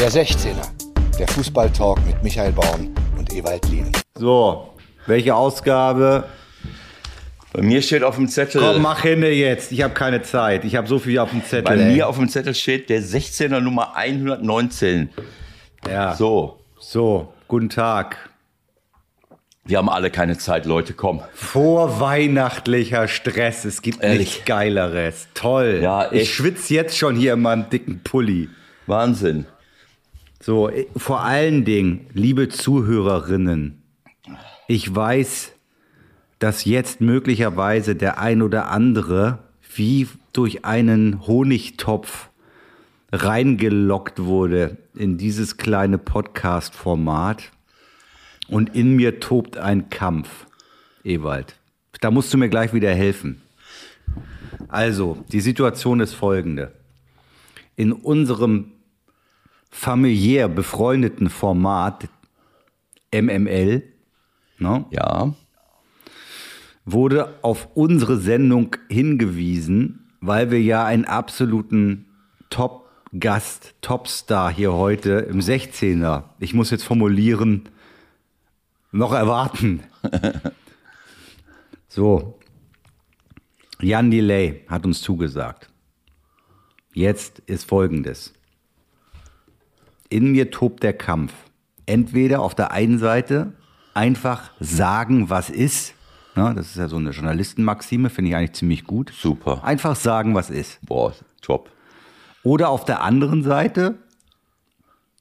Der 0.00 0.10
16er, 0.10 0.66
der 1.18 1.28
Fußballtalk 1.28 1.98
mit 2.06 2.22
Michael 2.22 2.52
Baum 2.52 2.94
und 3.18 3.30
Ewald 3.34 3.68
Lien. 3.68 3.92
So, 4.14 4.72
welche 5.06 5.34
Ausgabe? 5.34 6.24
Bei 7.52 7.60
mir 7.60 7.82
steht 7.82 8.02
auf 8.02 8.16
dem 8.16 8.26
Zettel. 8.26 8.62
Komm, 8.62 8.80
mach 8.80 9.02
hin 9.02 9.22
jetzt. 9.22 9.72
Ich 9.72 9.82
habe 9.82 9.92
keine 9.92 10.22
Zeit. 10.22 10.64
Ich 10.64 10.74
habe 10.74 10.88
so 10.88 10.98
viel 10.98 11.18
auf 11.18 11.28
dem 11.30 11.44
Zettel. 11.44 11.64
Bei 11.64 11.76
ey. 11.76 11.92
mir 11.92 12.08
auf 12.08 12.16
dem 12.16 12.30
Zettel 12.30 12.54
steht 12.54 12.88
der 12.88 13.02
16er 13.02 13.60
Nummer 13.60 13.94
119. 13.94 15.10
Ja. 15.86 16.14
So, 16.14 16.60
So, 16.78 17.34
guten 17.46 17.68
Tag. 17.68 18.16
wir 19.66 19.76
haben 19.76 19.90
alle 19.90 20.10
keine 20.10 20.38
Zeit, 20.38 20.64
Leute, 20.64 20.94
komm. 20.94 21.20
Vorweihnachtlicher 21.34 23.06
Stress. 23.06 23.66
Es 23.66 23.82
gibt 23.82 24.02
Ehrlich. 24.02 24.18
nichts 24.20 24.44
Geileres. 24.46 25.28
Toll. 25.34 25.80
Ja, 25.82 26.10
ich 26.10 26.22
echt. 26.22 26.32
schwitze 26.32 26.72
jetzt 26.72 26.96
schon 26.96 27.16
hier 27.16 27.34
in 27.34 27.42
meinem 27.42 27.68
dicken 27.68 28.00
Pulli. 28.02 28.48
Wahnsinn. 28.86 29.44
So, 30.42 30.70
eh, 30.70 30.86
vor 30.96 31.20
allen 31.20 31.66
Dingen, 31.66 32.06
liebe 32.14 32.48
Zuhörerinnen, 32.48 33.82
ich 34.68 34.94
weiß, 34.94 35.52
dass 36.38 36.64
jetzt 36.64 37.02
möglicherweise 37.02 37.94
der 37.94 38.18
ein 38.18 38.40
oder 38.40 38.70
andere 38.70 39.40
wie 39.74 40.08
durch 40.32 40.64
einen 40.64 41.26
Honigtopf 41.26 42.30
reingelockt 43.12 44.20
wurde 44.20 44.78
in 44.94 45.18
dieses 45.18 45.58
kleine 45.58 45.98
Podcast-Format. 45.98 47.50
Und 48.48 48.74
in 48.74 48.96
mir 48.96 49.20
tobt 49.20 49.58
ein 49.58 49.90
Kampf, 49.90 50.46
Ewald. 51.04 51.56
Da 52.00 52.10
musst 52.10 52.32
du 52.32 52.38
mir 52.38 52.48
gleich 52.48 52.72
wieder 52.72 52.92
helfen. 52.94 53.42
Also, 54.68 55.22
die 55.30 55.40
Situation 55.40 56.00
ist 56.00 56.14
folgende. 56.14 56.72
In 57.76 57.92
unserem 57.92 58.72
familiär 59.70 60.48
befreundeten 60.48 61.30
Format 61.30 62.08
MML 63.12 63.82
ne, 64.58 64.84
Ja, 64.90 65.34
wurde 66.84 67.38
auf 67.42 67.68
unsere 67.74 68.18
Sendung 68.18 68.76
hingewiesen, 68.88 70.10
weil 70.20 70.50
wir 70.50 70.60
ja 70.60 70.84
einen 70.84 71.04
absoluten 71.04 72.06
Top-Gast, 72.50 73.74
Topstar 73.80 74.52
hier 74.52 74.72
heute 74.72 75.10
im 75.30 75.40
16er, 75.40 76.24
ich 76.38 76.54
muss 76.54 76.70
jetzt 76.70 76.84
formulieren, 76.84 77.68
noch 78.92 79.12
erwarten. 79.12 79.84
so, 81.88 82.38
Jan 83.80 84.10
Delay 84.10 84.64
hat 84.68 84.84
uns 84.84 85.00
zugesagt. 85.00 85.70
Jetzt 86.92 87.38
ist 87.46 87.68
Folgendes. 87.68 88.34
In 90.10 90.32
mir 90.32 90.50
tobt 90.50 90.82
der 90.82 90.92
Kampf. 90.92 91.32
Entweder 91.86 92.40
auf 92.40 92.54
der 92.54 92.72
einen 92.72 92.98
Seite 92.98 93.54
einfach 93.94 94.50
sagen, 94.60 95.30
was 95.30 95.48
ist. 95.50 95.94
Na, 96.34 96.52
das 96.52 96.68
ist 96.68 96.76
ja 96.76 96.88
so 96.88 96.96
eine 96.96 97.10
Journalistenmaxime, 97.10 98.10
finde 98.10 98.30
ich 98.30 98.36
eigentlich 98.36 98.52
ziemlich 98.52 98.84
gut. 98.84 99.12
super. 99.16 99.64
Einfach 99.64 99.96
sagen, 99.96 100.34
was 100.34 100.50
ist. 100.50 100.78
Boah, 100.86 101.14
top. 101.40 101.70
Oder 102.42 102.68
auf 102.68 102.84
der 102.84 103.02
anderen 103.02 103.42
Seite 103.42 103.96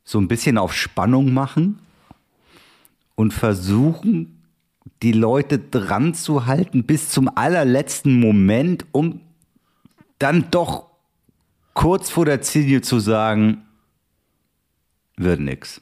so 0.03 0.19
ein 0.19 0.27
bisschen 0.27 0.57
auf 0.57 0.73
Spannung 0.73 1.33
machen 1.33 1.79
und 3.15 3.33
versuchen, 3.33 4.41
die 5.01 5.11
Leute 5.11 5.59
dran 5.59 6.13
zu 6.13 6.45
halten 6.45 6.83
bis 6.83 7.09
zum 7.09 7.29
allerletzten 7.35 8.19
Moment, 8.19 8.85
um 8.91 9.21
dann 10.17 10.49
doch 10.51 10.89
kurz 11.73 12.09
vor 12.09 12.25
der 12.25 12.41
Ziellinie 12.41 12.81
zu 12.81 12.99
sagen, 12.99 13.65
wird 15.19 15.39
nix. 15.39 15.81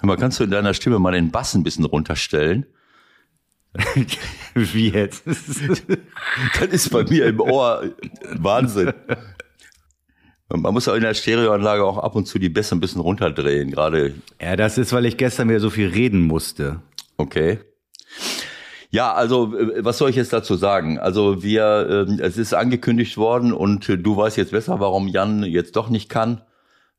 Hör 0.00 0.08
mal, 0.08 0.16
kannst 0.16 0.40
du 0.40 0.44
in 0.44 0.50
deiner 0.50 0.74
Stimme 0.74 0.98
mal 0.98 1.12
den 1.12 1.30
Bass 1.30 1.54
ein 1.54 1.62
bisschen 1.62 1.84
runterstellen? 1.84 2.66
Wie 4.54 4.90
jetzt? 4.90 5.24
Das 6.58 6.68
ist 6.68 6.90
bei 6.90 7.04
mir 7.04 7.26
im 7.26 7.40
Ohr 7.40 7.84
Wahnsinn. 8.36 8.92
Man 10.48 10.74
muss 10.74 10.88
auch 10.88 10.94
in 10.94 11.02
der 11.02 11.14
Stereoanlage 11.14 11.84
auch 11.84 11.98
ab 11.98 12.14
und 12.14 12.26
zu 12.26 12.38
die 12.38 12.48
Bässe 12.48 12.74
ein 12.74 12.80
bisschen 12.80 13.00
runterdrehen, 13.00 13.70
gerade 13.70 14.14
ja, 14.40 14.56
das 14.56 14.76
ist, 14.76 14.92
weil 14.92 15.06
ich 15.06 15.16
gestern 15.16 15.48
wieder 15.48 15.60
so 15.60 15.70
viel 15.70 15.88
reden 15.88 16.20
musste. 16.20 16.82
Okay. 17.16 17.60
Ja, 18.90 19.14
also 19.14 19.56
äh, 19.56 19.84
was 19.84 19.98
soll 19.98 20.10
ich 20.10 20.16
jetzt 20.16 20.32
dazu 20.32 20.54
sagen? 20.56 20.98
Also 20.98 21.42
wir, 21.42 22.06
ähm, 22.08 22.20
es 22.20 22.36
ist 22.36 22.52
angekündigt 22.52 23.16
worden 23.16 23.52
und 23.52 23.88
äh, 23.88 23.96
du 23.96 24.16
weißt 24.16 24.36
jetzt 24.36 24.52
besser, 24.52 24.80
warum 24.80 25.08
Jan 25.08 25.42
jetzt 25.44 25.76
doch 25.76 25.88
nicht 25.88 26.10
kann. 26.10 26.42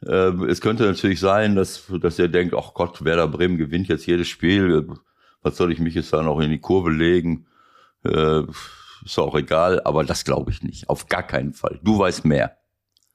Ähm, 0.07 0.43
Es 0.49 0.61
könnte 0.61 0.85
natürlich 0.85 1.19
sein, 1.19 1.55
dass, 1.55 1.83
dass 2.01 2.19
er 2.19 2.27
denkt, 2.27 2.55
ach 2.57 2.73
Gott, 2.73 3.03
Werder 3.03 3.27
Bremen 3.27 3.57
gewinnt 3.57 3.87
jetzt 3.87 4.05
jedes 4.05 4.27
Spiel. 4.27 4.87
Was 5.41 5.57
soll 5.57 5.71
ich 5.71 5.79
mich 5.79 5.93
jetzt 5.95 6.13
da 6.13 6.23
noch 6.23 6.39
in 6.39 6.51
die 6.51 6.59
Kurve 6.59 6.91
legen? 6.91 7.45
Äh, 8.03 8.43
Ist 9.05 9.19
auch 9.19 9.35
egal, 9.35 9.81
aber 9.83 10.03
das 10.03 10.23
glaube 10.23 10.51
ich 10.51 10.63
nicht. 10.63 10.89
Auf 10.89 11.07
gar 11.07 11.23
keinen 11.23 11.53
Fall. 11.53 11.79
Du 11.83 11.99
weißt 11.99 12.25
mehr. 12.25 12.57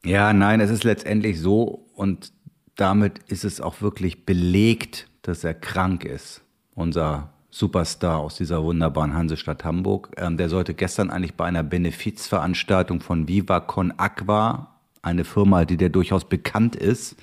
Ja, 0.05 0.33
nein, 0.33 0.61
es 0.61 0.71
ist 0.71 0.85
letztendlich 0.85 1.41
so 1.41 1.65
und 1.95 2.33
damit 2.77 3.19
ist 3.27 3.45
es 3.45 3.61
auch 3.61 3.81
wirklich 3.81 4.25
belegt, 4.27 5.09
dass 5.23 5.43
er 5.45 5.55
krank 5.55 6.05
ist. 6.05 6.43
Unser 6.75 7.33
Superstar 7.51 8.19
aus 8.19 8.37
dieser 8.37 8.63
wunderbaren 8.63 9.15
Hansestadt 9.15 9.65
Hamburg. 9.65 10.11
Ähm, 10.17 10.37
der 10.37 10.49
sollte 10.49 10.75
gestern 10.75 11.11
eigentlich 11.11 11.35
bei 11.35 11.47
einer 11.47 11.63
Benefizveranstaltung 11.65 13.01
von 13.01 13.27
Viva 13.27 13.61
Con 13.61 13.93
Aqua, 13.97 14.78
eine 15.03 15.25
Firma, 15.25 15.65
die 15.65 15.77
der 15.77 15.89
durchaus 15.89 16.25
bekannt 16.25 16.77
ist, 16.77 17.17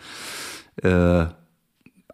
äh, 0.81 1.25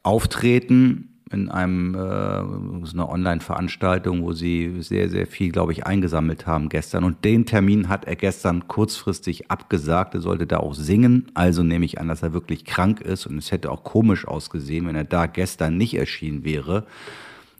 auftreten 0.04 1.12
in 1.32 1.50
einem 1.50 1.96
äh, 1.96 2.86
so 2.86 2.94
einer 2.94 3.10
Online-Veranstaltung, 3.10 4.24
wo 4.24 4.34
sie 4.34 4.82
sehr, 4.82 5.10
sehr 5.10 5.28
viel, 5.28 5.52
glaube 5.52 5.72
ich, 5.72 5.86
eingesammelt 5.86 6.46
haben 6.46 6.70
gestern. 6.70 7.04
Und 7.04 7.24
den 7.24 7.46
Termin 7.46 7.90
hat 7.90 8.06
er 8.06 8.16
gestern 8.16 8.68
kurzfristig 8.68 9.50
abgesagt. 9.50 10.14
Er 10.14 10.22
sollte 10.22 10.46
da 10.46 10.58
auch 10.58 10.74
singen. 10.74 11.32
Also 11.34 11.64
nehme 11.64 11.86
ich 11.86 12.00
an, 12.00 12.08
dass 12.08 12.24
er 12.24 12.34
wirklich 12.34 12.66
krank 12.66 13.02
ist. 13.02 13.26
Und 13.26 13.38
es 13.38 13.52
hätte 13.52 13.72
auch 13.72 13.84
komisch 13.84 14.28
ausgesehen, 14.28 14.88
wenn 14.88 14.96
er 14.96 15.06
da 15.06 15.26
gestern 15.26 15.78
nicht 15.78 15.96
erschienen 15.98 16.44
wäre 16.44 16.86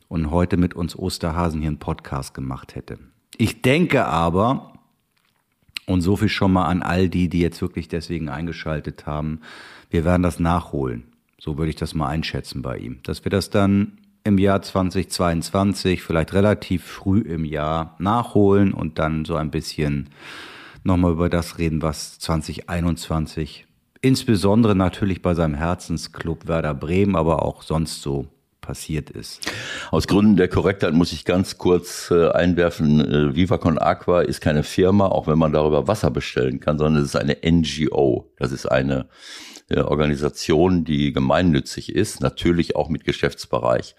und 0.08 0.30
heute 0.30 0.58
mit 0.58 0.74
uns 0.74 0.98
Osterhasen 0.98 1.60
hier 1.60 1.68
einen 1.68 1.78
Podcast 1.78 2.34
gemacht 2.34 2.74
hätte. 2.74 2.98
Ich 3.38 3.62
denke 3.62 4.04
aber, 4.04 4.71
und 5.86 6.00
so 6.00 6.16
viel 6.16 6.28
schon 6.28 6.52
mal 6.52 6.66
an 6.66 6.82
all 6.82 7.08
die, 7.08 7.28
die 7.28 7.40
jetzt 7.40 7.60
wirklich 7.60 7.88
deswegen 7.88 8.28
eingeschaltet 8.28 9.06
haben, 9.06 9.40
wir 9.90 10.04
werden 10.04 10.22
das 10.22 10.40
nachholen. 10.40 11.04
So 11.38 11.58
würde 11.58 11.70
ich 11.70 11.76
das 11.76 11.94
mal 11.94 12.08
einschätzen 12.08 12.62
bei 12.62 12.78
ihm. 12.78 13.00
Dass 13.02 13.24
wir 13.24 13.30
das 13.30 13.50
dann 13.50 13.98
im 14.24 14.38
Jahr 14.38 14.62
2022, 14.62 16.02
vielleicht 16.02 16.32
relativ 16.32 16.84
früh 16.84 17.20
im 17.20 17.44
Jahr 17.44 17.96
nachholen 17.98 18.72
und 18.72 18.98
dann 18.98 19.24
so 19.24 19.34
ein 19.34 19.50
bisschen 19.50 20.10
nochmal 20.84 21.12
über 21.12 21.28
das 21.28 21.58
reden, 21.58 21.82
was 21.82 22.18
2021, 22.20 23.66
insbesondere 24.00 24.74
natürlich 24.74 25.22
bei 25.22 25.34
seinem 25.34 25.54
Herzensclub 25.54 26.46
Werder 26.46 26.74
Bremen, 26.74 27.16
aber 27.16 27.42
auch 27.42 27.62
sonst 27.62 28.02
so 28.02 28.28
passiert 28.62 29.10
ist. 29.10 29.40
Aus 29.90 30.06
Gründen 30.06 30.36
der 30.36 30.48
Korrektheit 30.48 30.94
muss 30.94 31.12
ich 31.12 31.26
ganz 31.26 31.58
kurz 31.58 32.10
äh, 32.10 32.30
einwerfen, 32.30 33.00
äh, 33.00 33.36
Viva 33.36 33.58
Con 33.58 33.76
Aqua 33.76 34.22
ist 34.22 34.40
keine 34.40 34.62
Firma, 34.62 35.08
auch 35.08 35.26
wenn 35.26 35.38
man 35.38 35.52
darüber 35.52 35.86
Wasser 35.86 36.10
bestellen 36.10 36.60
kann, 36.60 36.78
sondern 36.78 37.02
es 37.02 37.08
ist 37.10 37.16
eine 37.16 37.36
NGO. 37.44 38.32
Das 38.38 38.52
ist 38.52 38.64
eine 38.64 39.06
äh, 39.68 39.80
Organisation, 39.80 40.84
die 40.84 41.12
gemeinnützig 41.12 41.94
ist, 41.94 42.22
natürlich 42.22 42.74
auch 42.74 42.88
mit 42.88 43.04
Geschäftsbereich. 43.04 43.94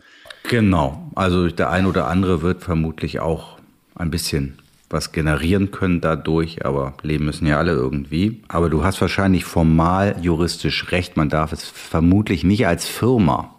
Genau. 0.49 1.11
Also 1.13 1.47
der 1.49 1.69
ein 1.69 1.85
oder 1.85 2.07
andere 2.07 2.41
wird 2.41 2.63
vermutlich 2.63 3.19
auch 3.19 3.57
ein 3.95 4.09
bisschen 4.09 4.57
was 4.89 5.11
generieren 5.11 5.71
können 5.71 6.01
dadurch, 6.01 6.65
aber 6.65 6.93
leben 7.01 7.25
müssen 7.25 7.47
ja 7.47 7.57
alle 7.57 7.71
irgendwie. 7.71 8.43
Aber 8.47 8.69
du 8.69 8.83
hast 8.83 9.01
wahrscheinlich 9.01 9.43
formal 9.43 10.15
juristisch 10.21 10.91
recht, 10.91 11.17
man 11.17 11.29
darf 11.29 11.51
es 11.51 11.63
vermutlich 11.63 12.43
nicht 12.43 12.67
als 12.67 12.87
Firma. 12.87 13.52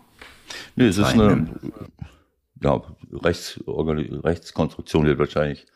Nee, 0.77 0.87
es 0.89 0.99
ist 0.99 1.05
eine 1.05 1.49
ja, 2.63 2.83
Rechtsorgan- 3.13 4.23
Rechtskonstruktion, 4.25 5.07
wird 5.07 5.19
wahrscheinlich 5.19 5.67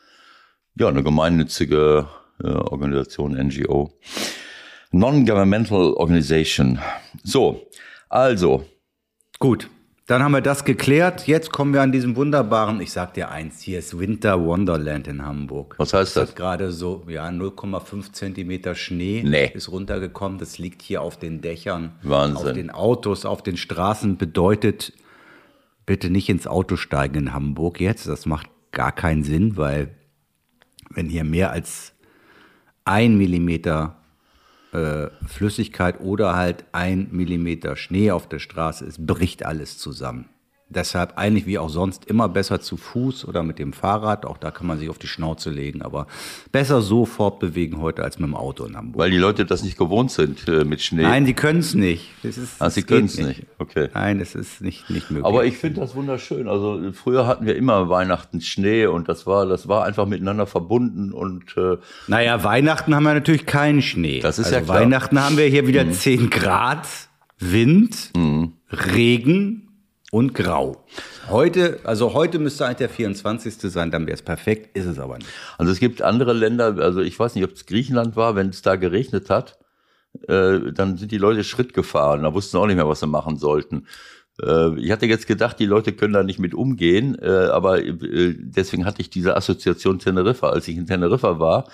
ja 0.76 0.88
eine 0.88 1.02
gemeinnützige 1.02 2.08
äh, 2.42 2.46
Organisation, 2.48 3.32
NGO. 3.32 3.92
Non-Governmental 4.90 5.92
Organization. 5.94 6.78
So, 7.22 7.68
also, 8.08 8.64
Gut, 9.38 9.68
dann 10.08 10.22
haben 10.22 10.32
wir 10.32 10.40
das 10.40 10.64
geklärt. 10.64 11.26
Jetzt 11.26 11.52
kommen 11.52 11.72
wir 11.74 11.82
an 11.82 11.92
diesem 11.92 12.16
wunderbaren, 12.16 12.80
ich 12.80 12.90
sag 12.92 13.12
dir 13.14 13.30
eins, 13.30 13.60
hier 13.60 13.78
ist 13.78 13.98
Winter 13.98 14.42
Wonderland 14.42 15.06
in 15.06 15.24
Hamburg. 15.24 15.74
Was 15.78 15.92
heißt 15.92 16.08
Es 16.08 16.14
das? 16.14 16.28
hat 16.30 16.36
gerade 16.36 16.72
so, 16.72 17.04
ja, 17.08 17.28
0,5 17.28 18.12
Zentimeter 18.12 18.74
Schnee 18.74 19.22
Nee. 19.24 19.52
ist 19.54 19.70
runtergekommen. 19.70 20.38
Das 20.38 20.58
liegt 20.58 20.80
hier 20.82 21.02
auf 21.02 21.18
den 21.18 21.40
Dächern, 21.42 21.92
Wahnsinn. 22.02 22.36
auf 22.48 22.52
den 22.54 22.70
Autos, 22.70 23.24
auf 23.26 23.42
den 23.42 23.56
Straßen. 23.58 24.16
Bedeutet, 24.16 24.94
bitte 25.84 26.08
nicht 26.10 26.28
ins 26.30 26.46
Auto 26.46 26.76
steigen 26.76 27.16
in 27.26 27.32
Hamburg 27.34 27.78
jetzt. 27.78 28.08
Das 28.08 28.24
macht 28.26 28.48
gar 28.72 28.92
keinen 28.92 29.24
Sinn, 29.24 29.56
weil 29.58 29.94
wenn 30.90 31.08
hier 31.10 31.24
mehr 31.24 31.50
als 31.52 31.92
ein 32.86 33.18
Millimeter 33.18 33.96
äh, 34.72 35.08
Flüssigkeit 35.26 36.00
oder 36.00 36.36
halt 36.36 36.64
ein 36.72 37.08
Millimeter 37.10 37.76
Schnee 37.76 38.10
auf 38.10 38.28
der 38.28 38.38
Straße 38.38 38.84
ist, 38.84 39.06
bricht 39.06 39.44
alles 39.44 39.78
zusammen. 39.78 40.28
Deshalb 40.70 41.16
eigentlich 41.16 41.46
wie 41.46 41.58
auch 41.58 41.70
sonst 41.70 42.04
immer 42.04 42.28
besser 42.28 42.60
zu 42.60 42.76
Fuß 42.76 43.26
oder 43.26 43.42
mit 43.42 43.58
dem 43.58 43.72
Fahrrad. 43.72 44.26
Auch 44.26 44.36
da 44.36 44.50
kann 44.50 44.66
man 44.66 44.78
sich 44.78 44.90
auf 44.90 44.98
die 44.98 45.06
Schnauze 45.06 45.48
legen. 45.48 45.80
Aber 45.80 46.06
besser 46.52 46.82
so 46.82 47.06
fortbewegen 47.06 47.80
heute 47.80 48.04
als 48.04 48.18
mit 48.18 48.28
dem 48.28 48.34
Auto 48.34 48.64
in 48.66 48.76
Hamburg. 48.76 49.00
Weil 49.00 49.10
die 49.10 49.16
Leute 49.16 49.46
das 49.46 49.62
nicht 49.62 49.78
gewohnt 49.78 50.10
sind 50.10 50.46
äh, 50.46 50.64
mit 50.64 50.82
Schnee. 50.82 51.00
Nein, 51.02 51.24
die 51.24 51.32
können 51.32 51.60
es 51.60 51.72
nicht. 51.74 52.10
Das 52.22 52.36
ist, 52.36 52.60
Ah, 52.60 52.68
sie 52.68 52.82
können 52.82 53.06
es 53.06 53.16
nicht. 53.16 53.46
Okay. 53.58 53.88
Nein, 53.94 54.20
es 54.20 54.34
ist 54.34 54.60
nicht, 54.60 54.90
nicht 54.90 55.10
möglich. 55.10 55.24
Aber 55.24 55.46
ich 55.46 55.56
finde 55.56 55.80
das 55.80 55.94
wunderschön. 55.94 56.48
Also 56.48 56.92
früher 56.92 57.26
hatten 57.26 57.46
wir 57.46 57.56
immer 57.56 57.88
Weihnachten 57.88 58.42
Schnee 58.42 58.84
und 58.86 59.08
das 59.08 59.26
war, 59.26 59.46
das 59.46 59.68
war 59.68 59.84
einfach 59.84 60.04
miteinander 60.06 60.46
verbunden 60.46 61.12
und 61.12 61.56
äh, 61.56 61.78
Naja, 62.08 62.44
Weihnachten 62.44 62.94
haben 62.94 63.04
wir 63.04 63.14
natürlich 63.14 63.46
keinen 63.46 63.80
Schnee. 63.80 64.20
Das 64.20 64.38
ist 64.38 64.46
also 64.46 64.56
ja 64.58 64.62
klar. 64.62 64.76
Mhm. 64.80 64.82
Weihnachten 64.82 65.18
haben 65.24 65.38
wir 65.38 65.46
hier 65.46 65.66
wieder 65.66 65.90
10 65.90 66.28
Grad, 66.28 66.86
Wind, 67.38 68.12
Regen 68.70 69.67
und 70.10 70.34
Grau. 70.34 70.84
Heute, 71.28 71.80
also 71.84 72.14
heute 72.14 72.38
müsste 72.38 72.64
eigentlich 72.64 72.78
der 72.78 72.88
24. 72.88 73.54
sein, 73.70 73.90
dann 73.90 74.06
wäre 74.06 74.14
es 74.14 74.22
perfekt, 74.22 74.76
ist 74.76 74.86
es 74.86 74.98
aber 74.98 75.18
nicht. 75.18 75.28
Also 75.58 75.70
es 75.70 75.80
gibt 75.80 76.00
andere 76.02 76.32
Länder, 76.32 76.76
also 76.78 77.00
ich 77.00 77.18
weiß 77.18 77.34
nicht, 77.34 77.44
ob 77.44 77.52
es 77.52 77.66
Griechenland 77.66 78.16
war, 78.16 78.34
wenn 78.34 78.48
es 78.48 78.62
da 78.62 78.76
geregnet 78.76 79.28
hat, 79.28 79.58
äh, 80.26 80.72
dann 80.72 80.96
sind 80.96 81.12
die 81.12 81.18
Leute 81.18 81.44
Schritt 81.44 81.74
gefahren, 81.74 82.22
da 82.22 82.32
wussten 82.32 82.52
sie 82.52 82.60
auch 82.60 82.66
nicht 82.66 82.76
mehr, 82.76 82.88
was 82.88 83.00
sie 83.00 83.06
machen 83.06 83.36
sollten. 83.36 83.86
Äh, 84.42 84.78
ich 84.80 84.90
hatte 84.90 85.06
jetzt 85.06 85.26
gedacht, 85.26 85.58
die 85.58 85.66
Leute 85.66 85.92
können 85.92 86.14
da 86.14 86.22
nicht 86.22 86.38
mit 86.38 86.54
umgehen, 86.54 87.16
äh, 87.20 87.48
aber 87.52 87.84
äh, 87.84 88.34
deswegen 88.38 88.86
hatte 88.86 89.02
ich 89.02 89.10
diese 89.10 89.36
Assoziation 89.36 89.98
Teneriffa. 89.98 90.48
Als 90.48 90.68
ich 90.68 90.76
in 90.76 90.86
Teneriffa 90.86 91.38
war, 91.38 91.68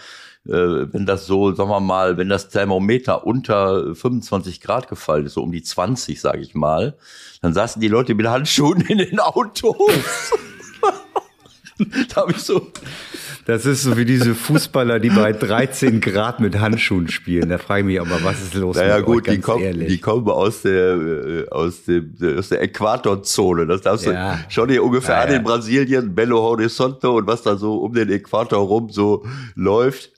wenn 0.46 1.06
das 1.06 1.26
so, 1.26 1.54
sagen 1.54 1.70
wir 1.70 1.80
mal, 1.80 2.16
wenn 2.18 2.28
das 2.28 2.48
Thermometer 2.50 3.26
unter 3.26 3.94
25 3.94 4.60
Grad 4.60 4.88
gefallen 4.88 5.26
ist, 5.26 5.34
so 5.34 5.42
um 5.42 5.52
die 5.52 5.62
20, 5.62 6.20
sage 6.20 6.40
ich 6.40 6.54
mal, 6.54 6.94
dann 7.40 7.54
saßen 7.54 7.80
die 7.80 7.88
Leute 7.88 8.14
mit 8.14 8.26
Handschuhen 8.26 8.82
in 8.82 8.98
den 8.98 9.20
Autos. 9.20 9.74
da 12.14 12.16
habe 12.22 12.32
ich 12.32 12.38
so, 12.38 12.68
Das 13.46 13.66
ist 13.66 13.82
so 13.82 13.96
wie 13.96 14.04
diese 14.04 14.34
Fußballer, 14.34 15.00
die 15.00 15.10
bei 15.10 15.32
13 15.32 16.00
Grad 16.00 16.40
mit 16.40 16.58
Handschuhen 16.60 17.08
spielen. 17.08 17.48
Da 17.48 17.58
frage 17.58 17.80
ich 17.80 17.86
mich 17.86 18.00
aber, 18.00 18.22
was 18.22 18.40
ist 18.42 18.54
los 18.54 18.76
Naja 18.76 18.98
mit 18.98 19.06
gut, 19.06 19.28
euch, 19.28 19.34
die, 19.34 19.40
kommen, 19.40 19.86
die 19.86 19.98
kommen 19.98 20.28
aus 20.28 20.62
der, 20.62 20.94
äh, 20.94 21.48
aus, 21.50 21.84
dem, 21.84 22.14
aus 22.38 22.48
der 22.50 22.62
Äquatorzone. 22.62 23.66
Das 23.66 23.80
darfst 23.82 24.06
Ja. 24.06 24.34
du 24.36 24.38
schon 24.50 24.68
hier 24.70 24.84
ungefähr 24.84 25.16
Ja, 25.16 25.22
an 25.24 25.32
in 25.34 25.42
Brasilien, 25.42 26.14
Belo 26.14 26.40
Horizonte 26.42 27.10
und 27.10 27.26
was 27.26 27.42
da 27.42 27.56
so 27.56 27.78
um 27.78 27.92
den 27.92 28.10
Äquator 28.10 28.58
rum 28.60 28.90
so 28.90 29.24
läuft. 29.54 30.10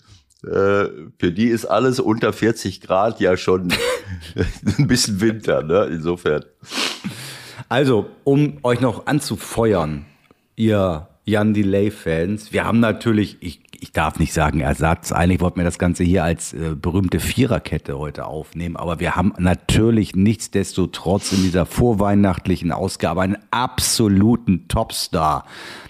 Äh, 0.44 0.88
für 1.18 1.32
die 1.32 1.46
ist 1.46 1.64
alles 1.64 1.98
unter 1.98 2.32
40 2.32 2.80
Grad 2.80 3.20
ja 3.20 3.36
schon 3.36 3.72
ein 4.78 4.86
bisschen 4.86 5.20
Winter, 5.20 5.62
ne? 5.62 5.88
Insofern. 5.90 6.44
Also, 7.68 8.06
um 8.24 8.58
euch 8.62 8.80
noch 8.80 9.06
anzufeuern, 9.06 10.04
ihr 10.54 11.08
Jan 11.24 11.54
Delay-Fans, 11.54 12.52
wir 12.52 12.64
haben 12.64 12.78
natürlich, 12.78 13.38
ich, 13.40 13.60
ich 13.80 13.92
darf 13.92 14.18
nicht 14.18 14.32
sagen 14.32 14.60
Ersatz, 14.60 15.12
eigentlich 15.12 15.40
wollten 15.40 15.58
wir 15.58 15.64
das 15.64 15.78
Ganze 15.78 16.04
hier 16.04 16.24
als 16.24 16.52
äh, 16.52 16.74
berühmte 16.74 17.20
Viererkette 17.20 17.98
heute 17.98 18.26
aufnehmen, 18.26 18.76
aber 18.76 19.00
wir 19.00 19.16
haben 19.16 19.32
natürlich 19.38 20.14
nichtsdestotrotz 20.14 21.32
in 21.32 21.42
dieser 21.42 21.66
vorweihnachtlichen 21.66 22.72
Ausgabe 22.72 23.22
einen 23.22 23.38
absoluten 23.50 24.68
Topstar 24.68 25.44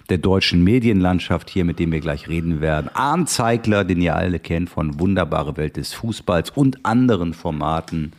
der 0.09 0.19
deutschen 0.19 0.63
Medienlandschaft 0.63 1.51
hier, 1.51 1.65
mit 1.65 1.79
dem 1.79 1.93
wir 1.93 2.01
gleich 2.01 2.29
reden 2.29 2.61
werden. 2.61 2.91
Arndt 2.95 3.29
Zeigler, 3.29 3.85
den 3.85 4.01
ihr 4.01 4.15
alle 4.15 4.39
kennt 4.39 4.71
von 4.71 5.01
Wunderbare 5.01 5.57
Welt 5.57 5.77
des 5.77 5.93
Fußballs 5.95 6.51
und 6.51 6.85
anderen 6.85 7.35
Formaten, 7.35 8.13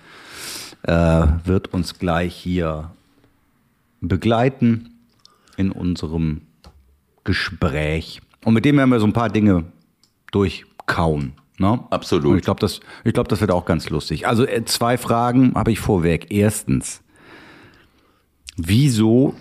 äh, 0.83 1.27
wird 1.45 1.73
uns 1.73 1.97
gleich 1.99 2.35
hier 2.35 2.91
begleiten 4.01 4.91
in 5.55 5.71
unserem 5.71 6.41
Gespräch. 7.23 8.21
Und 8.47 8.53
mit 8.53 8.63
dem 8.63 8.77
werden 8.77 8.91
wir 8.91 9.01
so 9.01 9.05
ein 9.05 9.11
paar 9.11 9.27
Dinge 9.27 9.65
durchkauen. 10.31 11.33
Ne? 11.57 11.83
Absolut. 11.89 12.27
Und 12.27 12.37
ich 12.37 12.45
glaube, 12.45 12.61
das, 12.61 12.79
ich 13.03 13.11
glaub, 13.11 13.27
das 13.27 13.41
wird 13.41 13.51
auch 13.51 13.65
ganz 13.65 13.89
lustig. 13.89 14.25
Also 14.25 14.47
äh, 14.47 14.63
zwei 14.63 14.97
Fragen 14.97 15.53
habe 15.53 15.73
ich 15.73 15.81
vorweg. 15.81 16.27
Erstens, 16.29 17.01
wieso, 18.55 19.35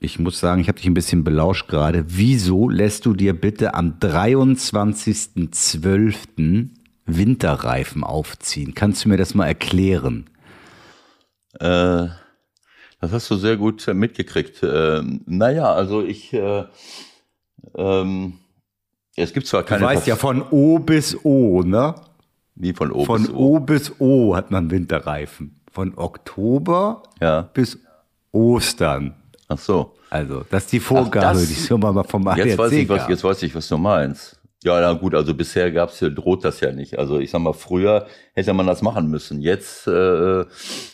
ich 0.00 0.18
muss 0.18 0.40
sagen, 0.40 0.60
ich 0.60 0.66
habe 0.66 0.78
dich 0.78 0.88
ein 0.88 0.94
bisschen 0.94 1.22
belauscht 1.22 1.68
gerade, 1.68 2.06
wieso 2.08 2.68
lässt 2.68 3.06
du 3.06 3.14
dir 3.14 3.40
bitte 3.40 3.74
am 3.74 4.00
23.12. 4.00 6.70
Winterreifen 7.06 8.02
aufziehen? 8.02 8.74
Kannst 8.74 9.04
du 9.04 9.10
mir 9.10 9.16
das 9.16 9.32
mal 9.32 9.46
erklären? 9.46 10.28
Äh, 11.60 12.08
das 13.00 13.12
hast 13.12 13.30
du 13.30 13.36
sehr 13.36 13.56
gut 13.56 13.86
äh, 13.86 13.94
mitgekriegt. 13.94 14.64
Ähm, 14.64 15.20
naja, 15.26 15.72
also 15.72 16.02
ich, 16.02 16.32
äh, 16.32 16.64
ähm, 17.76 18.34
es 19.16 19.32
gibt 19.32 19.46
zwar 19.46 19.62
Du 19.62 19.68
keine 19.68 19.84
weißt 19.86 20.06
ja 20.06 20.16
von 20.16 20.42
O 20.50 20.78
bis 20.78 21.16
O, 21.24 21.62
ne? 21.62 21.94
wie 22.54 22.72
von 22.72 22.92
O 22.92 23.04
Von 23.04 23.22
bis 23.22 23.30
O. 23.32 23.36
O 23.56 23.60
bis 23.60 23.92
O 24.00 24.36
hat 24.36 24.50
man 24.50 24.70
Winterreifen. 24.70 25.60
Von 25.72 25.96
Oktober 25.96 27.02
Ja. 27.20 27.42
bis 27.42 27.78
Ostern. 28.32 29.14
Ach 29.48 29.58
so. 29.58 29.92
Also, 30.10 30.44
das 30.50 30.64
ist 30.64 30.72
die 30.72 30.80
Vorgabe, 30.80 31.38
das- 31.38 31.48
die 31.48 31.54
schon 31.54 31.80
mal 31.80 32.02
vom 32.04 32.26
ADAC 32.26 32.46
Jetzt 32.46 32.58
weiß 32.58 32.72
ich, 32.72 32.88
was, 32.88 33.08
jetzt 33.08 33.22
weiß 33.24 33.42
ich, 33.44 33.54
was 33.54 33.68
du 33.68 33.78
meinst. 33.78 34.36
Ja, 34.62 34.78
na 34.80 34.92
gut, 34.92 35.14
also 35.14 35.32
bisher 35.34 35.72
gab's 35.72 36.00
droht 36.00 36.44
das 36.44 36.60
ja 36.60 36.70
nicht. 36.70 36.98
Also 36.98 37.18
ich 37.18 37.30
sag 37.30 37.40
mal, 37.40 37.54
früher 37.54 38.06
hätte 38.34 38.52
man 38.52 38.66
das 38.66 38.82
machen 38.82 39.06
müssen. 39.08 39.40
Jetzt 39.40 39.86
äh, 39.86 40.44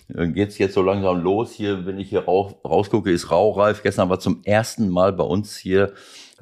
geht's 0.09 0.59
jetzt 0.59 0.75
so 0.75 0.83
langsam 0.83 1.21
los. 1.21 1.51
Hier, 1.53 1.85
wenn 1.85 1.99
ich 1.99 2.11
hier 2.11 2.25
raus, 2.27 2.55
rausgucke, 2.65 3.11
ist 3.11 3.31
raureif. 3.33 3.83
Gestern 3.83 4.09
war 4.09 4.21
zum 4.21 4.41
ersten 4.45 4.89
Mal 4.89 5.13
bei 5.13 5.25
uns 5.25 5.57
hier. 5.57 5.93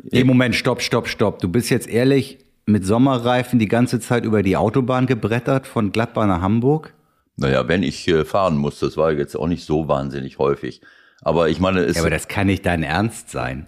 Nee, 0.03 0.25
Moment, 0.25 0.55
stopp, 0.55 0.83
stopp, 0.83 1.09
stopp. 1.09 1.41
Du 1.41 1.49
bist 1.49 1.71
jetzt 1.71 1.89
ehrlich 1.89 2.39
mit 2.67 2.85
Sommerreifen 2.85 3.59
die 3.59 3.69
ganze 3.69 4.01
Zeit 4.01 4.25
über 4.25 4.43
die 4.43 4.57
Autobahn 4.57 5.07
gebrettert 5.07 5.67
von 5.67 5.93
Gladbach 5.93 6.27
nach 6.27 6.41
Hamburg? 6.41 6.95
Naja, 7.37 7.67
wenn 7.69 7.83
ich 7.83 8.13
fahren 8.25 8.57
muss, 8.57 8.79
das 8.79 8.97
war 8.97 9.13
jetzt 9.13 9.37
auch 9.37 9.49
nicht 9.49 9.65
so 9.65 9.89
wahnsinnig 9.89 10.39
häufig. 10.39 10.81
Aber 11.23 11.49
ich 11.49 11.61
meine, 11.61 11.81
es, 11.81 11.97
Ja, 11.97 12.03
aber 12.03 12.11
das 12.11 12.29
kann 12.29 12.47
nicht 12.47 12.65
dein 12.67 12.83
Ernst 12.83 13.31
sein. 13.31 13.67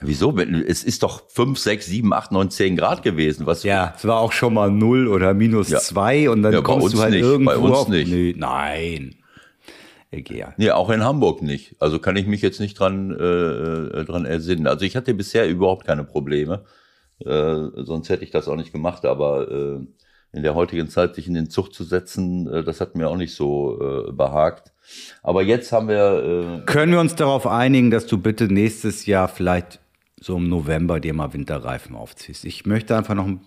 wieso? 0.00 0.36
Es 0.38 0.84
ist 0.84 1.02
doch 1.02 1.22
fünf, 1.28 1.58
sechs, 1.58 1.86
sieben, 1.86 2.12
acht, 2.12 2.30
neun, 2.32 2.50
zehn 2.50 2.76
Grad 2.76 3.02
gewesen. 3.02 3.46
Was? 3.46 3.62
Ja, 3.64 3.94
es 3.96 4.04
war 4.06 4.18
auch 4.20 4.32
schon 4.32 4.54
mal 4.54 4.70
0 4.70 5.08
oder 5.08 5.34
minus 5.34 5.70
Ja. 5.70 5.78
2 5.80 6.30
und 6.30 6.42
dann 6.42 6.52
Ja, 6.52 6.60
kommst 6.60 6.94
du 6.94 7.00
halt 7.00 7.12
nicht, 7.12 7.22
irgendwo 7.22 7.50
bei 7.50 7.56
uns 7.56 7.76
auf. 7.76 7.88
nicht. 7.88 8.08
Nee, 8.10 8.34
nein. 8.36 9.16
Egal. 10.10 10.54
Nee, 10.56 10.70
auch 10.70 10.90
in 10.90 11.04
Hamburg 11.04 11.42
nicht. 11.42 11.76
Also 11.80 11.98
kann 11.98 12.16
ich 12.16 12.26
mich 12.26 12.40
jetzt 12.40 12.60
nicht 12.60 12.78
dran, 12.78 13.10
äh, 13.12 14.04
dran 14.04 14.24
ersinnen. 14.24 14.66
Also 14.66 14.84
ich 14.84 14.96
hatte 14.96 15.12
bisher 15.12 15.48
überhaupt 15.48 15.86
keine 15.86 16.04
Probleme. 16.04 16.64
Äh, 17.24 17.66
sonst 17.74 18.08
hätte 18.08 18.24
ich 18.24 18.30
das 18.30 18.48
auch 18.48 18.56
nicht 18.56 18.72
gemacht. 18.72 19.04
Aber 19.04 19.50
äh, 19.50 19.86
in 20.32 20.42
der 20.42 20.54
heutigen 20.54 20.88
Zeit 20.88 21.14
sich 21.14 21.26
in 21.26 21.34
den 21.34 21.50
Zug 21.50 21.74
zu 21.74 21.84
setzen, 21.84 22.46
äh, 22.48 22.64
das 22.64 22.80
hat 22.80 22.94
mir 22.94 23.08
auch 23.08 23.16
nicht 23.16 23.34
so 23.34 24.08
äh, 24.08 24.12
behagt. 24.12 24.72
Aber 25.22 25.42
jetzt 25.42 25.72
haben 25.72 25.88
wir, 25.88 26.60
äh, 26.60 26.64
Können 26.64 26.92
wir 26.92 27.00
uns 27.00 27.14
darauf 27.14 27.46
einigen, 27.46 27.90
dass 27.90 28.06
du 28.06 28.18
bitte 28.18 28.46
nächstes 28.46 29.04
Jahr 29.04 29.28
vielleicht 29.28 29.80
so 30.18 30.36
im 30.36 30.48
November 30.48 31.00
dir 31.00 31.12
mal 31.12 31.34
Winterreifen 31.34 31.94
aufziehst? 31.94 32.46
Ich 32.46 32.64
möchte 32.64 32.96
einfach 32.96 33.14
noch 33.14 33.26
ein 33.26 33.40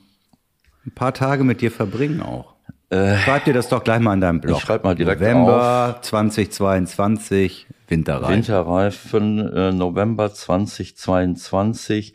paar 0.94 1.14
Tage 1.14 1.44
mit 1.44 1.62
dir 1.62 1.72
verbringen 1.72 2.22
auch. 2.22 2.56
Schreib 2.92 3.46
dir 3.46 3.54
das 3.54 3.70
doch 3.70 3.84
gleich 3.84 4.00
mal 4.02 4.14
in 4.14 4.22
deinem 4.22 4.42
Blog. 4.42 4.56
Äh, 4.56 4.58
Ich 4.58 4.64
schreib 4.66 4.84
mal 4.84 4.96
direkt 4.96 5.22
November 5.22 6.00
2022, 6.02 7.68
Winterreifen. 7.88 8.36
Winterreifen 8.36 9.54
äh, 9.54 9.72
November 9.72 10.34
2022. 10.34 12.14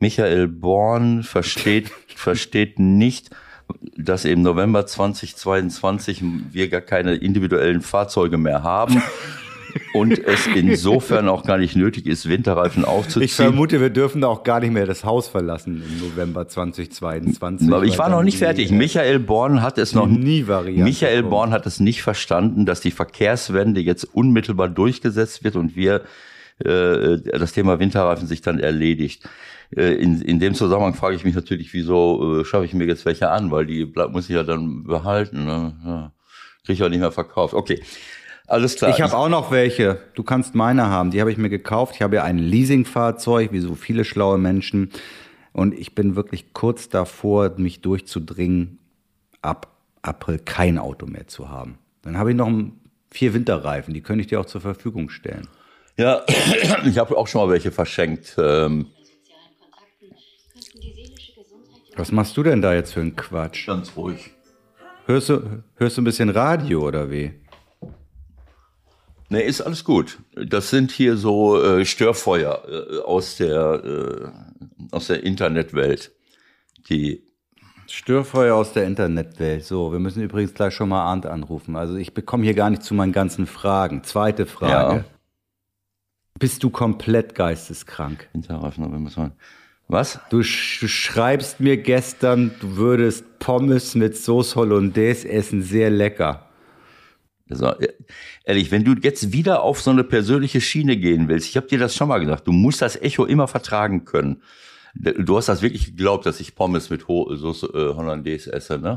Michael 0.00 0.48
Born 0.48 1.22
versteht, 1.22 1.90
versteht 2.14 2.78
nicht, 2.78 3.30
dass 3.96 4.24
im 4.24 4.42
November 4.42 4.86
2022 4.86 6.22
wir 6.52 6.68
gar 6.68 6.80
keine 6.82 7.14
individuellen 7.14 7.80
Fahrzeuge 7.82 8.38
mehr 8.38 8.62
haben 8.62 9.02
und 9.94 10.18
es 10.18 10.46
insofern 10.46 11.28
auch 11.28 11.44
gar 11.44 11.58
nicht 11.58 11.76
nötig 11.76 12.06
ist, 12.06 12.28
Winterreifen 12.28 12.82
Ich 12.82 12.88
aufzuziehen. 12.88 13.28
vermute, 13.28 13.80
wir 13.80 13.90
dürfen 13.90 14.24
auch 14.24 14.42
gar 14.42 14.60
nicht 14.60 14.72
mehr 14.72 14.86
das 14.86 15.04
Haus 15.04 15.28
verlassen 15.28 15.82
im 15.86 16.08
November 16.08 16.46
2022. 16.48 17.72
Aber 17.72 17.84
ich 17.84 17.98
war 17.98 18.08
noch 18.08 18.22
nicht 18.22 18.38
fertig. 18.38 18.70
Michael 18.70 19.18
Born 19.18 19.62
hat 19.62 19.78
es 19.78 19.94
noch 19.94 20.06
Nie-Variante 20.06 20.84
Michael 20.84 21.20
kommt. 21.20 21.30
Born 21.30 21.50
hat 21.52 21.66
es 21.66 21.80
nicht 21.80 22.02
verstanden, 22.02 22.66
dass 22.66 22.80
die 22.80 22.90
Verkehrswende 22.90 23.80
jetzt 23.80 24.04
unmittelbar 24.04 24.68
durchgesetzt 24.68 25.44
wird 25.44 25.56
und 25.56 25.76
wir 25.76 26.02
äh, 26.64 27.18
das 27.38 27.52
Thema 27.52 27.78
Winterreifen 27.78 28.26
sich 28.26 28.42
dann 28.42 28.58
erledigt. 28.58 29.28
Äh, 29.76 29.94
in, 29.94 30.20
in 30.22 30.38
dem 30.40 30.54
Zusammenhang 30.54 30.94
frage 30.94 31.16
ich 31.16 31.24
mich 31.24 31.34
natürlich, 31.34 31.72
wieso 31.72 32.40
äh, 32.40 32.44
schaffe 32.44 32.64
ich 32.64 32.74
mir 32.74 32.86
jetzt 32.86 33.04
welche 33.04 33.30
an, 33.30 33.50
weil 33.50 33.66
die 33.66 33.92
muss 34.10 34.28
ich 34.28 34.34
ja 34.34 34.42
dann 34.42 34.84
behalten. 34.84 35.44
Ne? 35.44 35.74
Ja. 35.84 36.12
Kriege 36.64 36.72
ich 36.72 36.78
ja 36.80 36.88
nicht 36.88 37.00
mehr 37.00 37.12
verkauft. 37.12 37.54
Okay, 37.54 37.80
alles 38.48 38.76
klar. 38.76 38.90
Ich 38.90 39.00
habe 39.00 39.16
auch 39.16 39.28
noch 39.28 39.50
welche. 39.50 39.98
Du 40.14 40.22
kannst 40.22 40.54
meine 40.54 40.86
haben. 40.86 41.10
Die 41.10 41.20
habe 41.20 41.30
ich 41.30 41.38
mir 41.38 41.50
gekauft. 41.50 41.94
Ich 41.96 42.02
habe 42.02 42.16
ja 42.16 42.24
ein 42.24 42.38
Leasingfahrzeug, 42.38 43.52
wie 43.52 43.60
so 43.60 43.74
viele 43.74 44.04
schlaue 44.04 44.38
Menschen. 44.38 44.90
Und 45.52 45.78
ich 45.78 45.94
bin 45.94 46.16
wirklich 46.16 46.52
kurz 46.52 46.88
davor, 46.88 47.52
mich 47.56 47.80
durchzudringen, 47.80 48.78
ab 49.42 49.76
April 50.02 50.38
kein 50.38 50.78
Auto 50.78 51.06
mehr 51.06 51.26
zu 51.26 51.48
haben. 51.48 51.78
Dann 52.02 52.16
habe 52.16 52.30
ich 52.30 52.36
noch 52.36 52.50
vier 53.10 53.34
Winterreifen, 53.34 53.94
die 53.94 54.00
könnte 54.00 54.20
ich 54.20 54.26
dir 54.28 54.40
auch 54.40 54.46
zur 54.46 54.60
Verfügung 54.60 55.10
stellen. 55.10 55.48
Ja, 55.96 56.22
ich 56.84 56.98
habe 56.98 57.16
auch 57.16 57.26
schon 57.26 57.40
mal 57.40 57.52
welche 57.52 57.72
verschenkt. 57.72 58.36
Ähm, 58.38 58.86
Was 61.96 62.12
machst 62.12 62.36
du 62.36 62.44
denn 62.44 62.62
da 62.62 62.74
jetzt 62.74 62.92
für 62.92 63.00
einen 63.00 63.16
Quatsch? 63.16 63.66
ganz 63.66 63.96
ruhig. 63.96 64.30
Hörst 65.06 65.30
du, 65.30 65.64
hörst 65.76 65.96
du 65.96 66.02
ein 66.02 66.04
bisschen 66.04 66.30
Radio 66.30 66.86
oder 66.86 67.10
wie? 67.10 67.32
Nee, 69.30 69.42
ist 69.42 69.60
alles 69.60 69.84
gut. 69.84 70.18
Das 70.34 70.70
sind 70.70 70.90
hier 70.90 71.16
so 71.16 71.62
äh, 71.62 71.84
Störfeuer 71.84 72.62
äh, 72.66 72.98
aus 73.00 73.36
der 73.36 73.84
äh, 73.84 74.28
aus 74.90 75.08
der 75.08 75.22
Internetwelt. 75.22 76.12
Die 76.88 77.22
Störfeuer 77.86 78.54
aus 78.54 78.72
der 78.72 78.84
Internetwelt. 78.84 79.64
So, 79.64 79.92
wir 79.92 79.98
müssen 79.98 80.22
übrigens 80.22 80.54
gleich 80.54 80.74
schon 80.74 80.88
mal 80.88 81.02
Arndt 81.02 81.26
anrufen. 81.26 81.76
Also 81.76 81.96
ich 81.96 82.14
bekomme 82.14 82.44
hier 82.44 82.54
gar 82.54 82.70
nicht 82.70 82.82
zu 82.82 82.94
meinen 82.94 83.12
ganzen 83.12 83.46
Fragen. 83.46 84.04
Zweite 84.04 84.46
Frage. 84.46 84.96
Ja. 84.96 85.04
Bist 86.38 86.62
du 86.62 86.70
komplett 86.70 87.34
geisteskrank? 87.34 88.28
Was? 89.88 90.20
Du, 90.30 90.42
sch 90.42 90.80
du 90.80 90.88
schreibst 90.88 91.60
mir 91.60 91.78
gestern, 91.78 92.52
du 92.60 92.76
würdest 92.76 93.38
Pommes 93.38 93.94
mit 93.94 94.16
Sauce 94.16 94.54
Hollandaise 94.54 95.28
essen, 95.28 95.62
sehr 95.62 95.90
lecker. 95.90 96.47
Also, 97.50 97.74
ehrlich, 98.44 98.70
wenn 98.70 98.84
du 98.84 98.94
jetzt 99.00 99.32
wieder 99.32 99.62
auf 99.62 99.80
so 99.80 99.90
eine 99.90 100.04
persönliche 100.04 100.60
Schiene 100.60 100.96
gehen 100.96 101.28
willst, 101.28 101.48
ich 101.48 101.56
habe 101.56 101.66
dir 101.66 101.78
das 101.78 101.94
schon 101.94 102.08
mal 102.08 102.18
gesagt, 102.18 102.46
du 102.46 102.52
musst 102.52 102.82
das 102.82 102.96
Echo 102.96 103.24
immer 103.24 103.48
vertragen 103.48 104.04
können. 104.04 104.42
Du 104.94 105.36
hast 105.36 105.48
das 105.48 105.62
wirklich 105.62 105.86
geglaubt, 105.86 106.26
dass 106.26 106.40
ich 106.40 106.54
Pommes 106.54 106.90
mit 106.90 107.08
Ho 107.08 107.34
Sauce 107.36 107.62
äh, 107.62 107.94
Hollandaise 107.94 108.52
esse, 108.52 108.78
ne? 108.78 108.96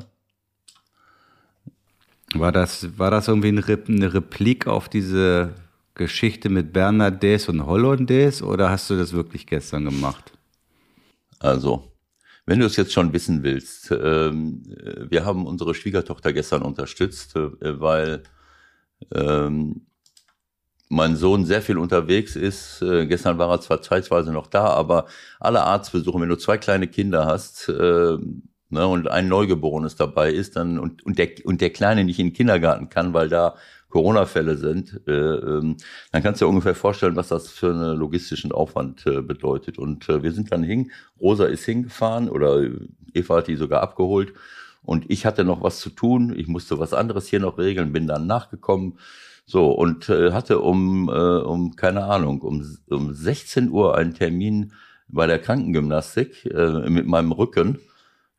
War 2.34 2.52
das, 2.52 2.98
war 2.98 3.12
das 3.12 3.28
irgendwie 3.28 3.50
eine, 3.50 3.68
Rep 3.68 3.90
eine 3.90 4.14
Replik 4.14 4.66
auf 4.66 4.88
diese 4.88 5.54
Geschichte 5.96 6.50
mit 6.50 6.72
Bernadette 6.72 7.52
und 7.52 7.66
Hollandaise 7.66 8.44
oder 8.46 8.70
hast 8.70 8.90
du 8.90 8.98
das 8.98 9.12
wirklich 9.12 9.48
gestern 9.48 9.86
gemacht? 9.86 10.32
Also, 11.40 11.92
wenn 12.46 12.60
du 12.60 12.66
es 12.66 12.76
jetzt 12.76 12.94
schon 12.94 13.14
wissen 13.14 13.44
willst, 13.44 13.92
ähm, 13.92 14.64
wir 15.10 15.26
haben 15.26 15.46
unsere 15.46 15.76
Schwiegertochter 15.76 16.34
gestern 16.34 16.62
unterstützt, 16.62 17.36
äh, 17.36 17.80
weil 17.80 18.24
ähm, 19.14 19.88
mein 20.92 21.16
Sohn 21.16 21.46
sehr 21.46 21.62
viel 21.62 21.78
unterwegs 21.78 22.36
ist. 22.36 22.82
Äh, 22.82 23.08
gestern 23.08 23.38
war 23.38 23.50
er 23.50 23.62
zwar 23.62 23.82
zeitweise 23.82 24.34
noch 24.34 24.48
da, 24.48 24.66
aber 24.66 25.06
alle 25.40 25.64
Arztbesuche, 25.64 26.20
wenn 26.20 26.30
du 26.30 26.38
zwei 26.38 26.58
kleine 26.58 26.88
Kinder 26.88 27.26
hast 27.26 27.70
äh, 27.70 28.18
ne, 28.70 28.88
und 28.88 29.08
ein 29.08 29.30
Neugeborenes 29.30 29.96
dabei 29.96 30.32
ist, 30.32 30.58
dann 30.58 30.80
und, 30.80 31.04
und, 31.06 31.18
der, 31.18 31.30
und 31.46 31.62
der 31.62 31.70
Kleine 31.70 32.04
nicht 32.04 32.20
in 32.20 32.28
den 32.28 32.34
Kindergarten 32.34 32.90
kann, 32.90 33.14
weil 33.14 33.30
da 33.30 33.56
Corona-Fälle 33.90 34.58
sind, 34.58 35.02
äh, 35.08 35.12
ähm, 35.12 35.78
dann 36.12 36.24
kannst 36.24 36.42
du 36.42 36.46
dir 36.46 36.50
ungefähr 36.50 36.76
vorstellen, 36.76 37.16
was 37.16 37.30
das 37.30 37.50
für 37.50 37.70
einen 37.70 37.98
logistischen 37.98 38.52
Aufwand 38.52 39.06
äh, 39.06 39.22
bedeutet. 39.22 39.78
Und 39.78 40.10
äh, 40.10 40.24
wir 40.24 40.32
sind 40.34 40.52
dann 40.52 40.64
hin, 40.64 40.92
Rosa 41.20 41.46
ist 41.46 41.66
hingefahren 41.66 42.30
oder 42.30 42.66
Eva 43.14 43.38
hat 43.38 43.48
die 43.48 43.56
sogar 43.56 43.82
abgeholt 43.82 44.34
und 44.84 45.10
ich 45.10 45.26
hatte 45.26 45.44
noch 45.44 45.62
was 45.64 45.80
zu 45.80 45.90
tun. 45.90 46.34
Ich 46.36 46.48
musste 46.48 46.80
was 46.80 46.94
anderes 46.94 47.28
hier 47.28 47.40
noch 47.40 47.58
regeln, 47.58 47.94
bin 47.94 48.08
dann 48.08 48.28
nachgekommen. 48.28 48.98
So, 49.46 49.72
und 49.72 50.10
äh, 50.10 50.32
hatte 50.32 50.60
um, 50.60 51.10
äh, 51.10 51.12
um, 51.12 51.76
keine 51.76 52.06
Ahnung, 52.06 52.42
um, 52.42 52.66
um 52.90 53.14
16 53.14 53.70
Uhr 53.70 53.98
einen 53.98 54.14
Termin 54.14 54.74
bei 55.08 55.28
der 55.28 55.40
Krankengymnastik 55.40 56.46
äh, 56.46 56.90
mit 56.90 57.06
meinem 57.06 57.32
Rücken 57.32 57.80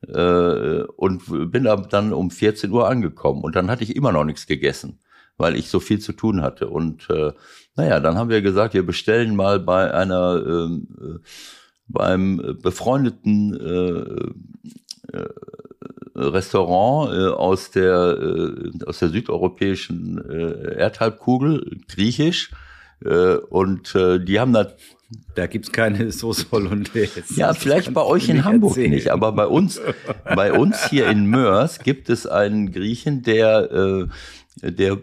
äh, 0.09 0.83
und 0.97 1.53
bin 1.53 1.65
dann 1.65 2.13
um 2.13 2.31
14 2.31 2.71
Uhr 2.71 2.89
angekommen. 2.89 3.43
Und 3.43 3.57
dann 3.57 3.71
hatte 3.71 3.85
ich 3.85 3.95
immer 3.95 4.13
noch 4.13 4.25
nichts 4.25 4.47
gegessen, 4.47 5.01
weil 5.37 5.57
ich 5.57 5.69
so 5.69 5.81
viel 5.81 5.99
zu 5.99 6.13
tun 6.13 6.43
hatte. 6.43 6.69
Und 6.69 7.09
äh, 7.11 7.33
naja, 7.77 8.01
dann 8.01 8.17
haben 8.17 8.31
wir 8.31 8.43
gesagt, 8.43 8.75
wir 8.75 8.87
bestellen 8.87 9.37
mal 9.37 9.61
bei 9.61 9.93
einer, 9.93 10.43
ähm, 10.47 10.89
äh, 11.01 11.19
beim 11.89 12.59
befreundeten 12.63 13.53
Restaurant 16.15 17.13
äh, 17.13 17.29
aus 17.29 17.71
der 17.71 18.19
äh, 18.19 18.85
aus 18.87 18.99
der 18.99 19.09
südeuropäischen 19.09 20.23
äh, 20.29 20.75
Erdhalbkugel, 20.77 21.81
griechisch, 21.89 22.51
äh, 23.05 23.37
und 23.37 23.95
äh, 23.95 24.19
die 24.19 24.39
haben 24.39 24.53
da 24.53 24.69
Da 25.35 25.47
gibt's 25.47 25.73
keine 25.73 26.11
Sauce 26.13 26.47
Hollandaise. 26.51 27.23
ja, 27.37 27.55
vielleicht 27.55 27.93
bei 27.93 28.03
euch 28.03 28.29
in 28.29 28.45
Hamburg 28.45 28.73
erzählen. 28.73 28.91
nicht, 28.91 29.09
aber 29.11 29.33
bei 29.33 29.47
uns, 29.47 29.81
bei 30.25 30.53
uns 30.53 30.89
hier 30.89 31.09
in 31.09 31.27
Mörs 31.27 31.81
gibt 31.81 32.09
es 32.09 32.27
einen 32.27 32.73
Griechen, 32.73 33.23
der, 33.23 34.09
äh, 34.63 34.71
der 34.73 34.93
äh, 34.93 34.99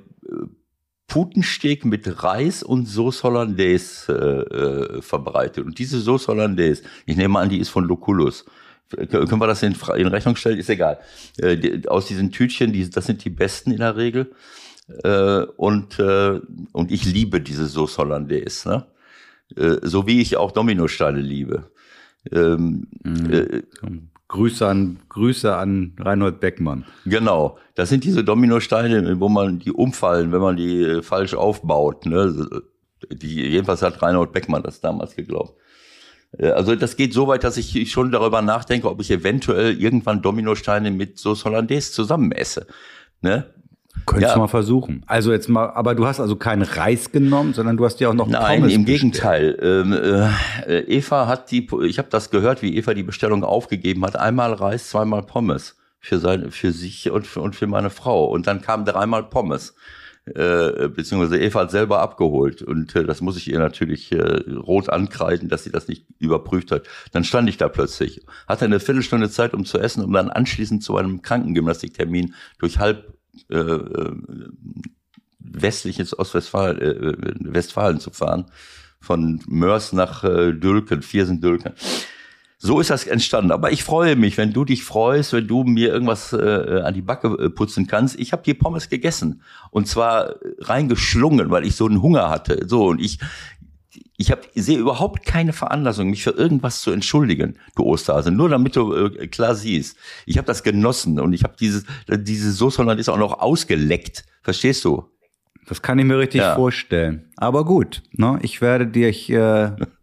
Putensteak 1.08 1.86
mit 1.86 2.24
Reis 2.24 2.63
und 2.63 2.86
Sauce 2.88 3.24
Hollandaise 3.24 4.12
äh, 4.12 4.56
äh, 4.56 5.01
verbreitet. 5.01 5.66
Und 5.66 5.80
diese 5.80 6.00
Sauce 6.00 6.28
Hollandaise, 6.28 6.84
ich 7.06 7.18
nehme 7.18 7.39
an, 7.39 7.50
die 7.50 7.60
ist 7.60 7.70
von 7.70 7.86
Loculus. 7.86 8.46
Können 8.89 9.39
wir 9.39 9.48
das 9.48 9.63
in, 9.63 9.75
in 9.96 10.08
Rechnung 10.08 10.36
stellen? 10.36 10.58
Ist 10.58 10.69
egal. 10.69 11.00
Äh, 11.38 11.58
die, 11.58 11.88
aus 11.88 12.08
diesen 12.08 12.31
Tütchen, 12.31 12.74
die, 12.74 12.89
das 12.89 13.05
sind 13.05 13.24
die 13.24 13.29
besten 13.29 13.72
in 13.72 13.79
der 13.79 13.96
Regel. 13.96 14.31
Äh, 15.03 15.43
und, 15.58 16.00
äh, 16.00 16.39
und 16.72 16.91
ich 16.91 17.05
liebe 17.05 17.41
diese 17.41 17.67
Sauce 17.67 17.98
Hollandaise. 17.98 18.67
Ne? 18.67 18.86
Äh, 19.55 19.88
so 19.88 20.08
wie 20.08 20.22
ich 20.22 20.38
auch 20.38 20.51
Dominosteine 20.51 21.22
liebe. 21.22 21.72
Ähm, 22.31 22.88
äh, 23.05 23.62
Grüße 24.27 24.67
an, 24.67 25.00
Grüße 25.10 25.55
an 25.55 25.93
Reinhold 26.00 26.39
Beckmann. 26.39 26.86
Genau, 27.05 27.58
das 27.75 27.89
sind 27.89 28.03
diese 28.03 28.24
Dominosteine, 28.24 29.19
wo 29.19 29.27
man 29.27 29.60
die 29.60 29.72
umfallen, 29.72 30.31
wenn 30.31 30.41
man 30.41 30.55
die 30.55 30.84
äh, 30.84 31.01
falsch 31.01 31.34
aufbaut. 31.34 32.05
Ne? 32.05 32.62
Die, 33.12 33.41
jedenfalls 33.41 33.81
hat 33.81 34.01
Reinhold 34.01 34.31
Beckmann 34.31 34.62
das 34.62 34.81
damals 34.81 35.15
geglaubt. 35.15 35.60
Äh, 36.38 36.50
Also 36.50 36.76
das 36.76 36.96
geht 36.96 37.14
so 37.14 37.28
weit, 37.28 37.44
dass 37.44 37.58
ich 37.58 37.92
schon 37.92 38.12
darüber 38.12 38.42
nachdenke, 38.42 38.90
ob 38.90 39.02
ich 39.02 39.12
eventuell 39.12 39.80
irgendwann 39.80 40.22
Dominosteine 40.22 40.92
mit 40.92 41.18
Sauce 41.20 41.46
Hollandaise 41.46 41.92
zusammen 41.92 42.32
esse. 42.32 42.68
Ne? 43.22 43.46
Könntest 44.06 44.30
Ja. 44.30 44.34
du 44.36 44.40
mal 44.42 44.48
versuchen. 44.48 45.04
Also 45.08 45.32
jetzt 45.32 45.50
mal, 45.50 45.72
aber 45.72 45.94
du 45.96 46.06
hast 46.06 46.20
also 46.20 46.36
keinen 46.36 46.62
Reis 46.62 47.12
genommen, 47.12 47.54
sondern 47.54 47.76
du 47.76 47.84
hast 47.86 47.98
dir 47.98 48.10
auch 48.10 48.14
noch 48.14 48.28
Nein, 48.28 48.60
Pommes 48.62 48.74
im 48.74 48.86
bestellt. 48.86 49.02
Gegenteil. 49.02 49.58
Ähm, 49.62 49.94
äh, 50.68 50.80
Eva 50.82 51.28
hat 51.28 51.52
die, 51.52 51.68
ich 51.86 51.98
habe 51.98 52.08
das 52.10 52.30
gehört, 52.30 52.62
wie 52.62 52.78
Eva 52.78 52.94
die 52.94 53.04
Bestellung 53.04 53.44
aufgegeben 53.44 54.06
hat. 54.06 54.16
Einmal 54.16 54.54
Reis, 54.54 54.90
zweimal 54.90 55.24
Pommes 55.24 55.76
für 56.00 56.18
seine, 56.20 56.52
für 56.52 56.72
sich 56.72 57.12
und 57.12 57.28
für, 57.28 57.42
und 57.42 57.56
für 57.58 57.68
meine 57.68 57.90
Frau. 57.90 58.26
Und 58.26 58.48
dann 58.48 58.62
kam 58.62 58.86
dreimal 58.86 59.24
Pommes. 59.24 59.76
Äh, 60.36 60.90
beziehungsweise 60.90 61.40
Eva 61.40 61.62
hat 61.62 61.72
selber 61.72 62.00
abgeholt 62.02 62.62
und 62.62 62.96
äh, 62.96 63.04
das 63.04 63.22
muss 63.22 63.38
ich 63.38 63.50
ihr 63.50 63.60
natürlich 63.60 64.12
äh, 64.12 64.42
rot 64.52 64.90
ankreiden, 64.90 65.50
dass 65.50 65.64
sie 65.64 65.72
das 65.72 65.88
nicht 65.88 66.06
überprüft 66.20 66.72
hat. 66.72 66.84
Dann 67.12 67.24
stand 67.24 67.50
ich 67.50 67.58
da 67.58 67.70
plötzlich, 67.70 68.22
hatte 68.48 68.66
eine 68.66 68.80
Viertelstunde 68.80 69.30
Zeit, 69.30 69.54
um 69.54 69.66
zu 69.66 69.80
essen, 69.80 70.04
um 70.04 70.14
dann 70.14 70.30
anschließend 70.30 70.84
zu 70.84 70.98
einem 70.98 71.22
Krankengymnastiktermin 71.22 72.34
durch 72.60 72.80
halb 72.80 73.14
äh, 73.50 73.58
äh, 73.58 74.16
westliches 75.40 76.18
Ostwestfalen 76.18 76.80
äh, 76.80 77.54
Westfalen 77.54 78.00
zu 78.00 78.12
fahren, 78.12 78.46
von 79.00 79.42
Mörs 79.48 79.94
nach 79.94 80.24
äh, 80.24 80.54
Dülken, 80.54 81.02
Viersen-Dülken. 81.02 81.74
So 82.62 82.82
ist 82.82 82.89
das 82.89 83.08
entstanden. 83.08 83.51
Aber 83.51 83.72
ich 83.72 83.86
freue 83.86 84.18
mich, 84.18 84.38
wenn 84.38 84.51
du 84.51 84.66
dich 84.66 84.84
freust, 84.84 85.32
wenn 85.32 85.48
du 85.48 85.63
mir 85.63 85.94
irgendwas 85.94 86.34
äh, 86.34 86.82
an 86.84 86.94
die 86.94 87.01
Backe 87.01 87.30
äh, 87.30 87.50
putzen 87.50 87.88
kannst. 87.88 88.20
Ich 88.20 88.34
habe 88.34 88.44
die 88.44 88.54
Pommes 88.54 88.89
gegessen 88.89 89.42
und 89.72 89.88
zwar 89.88 90.36
reingeschlungen, 90.60 91.50
weil 91.51 91.66
ich 91.66 91.75
so 91.78 91.86
einen 91.86 92.01
Hunger 92.01 92.30
hatte. 92.30 92.66
So 92.68 92.88
und 92.88 93.00
ich 93.01 93.20
ich 94.18 94.30
habe 94.32 94.42
sehe 94.54 94.78
überhaupt 94.78 95.25
keine 95.25 95.54
Veranlassung, 95.54 96.10
mich 96.10 96.24
für 96.24 96.32
irgendwas 96.32 96.82
zu 96.82 96.92
entschuldigen, 96.92 97.56
du 97.78 97.84
Osterhase. 97.84 98.32
Nur 98.32 98.50
damit 98.50 98.75
du 98.75 98.94
äh, 98.94 99.28
klar 99.28 99.56
siehst, 99.56 99.96
ich 100.25 100.38
habe 100.38 100.46
das 100.46 100.62
genossen 100.62 101.20
und 101.22 101.32
ich 101.32 101.44
habe 101.46 101.56
dieses 101.58 101.86
diese 102.10 102.51
Soße 102.51 102.80
Hollandaise 102.80 103.13
auch 103.13 103.18
noch 103.18 103.39
ausgeleckt. 103.39 104.25
Verstehst 104.44 104.84
du? 104.84 105.06
Das 105.68 105.82
kann 105.82 105.98
ich 106.00 106.06
mir 106.06 106.18
richtig 106.18 106.42
Ja. 106.42 106.56
vorstellen. 106.56 107.32
Aber 107.38 107.63
gut, 107.63 108.04
ne? 108.12 108.39
ich 108.42 108.60
werde 108.60 108.88
dich 108.88 109.30
äh, 109.30 109.72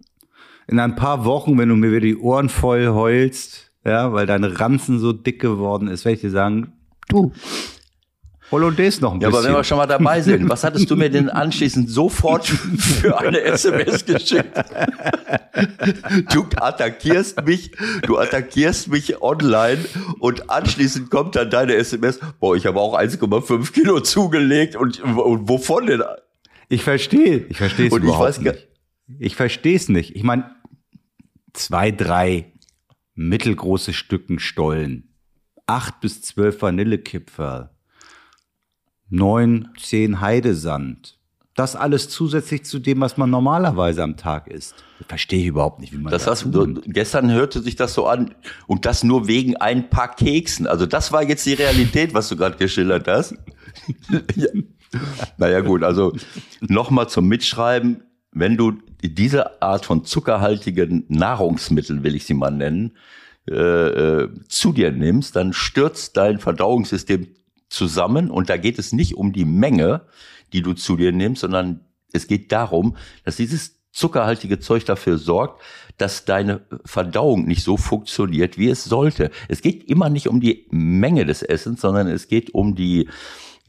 in 0.68 0.78
ein 0.80 0.96
paar 0.96 1.24
Wochen, 1.24 1.58
wenn 1.58 1.68
du 1.68 1.76
mir 1.76 1.90
wieder 1.90 2.00
die 2.00 2.16
Ohren 2.16 2.48
voll 2.48 2.88
heulst, 2.88 3.70
ja, 3.84 4.12
weil 4.12 4.26
deine 4.26 4.58
Ranzen 4.58 4.98
so 4.98 5.12
dick 5.12 5.40
geworden 5.40 5.88
ist, 5.88 6.04
werde 6.04 6.16
ich 6.16 6.20
dir 6.22 6.30
sagen, 6.30 6.72
du, 7.08 7.32
Hollandaise 8.50 9.00
noch 9.00 9.12
ein 9.12 9.20
Ja, 9.20 9.28
bisschen. 9.28 9.40
aber 9.44 9.48
wenn 9.48 9.56
wir 9.58 9.64
schon 9.64 9.78
mal 9.78 9.86
dabei 9.86 10.20
sind, 10.20 10.48
was 10.48 10.62
hattest 10.62 10.88
du 10.90 10.96
mir 10.96 11.10
denn 11.10 11.28
anschließend 11.28 11.90
sofort 11.90 12.46
für 12.46 13.18
eine 13.18 13.40
SMS 13.40 14.04
geschickt? 14.04 14.56
Du 16.32 16.46
attackierst 16.56 17.44
mich, 17.44 17.72
du 18.02 18.18
attackierst 18.18 18.88
mich 18.88 19.20
online 19.20 19.84
und 20.20 20.48
anschließend 20.50 21.10
kommt 21.10 21.34
dann 21.34 21.50
deine 21.50 21.74
SMS, 21.74 22.20
boah, 22.38 22.54
ich 22.56 22.66
habe 22.66 22.78
auch 22.80 22.96
1,5 22.98 23.72
Kilo 23.72 24.00
zugelegt 24.00 24.76
und, 24.76 25.00
und 25.02 25.48
wovon 25.48 25.86
denn? 25.86 26.02
Ich 26.68 26.82
verstehe, 26.84 27.46
ich 27.48 27.58
verstehe 27.58 27.86
es 27.86 27.92
Und 27.92 28.00
ich 28.00 28.04
überhaupt 28.08 28.28
weiß 28.28 28.40
nicht. 28.40 28.68
Ich 29.18 29.36
verstehe 29.36 29.76
es 29.76 29.88
nicht. 29.88 30.16
Ich 30.16 30.24
meine, 30.24 30.55
zwei, 31.56 31.90
drei 31.90 32.52
mittelgroße 33.14 33.92
Stücken 33.92 34.38
Stollen. 34.38 35.14
acht 35.66 36.00
bis 36.00 36.22
zwölf 36.22 36.62
Vanillekipferl, 36.62 37.70
neun, 39.08 39.70
zehn 39.78 40.20
Heidesand. 40.20 41.18
Das 41.56 41.74
alles 41.74 42.10
zusätzlich 42.10 42.64
zu 42.66 42.78
dem, 42.78 43.00
was 43.00 43.16
man 43.16 43.30
normalerweise 43.30 44.02
am 44.02 44.18
Tag 44.18 44.46
isst. 44.46 44.84
Verstehe 45.08 45.40
ich 45.40 45.46
überhaupt 45.46 45.80
nicht, 45.80 45.92
wie 45.92 45.96
man 45.96 46.12
Das 46.12 46.24
das 46.24 46.44
hast 46.44 46.54
du, 46.54 46.74
gestern 46.84 47.32
hörte 47.32 47.62
sich 47.62 47.76
das 47.76 47.94
so 47.94 48.06
an 48.06 48.34
und 48.66 48.84
das 48.84 49.02
nur 49.02 49.26
wegen 49.26 49.56
ein 49.56 49.88
paar 49.88 50.14
Keksen. 50.14 50.66
Also 50.66 50.84
das 50.84 51.12
war 51.12 51.22
jetzt 51.22 51.46
die 51.46 51.54
Realität, 51.54 52.12
was 52.12 52.28
du 52.28 52.36
gerade 52.36 52.58
geschildert 52.58 53.08
hast. 53.08 53.34
ja. 54.36 54.48
Naja 55.38 55.60
gut, 55.60 55.82
also 55.82 56.12
nochmal 56.60 57.08
zum 57.08 57.26
Mitschreiben. 57.26 58.02
Wenn 58.32 58.58
du 58.58 58.74
diese 59.02 59.62
Art 59.62 59.84
von 59.84 60.04
zuckerhaltigen 60.04 61.04
Nahrungsmitteln, 61.08 62.02
will 62.02 62.14
ich 62.14 62.24
sie 62.24 62.34
mal 62.34 62.50
nennen, 62.50 62.96
äh, 63.48 63.54
äh, 63.54 64.28
zu 64.48 64.72
dir 64.72 64.90
nimmst, 64.90 65.36
dann 65.36 65.52
stürzt 65.52 66.16
dein 66.16 66.40
Verdauungssystem 66.40 67.28
zusammen 67.68 68.30
und 68.30 68.48
da 68.50 68.56
geht 68.56 68.78
es 68.78 68.92
nicht 68.92 69.14
um 69.14 69.32
die 69.32 69.44
Menge, 69.44 70.02
die 70.52 70.62
du 70.62 70.72
zu 70.72 70.96
dir 70.96 71.12
nimmst, 71.12 71.42
sondern 71.42 71.80
es 72.12 72.26
geht 72.26 72.50
darum, 72.52 72.96
dass 73.24 73.36
dieses 73.36 73.76
zuckerhaltige 73.92 74.58
Zeug 74.58 74.84
dafür 74.84 75.16
sorgt, 75.16 75.62
dass 75.96 76.24
deine 76.24 76.60
Verdauung 76.84 77.46
nicht 77.46 77.62
so 77.62 77.76
funktioniert, 77.76 78.58
wie 78.58 78.68
es 78.68 78.84
sollte. 78.84 79.30
Es 79.48 79.62
geht 79.62 79.84
immer 79.84 80.10
nicht 80.10 80.28
um 80.28 80.40
die 80.40 80.66
Menge 80.70 81.24
des 81.24 81.42
Essens, 81.42 81.80
sondern 81.80 82.06
es 82.06 82.28
geht 82.28 82.52
um 82.52 82.74
die 82.74 83.08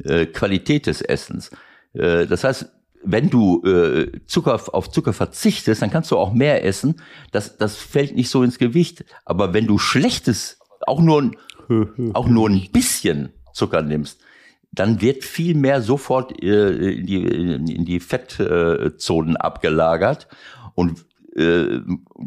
äh, 0.03 0.25
Qualität 0.25 0.88
des 0.88 1.01
Essens. 1.01 1.51
Äh, 1.93 2.27
das 2.27 2.43
heißt, 2.43 2.69
wenn 3.10 3.30
du 3.30 3.64
äh, 3.64 4.12
Zucker 4.28 4.60
auf 4.74 4.92
Zucker 4.92 5.14
verzichtest, 5.14 5.82
dann 5.82 5.90
kannst 5.92 6.12
du 6.12 6.18
auch 6.18 6.34
mehr 6.34 6.64
essen. 6.66 7.02
Das, 7.32 7.58
das 7.58 7.78
fällt 7.78 8.16
nicht 8.16 8.30
so 8.30 8.44
ins 8.44 8.58
Gewicht. 8.60 9.06
Aber 9.26 9.54
wenn 9.54 9.66
du 9.68 9.78
schlechtes, 9.78 10.60
auch 10.86 11.00
nur, 11.02 11.22
ein- 11.22 11.36
auch 12.14 12.28
nur 12.28 12.50
ein 12.50 12.68
bisschen 12.72 13.30
Zucker 13.54 13.82
nimmst, 13.82 14.20
dann 14.72 15.02
wird 15.02 15.24
viel 15.24 15.56
mehr 15.56 15.82
sofort 15.82 16.42
äh, 16.44 16.92
in 17.00 17.06
die, 17.08 17.24
in 17.24 17.86
die 17.86 18.00
Fettzonen 18.00 19.38
abgelagert 19.38 20.28
und 20.76 21.06
äh, 21.36 21.80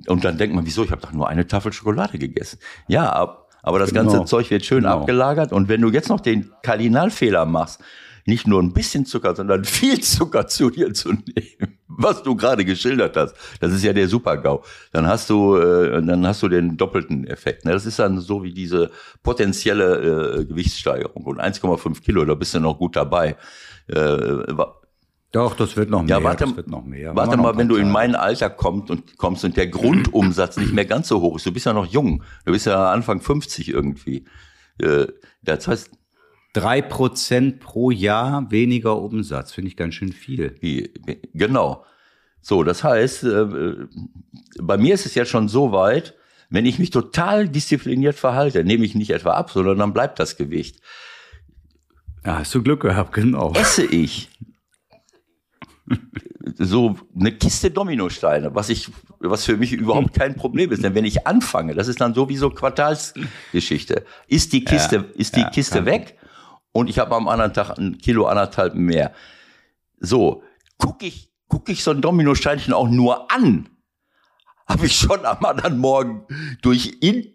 und 0.07 0.25
dann 0.25 0.39
denkt 0.39 0.55
man, 0.55 0.65
wieso? 0.67 0.85
Ich 0.85 0.91
habe 0.93 1.03
doch 1.03 1.13
nur 1.13 1.29
eine 1.29 1.47
Tafel 1.47 1.73
Schokolade 1.73 2.19
gegessen. 2.19 2.59
Ja, 2.89 3.11
ab, 3.13 3.49
aber 3.63 3.79
das 3.81 3.93
Genau. 3.93 4.11
ganze 4.13 4.25
Zeug 4.25 4.51
wird 4.51 4.65
schön 4.65 4.85
Genau. 4.85 5.01
abgelagert 5.01 5.53
und 5.53 5.69
wenn 5.69 5.81
du 5.81 5.91
jetzt 5.91 6.09
noch 6.09 6.21
den 6.21 6.51
Kardinalfehler 6.63 7.45
machst, 7.45 7.81
nicht 8.27 8.47
nur 8.47 8.63
ein 8.63 8.73
bisschen 8.73 9.07
Zucker, 9.07 9.35
sondern 9.35 9.65
viel 9.81 10.01
Zucker 10.01 10.47
zu 10.47 10.71
dir 10.71 10.93
zu 10.95 11.11
nehmen, 11.13 11.79
was 11.89 12.23
du 12.23 12.37
gerade 12.37 12.65
geschildert 12.65 13.17
hast, 13.17 13.35
das 13.61 13.73
ist 13.73 13.85
ja 13.85 13.93
der 13.93 14.09
Super-GAU. 14.09 14.63
Dann 14.93 15.07
hast 15.07 15.29
du, 15.31 15.57
äh, 15.57 16.03
dann 16.03 16.27
hast 16.27 16.43
du 16.43 16.49
den 16.49 16.77
doppelten 16.77 17.27
Effekt. 17.27 17.65
Ne? 17.65 17.73
Das 17.73 17.87
ist 17.87 17.99
dann 17.99 18.19
so 18.21 18.43
wie 18.43 18.53
diese 18.53 18.91
potenzielle 19.23 20.41
äh, 20.41 20.45
Gewichtssteigerung 20.45 21.25
und 21.25 21.41
1,5 21.41 22.01
Kilo, 22.03 22.25
da 22.25 22.35
bist 22.35 22.55
du 22.55 22.61
noch 22.61 22.79
gut 22.79 22.97
dabei. 22.97 23.37
Äh, 23.89 24.55
Doch, 25.33 25.55
das 25.55 25.77
wird 25.77 25.91
noch 25.91 26.03
mehr. 26.03 26.19
ja, 26.19 26.25
warte, 26.25 26.45
das 26.45 26.57
wird 26.57 26.69
noch 26.69 26.85
mehr. 26.85 27.15
warte 27.15 27.33
wir 27.33 27.37
mal, 27.37 27.53
noch 27.53 27.59
wenn 27.59 27.69
du 27.69 27.77
in 27.77 27.91
mein 27.91 28.15
Alter 28.15 28.51
kommst 28.51 28.91
und 28.91 29.17
kommst 29.17 29.45
und 29.45 29.57
der 29.57 29.69
Grundumsatz 29.69 30.57
nicht 30.57 30.73
mehr 30.73 30.87
ganz 30.87 31.09
so 31.09 31.21
hoch 31.21 31.37
ist. 31.37 31.47
Du 31.47 31.53
bist 31.53 31.67
ja 31.67 31.73
noch 31.73 31.87
jung. 31.87 32.23
Du 32.45 32.53
bist 32.53 32.67
ja 32.67 32.91
Anfang 32.91 33.21
50 33.21 33.69
irgendwie. 33.69 34.25
Äh, 34.79 35.07
das 35.43 35.69
heißt, 35.69 35.91
Drei 36.53 36.83
Prozent 36.83 37.61
pro 37.61 37.91
Jahr 37.91 38.51
weniger 38.51 39.01
Umsatz, 39.01 39.53
finde 39.53 39.69
ich 39.69 39.77
ganz 39.77 39.95
schön 39.95 40.13
viel. 40.13 40.57
Wie, 40.61 40.93
wie- 41.07 41.21
genau. 41.33 41.85
So, 42.43 42.65
das 42.65 42.83
heißt, 42.83 43.25
äh, 43.25 43.75
bei 44.61 44.79
mir 44.79 44.95
ist 44.95 45.07
es 45.07 45.15
ja 45.15 45.25
schon 45.25 45.49
so 45.49 45.73
weit, 45.73 46.15
wenn 46.49 46.67
ich 46.67 46.79
mich 46.79 46.91
total 46.91 47.49
diszipliniert 47.49 48.17
verhalte, 48.17 48.65
nehme 48.65 48.85
ich 48.85 48.95
nicht 48.95 49.11
etwa 49.11 49.33
ab, 49.35 49.51
sondern 49.51 49.79
dann 49.79 49.93
bleibt 49.93 50.19
das 50.19 50.37
Gewicht. 50.37 50.81
Ja, 52.25 52.41
hast 52.41 52.55
du 52.55 52.63
Glück 52.63 52.81
gehabt, 52.81 53.13
genau. 53.13 53.53
Esse 53.53 53.85
ich 53.85 54.29
so 56.59 56.97
eine 57.19 57.33
Kiste 57.33 57.71
Dominosteine, 57.71 58.55
was 58.55 58.69
ich, 58.69 58.91
was 59.19 59.45
für 59.45 59.57
mich 59.57 59.73
überhaupt 59.73 60.15
kein 60.15 60.35
Problem 60.35 60.73
ist. 60.73 60.83
Denn 60.83 60.95
wenn 60.95 61.05
ich 61.05 61.27
anfange, 61.27 61.75
das 61.75 61.89
ist 61.89 62.01
dann 62.01 62.15
sowieso 62.15 62.51
Quartalsgeschichte, 62.51 64.05
ist 64.27 64.53
die 64.53 64.65
Kiste, 64.65 65.11
ist 65.15 65.37
die 65.37 65.41
ja, 65.41 65.51
Kiste 65.51 65.85
weg 65.87 66.17
und 66.73 66.89
ich 66.89 66.99
habe 66.99 67.15
am 67.15 67.29
anderen 67.29 67.53
Tag 67.53 67.79
ein 67.79 67.99
Kilo 67.99 68.27
anderthalb 68.27 68.75
mehr. 68.75 69.13
So, 69.99 70.43
gucke 70.79 71.07
ich, 71.07 71.33
guck 71.49 71.69
ich 71.69 71.83
so 71.83 71.91
ein 71.91 72.01
Dominosteinchen 72.01 72.73
auch 72.73 72.89
nur 72.89 73.31
an, 73.31 73.69
habe 74.67 74.87
ich 74.87 74.97
schon 74.97 75.25
am 75.25 75.45
anderen 75.45 75.79
Morgen 75.79 76.27
durch 76.63 76.99
in, 77.01 77.27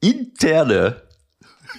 interne 0.00 1.02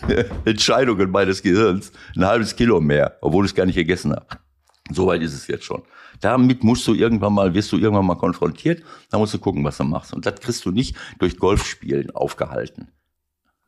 Entscheidungen 0.45 1.11
meines 1.11 1.41
Gehirns 1.41 1.91
ein 2.15 2.25
halbes 2.25 2.55
Kilo 2.55 2.81
mehr, 2.81 3.17
obwohl 3.21 3.45
ich 3.45 3.51
es 3.51 3.55
gar 3.55 3.65
nicht 3.65 3.75
gegessen 3.75 4.13
habe. 4.13 4.27
Soweit 4.91 5.21
ist 5.21 5.33
es 5.33 5.47
jetzt 5.47 5.65
schon. 5.65 5.83
Damit 6.21 6.63
musst 6.63 6.87
du 6.87 6.93
irgendwann 6.93 7.33
mal, 7.33 7.53
wirst 7.53 7.71
du 7.71 7.77
irgendwann 7.77 8.05
mal 8.05 8.15
konfrontiert, 8.15 8.83
da 9.09 9.17
musst 9.17 9.33
du 9.33 9.39
gucken, 9.39 9.63
was 9.63 9.77
du 9.77 9.83
machst. 9.83 10.13
Und 10.13 10.25
das 10.25 10.39
kriegst 10.39 10.65
du 10.65 10.71
nicht 10.71 10.95
durch 11.19 11.37
Golfspielen 11.37 12.11
aufgehalten. 12.11 12.91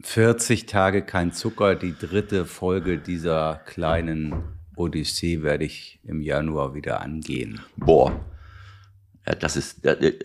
40 0.03 0.67
Tage 0.67 1.01
kein 1.01 1.33
Zucker, 1.33 1.75
die 1.75 1.97
dritte 1.97 2.45
Folge 2.45 2.99
dieser 2.99 3.61
kleinen 3.65 4.43
Odyssee 4.75 5.41
werde 5.41 5.65
ich 5.65 5.99
im 6.03 6.21
Januar 6.21 6.75
wieder 6.75 7.01
angehen. 7.01 7.61
Boah, 7.75 8.23
ja, 9.25 9.33
das 9.35 9.57
ist, 9.57 9.83
ja, 9.83 9.93
äh, 9.93 10.17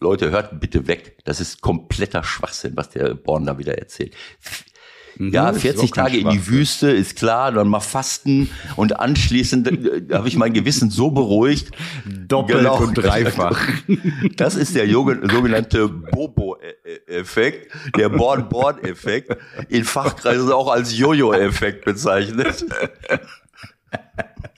Leute, 0.00 0.30
hört 0.30 0.60
bitte 0.60 0.86
weg. 0.86 1.18
Das 1.24 1.40
ist 1.40 1.60
kompletter 1.60 2.22
Schwachsinn, 2.24 2.76
was 2.76 2.90
der 2.90 3.14
Born 3.14 3.46
da 3.46 3.58
wieder 3.58 3.78
erzählt. 3.78 4.14
Ja, 5.18 5.50
Mhm, 5.50 5.56
ist 5.56 5.62
40 5.62 5.90
auch 5.90 5.94
kein 5.94 6.04
Tage 6.06 6.18
in 6.18 6.28
die. 6.30 6.46
Wüste, 6.46 6.90
ist 6.90 7.16
klar, 7.16 7.52
dann 7.52 7.68
mal 7.68 7.80
fasten 7.80 8.50
und 8.76 9.00
anschließend 9.00 9.68
äh, 10.10 10.14
habe 10.14 10.28
ich 10.28 10.36
mein 10.36 10.52
Gewissen 10.52 10.90
so 10.90 11.10
beruhigt. 11.10 11.70
Doppelt 12.28 12.58
Genau. 12.58 12.78
und 12.78 12.94
dreifach. 12.94 13.58
Das 14.36 14.56
ist 14.56 14.74
der 14.74 14.88
sogenannte 14.90 15.88
Bobo-Effekt, 15.88 17.72
der 17.96 18.08
Born-Born-Effekt, 18.10 19.36
in 19.68 19.84
Fachkreisen 19.84 20.50
auch 20.52 20.68
als 20.70 20.96
Jojo-Effekt 20.96 21.84
bezeichnet. 21.84 22.64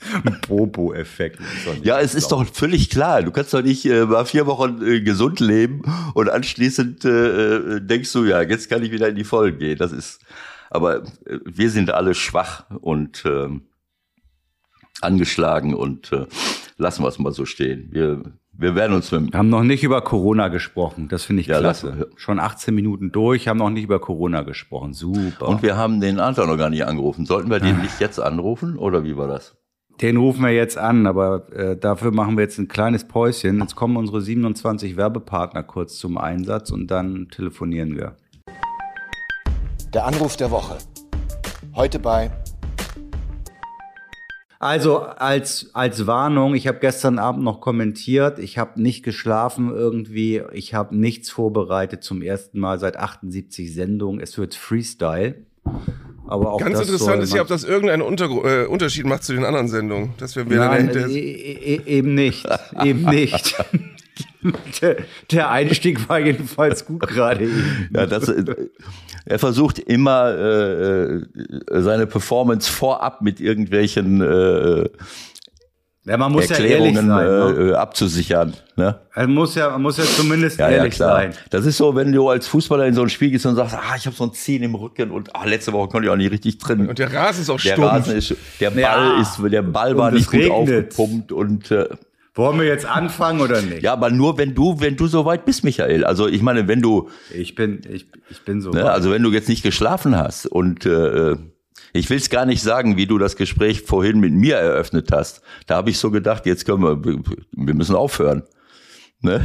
Bobo-Effekt. 0.49 1.41
Ja, 1.83 2.01
es 2.01 2.15
ist 2.15 2.29
doch 2.33 2.47
völlig 2.47 2.91
klar. 2.91 3.23
Du 3.23 3.31
kannst 3.31 3.53
doch 3.55 3.63
nicht 3.63 3.85
äh, 3.87 4.05
mal 4.07 4.25
vier 4.25 4.47
Wochen 4.47 4.81
äh, 4.85 5.01
gesund 5.01 5.41
leben 5.41 5.83
und 6.15 6.31
anschließend 6.31 7.05
äh, 7.05 7.57
äh, 7.77 7.81
denkst 7.81 8.13
du, 8.13 8.25
ja, 8.25 8.43
jetzt 8.43 8.69
kann 8.69 8.83
ich 8.83 8.91
wieder 8.93 9.09
in 9.09 9.17
die 9.17 9.25
Vollen 9.25 9.59
gehen. 9.59 9.77
Das 9.79 9.93
ist, 9.93 10.21
aber 10.71 11.03
äh, 11.27 11.39
wir 11.45 11.71
sind 11.71 11.91
alle 11.91 12.15
schwach 12.15 12.65
und 12.81 13.25
ähm, 13.27 13.63
angeschlagen 15.01 15.75
und 15.75 16.13
äh, 16.13 16.27
lassen 16.77 17.03
wir 17.03 17.09
es 17.09 17.19
mal 17.19 17.33
so 17.33 17.45
stehen. 17.45 17.89
Wir, 17.93 18.23
wir 18.53 18.75
werden 18.75 18.95
uns 18.97 19.13
mit, 19.13 19.33
Wir 19.33 19.39
haben 19.39 19.49
noch 19.51 19.63
nicht 19.63 19.85
über 19.85 20.01
Corona 20.01 20.49
gesprochen. 20.49 21.09
Das 21.09 21.25
finde 21.25 21.43
ich 21.43 21.47
Ja, 21.49 21.61
klasse. 21.61 21.95
lass- 21.99 22.09
Schon 22.21 22.41
18 22.41 22.75
Minuten 22.75 23.13
durch, 23.13 23.47
haben 23.49 23.59
noch 23.59 23.71
nicht 23.71 23.85
über 23.85 24.01
Corona 24.01 24.43
gesprochen. 24.43 24.93
Super. 24.95 25.49
und 25.49 25.63
wir 25.63 25.77
haben 25.77 26.01
den 26.01 26.19
Anton 26.19 26.49
noch 26.49 26.57
gar 26.57 26.71
nicht 26.71 26.85
angerufen. 26.85 27.27
Sollten 27.27 27.51
wir 27.51 27.61
den 27.61 27.81
nicht 27.81 28.01
jetzt 28.01 28.19
anrufen 28.19 28.77
oder 28.77 29.05
wie 29.05 29.17
war 29.17 29.29
das? 29.29 29.55
Den 30.01 30.17
rufen 30.17 30.45
wir 30.45 30.53
jetzt 30.53 30.79
an, 30.79 31.09
aber 31.09 31.53
äh, 31.53 31.77
dafür 31.77 32.13
machen 32.13 32.37
wir 32.37 32.45
jetzt 32.45 32.57
ein 32.59 32.69
kleines 32.69 33.03
Päuschen. 33.03 33.59
Jetzt 33.59 33.75
kommen 33.75 33.97
unsere 33.97 34.21
27 34.23 34.97
Werbepartner 34.97 35.65
kurz 35.65 35.99
zum 35.99 36.19
Einsatz 36.19 36.71
und 36.71 36.87
dann 36.89 37.29
telefonieren 37.31 37.97
wir. 37.97 38.15
Der 39.93 40.07
Anruf 40.07 40.37
der 40.37 40.53
Woche. 40.53 40.79
Heute 41.75 41.99
bei 41.99 42.31
Also 44.61 45.01
als, 45.01 45.71
als 45.73 46.07
Warnung, 46.07 46.55
ich 46.55 46.69
habe 46.69 46.79
gestern 46.79 47.19
Abend 47.19 47.43
noch 47.43 47.61
kommentiert, 47.61 48.39
ich 48.39 48.57
habe 48.57 48.81
nicht 48.81 49.03
geschlafen 49.03 49.73
irgendwie, 49.73 50.43
ich 50.53 50.75
habe 50.75 50.97
nichts 50.97 51.29
vorbereitet 51.29 52.05
zum 52.05 52.23
ersten 52.23 52.61
Mal 52.61 52.79
seit 52.79 52.97
78 52.97 53.75
Sendungen. 53.75 54.21
Es 54.21 54.39
wird 54.39 54.55
Freestyle. 54.55 55.45
Aber 56.29 56.53
auch 56.53 56.59
Ganz 56.59 56.79
das 56.79 56.89
interessant 56.89 57.23
ist 57.23 57.35
ja, 57.35 57.41
ob 57.41 57.49
das 57.49 57.65
irgendeinen 57.65 58.03
Untergru 58.03 58.47
äh, 58.47 58.67
Unterschied 58.67 59.07
macht 59.07 59.25
zu 59.25 59.33
den 59.33 59.45
anderen 59.45 59.69
Sendungen. 59.69 60.13
Das 60.19 60.37
wäre 60.37 60.49
wieder 60.49 60.69
Nein, 60.69 60.91
e 60.95 61.19
e 61.19 61.81
eben 61.87 62.15
nicht, 62.15 62.47
eben 62.85 63.05
nicht. 63.05 63.55
der, 64.83 64.97
der 65.31 65.51
Einstieg 65.51 66.09
war 66.09 66.21
jedenfalls 66.21 66.85
gut 66.85 67.07
gerade 67.07 67.45
eben. 67.45 67.91
Ja, 67.95 68.07
das, 68.07 68.29
äh, 68.29 68.45
er 69.25 69.39
versucht 69.39 69.79
immer 69.79 70.35
äh, 70.35 71.15
äh, 71.17 71.23
seine 71.81 72.07
Performance 72.07 72.71
vorab 72.71 73.23
mit 73.23 73.41
irgendwelchen 73.41 74.21
äh, 74.21 74.89
Ja, 76.09 76.17
man 76.17 76.33
muss 76.33 76.49
ja 76.49 76.57
ehrlich 76.57 76.73
Erklärungen 76.97 77.07
sein. 77.09 77.27
ne? 77.67 77.71
äh, 77.71 77.75
abzusichern. 77.75 78.55
Ne? 78.77 78.99
Man 79.15 79.35
muss 79.35 79.55
ja, 79.55 79.71
man 79.71 79.83
muss 79.83 79.99
ja 79.99 80.05
zumindest 80.05 80.59
Ja, 80.59 80.71
ja, 80.71 80.77
ehrlich 80.79 80.95
klar. 80.95 81.17
sein. 81.17 81.33
Das 81.51 81.67
ist 81.67 81.77
so, 81.77 81.95
wenn 81.95 82.11
du 82.13 82.29
als 82.29 82.47
Fußballer 82.49 82.87
in 82.87 82.95
so 82.95 83.03
ein 83.03 83.09
Spiel 83.11 83.31
gehst 83.31 83.45
und 83.47 83.57
sagst, 83.57 83.75
ah, 83.75 83.95
ich 83.97 84.07
habe 84.07 84.17
so 84.17 84.25
ein 84.25 84.33
Zehen 84.33 84.63
im 84.63 84.75
Rücken 84.75 85.11
und 85.11 85.37
ah, 85.37 85.45
letzte 85.45 85.73
Woche 85.73 85.89
konnte 85.89 86.07
ich 86.07 86.13
auch 86.13 86.17
nicht 86.17 86.31
richtig 86.33 86.59
drin. 86.59 86.89
und 86.89 86.99
der 86.99 87.13
Rasen 87.13 87.43
ist 87.43 87.51
auch 87.51 87.61
Der 87.61 87.73
stumpf. 87.75 87.89
Rasen 87.93 88.17
ist, 88.17 88.35
der 88.61 88.71
Ball 88.71 88.81
Ja. 88.81 89.21
ist, 89.21 89.39
der 89.53 89.63
Ball 89.63 89.97
war 89.97 90.11
nicht 90.11 90.31
gut 90.31 90.41
regnet. 90.41 90.53
aufgepumpt 90.97 91.33
und 91.33 91.71
äh, 91.71 91.89
Wollen 92.35 92.59
wir 92.61 92.67
jetzt 92.67 92.87
anfangen 92.87 93.41
oder 93.41 93.61
nicht? 93.63 93.83
Ja, 93.83 93.93
aber 93.95 94.11
nur 94.11 94.39
wenn 94.39 94.55
du, 94.55 94.79
wenn 94.79 94.95
du 94.97 95.09
so 95.09 95.25
weit 95.25 95.45
bist, 95.45 95.65
Michael. 95.65 96.05
Also 96.05 96.29
ich 96.29 96.41
meine, 96.41 96.69
wenn 96.69 96.81
du, 96.81 97.09
Ich 97.35 97.57
bin, 97.57 97.81
ich, 97.91 98.07
ich 98.31 98.43
bin 98.45 98.61
so. 98.61 98.71
ne, 98.71 98.85
weit. 98.85 98.91
also 98.93 99.11
wenn 99.11 99.25
du 99.25 99.33
jetzt 99.33 99.49
nicht 99.49 99.65
geschlafen 99.65 100.17
hast 100.17 100.47
und 100.47 100.87
äh, 100.87 101.35
ich 101.99 102.09
will 102.11 102.17
es 102.19 102.31
gar 102.31 102.47
nicht 102.47 102.63
sagen, 102.63 102.97
wie 102.97 103.07
du 103.07 103.19
das 103.19 103.37
Gespräch 103.37 103.83
vorhin 103.83 104.21
mit 104.21 104.33
mir 104.33 104.57
eröffnet 104.57 105.11
hast. 105.13 105.43
Da 105.67 105.77
habe 105.77 105.91
ich 105.91 105.99
so 105.99 106.11
gedacht, 106.11 106.47
jetzt 106.47 106.65
können 106.65 106.83
wir, 106.83 107.03
wir 107.03 107.75
müssen 107.75 107.95
aufhören. 107.97 108.43
Ne? 109.21 109.45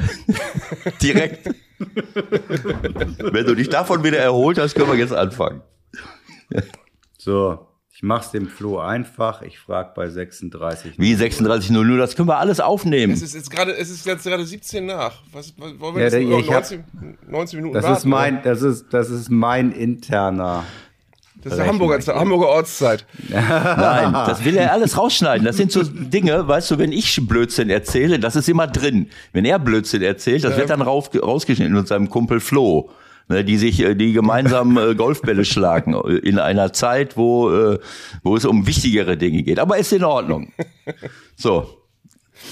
Direkt. 1.02 1.50
wenn 1.80 3.46
du 3.46 3.56
dich 3.56 3.70
davon 3.70 4.04
wieder 4.04 4.20
erholt 4.20 4.58
hast, 4.60 4.76
können 4.76 4.92
wir 4.92 4.98
jetzt 4.98 5.13
anfangen. 5.13 5.62
So, 7.18 7.68
ich 7.92 8.04
mach's 8.04 8.32
dem 8.32 8.48
Flo 8.48 8.80
einfach. 8.80 9.42
Ich 9.42 9.60
frag 9.60 9.96
bei 9.96 10.10
36. 10.10 10.96
Wie 11.00 11.16
36.00, 11.16 11.98
das 11.98 12.16
können 12.16 12.28
wir 12.28 12.38
alles 12.38 12.60
aufnehmen. 12.60 13.13
Es 13.13 13.22
ist 13.22 13.34
jetzt 13.36 13.50
gerade, 13.50 13.76
es 13.76 13.89
ist 13.89 14.06
jetzt 14.06 14.24
gerade 14.24 14.46
17 14.46 14.86
nach. 14.86 15.24
Was, 15.32 15.54
was 15.58 15.80
wollen 15.80 15.96
wir 15.96 16.08
Ja, 16.08 16.18
jetzt 16.18 16.42
ich 16.46 16.48
hab- 16.52 16.70
19, 16.72 16.84
19 17.28 17.58
Minuten 17.60 17.74
Das 17.76 17.84
warten, 17.86 17.98
ist 17.98 18.06
mein, 18.06 18.34
oder? 18.39 18.44
das 18.44 18.62
ist, 18.62 18.86
das 18.92 19.10
ist 19.10 19.30
mein 19.32 19.72
interner. 19.72 20.66
Das 21.43 21.53
ist 21.53 21.60
der 21.60 21.67
Hamburger, 21.67 21.99
Hamburger 22.15 22.47
Ortszeit. 22.47 23.06
Nein, 23.29 24.13
das 24.13 24.45
will 24.45 24.56
er 24.56 24.71
alles 24.71 24.97
rausschneiden. 24.97 25.45
Das 25.45 25.58
sind 25.58 25.71
so 25.71 25.84
Dinge, 25.84 26.47
weißt 26.47 26.71
du, 26.71 26.77
wenn 26.77 26.91
ich 26.91 27.19
Blödsinn 27.27 27.69
erzähle, 27.69 28.19
das 28.19 28.36
ist 28.36 28.47
immer 28.47 28.67
drin. 28.67 29.10
Wenn 29.34 29.45
er 29.45 29.60
Blödsinn 29.60 30.01
erzählt, 30.01 30.43
das 30.43 30.58
wird 30.58 30.69
dann 30.69 30.82
rauf, 30.82 31.10
rausgeschnitten 31.13 31.73
mit 31.73 31.88
seinem 31.88 32.10
Kumpel 32.10 32.39
Flo. 32.39 32.89
Ne, 33.29 33.45
die 33.45 33.58
sich, 33.58 33.79
äh, 33.79 33.95
die 33.95 34.12
gemeinsam 34.12 34.77
äh, 34.77 34.95
Golfbälle 34.95 35.45
schlagen 35.45 35.93
äh, 35.93 36.15
in 36.17 36.39
einer 36.39 36.73
Zeit, 36.73 37.15
wo, 37.15 37.49
äh, 37.51 37.79
wo 38.21 38.36
es 38.36 38.43
um 38.43 38.67
wichtigere 38.67 39.15
Dinge 39.15 39.43
geht. 39.43 39.60
Aber 39.60 39.77
ist 39.77 39.93
in 39.93 40.03
Ordnung. 40.03 40.51
So, 41.38 41.69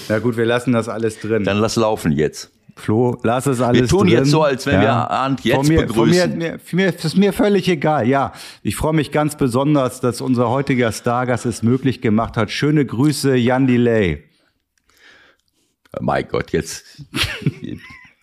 Na 0.08 0.18
gut, 0.18 0.38
wir 0.38 0.46
lassen 0.46 0.72
das 0.72 0.88
alles 0.88 1.20
drin. 1.20 1.44
dann 1.44 1.58
lass 1.58 1.76
laufen 1.76 2.12
jetzt. 2.12 2.50
Flo, 2.76 3.18
lass 3.22 3.46
es 3.46 3.60
alles 3.60 3.90
tun 3.90 4.06
drin. 4.06 4.18
jetzt 4.18 4.30
so, 4.30 4.42
als 4.42 4.66
wenn 4.66 4.80
wir 4.80 4.90
Arndt 4.90 5.44
jetzt 5.44 5.56
von 5.56 5.66
mir, 5.68 5.86
Von 5.88 6.08
mir, 6.08 6.26
begrüßen. 6.26 6.38
mir, 6.38 6.58
für 6.58 6.76
mir, 6.76 6.86
ist 6.94 7.16
mir 7.16 7.32
völlig 7.32 7.68
egal. 7.68 8.08
Ja, 8.08 8.32
ich 8.62 8.76
freue 8.76 8.94
mich 8.94 9.12
ganz 9.12 9.36
besonders, 9.36 10.00
dass 10.00 10.20
unser 10.20 10.48
heutiger 10.50 10.90
Stargast 10.92 11.46
es 11.46 11.62
möglich 11.62 12.00
gemacht 12.00 12.36
hat. 12.36 12.50
Schöne 12.50 12.84
Grüße, 12.86 13.36
Jan 13.36 13.66
Delay. 13.66 14.24
Mein 16.00 16.26
Gott, 16.28 16.52
jetzt. 16.52 17.04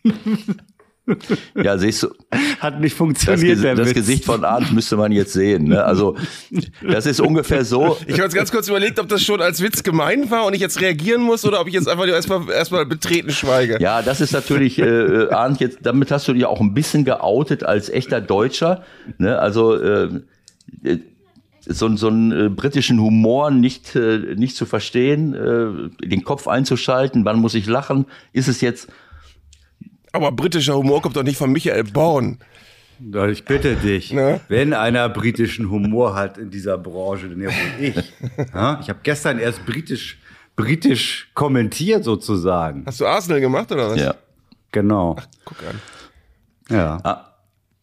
ja, 1.56 1.78
siehst 1.78 2.04
du, 2.04 2.10
Hat 2.60 2.80
nicht 2.80 2.94
das, 2.94 2.98
funktioniert, 2.98 3.42
Ges 3.42 3.62
der 3.62 3.76
das. 3.76 3.94
Gesicht 3.94 4.26
von 4.26 4.44
Arndt 4.44 4.72
müsste 4.72 4.98
man 4.98 5.12
jetzt 5.12 5.34
sehen. 5.34 5.66
Ne? 5.66 5.84
Also, 5.84 6.16
das 6.88 7.06
ist 7.06 7.20
ungefähr 7.20 7.66
so. 7.66 7.98
Ich 8.06 8.14
habe 8.14 8.24
jetzt 8.24 8.36
ganz 8.36 8.52
kurz 8.52 8.68
überlegt, 8.68 9.00
ob 9.00 9.08
das 9.08 9.22
schon 9.24 9.42
als 9.42 9.62
Witz 9.62 9.84
gemein 9.84 10.30
war 10.32 10.46
und 10.46 10.54
ich 10.54 10.62
jetzt 10.62 10.82
reagieren 10.82 11.22
muss 11.22 11.46
oder 11.46 11.62
ob 11.62 11.68
ich 11.68 11.74
jetzt 11.74 11.88
einfach 11.88 12.06
nur 12.06 12.16
erstmal 12.16 12.50
erstmal 12.50 12.86
betreten 12.86 13.32
schweige. 13.32 13.78
Ja, 13.82 14.02
das 14.02 14.22
ist 14.22 14.32
natürlich, 14.32 14.80
äh, 14.80 14.84
äh, 14.84 15.30
Arndt, 15.32 15.60
jetzt, 15.60 15.80
damit 15.84 16.12
hast 16.12 16.28
du 16.28 16.34
dich 16.34 16.46
auch 16.46 16.62
ein 16.62 16.74
bisschen 16.74 17.06
geoutet 17.06 17.64
als 17.64 17.90
echter 17.90 18.22
Deutscher. 18.22 18.84
Ne? 19.18 19.40
Also 19.40 19.76
äh, 19.76 20.10
äh, 20.84 21.00
so, 21.66 21.96
so 21.96 22.08
einen 22.08 22.32
äh, 22.32 22.50
britischen 22.50 23.00
Humor 23.00 23.52
nicht, 23.52 23.96
äh, 23.96 24.36
nicht 24.36 24.56
zu 24.56 24.66
verstehen, 24.66 25.34
äh, 25.34 26.06
den 26.08 26.24
Kopf 26.24 26.48
einzuschalten, 26.48 27.26
wann 27.26 27.40
muss 27.40 27.54
ich 27.54 27.68
lachen, 27.68 28.06
ist 28.34 28.48
es 28.48 28.62
jetzt, 28.62 28.90
Aber 30.12 30.32
britischer 30.32 30.76
Humor 30.76 31.02
kommt 31.02 31.16
doch 31.16 31.24
nicht 31.24 31.38
von 31.38 31.52
Michael 31.52 31.84
Born. 31.84 32.40
Ich 33.32 33.46
bitte 33.46 33.76
dich, 33.78 34.12
Ne? 34.12 34.42
wenn 34.50 34.74
einer 34.74 35.08
britischen 35.08 35.70
Humor 35.70 36.16
hat 36.16 36.38
in 36.38 36.50
dieser 36.50 36.78
Branche, 36.78 37.30
dann 37.30 37.40
ja 37.42 37.48
wohl 37.50 37.54
ich. 37.86 37.96
ja? 38.54 38.80
Ich 38.82 38.90
habe 38.90 39.00
gestern 39.04 39.40
erst 39.40 39.66
britisch, 39.66 40.20
britisch 40.58 41.30
kommentiert 41.34 42.04
sozusagen. 42.04 42.84
Hast 42.86 43.00
du 43.00 43.06
Arsenal 43.06 43.40
gemacht 43.40 43.72
oder 43.72 43.92
was? 43.92 44.00
ja. 44.02 44.16
Genau. 44.72 45.16
Guck 45.46 45.58
an. 45.64 45.80
Ja. 46.76 46.98
Ah. 47.04 47.26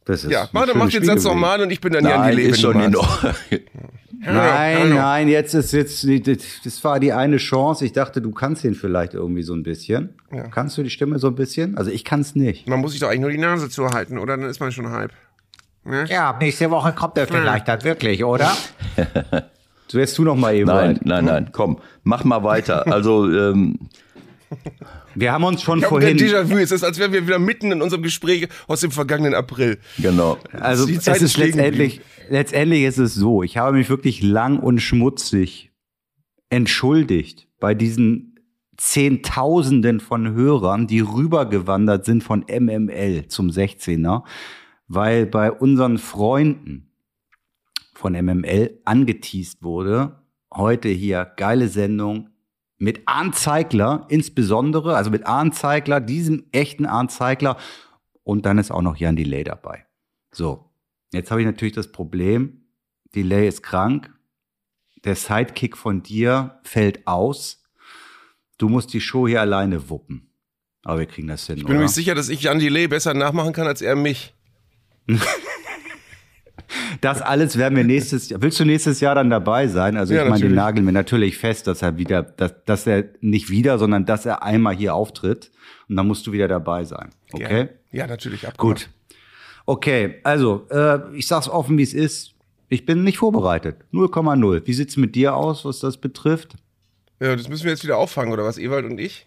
Das 0.04 0.22
ist 0.22 0.30
Ja, 0.30 0.48
mach, 0.52 0.72
mach 0.74 0.88
den 0.90 1.02
Satz 1.04 1.24
nochmal 1.24 1.60
und 1.62 1.70
ich 1.72 1.80
bin 1.80 1.92
dann 1.92 2.04
Jan 2.04 2.20
Nein, 2.20 2.36
Delay, 2.36 2.50
ist 2.50 2.60
schon 2.60 2.78
in. 2.80 2.94
Ordnung. 2.94 3.34
Nein, 4.26 4.90
nein, 4.90 5.28
jetzt 5.28 5.54
ist 5.54 5.72
jetzt 5.72 6.06
das 6.64 6.84
war 6.84 7.00
die 7.00 7.12
eine 7.12 7.36
Chance. 7.38 7.84
Ich 7.84 7.92
dachte, 7.92 8.20
du 8.20 8.30
kannst 8.32 8.64
ihn 8.64 8.74
vielleicht 8.74 9.14
irgendwie 9.14 9.42
so 9.42 9.54
ein 9.54 9.62
bisschen. 9.62 10.14
Kannst 10.50 10.76
du 10.78 10.82
die 10.82 10.90
Stimme 10.90 11.18
so 11.18 11.28
ein 11.28 11.34
bisschen? 11.34 11.76
Also 11.76 11.90
ich 11.90 12.04
kann 12.04 12.20
es 12.20 12.34
nicht. 12.34 12.68
Man 12.68 12.80
muss 12.80 12.92
sich 12.92 13.00
doch 13.00 13.08
eigentlich 13.08 13.20
nur 13.20 13.30
die 13.30 13.38
Nase 13.38 13.68
zuhalten, 13.68 14.18
oder? 14.18 14.36
Dann 14.36 14.48
ist 14.48 14.60
man 14.60 14.72
schon 14.72 14.90
halb. 14.90 15.12
Ja, 16.08 16.36
nächste 16.40 16.70
Woche 16.70 16.92
kommt 16.92 17.16
er 17.16 17.26
vielleicht 17.26 17.68
dann 17.68 17.84
wirklich, 17.84 18.24
oder? 18.24 18.50
So 19.86 19.98
jetzt 20.00 20.14
tu 20.16 20.24
noch 20.24 20.34
mal 20.34 20.54
eben. 20.54 20.66
Nein, 20.66 20.98
nein, 21.04 21.24
nein, 21.24 21.50
komm, 21.52 21.78
mach 22.02 22.24
mal 22.24 22.42
weiter. 22.42 22.86
Also, 22.92 23.30
ähm, 23.30 23.78
Wir 25.14 25.32
haben 25.32 25.44
uns 25.44 25.62
schon 25.62 25.80
Ich 25.80 25.86
vorhin. 25.86 26.16
Déjà-vu. 26.16 26.56
Es 26.58 26.70
ist, 26.70 26.84
als 26.84 26.98
wären 26.98 27.12
wir 27.12 27.26
wieder 27.26 27.38
mitten 27.38 27.72
in 27.72 27.82
unserem 27.82 28.02
Gespräch 28.02 28.48
aus 28.66 28.80
dem 28.80 28.90
vergangenen 28.90 29.34
April. 29.34 29.78
genau. 29.98 30.38
Also 30.52 30.86
Die 30.86 30.98
Zeit 30.98 31.16
es 31.16 31.22
ist 31.22 31.36
letztendlich, 31.36 32.00
letztendlich 32.28 32.82
ist 32.82 32.98
es 32.98 33.14
so. 33.14 33.42
Ich 33.42 33.56
habe 33.56 33.76
mich 33.76 33.88
wirklich 33.88 34.22
lang 34.22 34.58
und 34.58 34.80
schmutzig 34.80 35.72
entschuldigt 36.50 37.48
bei 37.58 37.74
diesen 37.74 38.38
Zehntausenden 38.76 40.00
von 40.00 40.34
Hörern, 40.34 40.86
die 40.86 41.00
rübergewandert 41.00 42.04
sind 42.04 42.22
von 42.22 42.44
MML 42.48 43.26
zum 43.28 43.48
16er, 43.48 44.22
weil 44.86 45.26
bei 45.26 45.50
unseren 45.50 45.98
Freunden 45.98 46.92
von 47.94 48.12
MML 48.12 48.78
angeteased 48.84 49.62
wurde, 49.62 50.22
heute 50.54 50.88
hier 50.88 51.24
geile 51.36 51.68
Sendung 51.68 52.28
mit 52.78 53.02
Arndt 53.06 53.36
Zeigler 53.36 54.06
insbesondere, 54.08 54.96
also 54.96 55.10
mit 55.10 55.26
Arndt 55.26 55.54
Zeigler, 55.54 56.00
diesem 56.00 56.44
echten 56.52 56.86
Arndt 56.86 57.10
Zeigler 57.10 57.56
und 58.22 58.44
dann 58.46 58.58
ist 58.58 58.70
auch 58.70 58.82
noch 58.82 58.96
Jan 58.96 59.16
Delay 59.16 59.44
dabei. 59.44 59.86
So, 60.32 60.70
jetzt 61.12 61.30
habe 61.30 61.40
ich 61.40 61.46
natürlich 61.46 61.74
das 61.74 61.92
Problem, 61.92 62.66
Delay 63.14 63.48
ist 63.48 63.62
krank, 63.62 64.12
der 65.04 65.14
Sidekick 65.16 65.76
von 65.76 66.02
dir 66.02 66.58
fällt 66.64 67.06
aus, 67.06 67.62
du 68.58 68.68
musst 68.68 68.92
die 68.92 69.00
Show 69.00 69.26
hier 69.28 69.40
alleine 69.40 69.88
wuppen. 69.88 70.30
Aber 70.82 71.00
wir 71.00 71.06
kriegen 71.06 71.28
das 71.28 71.46
hin, 71.46 71.56
Ich 71.56 71.62
bin 71.64 71.72
mir 71.72 71.78
oder? 71.78 71.84
nicht 71.86 71.94
sicher, 71.94 72.14
dass 72.14 72.28
ich 72.28 72.42
Jan 72.42 72.58
Delay 72.58 72.86
besser 72.88 73.14
nachmachen 73.14 73.52
kann 73.52 73.66
als 73.66 73.82
er 73.82 73.96
mich. 73.96 74.34
Das 77.00 77.22
alles 77.22 77.56
werden 77.56 77.76
wir 77.76 77.84
nächstes 77.84 78.28
Jahr. 78.28 78.42
Willst 78.42 78.58
du 78.60 78.64
nächstes 78.64 79.00
Jahr 79.00 79.14
dann 79.14 79.30
dabei 79.30 79.68
sein? 79.68 79.96
Also 79.96 80.14
Ja, 80.14 80.24
ich 80.24 80.30
meine, 80.30 80.42
den 80.42 80.54
nageln 80.54 80.84
wir 80.86 80.92
natürlich 80.92 81.38
fest, 81.38 81.66
dass 81.66 81.82
er 81.82 81.96
wieder, 81.96 82.22
dass, 82.22 82.54
dass 82.64 82.86
er 82.86 83.04
nicht 83.20 83.50
wieder, 83.50 83.78
sondern 83.78 84.06
dass 84.06 84.26
er 84.26 84.42
einmal 84.42 84.74
hier 84.74 84.94
auftritt. 84.94 85.50
Und 85.88 85.96
dann 85.96 86.06
musst 86.06 86.26
du 86.26 86.32
wieder 86.32 86.48
dabei 86.48 86.84
sein. 86.84 87.10
Okay? 87.32 87.68
Ja, 87.92 88.00
ja 88.00 88.06
natürlich. 88.06 88.46
Abgemacht. 88.46 88.58
Gut. 88.58 88.90
Okay, 89.66 90.20
also 90.22 90.66
äh, 90.70 91.00
ich 91.14 91.26
sag's 91.26 91.48
offen, 91.48 91.76
wie 91.76 91.82
es 91.82 91.92
ist. 91.94 92.34
Ich 92.68 92.86
bin 92.86 93.04
nicht 93.04 93.18
vorbereitet. 93.18 93.76
0,0. 93.92 94.66
Wie 94.66 94.72
sieht's 94.72 94.96
mit 94.96 95.14
dir 95.14 95.34
aus, 95.34 95.64
was 95.64 95.80
das 95.80 95.98
betrifft? 95.98 96.56
Ja, 97.20 97.34
das 97.34 97.48
müssen 97.48 97.64
wir 97.64 97.72
jetzt 97.72 97.84
wieder 97.84 97.96
auffangen, 97.96 98.32
oder 98.32 98.44
was, 98.44 98.58
Ewald 98.58 98.84
und 98.84 98.98
ich? 98.98 99.26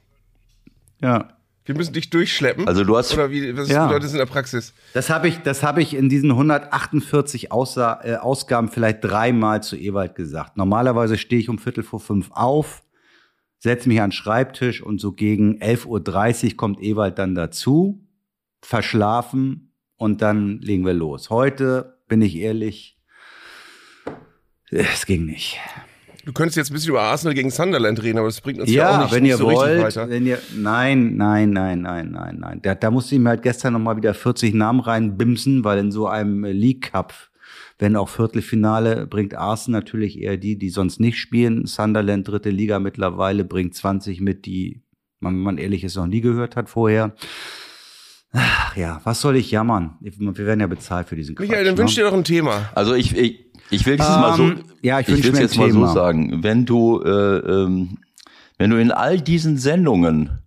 Ja. 1.02 1.30
Wir 1.66 1.76
müssen 1.76 1.94
dich 1.94 2.10
durchschleppen. 2.10 2.68
Also 2.68 2.84
du 2.84 2.98
hast- 2.98 3.14
Oder 3.14 3.30
wie, 3.30 3.56
was 3.56 3.70
Ja. 3.70 3.86
bedeutet 3.86 4.06
das 4.06 4.12
in 4.14 4.18
der 4.18 4.26
Praxis? 4.26 4.74
Das 4.94 5.10
habe 5.10 5.28
ich, 5.28 5.38
das 5.40 5.62
habe 5.62 5.82
ich 5.82 5.94
in 5.94 6.10
diesen 6.10 6.32
148 6.32 7.52
Aussa 7.52 8.00
äh, 8.04 8.16
Ausgaben 8.16 8.70
vielleicht 8.70 9.04
dreimal 9.04 9.62
zu 9.62 9.76
Ewald 9.78 10.16
gesagt. 10.16 10.58
Normalerweise 10.58 11.18
stehe 11.18 11.40
ich 11.40 11.50
um 11.50 11.60
Viertel 11.60 11.84
vor 11.84 12.00
fünf 12.00 12.32
auf, 12.32 12.84
setze 13.60 13.88
mich 13.88 14.02
an 14.02 14.08
den 14.10 14.14
Schreibtisch 14.14 14.82
und 14.82 15.00
so 15.00 15.12
gegen 15.12 15.62
11.30 15.62 16.52
Uhr 16.52 16.58
kommt 16.58 16.82
Ewald 16.82 17.20
dann 17.20 17.36
dazu, 17.36 18.04
verschlafen 18.62 19.74
und 19.96 20.22
dann 20.22 20.60
legen 20.60 20.86
wir 20.86 20.94
los. 20.94 21.30
Heute 21.30 22.00
bin 22.08 22.22
ich 22.22 22.36
ehrlich, 22.38 22.98
es 24.72 25.06
ging 25.06 25.26
nicht. 25.26 25.60
Du 26.30 26.34
könntest 26.34 26.58
jetzt 26.58 26.70
ein 26.70 26.76
bisschen 26.76 26.92
über 26.92 27.02
Arsenal 27.02 27.34
gegen 27.34 27.50
Sunderland 27.50 28.04
reden, 28.04 28.20
aber 28.20 28.28
das 28.28 28.40
bringt 28.40 28.60
uns 28.60 28.70
ja, 28.70 28.88
auch 28.88 28.92
Ja, 28.92 29.02
nicht, 29.02 29.14
wenn 29.16 29.24
nicht 29.24 29.32
ihr 29.32 29.38
so 29.38 29.48
richtig 29.48 29.64
wollt, 29.64 29.82
weiter. 29.82 30.10
wenn 30.12 30.28
ihr, 30.28 30.38
nein, 30.56 31.18
nein, 31.18 31.50
nein, 31.50 31.82
nein, 31.82 32.12
nein, 32.12 32.38
nein. 32.40 32.60
Da, 32.62 32.76
da 32.76 32.92
musste 32.92 33.16
ich 33.16 33.22
mir 33.22 33.30
halt 33.30 33.42
gestern 33.42 33.74
noch 33.74 33.80
mal 33.80 33.98
wieder 33.98 34.14
40 34.14 34.54
Namen 34.54 34.80
reinbimsen, 34.80 35.64
weil 35.64 35.80
in 35.80 35.92
so 35.92 36.06
einem 36.06 36.44
League 36.44 36.92
Cup, 36.92 37.16
wenn 37.80 37.96
auch 37.96 38.10
Viertelfinale, 38.10 39.08
bringt 39.08 39.34
Arsenal 39.34 39.82
natürlich 39.82 40.22
eher 40.22 40.38
die, 40.38 40.56
die 40.56 40.70
sonst 40.70 41.00
nicht 41.00 41.18
spielen. 41.18 41.66
Sunderland, 41.66 42.28
dritte 42.28 42.52
Liga 42.52 42.78
mittlerweile, 42.78 43.44
bringt 43.44 43.74
20 43.74 44.22
mit, 44.22 44.46
die 44.46 44.84
man, 45.20 45.34
wenn 45.34 45.42
man 45.42 45.58
ehrlich 45.58 45.84
ist, 45.84 45.96
noch 45.96 46.06
nie 46.06 46.22
gehört 46.22 46.56
hat 46.56 46.70
vorher. 46.70 47.16
Ach 48.34 48.76
ja, 48.76 49.02
was 49.04 49.22
soll 49.22 49.36
ich 49.36 49.50
jammern? 49.50 49.98
Wir 50.02 50.46
werden 50.46 50.60
ja 50.60 50.68
bezahlt 50.68 51.08
für 51.08 51.16
diesen 51.16 51.34
Quatsch. 51.34 51.48
Michael, 51.48 51.66
dann 51.66 51.74
ne? 51.74 51.80
wünsch 51.80 51.96
dir 51.96 52.04
doch 52.04 52.14
ein 52.14 52.24
Thema. 52.24 52.70
Also 52.76 52.94
ich, 52.94 53.18
ich, 53.18 53.49
ich 53.70 53.86
will 53.86 53.94
es 53.96 54.00
mal 54.00 54.36
so, 54.36 54.44
Ähm, 54.44 54.64
ja, 54.82 55.00
ich 55.00 55.08
ich 55.10 55.24
will 55.24 55.40
jetzt 55.40 55.58
mal 55.58 55.72
so 55.72 55.86
sagen. 55.88 56.44
Wenn 56.44 56.66
du, 56.66 57.02
äh, 57.02 57.10
ähm, 57.10 57.98
wenn 58.58 58.70
du 58.70 58.80
in 58.80 58.92
all 58.92 59.20
diesen 59.20 59.58
Sendungen, 59.58 60.40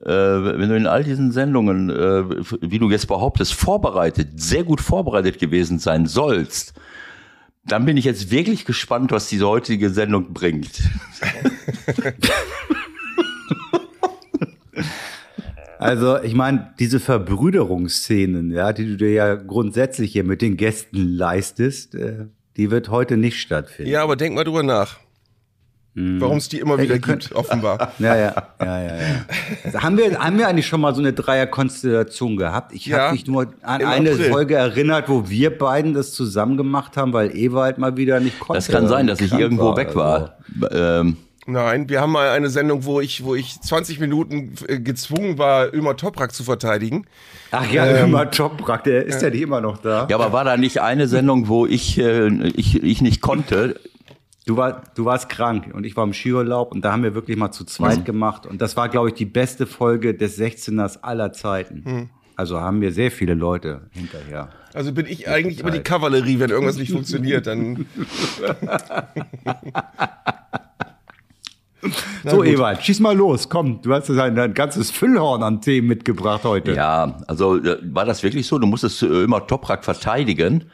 äh, 0.00 0.08
wenn 0.08 0.68
du 0.68 0.76
in 0.76 0.86
all 0.86 1.04
diesen 1.04 1.32
Sendungen, 1.32 1.90
äh, 1.90 2.24
wie 2.60 2.78
du 2.78 2.90
jetzt 2.90 3.08
behauptest, 3.08 3.54
vorbereitet, 3.54 4.40
sehr 4.40 4.64
gut 4.64 4.80
vorbereitet 4.80 5.38
gewesen 5.38 5.78
sein 5.78 6.06
sollst, 6.06 6.74
dann 7.66 7.84
bin 7.84 7.96
ich 7.96 8.04
jetzt 8.04 8.30
wirklich 8.30 8.64
gespannt, 8.64 9.12
was 9.12 9.28
diese 9.28 9.46
heutige 9.46 9.90
Sendung 9.90 10.32
bringt. 10.32 10.82
Also, 15.80 16.22
ich 16.22 16.34
meine, 16.34 16.72
diese 16.78 17.00
Verbrüderungsszenen, 17.00 18.50
ja, 18.50 18.72
die 18.72 18.86
du 18.86 18.96
dir 18.96 19.12
ja 19.12 19.34
grundsätzlich 19.34 20.12
hier 20.12 20.24
mit 20.24 20.42
den 20.42 20.56
Gästen 20.56 21.16
leistest, 21.16 21.94
äh, 21.94 22.26
die 22.56 22.70
wird 22.70 22.90
heute 22.90 23.16
nicht 23.16 23.40
stattfinden. 23.40 23.90
Ja, 23.90 24.02
aber 24.02 24.16
denk 24.16 24.34
mal 24.34 24.44
drüber 24.44 24.62
nach. 24.62 24.98
Warum 25.94 26.38
es 26.38 26.48
die 26.48 26.60
immer 26.60 26.78
wieder 26.78 26.98
gibt, 26.98 27.32
offenbar. 27.34 27.92
Ja, 27.98 28.14
ja, 28.16 28.34
ja, 28.60 28.82
ja. 28.82 28.96
ja. 28.96 29.02
Also 29.64 29.82
haben, 29.82 29.98
wir, 29.98 30.18
haben 30.18 30.38
wir 30.38 30.46
eigentlich 30.46 30.66
schon 30.68 30.80
mal 30.80 30.94
so 30.94 31.00
eine 31.00 31.12
Dreierkonstellation 31.12 32.36
gehabt? 32.36 32.72
Ich 32.72 32.86
Ja, 32.86 32.98
habe 32.98 33.12
mich 33.12 33.26
nur 33.26 33.52
an 33.62 33.84
eine 33.84 34.10
April. 34.12 34.30
Folge 34.30 34.54
erinnert, 34.54 35.08
wo 35.08 35.28
wir 35.28 35.56
beiden 35.58 35.92
das 35.92 36.12
zusammen 36.12 36.56
gemacht 36.56 36.96
haben, 36.96 37.12
weil 37.12 37.36
Ewald 37.36 37.78
mal 37.78 37.96
wieder 37.96 38.20
nicht 38.20 38.38
konnte. 38.38 38.58
Das 38.58 38.68
kann 38.68 38.86
sein, 38.86 39.08
dass 39.08 39.20
ich 39.20 39.32
irgendwo 39.32 39.76
weg 39.76 39.96
war. 39.96 40.38
Ähm, 40.70 41.16
Nein, 41.52 41.88
wir 41.88 42.00
haben 42.00 42.12
mal 42.12 42.28
eine 42.30 42.48
Sendung, 42.48 42.84
wo 42.84 43.00
ich, 43.00 43.24
wo 43.24 43.34
ich 43.34 43.60
20 43.60 43.98
Minuten 44.00 44.54
äh, 44.68 44.78
gezwungen 44.78 45.38
war, 45.38 45.74
Ömer 45.74 45.96
Toprak 45.96 46.32
zu 46.32 46.44
verteidigen. 46.44 47.06
Ach 47.50 47.70
ja, 47.70 47.86
Ähm, 47.86 48.06
immer 48.06 48.30
Toprak, 48.30 48.84
der 48.84 49.04
ist 49.04 49.20
ja 49.22 49.30
nicht 49.30 49.42
immer 49.42 49.60
noch 49.60 49.78
da. 49.78 50.06
ja, 50.08 50.16
aber 50.16 50.32
war 50.32 50.44
da 50.44 50.56
nicht 50.56 50.80
eine 50.80 51.08
Sendung, 51.08 51.48
wo 51.48 51.66
ich, 51.66 51.98
äh, 51.98 52.28
ich, 52.50 52.82
ich 52.82 53.02
nicht 53.02 53.20
konnte? 53.20 53.80
Du, 54.46 54.56
war, 54.56 54.82
du 54.94 55.04
warst 55.04 55.28
krank 55.28 55.70
und 55.72 55.84
ich 55.84 55.96
war 55.96 56.04
im 56.04 56.12
Skiurlaub 56.12 56.72
und 56.72 56.84
da 56.84 56.92
haben 56.92 57.02
wir 57.02 57.14
wirklich 57.14 57.36
mal 57.36 57.52
zu 57.52 57.64
zweit 57.64 58.04
gemacht. 58.04 58.46
Und 58.46 58.62
das 58.62 58.76
war, 58.76 58.88
glaube 58.88 59.08
ich, 59.08 59.14
die 59.14 59.26
beste 59.26 59.66
Folge 59.66 60.14
des 60.14 60.38
16ers 60.38 61.02
aller 61.02 61.32
Zeiten. 61.32 62.10
Also 62.36 62.58
haben 62.58 62.80
wir 62.80 62.90
sehr 62.90 63.10
viele 63.10 63.34
Leute 63.34 63.82
hinterher. 63.90 64.48
Also 64.72 64.92
bin 64.92 65.06
ich 65.06 65.28
eigentlich 65.28 65.60
immer 65.60 65.70
die 65.70 65.80
Kavallerie, 65.80 66.38
wenn 66.40 66.50
irgendwas 66.50 66.78
nicht 66.78 66.90
funktioniert, 66.90 67.46
dann. 67.46 67.86
so, 72.24 72.44
Ewald, 72.44 72.82
schieß 72.82 73.00
mal 73.00 73.16
los. 73.16 73.48
Komm, 73.48 73.80
du 73.82 73.92
hast 73.94 74.10
ein, 74.10 74.38
ein 74.38 74.54
ganzes 74.54 74.90
Füllhorn 74.90 75.42
an 75.42 75.60
Themen 75.60 75.88
mitgebracht 75.88 76.44
heute. 76.44 76.72
Ja, 76.72 77.16
also 77.26 77.56
äh, 77.56 77.78
war 77.82 78.04
das 78.04 78.22
wirklich 78.22 78.46
so? 78.46 78.58
Du 78.58 78.66
musstest 78.66 79.02
äh, 79.02 79.22
immer 79.24 79.46
Toprak 79.46 79.84
verteidigen. 79.84 80.70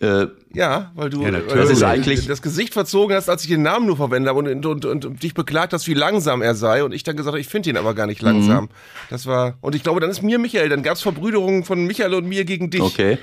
Äh, 0.00 0.26
Ja, 0.54 0.90
weil 0.94 1.10
du, 1.10 1.20
Ja, 1.22 1.32
weil 1.32 1.42
Das 1.42 1.66
du 1.66 1.72
ist 1.74 1.82
eigentlich- 1.82 2.26
das 2.26 2.40
Gesicht 2.40 2.72
verzogen 2.72 3.14
hast, 3.14 3.28
als 3.28 3.42
ich 3.44 3.50
den 3.50 3.62
Namen 3.62 3.86
nur 3.86 3.96
verwende 3.98 4.30
habe 4.30 4.38
und, 4.38 4.64
und, 4.66 4.84
und, 4.86 5.04
und 5.04 5.22
dich 5.22 5.34
beklagt 5.34 5.72
hast, 5.74 5.86
wie 5.88 5.94
langsam 5.94 6.40
er 6.40 6.54
sei. 6.54 6.82
Und 6.82 6.92
ich 6.94 7.02
dann 7.02 7.16
gesagt 7.16 7.32
habe, 7.34 7.40
ich 7.40 7.48
finde 7.48 7.68
ihn 7.70 7.76
aber 7.76 7.92
gar 7.94 8.06
nicht 8.06 8.22
langsam. 8.22 8.64
Mhm. 8.64 8.68
Das 9.10 9.26
war. 9.26 9.58
Und 9.60 9.74
ich 9.74 9.82
glaube, 9.82 10.00
dann 10.00 10.08
ist 10.10 10.22
mir 10.22 10.38
Michael, 10.38 10.70
dann 10.70 10.82
gab 10.82 10.94
es 10.96 11.02
Verbrüderungen 11.02 11.64
von 11.64 11.84
Michael 11.86 12.14
und 12.14 12.26
mir 12.26 12.44
gegen 12.46 12.70
dich. 12.70 12.80
okay. 12.80 13.18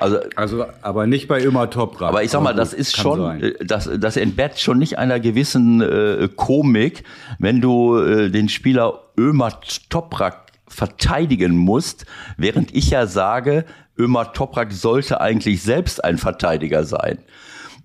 Also 0.00 0.18
Also, 0.36 0.66
aber 0.82 1.06
nicht 1.06 1.28
bei 1.28 1.44
Ömer 1.44 1.70
Toprak. 1.70 2.08
Aber 2.08 2.22
ich 2.22 2.30
sag 2.30 2.42
mal, 2.42 2.54
das 2.54 2.72
ist 2.72 2.96
schon, 2.96 3.20
sein. 3.20 3.42
äh, 3.42 3.64
das, 3.64 3.88
das 3.98 4.16
entbehrt 4.16 4.58
schon 4.58 4.78
nicht 4.78 4.98
einer 4.98 5.20
gewissen 5.20 5.80
äh, 5.80 6.28
Komik, 6.34 7.04
wenn 7.38 7.60
du 7.60 7.96
äh, 7.98 8.30
den 8.30 8.48
Spieler 8.48 9.00
Ömer 9.18 9.60
Toprak 9.88 10.52
verteidigen 10.66 11.56
musst, 11.56 12.06
während 12.36 12.74
ich 12.74 12.90
ja 12.90 13.06
sage, 13.06 13.64
Ömer 13.98 14.32
Toprak 14.32 14.72
sollte 14.72 15.20
eigentlich 15.20 15.62
selbst 15.62 16.02
ein 16.02 16.18
Verteidiger 16.18 16.84
sein. 16.84 17.18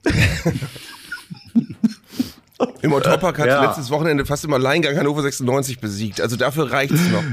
Immer 2.81 3.01
Toprak 3.01 3.39
hat 3.39 3.47
Ja. 3.47 3.65
letztes 3.65 3.89
Wochenende 3.89 4.25
fast 4.25 4.45
im 4.45 4.53
Alleingang 4.53 4.97
Hannover 4.97 5.21
96 5.21 5.79
besiegt. 5.79 6.21
Also 6.21 6.35
dafür 6.35 6.71
reicht's 6.71 7.09
noch. 7.11 7.23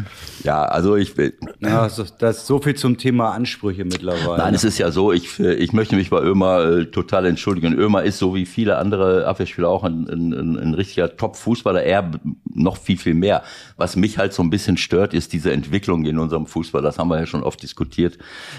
Ja, 0.42 0.64
also 0.64 0.96
ich 0.96 1.16
will. 1.16 1.34
Ja, 1.60 1.88
das 1.88 1.98
ist, 1.98 2.46
so 2.46 2.60
viel 2.60 2.74
zum 2.74 2.98
Thema 2.98 3.30
Ansprüche 3.32 3.84
mittlerweile. 3.84 4.38
Nein, 4.38 4.54
es 4.54 4.64
ist 4.64 4.78
ja 4.78 4.90
so, 4.90 5.12
ich, 5.12 5.38
äh, 5.40 5.54
ich 5.54 5.72
möchte 5.72 5.96
mich 5.96 6.10
bei 6.10 6.20
Ömer 6.20 6.64
äh, 6.64 6.86
total 6.86 7.26
entschuldigen. 7.26 7.74
Ömer 7.74 8.02
ist 8.02 8.18
so 8.18 8.34
wie 8.34 8.46
viele 8.46 8.78
andere 8.78 9.26
Abwehrspieler 9.26 9.68
auch 9.68 9.84
ein, 9.84 10.08
ein, 10.08 10.32
ein, 10.32 10.56
ein 10.58 10.74
richtiger 10.74 11.16
Top-Fußballer, 11.16 11.82
er 11.82 12.10
noch 12.54 12.76
viel, 12.76 12.98
viel 12.98 13.14
mehr. 13.14 13.42
Was 13.76 13.96
mich 13.96 14.18
halt 14.18 14.32
so 14.32 14.42
ein 14.42 14.50
bisschen 14.50 14.76
stört, 14.76 15.14
ist 15.14 15.32
diese 15.32 15.52
Entwicklung 15.52 16.04
in 16.04 16.18
unserem 16.18 16.46
Fußball. 16.46 16.82
Das 16.82 16.98
haben 16.98 17.08
wir 17.08 17.18
ja 17.18 17.26
schon 17.26 17.42
oft 17.42 17.62
diskutiert, 17.62 18.18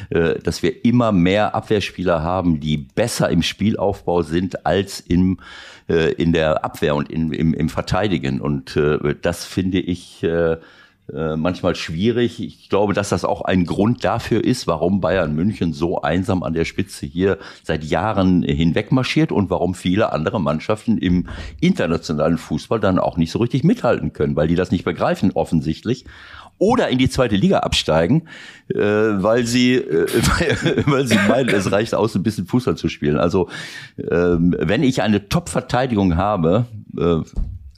äh, 0.09 0.39
dass 0.39 0.63
wir 0.63 0.85
immer 0.85 1.11
mehr 1.11 1.55
Abwehrspieler 1.55 2.21
haben, 2.21 2.59
die 2.59 2.77
besser 2.77 3.29
im 3.29 3.41
Spielaufbau 3.43 4.21
sind 4.21 4.65
als 4.65 4.99
im, 4.99 5.39
in 6.17 6.33
der 6.33 6.65
Abwehr 6.65 6.76
und 6.95 7.09
in, 7.09 7.31
im, 7.31 7.53
im 7.53 7.69
Verteidigen. 7.69 8.41
Und 8.41 8.75
äh, 8.75 9.15
das 9.21 9.45
finde 9.45 9.79
ich... 9.79 10.23
Äh, 10.23 10.57
äh, 11.13 11.37
manchmal 11.37 11.75
schwierig. 11.75 12.41
Ich 12.41 12.67
glaube, 12.67 12.93
dass 12.93 13.09
das 13.09 13.23
auch 13.23 13.41
ein 13.43 13.65
Grund 13.65 14.03
dafür 14.03 14.43
ist, 14.43 14.67
warum 14.67 14.99
Bayern 14.99 15.33
München 15.35 15.71
so 15.71 16.01
einsam 16.01 16.43
an 16.43 16.51
der 16.51 16.65
Spitze 16.65 17.05
hier 17.05 17.37
seit 17.63 17.85
Jahren 17.85 18.43
hinweg 18.43 18.91
marschiert 18.91 19.31
und 19.31 19.49
warum 19.49 19.73
viele 19.73 20.11
andere 20.11 20.41
Mannschaften 20.41 20.97
im 20.97 21.27
internationalen 21.61 22.37
Fußball 22.37 22.81
dann 22.81 22.99
auch 22.99 23.15
nicht 23.15 23.31
so 23.31 23.39
richtig 23.39 23.63
mithalten 23.63 24.11
können, 24.11 24.35
weil 24.35 24.49
die 24.49 24.55
das 24.55 24.71
nicht 24.71 24.83
begreifen 24.83 25.31
offensichtlich. 25.31 26.03
Oder 26.59 26.89
in 26.89 26.97
die 26.97 27.09
zweite 27.09 27.35
Liga 27.35 27.59
absteigen, 27.59 28.23
äh, 28.73 28.77
weil 28.79 29.45
sie, 29.45 29.75
äh, 29.75 30.07
weil, 30.65 30.83
weil 30.87 31.07
sie 31.07 31.17
meinen, 31.27 31.49
es 31.49 31.71
reicht 31.71 31.93
aus, 31.93 32.15
ein 32.15 32.23
bisschen 32.23 32.47
Fußball 32.47 32.75
zu 32.75 32.89
spielen. 32.89 33.17
Also 33.17 33.49
ähm, 34.11 34.55
wenn 34.59 34.81
ich 34.83 35.01
eine 35.01 35.29
Top-Verteidigung 35.29 36.15
habe, 36.17 36.65
äh, 36.97 37.17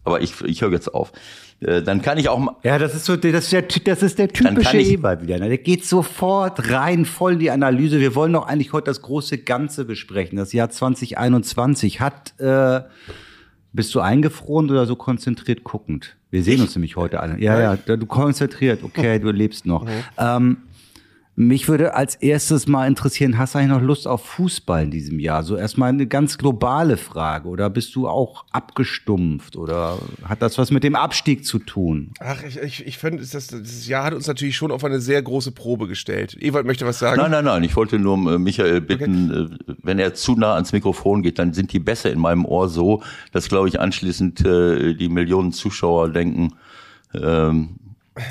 aber 0.06 0.22
ich, 0.22 0.40
ich 0.46 0.62
höre 0.62 0.72
jetzt 0.72 0.94
auf, 0.94 1.12
äh, 1.60 1.82
dann 1.82 2.02
kann 2.02 2.18
ich 2.18 2.30
auch 2.30 2.40
mal, 2.40 2.56
Ja, 2.64 2.78
das 2.80 2.96
ist 2.96 3.04
so, 3.04 3.18
das 3.18 3.44
ist 3.44 3.52
der, 3.52 3.64
das 3.84 4.02
ist 4.02 4.18
der 4.18 4.30
typische 4.30 4.78
ich- 4.78 4.94
Ewald 4.94 5.22
wieder. 5.24 5.38
ne? 5.40 5.50
Der 5.50 5.58
geht 5.58 5.86
sofort 5.86 6.72
rein, 6.72 7.04
voll 7.04 7.34
in 7.34 7.40
die 7.40 7.52
Analyse. 7.52 8.00
Wir 8.00 8.16
wollen 8.16 8.32
doch 8.32 8.48
eigentlich 8.48 8.72
heute 8.72 8.86
das 8.86 9.02
große 9.02 9.40
Ganze 9.40 9.84
besprechen. 9.84 10.38
Das 10.38 10.54
Jahr 10.54 10.70
2021 10.70 12.00
hat, 12.00 12.34
äh, 12.40 12.82
bist 13.74 13.94
du 13.94 14.00
eingefroren 14.00 14.72
oder 14.72 14.86
so 14.86 14.96
konzentriert 14.96 15.66
guckend? 15.66 16.16
Wir 16.32 16.44
sehen 16.44 16.62
uns 16.62 16.76
nämlich 16.76 16.96
heute 16.96 17.20
alle. 17.20 17.40
Ja, 17.40 17.60
ja, 17.60 17.76
du 17.76 18.06
konzentriert. 18.06 18.84
Okay, 18.84 19.20
du 19.20 19.32
lebst 19.32 19.66
noch. 19.66 19.86
Ähm, 20.18 20.58
mich 21.40 21.70
würde 21.70 21.94
als 21.94 22.16
erstes 22.16 22.68
mal 22.68 22.86
interessieren, 22.86 23.38
hast 23.38 23.56
du 23.56 23.60
eigentlich 23.60 23.72
noch 23.72 23.82
Lust 23.82 24.10
auf 24.10 24.26
Fußball 24.26 24.84
in 24.84 24.92
diesem 24.92 25.20
Jahr? 25.20 25.44
So 25.44 25.56
erstmal 25.56 25.88
eine 25.88 26.06
ganz 26.06 26.38
globale 26.38 26.98
Frage. 26.98 27.48
Oder 27.48 27.70
bist 27.70 27.96
du 27.96 28.10
auch 28.10 28.44
abgestumpft? 28.52 29.56
Oder 29.56 30.00
hat 30.26 30.42
das 30.42 30.58
was 30.58 30.70
mit 30.70 30.84
dem 30.84 30.96
Abstieg 30.96 31.46
zu 31.46 31.60
tun? 31.60 32.12
Ach, 32.20 32.44
ich, 32.44 32.58
ich, 32.58 32.86
ich 32.86 32.98
finde, 32.98 33.20
das, 33.26 33.48
das 33.48 33.88
Jahr 33.88 34.04
hat 34.04 34.14
uns 34.14 34.28
natürlich 34.28 34.58
schon 34.58 34.70
auf 34.70 34.84
eine 34.84 35.00
sehr 35.00 35.22
große 35.22 35.54
Probe 35.54 35.88
gestellt. 35.88 36.36
Ewald 36.42 36.66
möchte 36.66 36.86
was 36.86 37.00
sagen. 37.00 37.22
Nein, 37.22 37.32
nein, 37.32 37.46
nein. 37.46 37.64
Ich 37.64 37.78
wollte 37.78 38.00
nur 38.00 38.18
äh, 38.34 38.38
Michael 38.38 38.82
bitten, 38.82 39.32
äh, 39.32 39.74
wenn 39.82 39.98
er 39.98 40.14
zu 40.16 40.36
nah 40.36 40.56
ans 40.56 40.74
Mikrofon 40.74 41.24
geht, 41.24 41.40
dann 41.40 41.54
sind 41.54 41.72
die 41.72 41.80
Bässe 41.80 42.10
in 42.10 42.20
meinem 42.20 42.44
Ohr 42.44 42.68
so, 42.68 43.02
dass, 43.32 43.48
glaube 43.48 43.70
ich, 43.70 43.80
anschließend 43.80 44.46
äh, 44.46 44.94
die 44.94 45.08
Millionen 45.08 45.54
Zuschauer 45.54 46.10
denken, 46.10 46.56
ähm, 47.14 47.80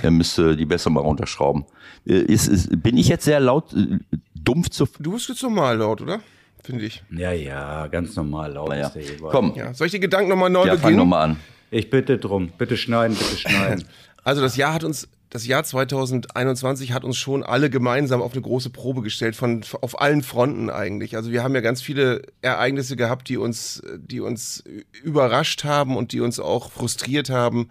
er 0.02 0.10
müsste 0.10 0.58
die 0.58 0.66
Bässe 0.66 0.90
mal 0.90 1.00
runterschrauben. 1.00 1.64
Äh, 2.08 2.22
ist, 2.22 2.48
ist, 2.48 2.82
bin 2.82 2.96
ich 2.96 3.08
jetzt 3.08 3.24
sehr 3.24 3.40
laut, 3.40 3.72
äh, 3.74 3.98
dumpf 4.34 4.70
zu... 4.70 4.88
Du 4.98 5.12
bist 5.12 5.28
jetzt 5.28 5.42
normal 5.42 5.76
laut, 5.76 6.00
oder? 6.00 6.20
Finde 6.64 6.84
ich. 6.84 7.02
Ja, 7.10 7.32
ja, 7.32 7.86
ganz 7.86 8.16
normal 8.16 8.52
laut 8.52 8.72
Ewald. 8.72 9.20
komm, 9.30 9.54
Ja. 9.54 9.72
Soll 9.74 9.86
ich 9.86 9.92
den 9.92 10.00
Gedanken 10.00 10.28
nochmal 10.28 10.50
neu 10.50 10.66
ja, 10.66 10.72
fang 10.72 10.80
beginnen? 10.80 10.98
nochmal 10.98 11.30
an. 11.30 11.36
Ich 11.70 11.90
bitte 11.90 12.18
drum. 12.18 12.50
Bitte 12.56 12.76
schneiden, 12.76 13.16
bitte 13.16 13.36
schneiden. 13.36 13.84
Also 14.24 14.42
das 14.42 14.56
Jahr 14.56 14.74
hat 14.74 14.84
uns, 14.84 15.08
das 15.30 15.46
Jahr 15.46 15.64
2021 15.64 16.92
hat 16.92 17.02
uns 17.02 17.16
schon 17.16 17.42
alle 17.42 17.70
gemeinsam 17.70 18.20
auf 18.20 18.32
eine 18.32 18.42
große 18.42 18.68
Probe 18.68 19.00
gestellt, 19.00 19.36
von 19.36 19.64
auf 19.80 20.02
allen 20.02 20.22
Fronten 20.22 20.68
eigentlich. 20.68 21.16
Also 21.16 21.30
wir 21.30 21.42
haben 21.42 21.54
ja 21.54 21.62
ganz 21.62 21.80
viele 21.80 22.20
Ereignisse 22.42 22.96
gehabt, 22.96 23.30
die 23.30 23.38
uns, 23.38 23.82
die 23.96 24.20
uns 24.20 24.64
überrascht 25.02 25.64
haben 25.64 25.96
und 25.96 26.12
die 26.12 26.20
uns 26.20 26.40
auch 26.40 26.70
frustriert 26.70 27.30
haben. 27.30 27.70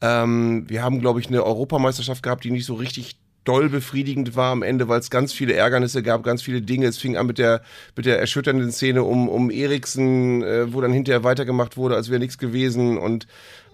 Ähm, 0.00 0.66
wir 0.68 0.84
haben, 0.84 1.00
glaube 1.00 1.18
ich, 1.18 1.26
eine 1.26 1.42
Europameisterschaft 1.42 2.22
gehabt, 2.22 2.44
die 2.44 2.52
nicht 2.52 2.66
so 2.66 2.74
richtig 2.74 3.16
doll 3.48 3.70
befriedigend 3.70 4.36
war 4.36 4.52
am 4.52 4.62
Ende, 4.62 4.88
weil 4.88 5.00
es 5.00 5.08
ganz 5.08 5.32
viele 5.32 5.54
Ärgernisse 5.54 6.02
gab, 6.02 6.22
ganz 6.22 6.42
viele 6.42 6.60
Dinge. 6.60 6.86
Es 6.86 6.98
fing 6.98 7.16
an 7.16 7.26
mit 7.26 7.38
der 7.38 7.62
mit 7.96 8.04
der 8.04 8.20
erschütternden 8.20 8.70
Szene 8.70 9.02
um 9.02 9.28
um 9.28 9.50
Eriksen, 9.50 10.42
äh, 10.42 10.72
wo 10.72 10.82
dann 10.82 10.92
hinterher 10.92 11.24
weitergemacht 11.24 11.78
wurde, 11.78 11.96
als 11.96 12.10
wäre 12.10 12.20
nichts 12.20 12.36
gewesen 12.36 12.98
und 12.98 13.26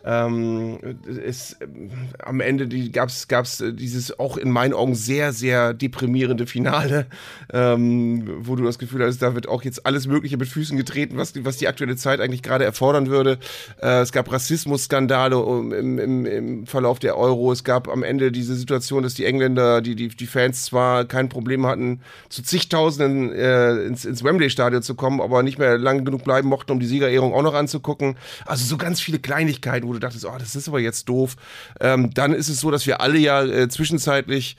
ähm, 0.05 0.79
es, 1.25 1.57
ähm, 1.61 1.90
am 2.23 2.40
Ende 2.40 2.67
die, 2.69 2.93
gab's 2.93 3.29
gab's 3.29 3.61
äh, 3.61 3.73
dieses 3.73 4.19
auch 4.19 4.37
in 4.37 4.51
meinen 4.51 4.75
Augen 4.75 4.95
sehr 4.95 5.33
sehr 5.33 5.75
deprimierende 5.75 6.47
Finale, 6.47 7.07
ähm, 7.53 8.25
wo 8.40 8.57
du 8.57 8.64
das 8.64 8.79
Gefühl 8.79 9.05
hast, 9.05 9.23
da 9.23 9.35
wird 9.35 9.49
auch 9.49 9.62
jetzt 9.62 9.87
alles 9.87 10.07
Mögliche 10.07 10.37
mit 10.37 10.49
Füßen 10.49 10.77
getreten, 10.77 11.17
was 11.17 11.33
die- 11.33 11.45
was 11.45 11.57
die 11.57 11.69
aktuelle 11.69 11.97
Zeit 11.97 12.21
eigentlich 12.21 12.43
gerade 12.43 12.64
erfordern 12.64 13.09
würde. 13.09 13.38
Äh, 13.81 14.01
es 14.03 14.12
gab 14.12 14.31
Rassismusskandale 14.31 15.37
im, 15.37 15.99
im, 15.99 16.27
im 16.27 16.67
Verlauf 16.67 16.99
der 16.99 17.17
Euro. 17.17 17.51
Es 17.53 17.64
gab 17.64 17.88
am 17.88 18.03
Ende 18.03 18.31
diese 18.31 18.55
Situation, 18.55 19.03
dass 19.03 19.14
die 19.14 19.25
Engländer, 19.25 19.81
die 19.81 19.95
die, 19.95 20.09
die 20.09 20.27
Fans 20.27 20.64
zwar 20.64 21.05
kein 21.07 21.29
Problem 21.29 21.67
hatten, 21.67 22.01
zu 22.29 22.43
zigtausenden 22.43 23.33
äh, 23.33 23.85
ins, 23.87 24.05
ins 24.05 24.23
Wembley-Stadion 24.23 24.83
zu 24.83 24.95
kommen, 24.95 25.21
aber 25.21 25.43
nicht 25.43 25.59
mehr 25.59 25.79
lang 25.79 26.05
genug 26.05 26.25
bleiben 26.25 26.49
mochten, 26.49 26.73
um 26.73 26.81
die 26.81 26.87
Siegerehrung 26.87 27.33
auch 27.33 27.43
noch 27.43 27.55
anzugucken. 27.55 28.17
Also 28.45 28.64
so 28.67 28.77
ganz 28.77 29.01
viele 29.01 29.19
Kleinigkeiten, 29.19 29.87
wo 29.88 29.93
du 29.94 30.00
dachtest, 30.00 30.24
oh, 30.26 30.37
das 30.38 30.54
ist 30.54 30.68
aber 30.68 30.80
jetzt 30.80 31.09
doof. 31.09 31.37
Ähm, 31.80 32.12
dann 32.12 32.33
ist 32.33 32.48
es 32.48 32.61
so, 32.61 32.70
dass 32.70 32.87
wir 32.87 33.00
alle 33.00 33.18
ja 33.18 33.42
äh, 33.42 33.68
zwischenzeitlich 33.68 34.57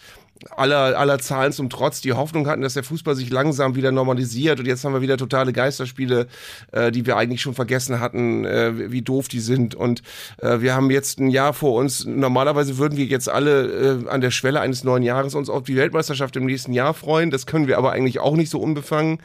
aller, 0.51 0.97
aller 0.97 1.19
Zahlen 1.19 1.53
zum 1.53 1.69
Trotz 1.69 2.01
die 2.01 2.13
Hoffnung 2.13 2.47
hatten, 2.47 2.61
dass 2.61 2.73
der 2.73 2.83
Fußball 2.83 3.15
sich 3.15 3.29
langsam 3.29 3.75
wieder 3.75 3.91
normalisiert 3.91 4.59
und 4.59 4.65
jetzt 4.65 4.83
haben 4.83 4.93
wir 4.93 5.01
wieder 5.01 5.17
totale 5.17 5.53
Geisterspiele, 5.53 6.27
äh, 6.71 6.91
die 6.91 7.05
wir 7.05 7.17
eigentlich 7.17 7.41
schon 7.41 7.53
vergessen 7.53 7.99
hatten, 7.99 8.45
äh, 8.45 8.91
wie 8.91 9.01
doof 9.01 9.27
die 9.27 9.39
sind 9.39 9.75
und 9.75 10.01
äh, 10.39 10.59
wir 10.59 10.75
haben 10.75 10.91
jetzt 10.91 11.19
ein 11.19 11.29
Jahr 11.29 11.53
vor 11.53 11.73
uns. 11.79 12.05
Normalerweise 12.05 12.77
würden 12.77 12.97
wir 12.97 13.05
jetzt 13.05 13.29
alle 13.29 14.03
äh, 14.05 14.09
an 14.09 14.21
der 14.21 14.31
Schwelle 14.31 14.59
eines 14.59 14.83
neuen 14.83 15.03
Jahres 15.03 15.35
uns 15.35 15.49
auf 15.49 15.63
die 15.63 15.75
Weltmeisterschaft 15.75 16.35
im 16.35 16.45
nächsten 16.45 16.73
Jahr 16.73 16.93
freuen. 16.93 17.31
Das 17.31 17.45
können 17.45 17.67
wir 17.67 17.77
aber 17.77 17.91
eigentlich 17.91 18.19
auch 18.19 18.35
nicht 18.35 18.49
so 18.49 18.59
unbefangen 18.59 19.19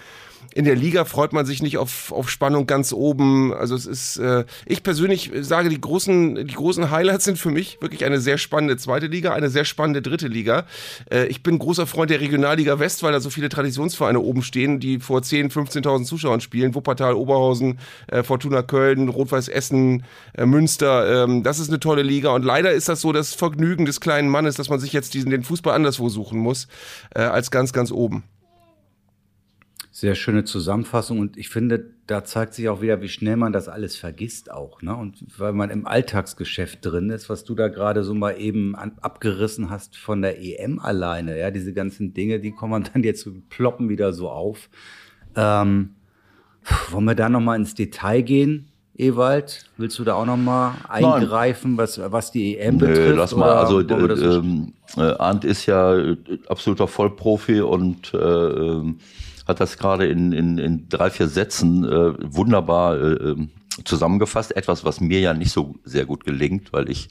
in 0.55 0.65
der 0.65 0.75
Liga 0.75 1.05
freut 1.05 1.33
man 1.33 1.47
sich 1.47 1.63
nicht 1.63 1.79
auf, 1.79 2.13
auf 2.13 2.29
Spannung 2.29 2.67
ganz 2.67 2.93
oben. 2.93 3.55
Also 3.55 3.75
es 3.75 3.87
ist, 3.87 4.17
äh, 4.17 4.45
ich 4.67 4.83
persönlich 4.83 5.31
sage, 5.41 5.69
die 5.69 5.81
großen, 5.81 6.47
die 6.47 6.55
großen 6.55 6.91
Highlights 6.91 7.25
sind 7.25 7.39
für 7.39 7.51
mich 7.51 7.79
wirklich 7.81 8.05
eine 8.05 8.21
sehr 8.21 8.37
spannende 8.37 8.77
zweite 8.77 9.07
Liga, 9.07 9.33
eine 9.33 9.49
sehr 9.49 9.65
spannende 9.65 10.03
dritte 10.03 10.27
Liga. 10.27 10.67
Äh, 11.11 11.27
ich 11.27 11.43
bin 11.43 11.59
großer 11.59 11.87
Freund 11.87 12.11
der 12.11 12.21
Regionalliga 12.21 12.79
West, 12.79 13.03
weil 13.03 13.13
da 13.13 13.21
so 13.21 13.31
viele 13.31 13.49
Traditionsvereine 13.49 14.19
oben 14.21 14.43
stehen, 14.43 14.81
die 14.81 14.99
vor 14.99 15.21
10.000, 15.21 15.53
15.000 15.83 16.05
Zuschauern 16.05 16.41
spielen. 16.41 16.75
Wuppertal, 16.75 17.15
Oberhausen, 17.15 17.79
äh, 18.09 18.23
Fortuna 18.23 18.63
Köln, 18.63 19.09
Rot-Weiß 19.09 19.49
Essen, 19.49 20.05
äh, 20.35 20.47
Münster. 20.47 21.25
Ähm, 21.25 21.45
das 21.45 21.61
ist 21.61 21.69
eine 21.69 21.79
tolle 21.81 22.03
Liga. 22.03 22.31
Und 22.31 22.45
leider 22.45 22.73
ist 22.73 22.89
das 22.89 23.01
so 23.01 23.13
das 23.13 23.35
Vergnügen 23.35 23.87
des 23.87 24.01
kleinen 24.01 24.29
Mannes, 24.29 24.57
dass 24.57 24.69
man 24.69 24.81
sich 24.81 24.93
jetzt 24.93 25.15
diesen, 25.15 25.31
den 25.31 25.45
Fußball 25.45 25.75
anderswo 25.75 26.09
suchen 26.09 26.41
muss, 26.41 26.67
äh, 27.15 27.21
als 27.21 27.51
ganz, 27.53 27.73
ganz 27.73 27.93
oben. 27.93 28.25
Sehr 29.93 30.15
schöne 30.15 30.45
Zusammenfassung 30.45 31.19
und 31.19 31.37
ich 31.37 31.49
finde, 31.49 31.85
da 32.07 32.23
zeigt 32.23 32.55
sich 32.55 32.69
auch 32.69 32.81
wieder, 32.81 33.03
wie 33.03 33.09
schnell 33.09 33.37
man 33.37 33.53
das 33.53 33.69
alles 33.69 33.97
vergisst 33.97 34.51
auch. 34.51 34.83
Ne? 34.83 34.95
Und 34.95 35.25
weil 35.37 35.53
man 35.53 35.69
im 35.71 35.85
Alltagsgeschäft 35.85 36.79
drin 36.83 37.11
ist, 37.11 37.29
was 37.29 37.43
du 37.43 37.57
da 37.57 37.67
gerade 37.67 38.05
so 38.05 38.15
mal 38.15 38.41
eben 38.41 38.77
an, 38.77 38.93
abgerissen 39.01 39.69
hast 39.69 39.97
von 39.97 40.23
der 40.23 40.41
EM 40.41 40.79
alleine, 40.79 41.37
ja, 41.39 41.51
diese 41.51 41.73
ganzen 41.73 42.15
Dinge, 42.15 42.39
die 42.39 42.53
kommen 42.53 42.85
dann 42.93 43.03
jetzt 43.05 43.29
ploppen 43.49 43.89
wieder 43.89 44.13
so 44.13 44.31
auf. 44.31 44.71
Ähm, 45.35 45.97
wollen 46.91 47.05
wir 47.05 47.15
da 47.17 47.29
nochmal 47.29 47.59
ins 47.59 47.75
Detail 47.75 48.23
gehen? 48.23 48.71
Ewald, 48.97 49.65
willst 49.79 49.99
du 49.99 50.05
da 50.05 50.15
auch 50.15 50.27
nochmal 50.27 50.75
eingreifen, 50.89 51.79
was, 51.79 51.99
was 52.13 52.33
die 52.33 52.59
EM 52.59 52.77
Nö, 52.77 52.87
betrifft? 52.87 53.17
lass 53.17 53.35
mal, 53.35 53.51
also 53.51 53.81
ähm, 53.81 54.75
äh, 54.97 55.01
Arndt 55.01 55.45
ist 55.45 55.65
ja 55.67 55.97
äh, 55.97 56.17
absoluter 56.49 56.87
Vollprofi 56.87 57.63
und 57.63 58.13
äh, 58.13 58.19
ähm, 58.19 58.99
hat 59.51 59.61
das 59.61 59.77
gerade 59.77 60.07
in, 60.07 60.33
in, 60.33 60.59
in 60.59 60.89
drei, 60.89 61.11
vier 61.11 61.29
Sätzen 61.29 61.85
äh, 61.85 62.15
wunderbar 62.35 62.97
äh, 62.97 63.13
ähm, 63.31 63.51
zusammengefasst. 63.85 64.57
Etwas, 64.57 64.85
was 64.85 65.01
mir 65.01 65.21
ja 65.21 65.35
nicht 65.35 65.53
so 65.53 65.75
sehr 65.85 66.07
gut 66.07 66.25
gelingt, 66.25 66.73
weil 66.73 66.89
ich 66.89 67.09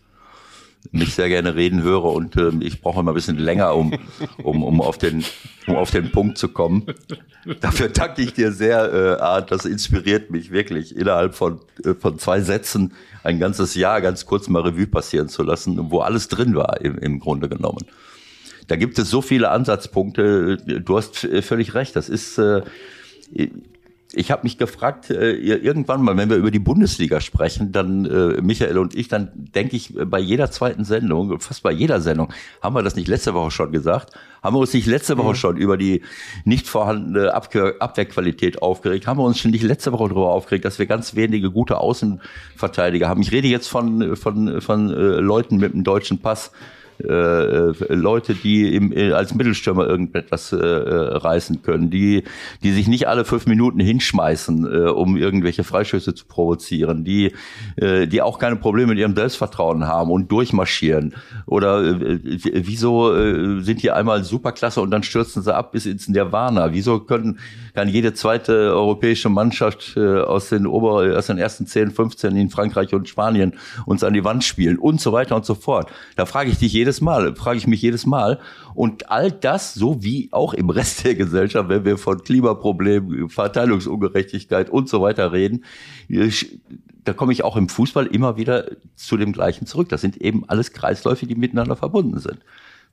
mich 0.91 1.13
sehr 1.13 1.27
gerne 1.27 1.55
reden 1.55 1.83
höre 1.83 2.05
und 2.05 2.35
äh, 2.37 2.51
ich 2.61 2.81
brauche 2.81 3.01
immer 3.01 3.11
ein 3.11 3.15
bisschen 3.15 3.37
länger, 3.37 3.75
um, 3.75 3.93
um, 4.43 4.63
um, 4.63 4.81
auf 4.81 4.97
den, 4.97 5.25
um 5.67 5.75
auf 5.75 5.91
den 5.91 6.11
Punkt 6.11 6.37
zu 6.37 6.47
kommen. 6.47 6.85
Dafür 7.59 7.89
danke 7.89 8.21
ich 8.21 8.33
dir 8.33 8.51
sehr, 8.51 8.93
äh, 8.93 9.21
Arndt. 9.21 9.51
Das 9.51 9.65
inspiriert 9.65 10.31
mich 10.31 10.51
wirklich, 10.51 10.95
innerhalb 10.95 11.35
von, 11.35 11.59
äh, 11.83 11.93
von 11.95 12.17
zwei 12.17 12.41
Sätzen 12.41 12.93
ein 13.23 13.39
ganzes 13.39 13.75
Jahr 13.75 14.01
ganz 14.01 14.25
kurz 14.25 14.47
mal 14.47 14.61
Revue 14.61 14.87
passieren 14.87 15.27
zu 15.27 15.43
lassen, 15.43 15.91
wo 15.91 15.99
alles 15.99 16.29
drin 16.29 16.55
war 16.55 16.79
im, 16.79 16.97
im 16.97 17.19
Grunde 17.19 17.49
genommen. 17.49 17.85
Da 18.69 18.75
gibt 18.75 18.99
es 18.99 19.09
so 19.09 19.21
viele 19.21 19.49
Ansatzpunkte. 19.49 20.57
Du 20.57 20.97
hast 20.97 21.27
völlig 21.41 21.73
recht. 21.73 21.95
Das 21.95 22.07
ist, 22.07 22.37
äh, 22.37 22.61
ich 24.11 24.31
habe 24.31 24.43
mich 24.43 24.57
gefragt, 24.57 25.09
äh, 25.11 25.33
irgendwann 25.33 26.03
mal, 26.03 26.17
wenn 26.17 26.29
wir 26.29 26.37
über 26.37 26.51
die 26.51 26.59
Bundesliga 26.59 27.19
sprechen, 27.19 27.71
dann 27.71 28.05
äh, 28.05 28.41
Michael 28.41 28.77
und 28.77 28.95
ich, 28.95 29.07
dann 29.07 29.29
denke 29.33 29.75
ich 29.75 29.93
bei 30.05 30.19
jeder 30.19 30.49
zweiten 30.49 30.83
Sendung, 30.83 31.39
fast 31.39 31.61
bei 31.63 31.71
jeder 31.71 31.99
Sendung, 31.99 32.31
haben 32.61 32.75
wir 32.75 32.81
das 32.81 32.95
nicht 32.95 33.07
letzte 33.07 33.33
Woche 33.33 33.51
schon 33.51 33.71
gesagt? 33.71 34.13
Haben 34.41 34.55
wir 34.55 34.59
uns 34.59 34.73
nicht 34.73 34.87
letzte 34.87 35.17
Woche 35.17 35.35
schon 35.35 35.57
über 35.57 35.77
die 35.77 36.01
nicht 36.43 36.67
vorhandene 36.67 37.33
Abwehr, 37.33 37.75
Abwehrqualität 37.79 38.61
aufgeregt? 38.61 39.05
Haben 39.05 39.19
wir 39.19 39.25
uns 39.25 39.39
schon 39.39 39.51
nicht 39.51 39.63
letzte 39.63 39.91
Woche 39.91 40.09
darüber 40.09 40.31
aufgeregt, 40.31 40.65
dass 40.65 40.79
wir 40.79 40.85
ganz 40.85 41.15
wenige 41.15 41.51
gute 41.51 41.77
Außenverteidiger 41.77 43.09
haben? 43.09 43.21
Ich 43.21 43.31
rede 43.31 43.47
jetzt 43.47 43.67
von 43.67 44.15
von 44.15 44.61
von 44.61 44.89
äh, 44.91 45.19
Leuten 45.19 45.57
mit 45.57 45.73
einem 45.73 45.83
deutschen 45.83 46.19
Pass 46.19 46.51
äh, 47.03 47.93
Leute, 47.93 48.35
die 48.35 48.75
im, 48.75 48.91
äh, 48.91 49.11
als 49.11 49.33
Mittelstürmer 49.33 49.87
irgendetwas 49.87 50.51
äh, 50.51 50.57
äh, 50.57 51.17
reißen 51.17 51.61
können, 51.61 51.89
die, 51.89 52.23
die 52.63 52.71
sich 52.71 52.87
nicht 52.87 53.07
alle 53.07 53.25
fünf 53.25 53.45
Minuten 53.45 53.79
hinschmeißen, 53.79 54.65
äh, 54.65 54.89
um 54.89 55.15
irgendwelche 55.15 55.63
Freischüsse 55.63 56.13
zu 56.13 56.25
provozieren, 56.25 57.03
die, 57.03 57.33
äh, 57.77 58.07
die 58.07 58.21
auch 58.21 58.39
keine 58.39 58.57
Probleme 58.57 58.89
mit 58.89 58.99
ihrem 58.99 59.15
Selbstvertrauen 59.15 59.87
haben 59.87 60.11
und 60.11 60.31
durchmarschieren. 60.31 61.15
Oder 61.45 61.83
äh, 61.83 62.19
wieso 62.23 63.15
äh, 63.15 63.61
sind 63.61 63.83
die 63.83 63.91
einmal 63.91 64.23
superklasse 64.23 64.81
und 64.81 64.91
dann 64.91 65.03
stürzen 65.03 65.41
sie 65.41 65.55
ab 65.55 65.71
bis 65.71 65.85
ins 65.85 66.07
Nirvana? 66.07 66.73
Wieso 66.73 66.99
können, 66.99 67.39
kann 67.73 67.87
jede 67.87 68.13
zweite 68.13 68.73
europäische 68.73 69.29
Mannschaft 69.29 69.95
äh, 69.95 70.19
aus 70.19 70.49
den 70.49 70.67
Ober, 70.67 71.17
aus 71.17 71.27
den 71.27 71.37
ersten 71.37 71.65
10, 71.65 71.91
15 71.91 72.35
in 72.35 72.49
Frankreich 72.49 72.93
und 72.93 73.07
Spanien 73.07 73.53
uns 73.85 74.03
an 74.03 74.13
die 74.13 74.23
Wand 74.23 74.43
spielen 74.43 74.77
und 74.77 74.99
so 74.99 75.11
weiter 75.11 75.35
und 75.35 75.45
so 75.45 75.55
fort? 75.55 75.91
Da 76.15 76.25
frage 76.25 76.49
ich 76.49 76.57
dich 76.57 76.73
jedes 76.73 76.88
jedes 76.89 77.01
Mal, 77.01 77.35
frage 77.35 77.57
ich 77.57 77.67
mich 77.67 77.81
jedes 77.81 78.07
Mal. 78.07 78.39
Und 78.73 79.11
all 79.11 79.31
das, 79.31 79.75
so 79.75 80.01
wie 80.01 80.29
auch 80.31 80.53
im 80.55 80.69
Rest 80.71 81.05
der 81.05 81.13
Gesellschaft, 81.13 81.69
wenn 81.69 81.85
wir 81.85 81.97
von 81.97 82.23
Klimaproblemen, 82.23 83.29
Verteilungsungerechtigkeit 83.29 84.71
und 84.71 84.89
so 84.89 85.01
weiter 85.01 85.31
reden, 85.31 85.63
da 87.03 87.13
komme 87.13 87.31
ich 87.31 87.43
auch 87.43 87.57
im 87.57 87.69
Fußball 87.69 88.07
immer 88.07 88.37
wieder 88.37 88.65
zu 88.95 89.17
dem 89.17 89.33
Gleichen 89.33 89.67
zurück. 89.67 89.89
Das 89.89 90.01
sind 90.01 90.17
eben 90.17 90.45
alles 90.47 90.73
Kreisläufe, 90.73 91.27
die 91.27 91.35
miteinander 91.35 91.75
verbunden 91.75 92.17
sind. 92.17 92.39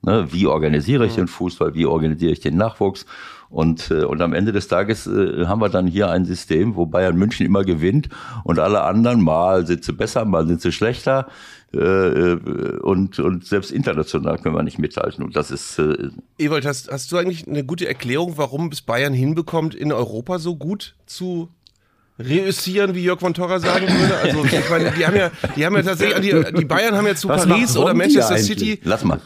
Ne, 0.03 0.27
wie 0.31 0.45
organisiere 0.45 1.07
ich 1.07 1.15
den 1.15 1.27
Fußball? 1.27 1.73
Wie 1.73 1.87
organisiere 1.87 2.31
ich 2.31 2.39
den 2.39 2.55
Nachwuchs? 2.55 3.07
Und, 3.49 3.89
äh, 3.89 4.03
und 4.03 4.21
am 4.21 4.33
Ende 4.33 4.51
des 4.51 4.67
Tages 4.67 5.07
äh, 5.07 5.45
haben 5.45 5.59
wir 5.59 5.69
dann 5.69 5.87
hier 5.87 6.11
ein 6.11 6.25
System, 6.25 6.75
wo 6.75 6.85
Bayern 6.85 7.17
München 7.17 7.45
immer 7.45 7.63
gewinnt 7.63 8.09
und 8.43 8.59
alle 8.59 8.83
anderen 8.83 9.23
mal 9.23 9.65
sind 9.65 9.83
sie 9.83 9.93
besser, 9.93 10.25
mal 10.25 10.45
sind 10.45 10.61
sie 10.61 10.71
schlechter. 10.71 11.27
Äh, 11.73 11.79
äh, 11.79 12.79
und, 12.79 13.19
und 13.19 13.45
selbst 13.45 13.71
international 13.71 14.37
können 14.37 14.55
wir 14.55 14.63
nicht 14.63 14.79
mithalten. 14.79 15.23
Und 15.23 15.35
das 15.35 15.51
ist. 15.51 15.77
Äh, 15.79 16.09
Ewald, 16.37 16.65
hast, 16.65 16.89
hast 16.89 17.11
du 17.11 17.17
eigentlich 17.17 17.47
eine 17.47 17.65
gute 17.65 17.87
Erklärung, 17.87 18.37
warum 18.37 18.69
es 18.71 18.81
Bayern 18.81 19.13
hinbekommt, 19.13 19.75
in 19.75 19.91
Europa 19.91 20.39
so 20.39 20.55
gut 20.55 20.95
zu 21.05 21.49
reüssieren, 22.19 22.95
wie 22.95 23.03
Jörg 23.03 23.19
von 23.19 23.33
Torra 23.33 23.59
sagen 23.59 23.87
würde. 23.87 24.17
Also 24.17 24.45
ich 24.45 24.69
meine, 24.69 24.91
die 24.91 25.05
haben 25.05 25.15
ja, 25.15 25.31
die 25.55 25.65
haben 25.65 25.75
ja 25.75 25.83
tatsächlich, 25.83 26.31
die, 26.31 26.53
die 26.53 26.65
Bayern 26.65 26.95
haben 26.95 27.07
ja 27.07 27.15
zu 27.15 27.29
Was 27.29 27.45
Paris 27.45 27.77
oder 27.77 27.93
Manchester 27.93 28.37
City. 28.37 28.79
Lass 28.83 29.03
mal. 29.03 29.19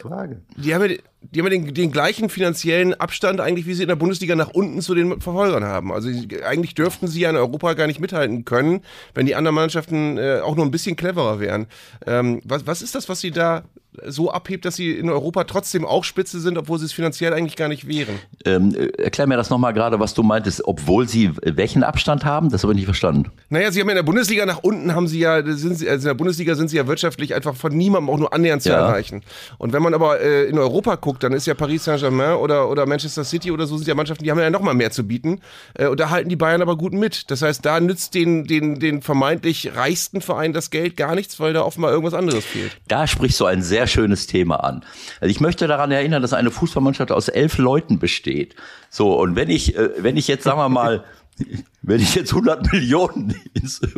Die 0.56 0.74
haben 0.74 0.90
ja, 0.90 0.96
die 1.20 1.40
haben 1.40 1.46
ja 1.46 1.50
den, 1.50 1.72
den, 1.72 1.90
gleichen 1.90 2.28
finanziellen 2.28 2.94
Abstand 2.94 3.40
eigentlich, 3.40 3.66
wie 3.66 3.74
sie 3.74 3.82
in 3.82 3.88
der 3.88 3.96
Bundesliga 3.96 4.34
nach 4.34 4.50
unten 4.50 4.82
zu 4.82 4.94
den 4.94 5.20
Verfolgern 5.20 5.64
haben. 5.64 5.92
Also 5.92 6.10
eigentlich 6.44 6.74
dürften 6.74 7.06
sie 7.06 7.20
ja 7.20 7.30
in 7.30 7.36
Europa 7.36 7.74
gar 7.74 7.86
nicht 7.86 8.00
mithalten 8.00 8.44
können, 8.44 8.82
wenn 9.14 9.26
die 9.26 9.34
anderen 9.34 9.54
Mannschaften 9.54 10.18
äh, 10.18 10.40
auch 10.42 10.56
nur 10.56 10.64
ein 10.64 10.70
bisschen 10.70 10.96
cleverer 10.96 11.40
wären. 11.40 11.66
Ähm, 12.06 12.40
was, 12.44 12.66
was 12.66 12.82
ist 12.82 12.94
das, 12.94 13.08
was 13.08 13.20
sie 13.20 13.30
da 13.30 13.64
so 14.06 14.30
abhebt, 14.30 14.64
dass 14.64 14.76
sie 14.76 14.92
in 14.92 15.10
Europa 15.10 15.44
trotzdem 15.44 15.84
auch 15.84 16.04
Spitze 16.04 16.40
sind, 16.40 16.56
obwohl 16.56 16.78
sie 16.78 16.86
es 16.86 16.92
finanziell 16.92 17.34
eigentlich 17.34 17.56
gar 17.56 17.68
nicht 17.68 17.86
wären? 17.86 18.18
Ähm, 18.44 18.74
erklär 18.96 19.26
mir 19.26 19.36
das 19.36 19.50
nochmal 19.50 19.74
gerade, 19.74 20.00
was 20.00 20.14
du 20.14 20.22
meintest, 20.22 20.64
obwohl 20.64 21.08
sie 21.08 21.30
welchen 21.42 21.82
Abstand 21.82 22.24
haben? 22.24 22.50
Das 22.50 22.62
habe 22.62 22.72
ich 22.72 22.76
nicht 22.76 22.86
verstanden. 22.86 23.30
Naja, 23.50 23.70
sie 23.70 23.80
haben 23.80 23.88
ja 23.88 23.92
in 23.92 23.96
der 23.96 24.02
Bundesliga 24.02 24.46
nach 24.46 24.62
unten 24.62 24.94
haben 24.94 25.08
sie 25.08 25.18
ja, 25.18 25.42
sind 25.44 25.76
sie, 25.76 25.88
also 25.88 26.04
in 26.04 26.08
der 26.08 26.14
Bundesliga 26.14 26.54
sind 26.54 26.68
sie 26.68 26.78
ja 26.78 26.86
wirtschaftlich 26.86 27.34
einfach 27.34 27.54
von 27.54 27.76
niemandem 27.76 28.10
auch 28.10 28.18
nur 28.18 28.32
annähernd 28.32 28.62
zu 28.62 28.70
ja. 28.70 28.76
erreichen. 28.76 29.22
Und 29.58 29.72
wenn 29.72 29.82
man 29.82 29.94
aber 29.94 30.20
äh, 30.20 30.44
in 30.44 30.58
Europa 30.58 30.94
guckt, 30.96 31.22
dann 31.22 31.32
ist 31.32 31.46
ja 31.46 31.54
Paris 31.54 31.84
Saint-Germain 31.84 32.36
oder, 32.36 32.70
oder 32.70 32.86
Manchester 32.86 33.24
City 33.24 33.50
oder 33.50 33.66
so 33.66 33.76
sind 33.76 33.88
ja 33.88 33.94
Mannschaften, 33.94 34.24
die 34.24 34.30
haben 34.30 34.38
ja 34.38 34.50
noch 34.50 34.62
mal 34.62 34.74
mehr 34.74 34.90
zu 34.90 35.06
bieten. 35.06 35.40
Äh, 35.74 35.88
und 35.88 36.00
da 36.00 36.10
halten 36.10 36.28
die 36.28 36.36
Bayern 36.36 36.62
aber 36.62 36.76
gut 36.76 36.94
mit. 36.94 37.30
Das 37.30 37.42
heißt, 37.42 37.64
da 37.64 37.80
nützt 37.80 38.14
den, 38.14 38.44
den, 38.44 38.78
den 38.78 39.02
vermeintlich 39.02 39.72
reichsten 39.76 40.20
Verein 40.20 40.52
das 40.52 40.70
Geld 40.70 40.96
gar 40.96 41.14
nichts, 41.14 41.38
weil 41.40 41.52
da 41.52 41.62
offenbar 41.62 41.90
irgendwas 41.90 42.14
anderes 42.14 42.44
fehlt. 42.44 42.76
Da 42.88 43.06
sprichst 43.06 43.38
du 43.40 43.44
ein 43.44 43.62
sehr 43.62 43.81
schönes 43.86 44.26
Thema 44.26 44.56
an. 44.56 44.84
Also 45.20 45.30
ich 45.30 45.40
möchte 45.40 45.66
daran 45.66 45.90
erinnern, 45.90 46.22
dass 46.22 46.32
eine 46.32 46.50
Fußballmannschaft 46.50 47.12
aus 47.12 47.28
elf 47.28 47.58
Leuten 47.58 47.98
besteht. 47.98 48.56
So, 48.90 49.18
und 49.18 49.36
wenn 49.36 49.50
ich, 49.50 49.76
äh, 49.76 49.90
wenn 49.98 50.16
ich 50.16 50.28
jetzt, 50.28 50.44
sagen 50.44 50.58
wir 50.58 50.68
mal, 50.68 51.04
wenn 51.82 52.00
ich 52.00 52.14
jetzt 52.14 52.30
100 52.32 52.72
Millionen 52.72 53.34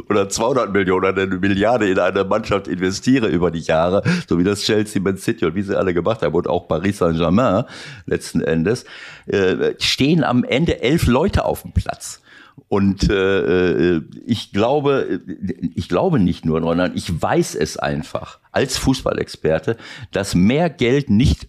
oder 0.09 0.29
200 0.29 0.73
Millionen 0.73 1.07
oder 1.07 1.23
eine 1.23 1.37
Milliarde 1.37 1.88
in 1.88 1.99
eine 1.99 2.25
Mannschaft 2.25 2.68
investiere 2.68 3.29
über 3.29 3.51
die 3.51 3.61
Jahre, 3.61 4.03
so 4.29 4.38
wie 4.38 4.44
das 4.44 4.62
Chelsea, 4.62 5.03
Man 5.03 5.16
City 5.16 5.44
und 5.44 5.55
wie 5.55 5.62
sie 5.62 5.77
alle 5.77 5.94
gemacht 5.94 6.23
haben 6.23 6.35
und 6.35 6.49
auch 6.49 6.68
Paris 6.68 6.99
Saint-Germain 6.99 7.64
letzten 8.07 8.40
Endes, 8.40 8.85
äh, 9.27 9.75
stehen 9.79 10.25
am 10.25 10.44
Ende 10.44 10.83
elf 10.83 11.06
Leute 11.06 11.44
auf 11.44 11.63
dem 11.63 11.73
Platz. 11.73 12.21
Und 12.69 13.11
äh, 13.11 13.96
äh 13.96 14.02
ich 14.27 14.52
glaube, 14.52 15.21
ich 15.75 15.88
glaube 15.88 16.19
nicht 16.19 16.44
nur, 16.44 16.61
sondern 16.61 16.96
ich 16.96 17.23
weiß 17.23 17.55
es 17.55 17.77
einfach 17.77 18.38
als 18.52 18.79
Fußballexperte, 18.79 19.77
dass 20.13 20.35
mehr 20.35 20.71
Geld 20.71 21.11
nicht 21.11 21.48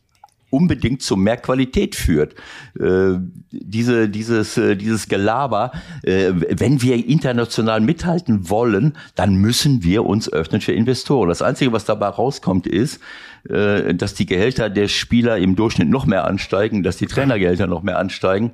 unbedingt 0.55 1.01
zu 1.01 1.17
mehr 1.17 1.37
Qualität 1.37 1.95
führt. 1.95 2.35
Äh, 2.79 3.17
diese, 3.51 4.07
dieses, 4.07 4.57
äh, 4.57 4.75
dieses 4.75 5.07
Gelaber, 5.09 5.71
äh, 6.03 6.31
wenn 6.33 6.81
wir 6.81 6.95
international 7.07 7.81
mithalten 7.81 8.49
wollen, 8.49 8.93
dann 9.15 9.35
müssen 9.35 9.83
wir 9.83 10.05
uns 10.05 10.31
öffnen 10.31 10.61
für 10.61 10.71
Investoren. 10.71 11.29
Das 11.29 11.41
Einzige, 11.41 11.73
was 11.73 11.85
dabei 11.85 12.07
rauskommt, 12.07 12.67
ist, 12.67 13.01
äh, 13.49 13.93
dass 13.93 14.13
die 14.13 14.25
Gehälter 14.25 14.69
der 14.69 14.87
Spieler 14.87 15.37
im 15.37 15.55
Durchschnitt 15.55 15.89
noch 15.89 16.05
mehr 16.05 16.25
ansteigen, 16.25 16.83
dass 16.83 16.97
die 16.97 17.07
Trainergehälter 17.07 17.67
noch 17.67 17.83
mehr 17.83 17.99
ansteigen 17.99 18.53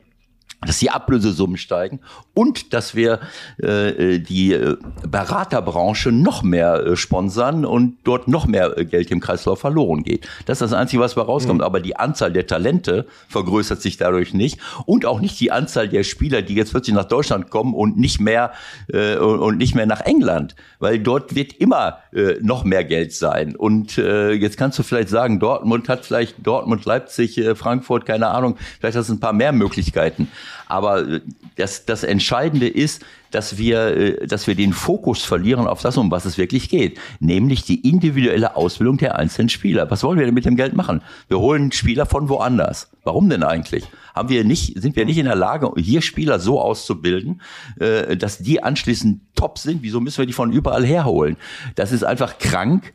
dass 0.65 0.77
die 0.77 0.91
Ablösesummen 0.91 1.57
steigen 1.57 1.99
und 2.35 2.73
dass 2.73 2.93
wir 2.93 3.19
äh, 3.57 4.19
die 4.19 4.53
äh, 4.53 4.77
Beraterbranche 5.07 6.11
noch 6.11 6.43
mehr 6.43 6.85
äh, 6.85 6.95
sponsern 6.95 7.65
und 7.65 7.97
dort 8.03 8.27
noch 8.27 8.45
mehr 8.45 8.77
äh, 8.77 8.85
Geld 8.85 9.09
im 9.09 9.19
Kreislauf 9.19 9.59
verloren 9.59 10.03
geht. 10.03 10.27
Das 10.45 10.61
ist 10.61 10.71
das 10.71 10.73
Einzige, 10.73 11.01
was 11.01 11.15
bei 11.15 11.23
rauskommt. 11.23 11.59
Mhm. 11.59 11.65
Aber 11.65 11.79
die 11.79 11.95
Anzahl 11.95 12.31
der 12.31 12.45
Talente 12.45 13.07
vergrößert 13.27 13.81
sich 13.81 13.97
dadurch 13.97 14.35
nicht 14.35 14.59
und 14.85 15.05
auch 15.07 15.19
nicht 15.19 15.39
die 15.39 15.51
Anzahl 15.51 15.89
der 15.89 16.03
Spieler, 16.03 16.43
die 16.43 16.53
jetzt 16.53 16.71
plötzlich 16.71 16.95
nach 16.95 17.05
Deutschland 17.05 17.49
kommen 17.49 17.73
und 17.73 17.97
nicht 17.97 18.21
mehr 18.21 18.51
äh, 18.93 19.15
und 19.15 19.57
nicht 19.57 19.73
mehr 19.73 19.87
nach 19.87 20.01
England, 20.01 20.55
weil 20.77 20.99
dort 20.99 21.33
wird 21.33 21.53
immer 21.53 21.97
äh, 22.13 22.35
noch 22.39 22.63
mehr 22.63 22.83
Geld 22.83 23.13
sein. 23.13 23.55
Und 23.55 23.97
äh, 23.97 24.33
jetzt 24.33 24.57
kannst 24.57 24.77
du 24.77 24.83
vielleicht 24.83 25.09
sagen, 25.09 25.39
Dortmund 25.39 25.89
hat 25.89 26.05
vielleicht 26.05 26.45
Dortmund, 26.45 26.85
Leipzig, 26.85 27.39
äh, 27.39 27.55
Frankfurt, 27.55 28.05
keine 28.05 28.27
Ahnung, 28.27 28.57
vielleicht 28.79 28.95
hast 28.95 29.09
du 29.09 29.13
ein 29.13 29.19
paar 29.19 29.33
mehr 29.33 29.53
Möglichkeiten. 29.53 30.27
Aber 30.67 31.07
äh, 31.07 31.21
das, 31.55 31.85
das 31.85 32.03
Entscheidende 32.03 32.67
ist, 32.67 33.03
dass 33.31 33.57
wir, 33.57 33.97
äh, 33.97 34.27
dass 34.27 34.47
wir 34.47 34.55
den 34.55 34.73
Fokus 34.73 35.23
verlieren 35.23 35.67
auf 35.67 35.81
das, 35.81 35.97
um 35.97 36.11
was 36.11 36.25
es 36.25 36.37
wirklich 36.37 36.69
geht, 36.69 36.99
nämlich 37.19 37.63
die 37.63 37.87
individuelle 37.87 38.55
Ausbildung 38.55 38.97
der 38.97 39.17
einzelnen 39.17 39.49
Spieler. 39.49 39.89
Was 39.89 40.03
wollen 40.03 40.19
wir 40.19 40.25
denn 40.25 40.35
mit 40.35 40.45
dem 40.45 40.55
Geld 40.55 40.75
machen? 40.75 41.01
Wir 41.27 41.39
holen 41.39 41.71
Spieler 41.71 42.05
von 42.05 42.29
woanders. 42.29 42.89
Warum 43.03 43.29
denn 43.29 43.43
eigentlich? 43.43 43.85
Haben 44.13 44.29
wir 44.29 44.43
nicht, 44.43 44.79
sind 44.81 44.95
wir 44.95 45.05
nicht 45.05 45.17
in 45.17 45.25
der 45.25 45.35
Lage, 45.35 45.71
hier 45.77 46.01
Spieler 46.01 46.39
so 46.39 46.59
auszubilden, 46.59 47.41
äh, 47.79 48.15
dass 48.17 48.39
die 48.39 48.61
anschließend 48.61 49.21
top 49.35 49.57
sind? 49.57 49.83
Wieso 49.83 49.99
müssen 49.99 50.19
wir 50.19 50.25
die 50.25 50.33
von 50.33 50.51
überall 50.51 50.85
herholen? 50.85 51.37
Das 51.75 51.91
ist 51.91 52.03
einfach 52.03 52.37
krank. 52.37 52.93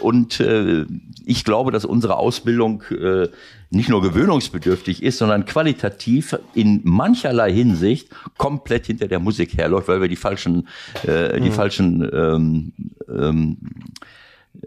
Und 0.00 0.42
ich 1.26 1.44
glaube, 1.44 1.70
dass 1.70 1.84
unsere 1.84 2.16
Ausbildung 2.16 2.82
nicht 3.76 3.88
nur 3.88 4.02
gewöhnungsbedürftig 4.02 5.02
ist, 5.02 5.18
sondern 5.18 5.44
qualitativ 5.44 6.36
in 6.54 6.80
mancherlei 6.84 7.52
Hinsicht 7.52 8.08
komplett 8.36 8.86
hinter 8.86 9.08
der 9.08 9.20
Musik 9.20 9.56
herläuft, 9.56 9.88
weil 9.88 10.00
wir 10.00 10.08
die 10.08 10.16
falschen, 10.16 10.68
äh, 11.02 11.40
die 11.40 11.50
mhm. 11.50 11.52
falschen 11.52 12.10
ähm, 12.12 12.72
ähm, 13.08 13.56
äh, 13.58 14.15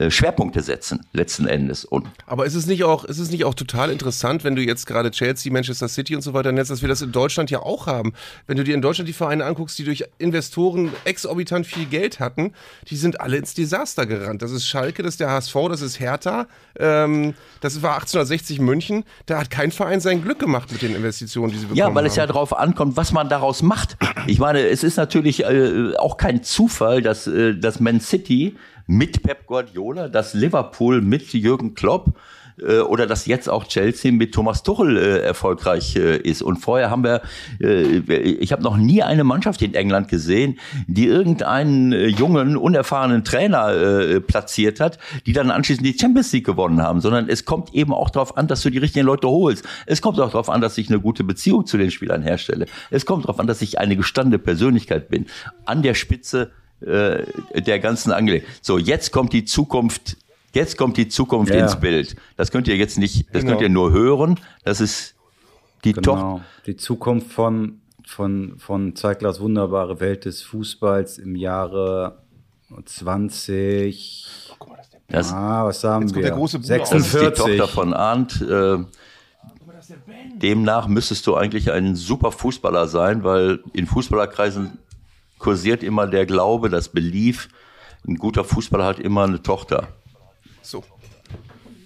Schwerpunkte 0.10 0.62
setzen, 0.62 1.06
letzten 1.14 1.48
Endes. 1.48 1.86
Und 1.86 2.08
Aber 2.26 2.46
ist 2.46 2.56
es 2.56 2.66
nicht 2.66 2.84
auch, 2.84 3.04
ist 3.06 3.20
es 3.20 3.32
nicht 3.32 3.46
auch 3.46 3.54
total 3.54 3.92
interessant, 3.92 4.44
wenn 4.44 4.56
du 4.56 4.62
jetzt 4.62 4.86
gerade 4.86 5.12
Chelsea, 5.12 5.52
Manchester 5.52 5.88
City 5.88 6.16
und 6.16 6.22
so 6.22 6.34
weiter 6.34 6.52
nennst, 6.52 6.72
dass 6.72 6.82
wir 6.82 6.90
das 6.90 7.02
in 7.02 7.12
Deutschland 7.12 7.52
ja 7.52 7.60
auch 7.60 7.88
haben? 7.88 8.14
Wenn 8.48 8.58
du 8.58 8.64
dir 8.64 8.76
in 8.76 8.82
Deutschland 8.82 9.08
die 9.08 9.14
Vereine 9.14 9.46
anguckst, 9.46 9.78
die 9.80 9.84
durch 9.84 10.06
Investoren 10.18 10.92
exorbitant 11.06 11.68
viel 11.68 11.86
Geld 11.86 12.20
hatten, 12.20 12.54
die 12.90 12.96
sind 12.96 13.22
alle 13.22 13.38
ins 13.38 13.54
Desaster 13.54 14.06
gerannt. 14.06 14.42
Das 14.42 14.52
ist 14.52 14.68
Schalke, 14.68 15.04
das 15.04 15.14
ist 15.14 15.20
der 15.20 15.32
HSV, 15.32 15.56
das 15.70 15.82
ist 15.82 16.00
Hertha, 16.00 16.48
ähm, 16.78 17.34
das 17.62 17.82
war 17.82 17.96
1860 17.96 18.60
München. 18.60 19.04
Da 19.26 19.40
hat 19.40 19.50
kein 19.50 19.72
Verein 19.72 20.00
sein 20.00 20.22
Glück 20.24 20.40
gemacht 20.40 20.72
mit 20.72 20.82
den 20.82 20.96
Investitionen, 20.96 21.52
die 21.52 21.58
sie 21.58 21.66
bekommen 21.66 21.82
haben. 21.82 21.90
Ja, 21.90 21.96
weil 21.96 22.04
haben. 22.04 22.10
es 22.10 22.16
ja 22.16 22.28
darauf 22.28 22.58
ankommt, 22.58 22.98
was 22.98 23.12
man 23.12 23.30
daraus 23.30 23.62
macht. 23.62 23.98
Ich 24.28 24.40
meine, 24.40 24.68
es 24.68 24.84
ist 24.84 24.98
natürlich 24.98 25.44
äh, 25.44 25.96
auch 25.98 26.18
kein 26.18 26.44
Zufall, 26.44 27.02
dass, 27.02 27.28
äh, 27.28 27.56
dass 27.56 27.80
Man 27.80 28.00
City 28.00 28.56
mit 28.90 29.22
Pep 29.22 29.46
Guardiola, 29.46 30.10
dass 30.10 30.34
Liverpool 30.34 31.02
mit 31.02 31.32
Jürgen 31.32 31.76
Klopp 31.76 32.16
äh, 32.60 32.80
oder 32.80 33.06
dass 33.06 33.28
jetzt 33.28 33.48
auch 33.48 33.66
Chelsea 33.66 34.12
mit 34.12 34.34
Thomas 34.34 34.64
Tuchel 34.64 34.98
äh, 34.98 35.20
erfolgreich 35.20 35.96
äh, 35.96 36.18
ist. 36.18 36.42
Und 36.42 36.58
vorher 36.58 36.90
haben 36.90 37.04
wir, 37.04 37.22
äh, 37.62 38.00
ich 38.10 38.52
habe 38.52 38.64
noch 38.64 38.78
nie 38.78 39.04
eine 39.04 39.24
Mannschaft 39.24 39.62
in 39.62 39.76
England 39.76 40.08
gesehen, 40.08 40.58
die 40.88 41.06
irgendeinen 41.06 41.94
äh, 41.94 42.08
jungen, 42.08 42.58
unerfahrenen 42.58 43.24
Trainer 43.24 43.70
äh, 43.74 44.22
platziert 44.22 44.80
hat, 44.80 44.98
die 45.28 45.34
dann 45.34 45.52
anschließend 45.52 45.86
die 45.86 45.96
Champions 45.96 46.32
League 46.34 46.48
gewonnen 46.48 46.82
haben, 46.82 47.00
sondern 47.00 47.30
es 47.30 47.46
kommt 47.46 47.76
eben 47.76 47.94
auch 47.94 48.10
darauf 48.10 48.38
an, 48.38 48.48
dass 48.48 48.64
du 48.64 48.72
die 48.72 48.80
richtigen 48.80 49.06
Leute 49.06 49.28
holst. 49.28 49.64
Es 49.86 50.02
kommt 50.02 50.20
auch 50.20 50.32
darauf 50.32 50.50
an, 50.50 50.62
dass 50.62 50.80
ich 50.80 50.90
eine 50.90 51.00
gute 51.00 51.24
Beziehung 51.24 51.68
zu 51.68 51.78
den 51.78 51.92
Spielern 51.92 52.24
herstelle. 52.24 52.66
Es 52.90 53.06
kommt 53.06 53.26
darauf 53.26 53.40
an, 53.40 53.46
dass 53.46 53.62
ich 53.62 53.78
eine 53.78 53.96
gestandene 53.96 54.40
Persönlichkeit 54.40 55.10
bin. 55.10 55.28
An 55.66 55.84
der 55.84 55.94
Spitze 55.94 56.50
äh, 56.82 57.24
der 57.62 57.80
ganzen 57.80 58.12
Angelegenheit. 58.12 58.50
So, 58.62 58.78
jetzt 58.78 59.12
kommt 59.12 59.34
die 59.34 59.46
Zukunft, 59.46 60.18
jetzt 60.54 60.78
kommt 60.78 60.98
die 60.98 61.08
Zukunft 61.08 61.54
ja. 61.54 61.62
ins 61.62 61.80
Bild. 61.80 62.16
Das 62.38 62.52
könnt 62.52 62.68
ihr 62.68 62.78
jetzt 62.78 62.98
nicht, 62.98 63.28
das 63.34 63.42
genau. 63.42 63.54
könnt 63.54 63.62
ihr 63.62 63.70
nur 63.70 63.92
hören. 63.92 64.40
Das 64.64 64.82
ist 64.82 65.16
die 65.84 65.94
genau. 65.94 66.38
Top. 66.38 66.42
Die 66.66 66.76
Zukunft 66.76 67.32
von, 67.32 67.82
von, 68.06 68.58
von 68.58 68.96
Zeiglers 68.96 69.40
wunderbare 69.40 70.00
Welt 70.00 70.26
des 70.26 70.42
Fußballs 70.42 71.18
im 71.18 71.36
Jahre 71.36 72.24
20. 72.86 74.28
Das, 75.08 75.34
ah, 75.34 75.66
was 75.66 75.82
sagen 75.82 76.04
jetzt 76.04 76.16
wir? 76.16 76.22
Der 76.22 76.32
große 76.32 76.62
46. 76.62 76.90
Das 76.92 77.08
ist 77.08 77.48
die 77.48 77.58
Tochter 77.58 77.68
von 77.68 77.94
Arndt. 77.94 78.42
Äh, 78.42 78.78
demnach 80.38 80.88
müsstest 80.88 81.26
du 81.28 81.36
eigentlich 81.36 81.72
ein 81.72 81.96
super 81.96 82.32
Fußballer 82.32 82.88
sein, 82.88 83.24
weil 83.24 83.60
in 83.74 83.88
Fußballerkreisen 83.88 84.78
kursiert 85.40 85.82
immer 85.82 86.06
der 86.06 86.26
Glaube, 86.26 86.70
das 86.70 86.90
Belief, 86.90 87.50
ein 88.08 88.16
guter 88.16 88.44
Fußballer 88.44 88.86
hat 88.86 89.00
immer 89.00 89.24
eine 89.24 89.42
Tochter. 89.42 89.88
So. 90.62 90.84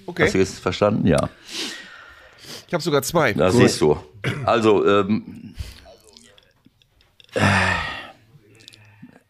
Okay. 0.05 0.23
Hast 0.23 0.33
du 0.33 0.37
jetzt 0.39 0.59
verstanden? 0.59 1.07
Ja. 1.07 1.29
Ich 2.67 2.73
habe 2.73 2.83
sogar 2.83 3.01
zwei. 3.03 3.33
Da 3.33 3.45
cool. 3.45 3.51
siehst 3.53 3.79
du. 3.81 3.97
Also, 4.45 4.85
ähm, 4.85 5.55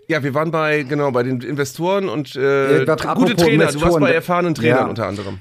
ja, 0.07 0.23
wir 0.23 0.33
waren 0.33 0.51
bei, 0.51 0.83
genau, 0.83 1.11
bei 1.11 1.23
den 1.23 1.41
Investoren 1.41 2.09
und 2.09 2.35
äh, 2.35 2.85
ja, 2.85 2.95
gute 3.13 3.35
Trainer. 3.35 3.71
Du 3.71 3.81
warst 3.81 3.99
bei 3.99 4.11
erfahrenen 4.11 4.55
Trainern 4.55 4.77
ja. 4.79 4.85
unter 4.85 5.07
anderem. 5.07 5.39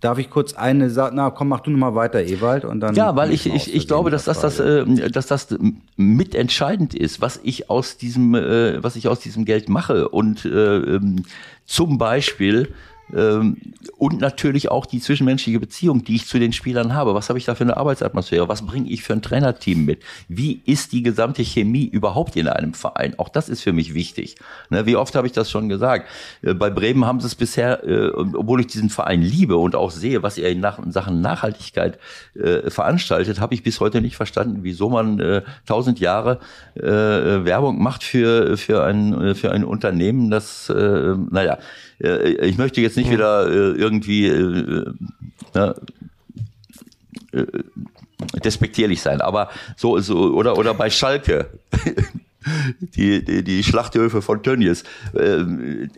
Darf 0.00 0.18
ich 0.18 0.30
kurz 0.30 0.54
eine 0.54 0.90
Sache, 0.90 1.12
na 1.12 1.30
komm, 1.30 1.48
mach 1.48 1.60
du 1.60 1.70
noch 1.70 1.78
mal 1.78 1.94
weiter, 1.96 2.22
Ewald, 2.22 2.64
und 2.64 2.78
dann. 2.80 2.94
Ja, 2.94 3.16
weil 3.16 3.32
ich, 3.32 3.46
ich, 3.46 3.74
ich 3.74 3.88
glaube, 3.88 4.10
dass 4.10 4.24
das, 4.24 4.40
das, 4.40 4.60
äh, 4.60 5.10
dass 5.10 5.26
das 5.26 5.48
mitentscheidend 5.96 6.94
ist, 6.94 7.20
was 7.20 7.40
ich 7.42 7.68
aus 7.68 7.96
diesem, 7.96 8.34
äh, 8.36 8.82
was 8.82 8.94
ich 8.94 9.08
aus 9.08 9.18
diesem 9.18 9.44
Geld 9.44 9.68
mache. 9.68 10.08
Und 10.08 10.44
äh, 10.44 10.76
ähm, 10.76 11.24
zum 11.64 11.98
Beispiel 11.98 12.68
ähm, 12.68 12.74
und 13.10 14.20
natürlich 14.20 14.70
auch 14.70 14.86
die 14.86 15.00
zwischenmenschliche 15.00 15.58
Beziehung, 15.58 16.04
die 16.04 16.16
ich 16.16 16.26
zu 16.26 16.38
den 16.38 16.52
Spielern 16.52 16.94
habe. 16.94 17.14
Was 17.14 17.28
habe 17.28 17.38
ich 17.38 17.44
da 17.44 17.54
für 17.54 17.64
eine 17.64 17.76
Arbeitsatmosphäre? 17.76 18.48
Was 18.48 18.66
bringe 18.66 18.90
ich 18.90 19.02
für 19.02 19.14
ein 19.14 19.22
Trainerteam 19.22 19.84
mit? 19.84 20.02
Wie 20.28 20.60
ist 20.66 20.92
die 20.92 21.02
gesamte 21.02 21.42
Chemie 21.42 21.86
überhaupt 21.86 22.36
in 22.36 22.48
einem 22.48 22.74
Verein? 22.74 23.18
Auch 23.18 23.28
das 23.28 23.48
ist 23.48 23.62
für 23.62 23.72
mich 23.72 23.94
wichtig. 23.94 24.36
Ne, 24.70 24.86
wie 24.86 24.96
oft 24.96 25.14
habe 25.14 25.26
ich 25.26 25.32
das 25.32 25.50
schon 25.50 25.68
gesagt? 25.68 26.08
Äh, 26.42 26.54
bei 26.54 26.70
Bremen 26.70 27.06
haben 27.06 27.20
sie 27.20 27.26
es 27.26 27.34
bisher, 27.34 27.84
äh, 27.84 28.10
obwohl 28.10 28.60
ich 28.60 28.66
diesen 28.66 28.90
Verein 28.90 29.22
liebe 29.22 29.56
und 29.56 29.74
auch 29.74 29.90
sehe, 29.90 30.22
was 30.22 30.38
er 30.38 30.50
in 30.50 30.62
Sachen 30.62 31.20
Nachhaltigkeit 31.20 31.98
äh, 32.34 32.70
veranstaltet, 32.70 33.40
habe 33.40 33.54
ich 33.54 33.62
bis 33.62 33.80
heute 33.80 34.00
nicht 34.00 34.16
verstanden, 34.16 34.58
wieso 34.62 34.90
man 34.90 35.42
tausend 35.66 36.00
Jahre 36.00 36.40
Werbung 36.74 37.82
macht 37.82 38.02
für, 38.02 38.56
für, 38.56 38.84
ein, 38.84 39.34
für 39.34 39.52
ein 39.52 39.64
Unternehmen, 39.64 40.30
das, 40.30 40.68
naja, 40.68 41.58
ich 42.00 42.58
möchte 42.58 42.80
jetzt 42.80 42.96
nicht 42.96 43.10
wieder 43.10 43.48
äh, 43.48 43.72
irgendwie 43.72 44.26
äh, 44.28 44.84
äh, 45.54 45.74
äh, 47.32 47.46
despektierlich 48.44 49.00
sein, 49.00 49.20
aber 49.20 49.50
so, 49.76 49.98
so 49.98 50.16
oder, 50.34 50.58
oder 50.58 50.74
bei 50.74 50.90
Schalke. 50.90 51.50
die, 52.80 53.24
die, 53.24 53.42
die 53.42 53.64
Schlachthöfe 53.64 54.22
von 54.22 54.42
Tönnies. 54.42 54.84
Äh, 55.12 55.88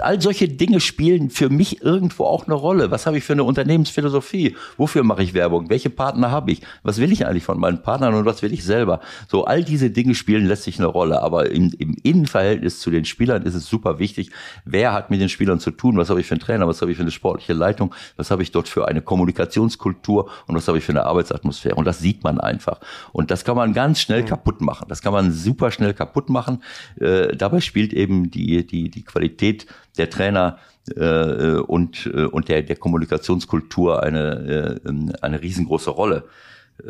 all 0.00 0.20
solche 0.20 0.48
Dinge 0.48 0.80
spielen 0.80 1.30
für 1.30 1.50
mich 1.50 1.82
irgendwo 1.82 2.24
auch 2.24 2.46
eine 2.46 2.54
Rolle. 2.54 2.90
Was 2.90 3.06
habe 3.06 3.18
ich 3.18 3.24
für 3.24 3.34
eine 3.34 3.44
Unternehmensphilosophie? 3.44 4.56
Wofür 4.78 5.04
mache 5.04 5.22
ich 5.22 5.34
Werbung? 5.34 5.68
Welche 5.68 5.90
Partner 5.90 6.30
habe 6.30 6.52
ich? 6.52 6.62
Was 6.82 6.98
will 6.98 7.12
ich 7.12 7.26
eigentlich 7.26 7.44
von 7.44 7.60
meinen 7.60 7.82
Partnern 7.82 8.14
und 8.14 8.24
was 8.24 8.42
will 8.42 8.52
ich 8.52 8.64
selber? 8.64 9.00
So, 9.28 9.44
all 9.44 9.64
diese 9.64 9.90
Dinge 9.90 10.14
spielen 10.14 10.46
letztlich 10.46 10.78
eine 10.78 10.86
Rolle. 10.86 11.22
Aber 11.22 11.50
im, 11.50 11.72
im 11.78 11.94
Innenverhältnis 12.02 12.80
zu 12.80 12.90
den 12.90 13.04
Spielern 13.04 13.42
ist 13.42 13.54
es 13.54 13.66
super 13.66 13.98
wichtig, 13.98 14.30
wer 14.64 14.92
hat 14.92 15.10
mit 15.10 15.20
den 15.20 15.28
Spielern 15.28 15.60
zu 15.60 15.70
tun? 15.70 15.98
Was 15.98 16.08
habe 16.08 16.20
ich 16.20 16.26
für 16.26 16.34
einen 16.34 16.40
Trainer? 16.40 16.66
Was 16.66 16.80
habe 16.80 16.90
ich 16.90 16.96
für 16.96 17.02
eine 17.02 17.10
sportliche 17.10 17.52
Leitung? 17.52 17.94
Was 18.16 18.30
habe 18.30 18.42
ich 18.42 18.50
dort 18.50 18.68
für 18.68 18.88
eine 18.88 19.02
Kommunikationskultur? 19.02 20.30
Und 20.46 20.56
was 20.56 20.66
habe 20.68 20.78
ich 20.78 20.84
für 20.84 20.92
eine 20.92 21.04
Arbeitsatmosphäre? 21.04 21.74
Und 21.74 21.84
das 21.84 21.98
sieht 21.98 22.24
man 22.24 22.40
einfach. 22.40 22.80
Und 23.12 23.30
das 23.30 23.44
kann 23.44 23.56
man 23.56 23.74
ganz 23.74 24.00
schnell 24.00 24.22
mhm. 24.22 24.26
kaputt 24.26 24.60
machen. 24.62 24.86
Das 24.88 25.02
kann 25.02 25.12
man 25.12 25.32
super 25.32 25.70
schnell 25.70 25.81
kaputt 25.92 26.28
machen. 26.28 26.62
Äh, 27.00 27.36
dabei 27.36 27.60
spielt 27.60 27.92
eben 27.92 28.30
die, 28.30 28.66
die, 28.66 28.90
die 28.90 29.02
Qualität 29.02 29.66
der 29.98 30.08
Trainer 30.08 30.58
äh, 30.96 31.56
und, 31.56 32.06
äh, 32.06 32.24
und 32.24 32.48
der, 32.48 32.62
der 32.62 32.76
Kommunikationskultur 32.76 34.02
eine, 34.02 34.80
äh, 34.84 34.90
eine 35.20 35.42
riesengroße 35.42 35.90
Rolle. 35.90 36.24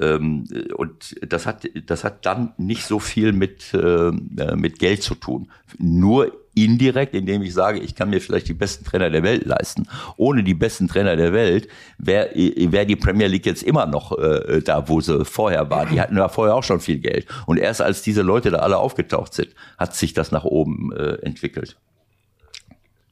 Ähm, 0.00 0.46
und 0.76 1.16
das 1.26 1.46
hat, 1.46 1.68
das 1.86 2.04
hat 2.04 2.24
dann 2.24 2.52
nicht 2.56 2.84
so 2.84 2.98
viel 2.98 3.32
mit, 3.32 3.74
äh, 3.74 4.10
mit 4.54 4.78
Geld 4.78 5.02
zu 5.02 5.14
tun. 5.14 5.50
Nur 5.78 6.32
indirekt, 6.54 7.14
indem 7.14 7.42
ich 7.42 7.54
sage, 7.54 7.78
ich 7.80 7.94
kann 7.94 8.10
mir 8.10 8.20
vielleicht 8.20 8.46
die 8.48 8.52
besten 8.54 8.84
Trainer 8.84 9.08
der 9.10 9.22
Welt 9.22 9.46
leisten. 9.46 9.88
Ohne 10.16 10.42
die 10.44 10.54
besten 10.54 10.86
Trainer 10.88 11.16
der 11.16 11.32
Welt 11.32 11.68
wäre 11.98 12.30
wär 12.34 12.84
die 12.84 12.96
Premier 12.96 13.26
League 13.26 13.46
jetzt 13.46 13.62
immer 13.62 13.86
noch 13.86 14.16
äh, 14.18 14.60
da, 14.62 14.86
wo 14.88 15.00
sie 15.00 15.24
vorher 15.24 15.70
war. 15.70 15.86
Die 15.86 16.00
hatten 16.00 16.16
ja 16.16 16.28
vorher 16.28 16.54
auch 16.54 16.62
schon 16.64 16.80
viel 16.80 16.98
Geld. 16.98 17.26
Und 17.46 17.56
erst 17.58 17.80
als 17.80 18.02
diese 18.02 18.22
Leute 18.22 18.50
da 18.50 18.58
alle 18.58 18.76
aufgetaucht 18.78 19.32
sind, 19.32 19.48
hat 19.78 19.94
sich 19.94 20.12
das 20.12 20.30
nach 20.30 20.44
oben 20.44 20.92
äh, 20.92 21.14
entwickelt. 21.22 21.78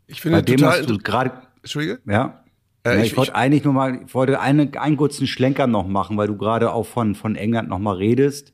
Ich 0.07 0.20
finde 0.20 0.38
Bei 0.38 0.43
dem 0.43 0.59
total. 0.59 0.86
du 0.86 0.99
gerade, 0.99 1.32
Entschuldige? 1.62 2.01
ja. 2.07 2.43
Äh, 2.82 2.95
ja, 2.97 3.01
ich- 3.03 3.12
ich, 3.12 3.16
wollte 3.16 3.32
ich- 3.32 3.36
eigentlich 3.36 3.64
nur 3.64 3.74
mal, 3.74 4.01
ich 4.07 4.14
wollte 4.14 4.41
eine, 4.41 4.70
einen 4.80 4.97
kurzen 4.97 5.26
Schlenker 5.26 5.66
noch 5.66 5.86
machen, 5.86 6.16
weil 6.16 6.28
du 6.28 6.36
gerade 6.36 6.72
auch 6.72 6.86
von, 6.86 7.14
von 7.14 7.36
England 7.36 7.68
noch 7.68 7.78
mal 7.78 7.95
redest. 7.97 8.53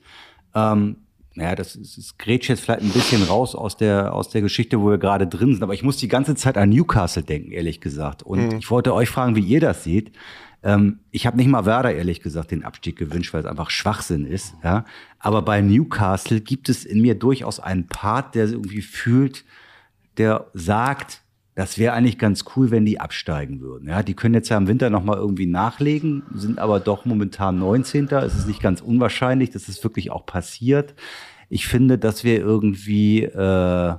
Ähm, 0.54 0.96
ja, 1.36 1.54
das 1.54 1.76
ist, 1.76 1.98
das 1.98 2.18
grätscht 2.18 2.48
jetzt 2.48 2.60
vielleicht 2.60 2.82
ein 2.82 2.90
bisschen 2.90 3.22
raus 3.22 3.54
aus 3.54 3.76
der, 3.76 4.14
aus 4.14 4.30
der 4.30 4.40
Geschichte, 4.40 4.80
wo 4.80 4.90
wir 4.90 4.98
gerade 4.98 5.26
drin 5.26 5.52
sind. 5.52 5.62
Aber 5.62 5.74
ich 5.74 5.82
muss 5.82 5.98
die 5.98 6.08
ganze 6.08 6.34
Zeit 6.34 6.56
an 6.56 6.70
Newcastle 6.70 7.22
denken, 7.22 7.52
ehrlich 7.52 7.80
gesagt. 7.80 8.22
Und 8.22 8.54
ich 8.54 8.70
wollte 8.70 8.94
euch 8.94 9.10
fragen, 9.10 9.36
wie 9.36 9.40
ihr 9.40 9.60
das 9.60 9.84
seht. 9.84 10.12
Ähm, 10.62 11.00
ich 11.10 11.26
habe 11.26 11.36
nicht 11.36 11.48
mal 11.48 11.66
Werder, 11.66 11.94
ehrlich 11.94 12.22
gesagt, 12.22 12.50
den 12.50 12.64
Abstieg 12.64 12.96
gewünscht, 12.96 13.34
weil 13.34 13.40
es 13.40 13.46
einfach 13.46 13.70
Schwachsinn 13.70 14.26
ist. 14.26 14.54
Ja? 14.64 14.84
Aber 15.18 15.42
bei 15.42 15.60
Newcastle 15.60 16.40
gibt 16.40 16.68
es 16.68 16.84
in 16.84 17.02
mir 17.02 17.14
durchaus 17.14 17.60
einen 17.60 17.86
Part, 17.86 18.34
der 18.34 18.46
irgendwie 18.46 18.82
fühlt, 18.82 19.44
der 20.16 20.46
sagt, 20.54 21.22
das 21.56 21.78
wäre 21.78 21.94
eigentlich 21.94 22.18
ganz 22.18 22.44
cool, 22.54 22.70
wenn 22.70 22.84
die 22.84 23.00
absteigen 23.00 23.62
würden. 23.62 23.88
Ja, 23.88 24.02
die 24.02 24.12
können 24.12 24.34
jetzt 24.34 24.50
ja 24.50 24.58
im 24.58 24.68
Winter 24.68 24.90
noch 24.90 25.02
mal 25.02 25.16
irgendwie 25.16 25.46
nachlegen, 25.46 26.22
sind 26.34 26.58
aber 26.58 26.80
doch 26.80 27.06
momentan 27.06 27.58
19. 27.58 28.08
Es 28.08 28.36
ist 28.36 28.46
nicht 28.46 28.60
ganz 28.60 28.82
unwahrscheinlich, 28.82 29.50
dass 29.50 29.66
es 29.68 29.82
wirklich 29.82 30.10
auch 30.10 30.26
passiert. 30.26 30.94
Ich 31.48 31.66
finde, 31.66 31.96
dass 31.96 32.24
wir 32.24 32.38
irgendwie 32.40 33.22
äh, 33.22 33.94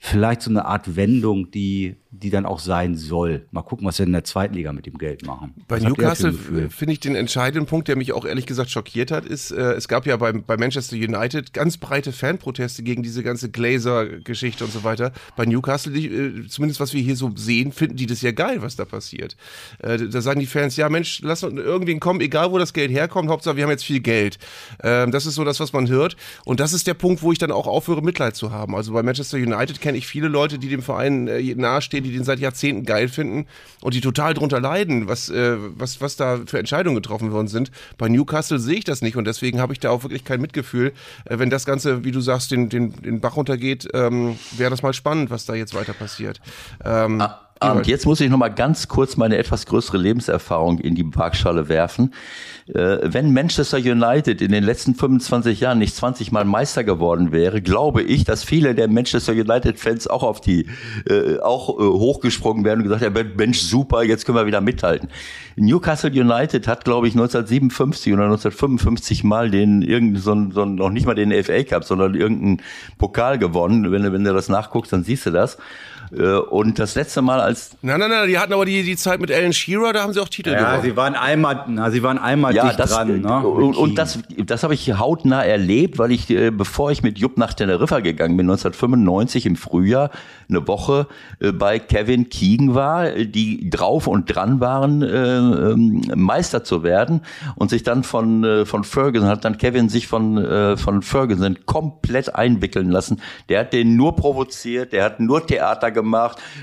vielleicht 0.00 0.42
so 0.42 0.50
eine 0.50 0.64
Art 0.64 0.96
Wendung, 0.96 1.50
die, 1.50 1.96
die 2.10 2.30
dann 2.30 2.46
auch 2.46 2.60
sein 2.60 2.96
soll. 2.96 3.46
Mal 3.50 3.62
gucken, 3.62 3.86
was 3.86 3.98
wir 3.98 4.06
in 4.06 4.12
der 4.12 4.24
zweiten 4.24 4.54
Liga 4.54 4.72
mit 4.72 4.86
dem 4.86 4.96
Geld 4.96 5.26
machen. 5.26 5.54
Bei 5.66 5.76
Was 5.76 5.84
Newcastle 5.84 6.32
finde 6.70 6.92
ich 6.92 7.00
den 7.00 7.16
entscheidenden 7.16 7.66
Punkt, 7.66 7.88
der 7.88 7.96
mich 7.96 8.12
auch 8.12 8.24
ehrlich 8.24 8.46
gesagt 8.46 8.70
schockiert 8.70 9.10
hat, 9.10 9.24
ist, 9.24 9.50
äh, 9.50 9.72
es 9.72 9.88
gab 9.88 10.06
ja 10.06 10.16
bei, 10.16 10.32
bei 10.32 10.56
Manchester 10.56 10.94
United 10.94 11.52
ganz 11.52 11.76
breite 11.78 12.12
Fanproteste 12.12 12.84
gegen 12.84 13.02
diese 13.02 13.24
ganze 13.24 13.50
Glazer-Geschichte 13.50 14.64
und 14.64 14.72
so 14.72 14.84
weiter. 14.84 15.12
Bei 15.36 15.44
Newcastle, 15.46 15.92
die, 15.92 16.06
äh, 16.06 16.46
zumindest 16.46 16.80
was 16.80 16.94
wir 16.94 17.02
hier 17.02 17.16
so 17.16 17.32
sehen, 17.34 17.72
finden 17.72 17.96
die 17.96 18.06
das 18.06 18.22
ja 18.22 18.30
geil, 18.30 18.62
was 18.62 18.76
da 18.76 18.84
passiert. 18.84 19.36
Äh, 19.80 19.98
da 19.98 20.20
sagen 20.20 20.38
die 20.38 20.46
Fans, 20.46 20.76
ja 20.76 20.88
Mensch, 20.88 21.20
lass 21.22 21.42
uns 21.42 21.58
irgendwen 21.58 21.98
kommen, 21.98 22.20
egal 22.20 22.52
wo 22.52 22.58
das 22.58 22.72
Geld 22.72 22.92
herkommt, 22.92 23.28
Hauptsache 23.30 23.56
wir 23.56 23.64
haben 23.64 23.70
jetzt 23.70 23.84
viel 23.84 24.00
Geld. 24.00 24.38
Ähm, 24.82 25.10
das 25.10 25.26
ist 25.26 25.34
so 25.34 25.44
das, 25.44 25.58
was 25.58 25.72
man 25.72 25.88
hört. 25.88 26.16
Und 26.44 26.60
das 26.60 26.72
ist 26.72 26.86
der 26.86 26.94
Punkt, 26.94 27.22
wo 27.22 27.32
ich 27.32 27.38
dann 27.38 27.50
auch 27.50 27.66
aufhöre, 27.66 28.00
Mitleid 28.00 28.36
zu 28.36 28.52
haben. 28.52 28.76
Also 28.76 28.92
bei 28.92 29.02
Manchester 29.02 29.38
United 29.38 29.80
kenne 29.88 29.96
ich 29.96 30.06
viele 30.06 30.28
Leute, 30.28 30.58
die 30.58 30.68
dem 30.68 30.82
Verein 30.82 31.28
äh, 31.28 31.54
nahestehen, 31.54 32.04
die 32.04 32.12
den 32.12 32.22
seit 32.22 32.40
Jahrzehnten 32.40 32.84
geil 32.84 33.08
finden 33.08 33.46
und 33.80 33.94
die 33.94 34.02
total 34.02 34.34
drunter 34.34 34.60
leiden, 34.60 35.08
was, 35.08 35.30
äh, 35.30 35.56
was, 35.56 36.02
was 36.02 36.16
da 36.16 36.40
für 36.44 36.58
Entscheidungen 36.58 36.96
getroffen 36.96 37.32
worden 37.32 37.48
sind. 37.48 37.70
Bei 37.96 38.10
Newcastle 38.10 38.58
sehe 38.58 38.76
ich 38.76 38.84
das 38.84 39.00
nicht 39.00 39.16
und 39.16 39.24
deswegen 39.24 39.62
habe 39.62 39.72
ich 39.72 39.80
da 39.80 39.88
auch 39.88 40.02
wirklich 40.02 40.26
kein 40.26 40.42
Mitgefühl. 40.42 40.92
Äh, 41.24 41.38
wenn 41.38 41.48
das 41.48 41.64
Ganze, 41.64 42.04
wie 42.04 42.10
du 42.10 42.20
sagst, 42.20 42.50
den, 42.50 42.68
den, 42.68 42.92
den 43.00 43.20
Bach 43.20 43.36
runtergeht, 43.36 43.88
ähm, 43.94 44.38
wäre 44.58 44.68
das 44.68 44.82
mal 44.82 44.92
spannend, 44.92 45.30
was 45.30 45.46
da 45.46 45.54
jetzt 45.54 45.72
weiter 45.72 45.94
passiert. 45.94 46.38
Ähm, 46.84 47.18
Ah, 47.22 47.47
und 47.60 47.86
jetzt 47.86 48.06
muss 48.06 48.20
ich 48.20 48.30
noch 48.30 48.38
mal 48.38 48.48
ganz 48.48 48.88
kurz 48.88 49.16
meine 49.16 49.36
etwas 49.36 49.66
größere 49.66 49.98
Lebenserfahrung 49.98 50.78
in 50.78 50.94
die 50.94 51.04
Waagschale 51.14 51.68
werfen. 51.68 52.12
Äh, 52.68 52.98
wenn 53.02 53.32
Manchester 53.32 53.78
United 53.78 54.42
in 54.42 54.52
den 54.52 54.62
letzten 54.62 54.94
25 54.94 55.60
Jahren 55.60 55.78
nicht 55.78 55.96
20 55.96 56.32
Mal 56.32 56.44
Meister 56.44 56.84
geworden 56.84 57.32
wäre, 57.32 57.62
glaube 57.62 58.02
ich, 58.02 58.24
dass 58.24 58.44
viele 58.44 58.74
der 58.74 58.88
Manchester 58.88 59.32
United-Fans 59.32 60.06
auch 60.06 60.22
auf 60.22 60.40
die, 60.40 60.66
äh, 61.08 61.38
auch 61.40 61.70
äh, 61.70 61.82
hochgesprungen 61.82 62.64
wären 62.64 62.80
und 62.80 62.84
gesagt 62.84 63.02
haben, 63.02 63.32
Mensch, 63.36 63.60
super, 63.60 64.02
jetzt 64.02 64.26
können 64.26 64.36
wir 64.36 64.46
wieder 64.46 64.60
mithalten. 64.60 65.08
Newcastle 65.56 66.10
United 66.10 66.68
hat, 66.68 66.84
glaube 66.84 67.08
ich, 67.08 67.14
1957 67.14 68.12
oder 68.12 68.24
1955 68.24 69.24
mal 69.24 69.50
den 69.50 69.82
irgendeinen, 69.82 70.52
so, 70.52 70.60
so, 70.60 70.64
noch 70.66 70.90
nicht 70.90 71.06
mal 71.06 71.14
den 71.14 71.32
FA 71.42 71.62
Cup, 71.64 71.84
sondern 71.84 72.14
irgendeinen 72.14 72.62
Pokal 72.98 73.38
gewonnen. 73.38 73.90
Wenn 73.90 74.12
wenn 74.12 74.24
du 74.24 74.32
das 74.32 74.48
nachguckst, 74.48 74.92
dann 74.92 75.04
siehst 75.04 75.26
du 75.26 75.30
das. 75.30 75.58
Äh, 76.12 76.36
Und 76.36 76.78
das 76.78 76.94
letzte 76.94 77.22
Mal, 77.22 77.40
als 77.40 77.76
nein, 77.82 78.00
nein, 78.00 78.10
nein, 78.10 78.28
die 78.28 78.38
hatten 78.38 78.52
aber 78.52 78.64
die, 78.64 78.82
die 78.82 78.96
Zeit 78.96 79.20
mit 79.20 79.30
Alan 79.30 79.52
Shearer, 79.52 79.92
da 79.92 80.02
haben 80.02 80.12
sie 80.12 80.20
auch 80.20 80.28
Titel 80.28 80.50
Ja, 80.50 80.58
gewonnen. 80.76 80.82
sie 80.82 80.96
waren 80.96 81.14
einmal, 81.14 81.64
na, 81.68 81.90
sie 81.90 82.02
waren 82.02 82.18
einmal 82.18 82.54
ja, 82.54 82.66
dicht 82.66 82.78
das, 82.78 82.90
dran. 82.90 83.20
Ne? 83.20 83.38
und, 83.46 83.76
und 83.76 83.98
das, 83.98 84.18
das 84.36 84.62
habe 84.62 84.74
ich 84.74 84.98
hautnah 84.98 85.42
erlebt, 85.44 85.98
weil 85.98 86.12
ich, 86.12 86.30
äh, 86.30 86.50
bevor 86.50 86.90
ich 86.90 87.02
mit 87.02 87.18
Jupp 87.18 87.36
nach 87.36 87.54
Teneriffa 87.54 88.00
gegangen 88.00 88.36
bin, 88.36 88.46
1995 88.46 89.46
im 89.46 89.56
Frühjahr, 89.56 90.10
eine 90.48 90.66
Woche 90.66 91.06
äh, 91.40 91.52
bei 91.52 91.78
Kevin 91.78 92.28
Keegan 92.30 92.74
war, 92.74 93.06
äh, 93.06 93.26
die 93.26 93.68
drauf 93.68 94.06
und 94.06 94.34
dran 94.34 94.60
waren, 94.60 95.02
äh, 95.02 95.08
ähm, 95.08 96.02
Meister 96.14 96.64
zu 96.64 96.82
werden 96.82 97.20
und 97.56 97.70
sich 97.70 97.82
dann 97.82 98.02
von, 98.02 98.44
äh, 98.44 98.64
von 98.64 98.84
Ferguson, 98.84 99.28
hat 99.28 99.44
dann 99.44 99.58
Kevin 99.58 99.88
sich 99.88 100.06
von, 100.06 100.38
äh, 100.38 100.76
von 100.76 101.02
Ferguson 101.02 101.58
komplett 101.66 102.34
einwickeln 102.34 102.90
lassen. 102.90 103.20
Der 103.48 103.60
hat 103.60 103.72
den 103.72 103.96
nur 103.96 104.16
provoziert, 104.16 104.92
der 104.92 105.04
hat 105.04 105.20
nur 105.20 105.46
Theater 105.46 105.90
gemacht, 105.90 105.97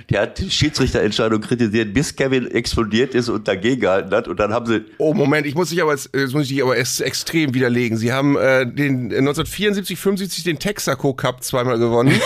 der 0.09 0.21
hat 0.21 0.39
Schiedsrichterentscheidungen 0.39 1.41
kritisiert, 1.45 1.93
bis 1.93 2.15
Kevin 2.15 2.49
explodiert 2.51 3.15
ist 3.15 3.29
und 3.29 3.47
dagegen 3.47 3.81
gehalten 3.81 4.13
hat 4.13 4.27
und 4.27 4.39
dann 4.39 4.53
haben 4.53 4.65
sie 4.65 4.81
Oh, 4.97 5.13
Moment, 5.13 5.45
ich 5.45 5.55
muss 5.55 5.69
dich 5.69 5.81
aber, 5.81 5.91
jetzt 5.91 6.09
jetzt 6.15 6.33
muss 6.33 6.43
ich 6.43 6.49
dich 6.49 6.63
aber 6.63 6.77
ex 6.77 6.99
extrem 6.99 7.53
widerlegen. 7.53 7.97
Sie 7.97 8.11
haben 8.13 8.38
äh, 8.38 8.65
den 8.65 9.11
äh, 9.11 9.17
1974, 9.17 9.97
75 9.97 10.43
den 10.43 10.59
Texaco 10.59 11.13
Cup 11.13 11.43
zweimal 11.43 11.77
gewonnen. 11.79 12.19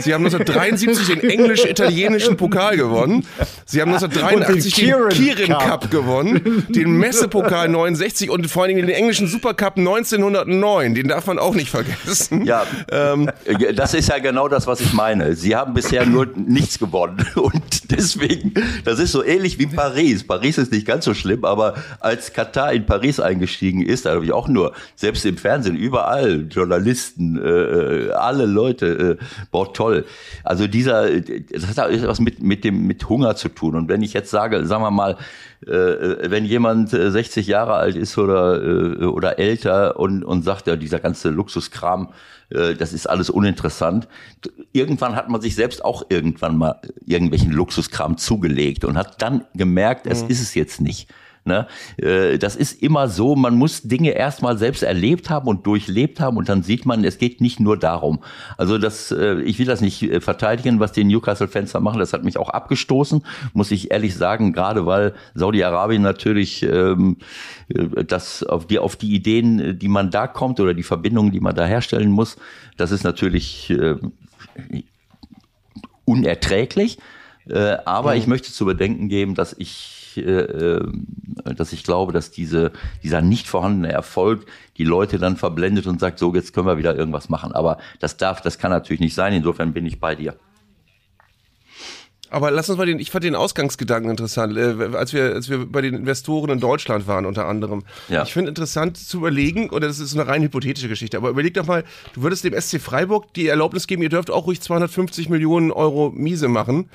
Sie 0.00 0.12
haben 0.12 0.24
1973 0.24 1.20
den 1.20 1.30
englisch-italienischen 1.30 2.36
Pokal 2.36 2.76
gewonnen. 2.76 3.26
Sie 3.64 3.80
haben 3.80 3.92
1983 3.92 4.74
den 4.74 4.84
Kirin 4.86 5.08
Kirin 5.10 5.52
Cup. 5.52 5.62
Cup. 5.82 5.90
gewonnen, 5.90 6.66
den 6.68 6.96
Messepokal 6.96 7.68
69 7.68 8.30
und 8.30 8.50
vor 8.50 8.62
allen 8.64 8.74
Dingen 8.74 8.86
den 8.86 8.96
englischen 8.96 9.28
Supercup 9.28 9.76
1909. 9.76 10.94
Den 10.94 11.08
darf 11.08 11.26
man 11.26 11.38
auch 11.38 11.54
nicht 11.54 11.70
vergessen. 11.70 12.44
Ja, 12.44 12.66
Ähm, 12.90 13.30
äh, 13.44 13.72
das 13.72 13.94
ist 13.94 14.08
ja 14.08 14.18
genau 14.18 14.48
das, 14.48 14.66
was 14.66 14.80
ich 14.80 14.92
meine. 14.92 15.34
Sie 15.36 15.54
haben 15.56 15.74
bisher 15.74 16.06
nur 16.06 16.28
nichts 16.54 16.78
gewonnen. 16.78 17.26
Und 17.34 17.90
deswegen, 17.90 18.54
das 18.84 18.98
ist 18.98 19.12
so 19.12 19.22
ähnlich 19.22 19.58
wie 19.58 19.66
Paris. 19.66 20.24
Paris 20.26 20.56
ist 20.56 20.72
nicht 20.72 20.86
ganz 20.86 21.04
so 21.04 21.12
schlimm, 21.12 21.44
aber 21.44 21.74
als 22.00 22.32
Katar 22.32 22.72
in 22.72 22.86
Paris 22.86 23.20
eingestiegen 23.20 23.82
ist, 23.82 24.06
da 24.06 24.14
habe 24.14 24.24
ich 24.24 24.32
auch 24.32 24.48
nur, 24.48 24.72
selbst 24.94 25.26
im 25.26 25.36
Fernsehen, 25.36 25.76
überall, 25.76 26.46
Journalisten, 26.50 27.36
äh, 27.36 28.10
alle 28.12 28.46
Leute, 28.46 29.18
äh, 29.20 29.24
boah, 29.50 29.72
toll. 29.72 30.06
Also 30.42 30.66
dieser, 30.66 31.20
das 31.20 31.76
hat 31.76 31.90
etwas 31.90 32.20
mit, 32.20 32.42
mit 32.42 32.64
dem, 32.64 32.86
mit 32.86 33.08
Hunger 33.08 33.36
zu 33.36 33.50
tun. 33.50 33.74
Und 33.74 33.88
wenn 33.88 34.02
ich 34.02 34.14
jetzt 34.14 34.30
sage, 34.30 34.64
sagen 34.66 34.82
wir 34.82 34.90
mal, 34.90 35.16
äh, 35.66 36.30
wenn 36.30 36.44
jemand 36.44 36.92
äh, 36.92 37.10
60 37.10 37.46
Jahre 37.46 37.74
alt 37.74 37.96
ist 37.96 38.16
oder, 38.18 38.62
äh, 38.62 39.04
oder 39.04 39.38
älter 39.38 39.98
und, 39.98 40.24
und 40.24 40.42
sagt, 40.42 40.66
ja, 40.66 40.76
dieser 40.76 41.00
ganze 41.00 41.30
Luxuskram, 41.30 42.08
äh, 42.08 42.12
das 42.50 42.92
ist 42.92 43.08
alles 43.08 43.30
uninteressant. 43.30 44.08
Irgendwann 44.72 45.16
hat 45.16 45.28
man 45.28 45.40
sich 45.40 45.54
selbst 45.54 45.84
auch 45.84 46.04
irgendwann 46.08 46.56
mal 46.56 46.80
irgendwelchen 47.04 47.50
Luxuskram 47.50 48.16
zugelegt 48.18 48.84
und 48.84 48.96
hat 48.96 49.20
dann 49.22 49.44
gemerkt, 49.54 50.06
es 50.06 50.22
ist 50.22 50.40
es 50.40 50.54
jetzt 50.54 50.80
nicht. 50.80 51.08
Ne? 51.44 51.66
Äh, 51.96 52.38
Das 52.38 52.56
ist 52.56 52.82
immer 52.82 53.08
so, 53.08 53.36
man 53.36 53.56
muss 53.56 53.82
Dinge 53.82 54.10
erstmal 54.12 54.56
selbst 54.56 54.82
erlebt 54.82 55.28
haben 55.28 55.46
und 55.46 55.66
durchlebt 55.66 56.18
haben 56.20 56.36
und 56.38 56.48
dann 56.48 56.62
sieht 56.62 56.86
man, 56.86 57.04
es 57.04 57.18
geht 57.18 57.40
nicht 57.40 57.60
nur 57.60 57.78
darum. 57.78 58.20
Also 58.56 58.78
das, 58.78 59.10
äh, 59.10 59.40
ich 59.42 59.58
will 59.58 59.66
das 59.66 59.80
nicht 59.80 60.02
äh, 60.02 60.20
verteidigen, 60.20 60.80
was 60.80 60.92
die 60.92 61.04
Newcastle-Fans 61.04 61.72
da 61.72 61.80
machen, 61.80 61.98
das 61.98 62.12
hat 62.12 62.24
mich 62.24 62.38
auch 62.38 62.48
abgestoßen, 62.48 63.24
muss 63.52 63.70
ich 63.70 63.90
ehrlich 63.90 64.14
sagen, 64.14 64.52
gerade 64.52 64.86
weil 64.86 65.14
Saudi-Arabien 65.34 66.02
natürlich 66.02 66.62
ähm, 66.62 67.18
äh, 67.68 68.04
das 68.04 68.42
auf 68.42 68.66
die, 68.66 68.78
auf 68.78 68.96
die 68.96 69.14
Ideen, 69.14 69.78
die 69.78 69.88
man 69.88 70.10
da 70.10 70.26
kommt 70.26 70.60
oder 70.60 70.72
die 70.72 70.82
Verbindungen, 70.82 71.30
die 71.30 71.40
man 71.40 71.54
da 71.54 71.66
herstellen 71.66 72.10
muss, 72.10 72.36
das 72.78 72.90
ist 72.90 73.04
natürlich 73.04 73.70
äh, 73.70 73.96
unerträglich. 76.06 76.98
Äh, 77.48 77.76
aber 77.84 78.16
ich 78.16 78.26
möchte 78.26 78.52
zu 78.52 78.64
bedenken 78.64 79.08
geben, 79.08 79.34
dass 79.34 79.54
ich, 79.58 80.03
äh, 80.16 80.76
äh, 80.76 80.92
dass 81.56 81.72
ich 81.72 81.84
glaube, 81.84 82.12
dass 82.12 82.30
diese, 82.30 82.72
dieser 83.02 83.22
nicht 83.22 83.48
vorhandene 83.48 83.92
Erfolg 83.92 84.46
die 84.76 84.84
Leute 84.84 85.18
dann 85.18 85.36
verblendet 85.36 85.86
und 85.86 86.00
sagt, 86.00 86.18
so 86.18 86.34
jetzt 86.34 86.52
können 86.52 86.66
wir 86.66 86.78
wieder 86.78 86.96
irgendwas 86.96 87.28
machen. 87.28 87.52
Aber 87.52 87.78
das 88.00 88.16
darf, 88.16 88.40
das 88.40 88.58
kann 88.58 88.70
natürlich 88.70 89.00
nicht 89.00 89.14
sein. 89.14 89.32
Insofern 89.32 89.72
bin 89.72 89.86
ich 89.86 90.00
bei 90.00 90.14
dir. 90.14 90.36
Aber 92.34 92.50
lass 92.50 92.68
uns 92.68 92.78
mal 92.78 92.86
den, 92.86 92.98
ich 92.98 93.12
fand 93.12 93.22
den 93.22 93.36
Ausgangsgedanken 93.36 94.10
interessant, 94.10 94.56
äh, 94.56 94.96
als 94.96 95.12
wir, 95.12 95.34
als 95.34 95.48
wir 95.48 95.66
bei 95.70 95.80
den 95.82 95.94
Investoren 95.94 96.50
in 96.50 96.58
Deutschland 96.58 97.06
waren 97.06 97.26
unter 97.26 97.46
anderem. 97.46 97.84
Ja. 98.08 98.24
Ich 98.24 98.32
finde 98.32 98.48
interessant 98.48 98.96
zu 98.96 99.18
überlegen, 99.18 99.70
oder 99.70 99.86
das 99.86 100.00
ist 100.00 100.14
eine 100.14 100.26
rein 100.26 100.42
hypothetische 100.42 100.88
Geschichte, 100.88 101.16
aber 101.16 101.30
überleg 101.30 101.54
doch 101.54 101.66
mal, 101.66 101.84
du 102.12 102.22
würdest 102.22 102.42
dem 102.42 102.60
SC 102.60 102.80
Freiburg 102.80 103.32
die 103.34 103.46
Erlaubnis 103.46 103.86
geben, 103.86 104.02
ihr 104.02 104.08
dürft 104.08 104.32
auch 104.32 104.48
ruhig 104.48 104.60
250 104.60 105.28
Millionen 105.28 105.70
Euro 105.70 106.10
Miese 106.10 106.48
machen. 106.48 106.90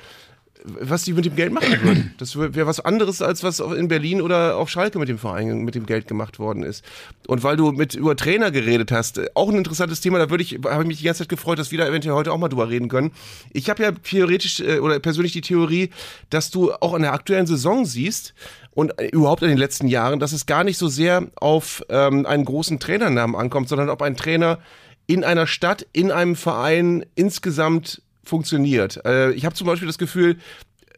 Was 0.64 1.04
die 1.04 1.12
mit 1.12 1.24
dem 1.24 1.36
Geld 1.36 1.52
machen 1.52 1.82
würden. 1.82 2.14
Das 2.20 2.36
wäre 2.36 2.66
was 2.66 2.80
anderes, 2.80 3.22
als 3.22 3.42
was 3.42 3.60
in 3.60 3.88
Berlin 3.88 4.20
oder 4.20 4.56
auf 4.56 4.68
Schalke 4.68 4.98
mit 4.98 5.08
dem 5.08 5.18
Verein, 5.18 5.62
mit 5.62 5.74
dem 5.74 5.86
Geld 5.86 6.06
gemacht 6.06 6.38
worden 6.38 6.62
ist. 6.62 6.84
Und 7.26 7.42
weil 7.42 7.56
du 7.56 7.72
mit 7.72 7.94
über 7.94 8.14
Trainer 8.14 8.50
geredet 8.50 8.92
hast, 8.92 9.18
äh, 9.18 9.28
auch 9.34 9.48
ein 9.48 9.56
interessantes 9.56 10.00
Thema, 10.00 10.18
da 10.18 10.28
würde 10.28 10.42
ich, 10.42 10.58
habe 10.64 10.82
ich 10.82 10.88
mich 10.88 10.98
die 10.98 11.04
ganze 11.04 11.20
Zeit 11.20 11.28
gefreut, 11.28 11.58
dass 11.58 11.70
wir 11.70 11.78
da 11.78 11.86
eventuell 11.86 12.14
heute 12.14 12.32
auch 12.32 12.38
mal 12.38 12.48
drüber 12.48 12.68
reden 12.68 12.88
können. 12.88 13.12
Ich 13.52 13.70
habe 13.70 13.82
ja 13.82 13.92
theoretisch 13.92 14.60
äh, 14.60 14.80
oder 14.80 14.98
persönlich 14.98 15.32
die 15.32 15.40
Theorie, 15.40 15.90
dass 16.28 16.50
du 16.50 16.72
auch 16.72 16.94
in 16.94 17.02
der 17.02 17.12
aktuellen 17.12 17.46
Saison 17.46 17.84
siehst, 17.84 18.34
und 18.72 18.94
überhaupt 19.12 19.42
in 19.42 19.48
den 19.48 19.58
letzten 19.58 19.88
Jahren, 19.88 20.20
dass 20.20 20.32
es 20.32 20.46
gar 20.46 20.62
nicht 20.62 20.78
so 20.78 20.88
sehr 20.88 21.26
auf 21.36 21.82
ähm, 21.88 22.24
einen 22.24 22.44
großen 22.44 22.78
Trainernamen 22.78 23.34
ankommt, 23.34 23.68
sondern 23.68 23.90
ob 23.90 24.00
ein 24.00 24.16
Trainer 24.16 24.58
in 25.06 25.24
einer 25.24 25.48
Stadt, 25.48 25.86
in 25.92 26.12
einem 26.12 26.36
Verein 26.36 27.04
insgesamt 27.16 28.00
funktioniert. 28.22 29.04
Äh, 29.04 29.32
ich 29.32 29.44
habe 29.44 29.54
zum 29.54 29.66
Beispiel 29.66 29.86
das 29.86 29.98
Gefühl, 29.98 30.36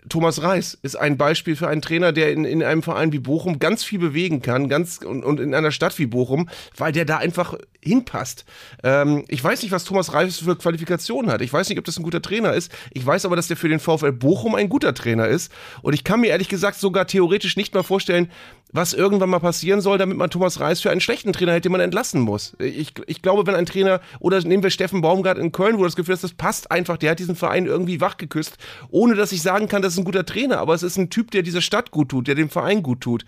Thomas 0.09 0.43
Reis 0.43 0.77
ist 0.83 0.97
ein 0.97 1.17
Beispiel 1.17 1.55
für 1.55 1.69
einen 1.69 1.81
Trainer, 1.81 2.13
der 2.13 2.33
in, 2.33 2.45
in 2.45 2.63
einem 2.63 2.83
Verein 2.83 3.13
wie 3.13 3.21
Bochum 3.21 3.61
ganz 3.61 3.85
viel 3.85 4.01
bewegen 4.01 4.43
kann, 4.43 4.69
ganz 4.69 4.99
und, 4.99 5.23
und 5.23 5.39
in 5.39 5.55
einer 5.55 5.71
Stadt 5.71 5.97
wie 5.99 6.07
Bochum, 6.07 6.49
weil 6.77 6.93
der 6.93 7.05
da 7.05 7.19
einfach 7.19 7.55
hinpasst. 7.81 8.45
Ähm, 8.83 9.25
ich 9.29 9.43
weiß 9.43 9.63
nicht, 9.63 9.71
was 9.71 9.85
Thomas 9.85 10.13
Reis 10.13 10.39
für 10.39 10.57
Qualifikationen 10.57 11.31
hat. 11.31 11.41
Ich 11.41 11.53
weiß 11.53 11.69
nicht, 11.69 11.79
ob 11.79 11.85
das 11.85 11.99
ein 11.99 12.03
guter 12.03 12.23
Trainer 12.23 12.53
ist. 12.53 12.73
Ich 12.93 13.07
weiß 13.07 13.25
aber, 13.25 13.37
dass 13.37 13.49
der 13.49 13.57
für 13.57 13.69
den 13.69 13.79
VfL 13.79 14.13
Bochum 14.13 14.57
ein 14.57 14.69
guter 14.69 14.93
Trainer 14.93 15.29
ist. 15.29 15.53
Und 15.83 15.93
ich 15.93 16.03
kann 16.03 16.21
mir 16.21 16.29
ehrlich 16.29 16.49
gesagt 16.49 16.79
sogar 16.79 17.07
theoretisch 17.07 17.57
nicht 17.57 17.73
mal 17.75 17.85
vorstellen, 17.85 18.31
was 18.73 18.95
irgendwann 18.95 19.31
mal 19.31 19.39
passieren 19.39 19.81
soll, 19.81 19.99
damit 19.99 20.17
man 20.17 20.31
Thomas 20.31 20.59
Reis 20.59 20.81
für 20.81 20.91
einen 20.91 21.01
schlechten 21.01 21.33
Trainer 21.33 21.53
hält, 21.53 21.65
den 21.65 21.73
man 21.73 21.81
entlassen 21.81 22.23
muss. 22.23 22.57
Ich, 22.59 22.95
ich 23.07 23.23
glaube, 23.23 23.47
wenn 23.47 23.55
ein 23.55 23.67
Trainer, 23.67 24.01
oder 24.19 24.41
nehmen 24.41 24.63
wir 24.63 24.71
Steffen 24.71 25.03
Baumgart 25.03 25.39
in 25.39 25.53
Köln, 25.53 25.79
wo 25.79 25.85
das 25.85 25.95
Gefühl 25.95 26.15
ist, 26.15 26.25
das 26.25 26.33
passt 26.33 26.71
einfach, 26.71 26.97
der 26.97 27.11
hat 27.11 27.19
diesen 27.19 27.37
Verein 27.37 27.67
irgendwie 27.67 28.01
wachgeküsst, 28.01 28.57
ohne 28.91 29.15
dass 29.15 29.33
ich 29.33 29.43
sagen 29.43 29.69
kann, 29.69 29.83
das 29.83 29.93
ist 29.93 29.99
ein 29.99 30.05
guter 30.05 30.25
Trainer, 30.25 30.59
aber 30.59 30.75
es 30.75 30.83
ist 30.83 30.97
ein 30.97 31.11
Typ, 31.11 31.31
der 31.31 31.43
dieser 31.43 31.61
Stadt 31.61 31.91
gut 31.91 32.09
tut, 32.09 32.27
der 32.27 32.35
dem 32.35 32.49
Verein 32.49 32.83
gut 32.83 33.03
tut. 33.03 33.25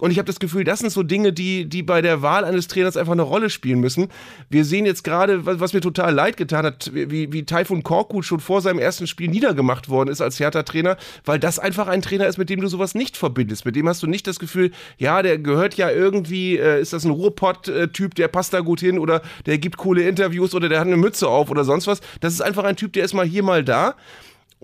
Und 0.00 0.10
ich 0.10 0.18
habe 0.18 0.26
das 0.26 0.40
Gefühl, 0.40 0.64
das 0.64 0.80
sind 0.80 0.90
so 0.90 1.04
Dinge, 1.04 1.32
die, 1.32 1.66
die 1.66 1.84
bei 1.84 2.02
der 2.02 2.20
Wahl 2.20 2.44
eines 2.44 2.66
Trainers 2.66 2.96
einfach 2.96 3.12
eine 3.12 3.22
Rolle 3.22 3.48
spielen 3.48 3.78
müssen. 3.78 4.08
Wir 4.50 4.64
sehen 4.64 4.86
jetzt 4.86 5.04
gerade, 5.04 5.46
was, 5.46 5.60
was 5.60 5.72
mir 5.72 5.80
total 5.80 6.12
leid 6.12 6.36
getan 6.36 6.66
hat, 6.66 6.90
wie, 6.92 7.32
wie 7.32 7.44
Taifun 7.44 7.84
Korkut 7.84 8.24
schon 8.24 8.40
vor 8.40 8.60
seinem 8.60 8.80
ersten 8.80 9.06
Spiel 9.06 9.28
niedergemacht 9.28 9.88
worden 9.88 10.10
ist 10.10 10.20
als 10.20 10.40
Hertha-Trainer, 10.40 10.96
weil 11.24 11.38
das 11.38 11.60
einfach 11.60 11.86
ein 11.86 12.02
Trainer 12.02 12.26
ist, 12.26 12.38
mit 12.38 12.50
dem 12.50 12.60
du 12.60 12.66
sowas 12.66 12.96
nicht 12.96 13.16
verbindest. 13.16 13.66
Mit 13.66 13.76
dem 13.76 13.88
hast 13.88 14.02
du 14.02 14.08
nicht 14.08 14.26
das 14.26 14.40
Gefühl, 14.40 14.72
ja, 14.98 15.22
der 15.22 15.38
gehört 15.38 15.74
ja 15.74 15.88
irgendwie, 15.90 16.58
äh, 16.58 16.80
ist 16.80 16.92
das 16.92 17.04
ein 17.04 17.12
Ruhrpott-Typ, 17.12 18.16
der 18.16 18.26
passt 18.26 18.52
da 18.52 18.60
gut 18.60 18.80
hin 18.80 18.98
oder 18.98 19.22
der 19.46 19.58
gibt 19.58 19.76
coole 19.76 20.02
Interviews 20.08 20.56
oder 20.56 20.68
der 20.68 20.80
hat 20.80 20.88
eine 20.88 20.96
Mütze 20.96 21.28
auf 21.28 21.50
oder 21.50 21.62
sonst 21.62 21.86
was. 21.86 22.00
Das 22.20 22.32
ist 22.32 22.40
einfach 22.40 22.64
ein 22.64 22.74
Typ, 22.74 22.94
der 22.94 23.04
ist 23.04 23.14
mal 23.14 23.26
hier, 23.26 23.44
mal 23.44 23.62
da. 23.62 23.94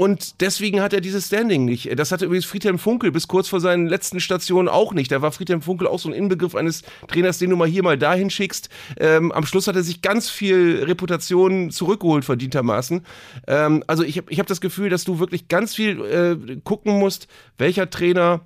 Und 0.01 0.41
deswegen 0.41 0.81
hat 0.81 0.95
er 0.95 1.03
dieses 1.03 1.27
Standing 1.27 1.67
nicht. 1.67 1.99
Das 1.99 2.11
hatte 2.11 2.25
übrigens 2.25 2.47
Friedhelm 2.47 2.79
Funkel 2.79 3.13
bis 3.13 3.29
kurz 3.29 3.49
vor 3.49 3.61
seinen 3.61 3.87
letzten 3.87 4.19
Stationen 4.19 4.67
auch 4.67 4.95
nicht. 4.95 5.13
Da 5.13 5.21
war 5.21 5.31
Friedhelm 5.31 5.61
Funkel 5.61 5.87
auch 5.87 5.99
so 5.99 6.09
ein 6.09 6.15
Inbegriff 6.15 6.55
eines 6.55 6.85
Trainers, 7.09 7.37
den 7.37 7.51
du 7.51 7.57
mal 7.57 7.69
hier 7.69 7.83
mal 7.83 7.99
dahin 7.99 8.31
schickst. 8.31 8.71
Ähm, 8.99 9.31
am 9.31 9.45
Schluss 9.45 9.67
hat 9.67 9.77
er 9.77 9.83
sich 9.83 10.01
ganz 10.01 10.31
viel 10.31 10.85
Reputation 10.85 11.71
zurückgeholt, 11.71 12.25
verdientermaßen. 12.25 13.05
Ähm, 13.47 13.85
also 13.89 14.03
ich 14.03 14.17
habe 14.17 14.33
ich 14.33 14.39
hab 14.41 14.47
das 14.47 14.63
Gefühl, 14.63 14.89
dass 14.89 15.05
du 15.05 15.19
wirklich 15.19 15.49
ganz 15.49 15.75
viel 15.75 16.01
äh, 16.01 16.57
gucken 16.65 16.99
musst, 16.99 17.29
welcher 17.59 17.91
Trainer 17.91 18.41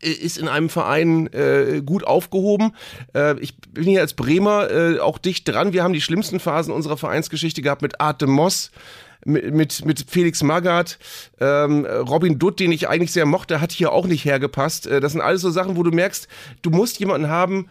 ist 0.00 0.36
in 0.36 0.48
einem 0.48 0.68
Verein 0.68 1.32
äh, 1.32 1.80
gut 1.86 2.02
aufgehoben. 2.02 2.72
Äh, 3.14 3.38
ich 3.38 3.56
bin 3.56 3.84
hier 3.84 4.00
als 4.00 4.14
Bremer 4.14 4.68
äh, 4.68 4.98
auch 4.98 5.18
dicht 5.18 5.46
dran. 5.46 5.72
Wir 5.72 5.84
haben 5.84 5.92
die 5.92 6.00
schlimmsten 6.00 6.40
Phasen 6.40 6.74
unserer 6.74 6.96
Vereinsgeschichte 6.96 7.62
gehabt 7.62 7.82
mit 7.82 8.00
Arte 8.00 8.26
Moss 8.26 8.72
mit, 9.24 9.52
mit, 9.54 9.84
mit 9.84 10.04
Felix 10.08 10.42
Magath, 10.42 10.98
ähm, 11.40 11.86
Robin 11.86 12.38
Dutt, 12.38 12.60
den 12.60 12.72
ich 12.72 12.88
eigentlich 12.88 13.12
sehr 13.12 13.26
mochte, 13.26 13.60
hat 13.60 13.72
hier 13.72 13.92
auch 13.92 14.06
nicht 14.06 14.24
hergepasst. 14.24 14.86
Äh, 14.86 15.00
das 15.00 15.12
sind 15.12 15.20
alles 15.20 15.42
so 15.42 15.50
Sachen, 15.50 15.76
wo 15.76 15.82
du 15.82 15.90
merkst, 15.90 16.28
du 16.62 16.70
musst 16.70 16.98
jemanden 16.98 17.28
haben, 17.28 17.68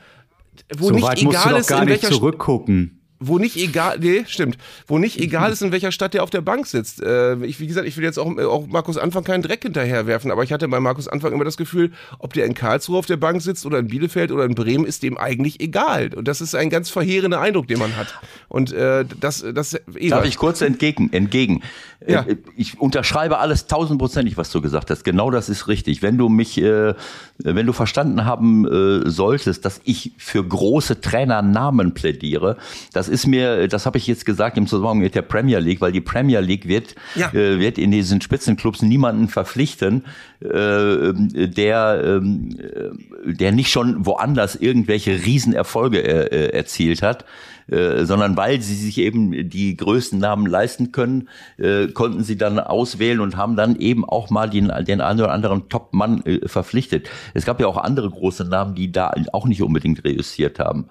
wo 0.78 0.88
so 0.88 0.94
nicht 0.94 1.22
egal 1.22 1.44
du 1.44 1.50
doch 1.52 1.60
ist, 1.60 1.72
in 1.72 1.80
nicht 1.80 1.90
welcher 1.90 2.12
zurückgucken 2.12 3.01
wo 3.22 3.38
nicht 3.38 3.56
egal, 3.56 4.00
nee, 4.00 4.26
stimmt, 4.28 4.58
wo 4.88 4.98
nicht 4.98 5.20
egal 5.20 5.52
ist, 5.52 5.62
in 5.62 5.72
welcher 5.72 5.92
Stadt 5.92 6.14
der 6.14 6.24
auf 6.24 6.30
der 6.30 6.42
Bank 6.42 6.68
sitzt. 6.68 7.02
Äh, 7.02 7.36
ich, 7.46 7.60
wie 7.60 7.68
gesagt, 7.68 7.88
ich 7.88 7.96
will 7.96 8.04
jetzt 8.04 8.18
auch, 8.18 8.36
auch 8.38 8.68
Markus 8.68 8.98
Anfang 8.98 9.24
keinen 9.24 9.44
Dreck 9.44 9.62
hinterherwerfen, 9.62 10.32
aber 10.32 10.44
ich 10.44 10.52
hatte 10.52 10.68
bei 10.68 10.80
Markus 10.80 11.08
Anfang 11.08 11.32
immer 11.32 11.46
das 11.46 11.56
Gefühl, 11.56 11.92
ob 12.20 12.34
der 12.34 12.46
in 12.46 12.56
Karlsruhe 12.56 12.98
auf 12.98 13.06
der 13.06 13.18
Bank 13.18 13.42
sitzt 13.42 13.66
oder 13.66 13.80
in 13.80 13.88
Bielefeld 13.88 14.32
oder 14.32 14.46
in 14.46 14.56
Bremen, 14.56 14.86
ist 14.86 15.04
dem 15.04 15.18
eigentlich 15.18 15.62
egal. 15.62 16.12
Und 16.16 16.28
das 16.28 16.42
ist 16.42 16.56
ein 16.56 16.70
ganz 16.70 16.90
verheerender 16.90 17.40
Eindruck, 17.40 17.68
den 17.68 17.80
man 17.80 17.96
hat. 17.96 18.20
Und 18.50 18.74
äh, 18.74 19.06
das, 19.20 19.46
das. 19.54 19.80
Darf 20.10 20.26
ich 20.26 20.38
kurz 20.38 20.62
entgegen? 20.62 21.14
entgegen. 21.14 21.62
Ja. 22.06 22.24
Äh, 22.24 22.38
Ich 22.58 22.80
unterschreibe 22.80 23.38
alles 23.38 23.68
tausendprozentig, 23.68 24.38
was 24.38 24.50
du 24.50 24.62
gesagt 24.62 24.90
hast. 24.90 25.04
Genau 25.04 25.30
das 25.30 25.50
ist 25.50 25.68
richtig. 25.68 26.02
Wenn 26.02 26.18
du 26.18 26.30
mich, 26.30 26.60
äh, 26.60 26.96
wenn 27.38 27.66
du 27.66 27.74
verstanden 27.74 28.26
haben 28.26 28.66
äh, 28.66 29.10
solltest, 29.10 29.66
dass 29.66 29.82
ich 29.84 30.14
für 30.18 30.44
große 30.44 31.02
Trainernamen 31.02 31.94
plädiere, 31.94 32.58
das 32.94 33.08
ist 33.12 33.28
mir, 33.28 33.68
das 33.68 33.86
habe 33.86 33.98
ich 34.00 34.08
jetzt 34.08 34.26
gesagt 34.26 34.58
im 34.58 34.66
Zusammenhang 34.66 35.00
mit 35.00 35.14
der 35.14 35.22
Premier 35.22 35.60
League, 35.60 35.82
weil 35.82 35.92
die 35.92 36.02
Premier 36.02 36.40
League 36.40 36.68
wird, 36.68 36.96
Ja. 37.16 37.32
äh, 37.34 37.60
wird 37.60 37.78
in 37.78 37.92
diesen 37.92 38.22
Spitzenclubs 38.22 38.82
niemanden 38.82 39.28
verpflichten, 39.28 40.06
äh, 40.40 41.14
der, 41.48 42.02
ähm, 42.04 42.50
äh, 42.60 43.34
der 43.34 43.52
nicht 43.52 43.70
schon 43.72 44.06
woanders 44.06 44.56
irgendwelche 44.56 45.12
Riesenerfolge 45.26 46.00
äh, 46.02 46.26
äh, 46.48 46.54
erzielt 46.54 47.02
hat. 47.04 47.26
Äh, 47.68 48.06
sondern 48.06 48.36
weil 48.36 48.60
sie 48.62 48.76
sich 48.76 48.98
eben 48.98 49.48
die 49.50 49.78
größten 49.78 50.20
Namen 50.20 50.46
leisten 50.46 50.92
können, 50.92 51.30
äh, 51.58 51.88
konnten 51.88 52.24
sie 52.24 52.36
dann 52.36 52.60
auswählen 52.60 53.22
und 53.22 53.38
haben 53.38 53.56
dann 53.56 53.78
eben 53.78 54.04
auch 54.04 54.30
mal 54.30 54.50
den, 54.50 54.70
den 54.86 55.00
einen 55.00 55.22
oder 55.22 55.32
anderen 55.32 55.70
Top-Mann 55.70 56.22
äh, 56.26 56.48
verpflichtet. 56.50 57.08
Es 57.34 57.46
gab 57.46 57.62
ja 57.62 57.68
auch 57.68 57.78
andere 57.78 58.10
große 58.10 58.44
Namen, 58.46 58.76
die 58.76 58.92
da 58.92 59.14
auch 59.32 59.46
nicht 59.46 59.62
unbedingt 59.62 60.04
reüssiert 60.04 60.60
haben. 60.60 60.86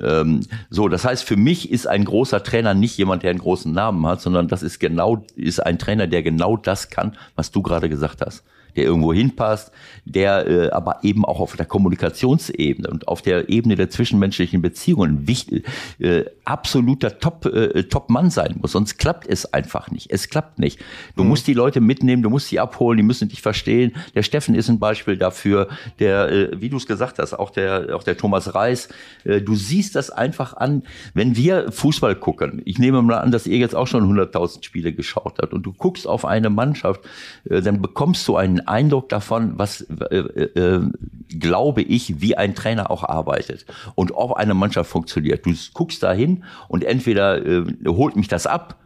Ähm, 0.00 0.40
so, 0.70 0.88
das 0.88 1.04
heißt, 1.04 1.24
für 1.24 1.36
mich 1.36 1.70
ist 1.70 1.86
ein 1.86 2.04
großer 2.04 2.42
Trainer 2.42 2.74
nicht 2.74 2.96
jemand, 2.96 3.22
der 3.22 3.30
einen 3.30 3.38
großen 3.38 3.72
Namen 3.72 4.06
hat, 4.06 4.20
sondern 4.20 4.48
das 4.48 4.62
ist 4.62 4.78
genau, 4.78 5.24
ist 5.36 5.60
ein 5.60 5.78
Trainer, 5.78 6.06
der 6.06 6.22
genau 6.22 6.56
das 6.56 6.90
kann, 6.90 7.16
was 7.36 7.50
du 7.50 7.62
gerade 7.62 7.88
gesagt 7.88 8.20
hast 8.24 8.42
der 8.76 8.84
irgendwo 8.84 9.12
hinpasst, 9.12 9.72
der 10.04 10.46
äh, 10.46 10.70
aber 10.70 11.00
eben 11.02 11.24
auch 11.24 11.40
auf 11.40 11.56
der 11.56 11.66
Kommunikationsebene 11.66 12.88
und 12.88 13.08
auf 13.08 13.22
der 13.22 13.48
Ebene 13.48 13.76
der 13.76 13.90
zwischenmenschlichen 13.90 14.62
Beziehungen 14.62 15.26
wichtig, 15.26 15.66
äh, 15.98 16.24
absoluter 16.44 17.18
Top, 17.18 17.46
äh, 17.46 17.84
Top-Mann 17.84 18.30
sein 18.30 18.56
muss. 18.60 18.72
Sonst 18.72 18.98
klappt 18.98 19.26
es 19.26 19.52
einfach 19.52 19.90
nicht. 19.90 20.10
Es 20.10 20.28
klappt 20.28 20.58
nicht. 20.58 20.80
Du 21.16 21.24
musst 21.24 21.46
die 21.46 21.54
Leute 21.54 21.80
mitnehmen, 21.80 22.22
du 22.22 22.30
musst 22.30 22.48
sie 22.48 22.60
abholen, 22.60 22.96
die 22.96 23.02
müssen 23.02 23.28
dich 23.28 23.42
verstehen. 23.42 23.92
Der 24.14 24.22
Steffen 24.22 24.54
ist 24.54 24.68
ein 24.68 24.78
Beispiel 24.78 25.16
dafür, 25.16 25.68
der, 25.98 26.30
äh, 26.30 26.60
wie 26.60 26.68
du 26.68 26.76
es 26.76 26.86
gesagt 26.86 27.18
hast, 27.18 27.34
auch 27.34 27.50
der, 27.50 27.94
auch 27.94 28.02
der 28.02 28.16
Thomas 28.16 28.54
Reis. 28.54 28.88
Äh, 29.24 29.40
du 29.40 29.54
siehst 29.54 29.94
das 29.94 30.10
einfach 30.10 30.54
an, 30.56 30.82
wenn 31.14 31.36
wir 31.36 31.70
Fußball 31.70 32.16
gucken. 32.16 32.62
Ich 32.64 32.78
nehme 32.78 33.02
mal 33.02 33.18
an, 33.18 33.30
dass 33.30 33.46
ihr 33.46 33.58
jetzt 33.58 33.74
auch 33.74 33.86
schon 33.86 34.04
100.000 34.04 34.64
Spiele 34.64 34.92
geschaut 34.92 35.38
habt 35.40 35.52
und 35.52 35.62
du 35.62 35.72
guckst 35.72 36.06
auf 36.06 36.24
eine 36.24 36.50
Mannschaft, 36.50 37.02
äh, 37.48 37.60
dann 37.60 37.80
bekommst 37.82 38.26
du 38.28 38.36
einen 38.36 38.61
Eindruck 38.68 39.08
davon, 39.08 39.58
was, 39.58 39.82
äh, 40.10 40.16
äh, 40.16 40.80
glaube 41.28 41.82
ich, 41.82 42.20
wie 42.20 42.36
ein 42.36 42.54
Trainer 42.54 42.90
auch 42.90 43.04
arbeitet 43.04 43.66
und 43.94 44.12
ob 44.12 44.34
eine 44.34 44.54
Mannschaft 44.54 44.90
funktioniert. 44.90 45.46
Du 45.46 45.54
guckst 45.74 46.02
da 46.02 46.12
hin 46.12 46.44
und 46.68 46.84
entweder 46.84 47.44
äh, 47.44 47.64
holt 47.86 48.16
mich 48.16 48.28
das 48.28 48.46
ab, 48.46 48.78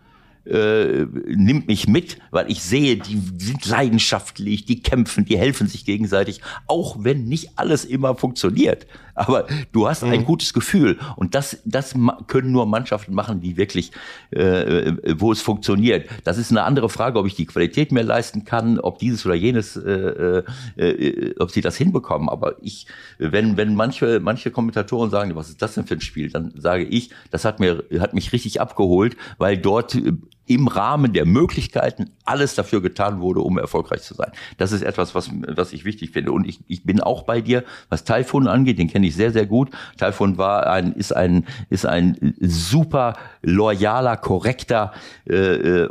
äh, 0.46 1.06
nimmt 1.26 1.66
mich 1.66 1.88
mit, 1.88 2.18
weil 2.30 2.50
ich 2.50 2.62
sehe, 2.62 2.96
die 2.96 3.20
sind 3.38 3.66
leidenschaftlich, 3.66 4.64
die 4.64 4.80
kämpfen, 4.80 5.24
die 5.24 5.36
helfen 5.36 5.66
sich 5.66 5.84
gegenseitig, 5.84 6.40
auch 6.66 6.98
wenn 7.00 7.24
nicht 7.24 7.58
alles 7.58 7.84
immer 7.84 8.14
funktioniert. 8.14 8.86
Aber 9.16 9.46
du 9.72 9.88
hast 9.88 10.04
ein 10.04 10.24
gutes 10.24 10.52
Gefühl 10.52 10.98
und 11.16 11.34
das, 11.34 11.62
das 11.64 11.94
können 12.26 12.52
nur 12.52 12.66
Mannschaften 12.66 13.14
machen, 13.14 13.40
die 13.40 13.56
wirklich, 13.56 13.90
äh, 14.30 14.92
wo 15.16 15.32
es 15.32 15.40
funktioniert. 15.40 16.08
Das 16.24 16.38
ist 16.38 16.50
eine 16.50 16.64
andere 16.64 16.88
Frage, 16.88 17.18
ob 17.18 17.26
ich 17.26 17.34
die 17.34 17.46
Qualität 17.46 17.92
mehr 17.92 18.04
leisten 18.04 18.44
kann, 18.44 18.78
ob 18.78 18.98
dieses 18.98 19.24
oder 19.24 19.34
jenes, 19.34 19.76
äh, 19.76 19.90
äh, 19.90 20.42
äh, 20.76 21.34
ob 21.38 21.50
sie 21.50 21.62
das 21.62 21.76
hinbekommen. 21.76 22.28
Aber 22.28 22.56
ich, 22.60 22.86
wenn, 23.18 23.56
wenn 23.56 23.74
manche, 23.74 24.20
manche 24.20 24.50
Kommentatoren 24.50 25.10
sagen, 25.10 25.34
was 25.34 25.48
ist 25.48 25.62
das 25.62 25.74
denn 25.74 25.86
für 25.86 25.94
ein 25.94 26.00
Spiel, 26.00 26.30
dann 26.30 26.52
sage 26.56 26.84
ich, 26.84 27.10
das 27.30 27.44
hat 27.44 27.58
mir, 27.58 27.84
hat 27.98 28.12
mich 28.12 28.32
richtig 28.32 28.60
abgeholt, 28.60 29.16
weil 29.38 29.56
dort 29.56 29.94
äh, 29.94 30.12
im 30.46 30.68
Rahmen 30.68 31.12
der 31.12 31.26
Möglichkeiten 31.26 32.10
alles 32.24 32.54
dafür 32.54 32.80
getan 32.80 33.20
wurde, 33.20 33.40
um 33.40 33.58
erfolgreich 33.58 34.02
zu 34.02 34.14
sein. 34.14 34.30
Das 34.58 34.72
ist 34.72 34.82
etwas, 34.82 35.14
was, 35.14 35.30
was 35.32 35.72
ich 35.72 35.84
wichtig 35.84 36.10
finde. 36.10 36.32
Und 36.32 36.46
ich, 36.46 36.60
ich 36.68 36.84
bin 36.84 37.00
auch 37.00 37.24
bei 37.24 37.40
dir, 37.40 37.64
was 37.88 38.04
Taifun 38.04 38.46
angeht, 38.46 38.78
den 38.78 38.88
kenne 38.88 39.06
ich 39.06 39.16
sehr, 39.16 39.32
sehr 39.32 39.46
gut. 39.46 39.70
Taifun 39.96 40.38
war 40.38 40.66
ein, 40.68 40.92
ist 40.92 41.14
ein, 41.14 41.46
ist 41.68 41.86
ein 41.86 42.34
super 42.40 43.14
loyaler, 43.42 44.16
korrekter 44.16 44.92
äh, 45.28 45.34
äh, 45.34 45.88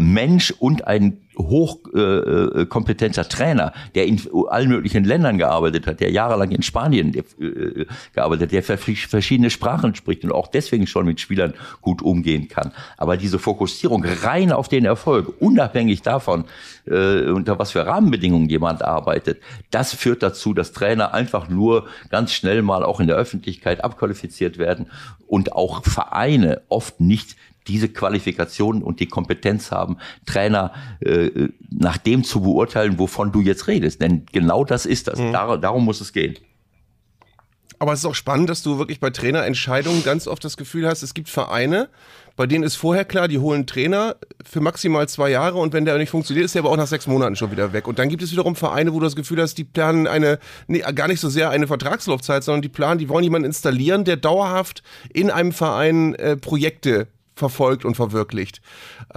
Mensch 0.00 0.52
und 0.58 0.86
ein 0.86 1.18
hochkompetenter 1.38 2.60
äh, 2.60 2.66
kompetenter 2.66 3.28
Trainer, 3.28 3.72
der 3.94 4.06
in 4.06 4.20
allen 4.48 4.68
möglichen 4.68 5.04
Ländern 5.04 5.38
gearbeitet 5.38 5.86
hat, 5.86 6.00
der 6.00 6.10
jahrelang 6.10 6.50
in 6.50 6.62
Spanien 6.62 7.14
äh, 7.14 7.86
gearbeitet 8.14 8.44
hat, 8.44 8.52
der 8.52 8.62
vers- 8.62 8.80
verschiedene 9.08 9.50
Sprachen 9.50 9.94
spricht 9.94 10.24
und 10.24 10.32
auch 10.32 10.48
deswegen 10.48 10.86
schon 10.86 11.06
mit 11.06 11.20
Spielern 11.20 11.54
gut 11.80 12.02
umgehen 12.02 12.48
kann. 12.48 12.72
Aber 12.96 13.16
diese 13.16 13.38
Fokussierung 13.38 14.04
rein 14.04 14.52
auf 14.52 14.68
den 14.68 14.84
Erfolg, 14.84 15.40
unabhängig 15.40 16.02
davon, 16.02 16.44
äh, 16.86 17.30
unter 17.30 17.58
was 17.58 17.72
für 17.72 17.86
Rahmenbedingungen 17.86 18.48
jemand 18.48 18.82
arbeitet, 18.82 19.40
das 19.70 19.94
führt 19.94 20.22
dazu, 20.22 20.52
dass 20.54 20.72
Trainer 20.72 21.14
einfach 21.14 21.48
nur 21.48 21.86
ganz 22.10 22.32
schnell 22.32 22.62
mal 22.62 22.84
auch 22.84 23.00
in 23.00 23.06
der 23.06 23.16
Öffentlichkeit 23.16 23.82
abqualifiziert 23.82 24.58
werden 24.58 24.90
und 25.26 25.52
auch 25.52 25.82
Vereine 25.84 26.62
oft 26.68 27.00
nicht 27.00 27.36
diese 27.66 27.88
Qualifikationen 27.88 28.82
und 28.82 29.00
die 29.00 29.06
Kompetenz 29.06 29.70
haben, 29.70 29.98
Trainer 30.26 30.72
äh, 31.00 31.48
nach 31.70 31.96
dem 31.98 32.24
zu 32.24 32.42
beurteilen, 32.42 32.98
wovon 32.98 33.32
du 33.32 33.40
jetzt 33.40 33.68
redest. 33.68 34.00
Denn 34.00 34.26
genau 34.32 34.64
das 34.64 34.86
ist 34.86 35.08
das. 35.08 35.18
Mhm. 35.18 35.32
Dar 35.32 35.58
darum 35.58 35.84
muss 35.84 36.00
es 36.00 36.12
gehen. 36.12 36.36
Aber 37.82 37.92
es 37.92 37.98
ist 37.98 38.06
auch 38.06 38.14
spannend, 38.14 38.48
dass 38.48 38.62
du 38.62 38.78
wirklich 38.78 39.00
bei 39.00 39.10
Trainerentscheidungen 39.10 40.04
ganz 40.04 40.28
oft 40.28 40.44
das 40.44 40.56
Gefühl 40.56 40.86
hast, 40.86 41.02
es 41.02 41.14
gibt 41.14 41.28
Vereine, 41.28 41.88
bei 42.36 42.46
denen 42.46 42.62
ist 42.62 42.76
vorher 42.76 43.04
klar, 43.04 43.26
die 43.26 43.38
holen 43.38 43.66
Trainer 43.66 44.14
für 44.48 44.60
maximal 44.60 45.08
zwei 45.08 45.30
Jahre 45.30 45.58
und 45.58 45.72
wenn 45.72 45.84
der 45.84 45.98
nicht 45.98 46.10
funktioniert, 46.10 46.44
ist 46.44 46.54
der 46.54 46.62
aber 46.62 46.70
auch 46.70 46.76
nach 46.76 46.86
sechs 46.86 47.08
Monaten 47.08 47.34
schon 47.34 47.50
wieder 47.50 47.72
weg. 47.72 47.88
Und 47.88 47.98
dann 47.98 48.08
gibt 48.08 48.22
es 48.22 48.30
wiederum 48.30 48.54
Vereine, 48.54 48.92
wo 48.92 49.00
du 49.00 49.04
das 49.04 49.16
Gefühl 49.16 49.42
hast, 49.42 49.58
die 49.58 49.64
planen 49.64 50.06
eine, 50.06 50.38
nee, 50.68 50.78
gar 50.94 51.08
nicht 51.08 51.18
so 51.18 51.28
sehr 51.28 51.50
eine 51.50 51.66
Vertragslaufzeit, 51.66 52.44
sondern 52.44 52.62
die 52.62 52.68
planen, 52.68 52.98
die 52.98 53.08
wollen 53.08 53.24
jemanden 53.24 53.46
installieren, 53.46 54.04
der 54.04 54.16
dauerhaft 54.16 54.84
in 55.12 55.30
einem 55.30 55.50
Verein 55.50 56.14
äh, 56.14 56.36
Projekte 56.36 57.08
verfolgt 57.42 57.84
und 57.84 57.96
verwirklicht. 57.96 58.60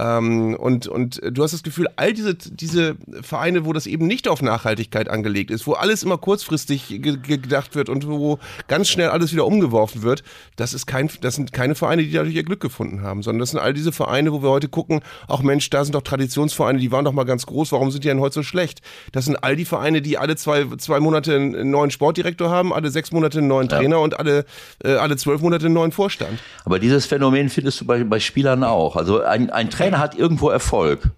Ähm, 0.00 0.56
und, 0.56 0.88
und 0.88 1.20
du 1.30 1.44
hast 1.44 1.52
das 1.52 1.62
Gefühl, 1.62 1.86
all 1.94 2.12
diese, 2.12 2.34
diese 2.34 2.96
Vereine, 3.22 3.64
wo 3.64 3.72
das 3.72 3.86
eben 3.86 4.08
nicht 4.08 4.26
auf 4.26 4.42
Nachhaltigkeit 4.42 5.08
angelegt 5.08 5.52
ist, 5.52 5.64
wo 5.68 5.74
alles 5.74 6.02
immer 6.02 6.18
kurzfristig 6.18 6.88
ge 6.88 7.18
gedacht 7.18 7.76
wird 7.76 7.88
und 7.88 8.08
wo 8.08 8.40
ganz 8.66 8.88
schnell 8.88 9.10
alles 9.10 9.32
wieder 9.32 9.46
umgeworfen 9.46 10.02
wird, 10.02 10.24
das, 10.56 10.74
ist 10.74 10.86
kein, 10.86 11.08
das 11.20 11.36
sind 11.36 11.52
keine 11.52 11.76
Vereine, 11.76 12.02
die 12.02 12.10
dadurch 12.10 12.34
ihr 12.34 12.42
Glück 12.42 12.60
gefunden 12.60 13.02
haben, 13.02 13.22
sondern 13.22 13.38
das 13.38 13.50
sind 13.50 13.60
all 13.60 13.72
diese 13.72 13.92
Vereine, 13.92 14.32
wo 14.32 14.42
wir 14.42 14.50
heute 14.50 14.68
gucken, 14.68 15.02
ach 15.28 15.42
Mensch, 15.42 15.70
da 15.70 15.84
sind 15.84 15.94
doch 15.94 16.02
Traditionsvereine, 16.02 16.80
die 16.80 16.90
waren 16.90 17.04
doch 17.04 17.12
mal 17.12 17.24
ganz 17.24 17.46
groß, 17.46 17.70
warum 17.70 17.92
sind 17.92 18.02
die 18.02 18.08
denn 18.08 18.18
heute 18.18 18.34
so 18.34 18.42
schlecht? 18.42 18.82
Das 19.12 19.26
sind 19.26 19.36
all 19.44 19.54
die 19.54 19.64
Vereine, 19.64 20.02
die 20.02 20.18
alle 20.18 20.34
zwei, 20.34 20.66
zwei 20.78 20.98
Monate 20.98 21.36
einen 21.36 21.70
neuen 21.70 21.92
Sportdirektor 21.92 22.50
haben, 22.50 22.72
alle 22.72 22.90
sechs 22.90 23.12
Monate 23.12 23.38
einen 23.38 23.48
neuen 23.48 23.68
Trainer 23.68 23.96
ja. 23.96 24.02
und 24.02 24.18
alle, 24.18 24.44
äh, 24.82 24.94
alle 24.94 25.16
zwölf 25.16 25.40
Monate 25.40 25.66
einen 25.66 25.74
neuen 25.74 25.92
Vorstand. 25.92 26.40
Aber 26.64 26.80
dieses 26.80 27.06
Phänomen 27.06 27.50
findest 27.50 27.80
du 27.80 27.86
bei, 27.86 28.02
bei 28.02 28.15
Spielern 28.24 28.64
auch. 28.64 28.96
Also 28.96 29.22
ein, 29.22 29.50
ein 29.50 29.70
Trainer 29.70 29.98
hat 29.98 30.16
irgendwo 30.16 30.48
Erfolg 30.48 31.10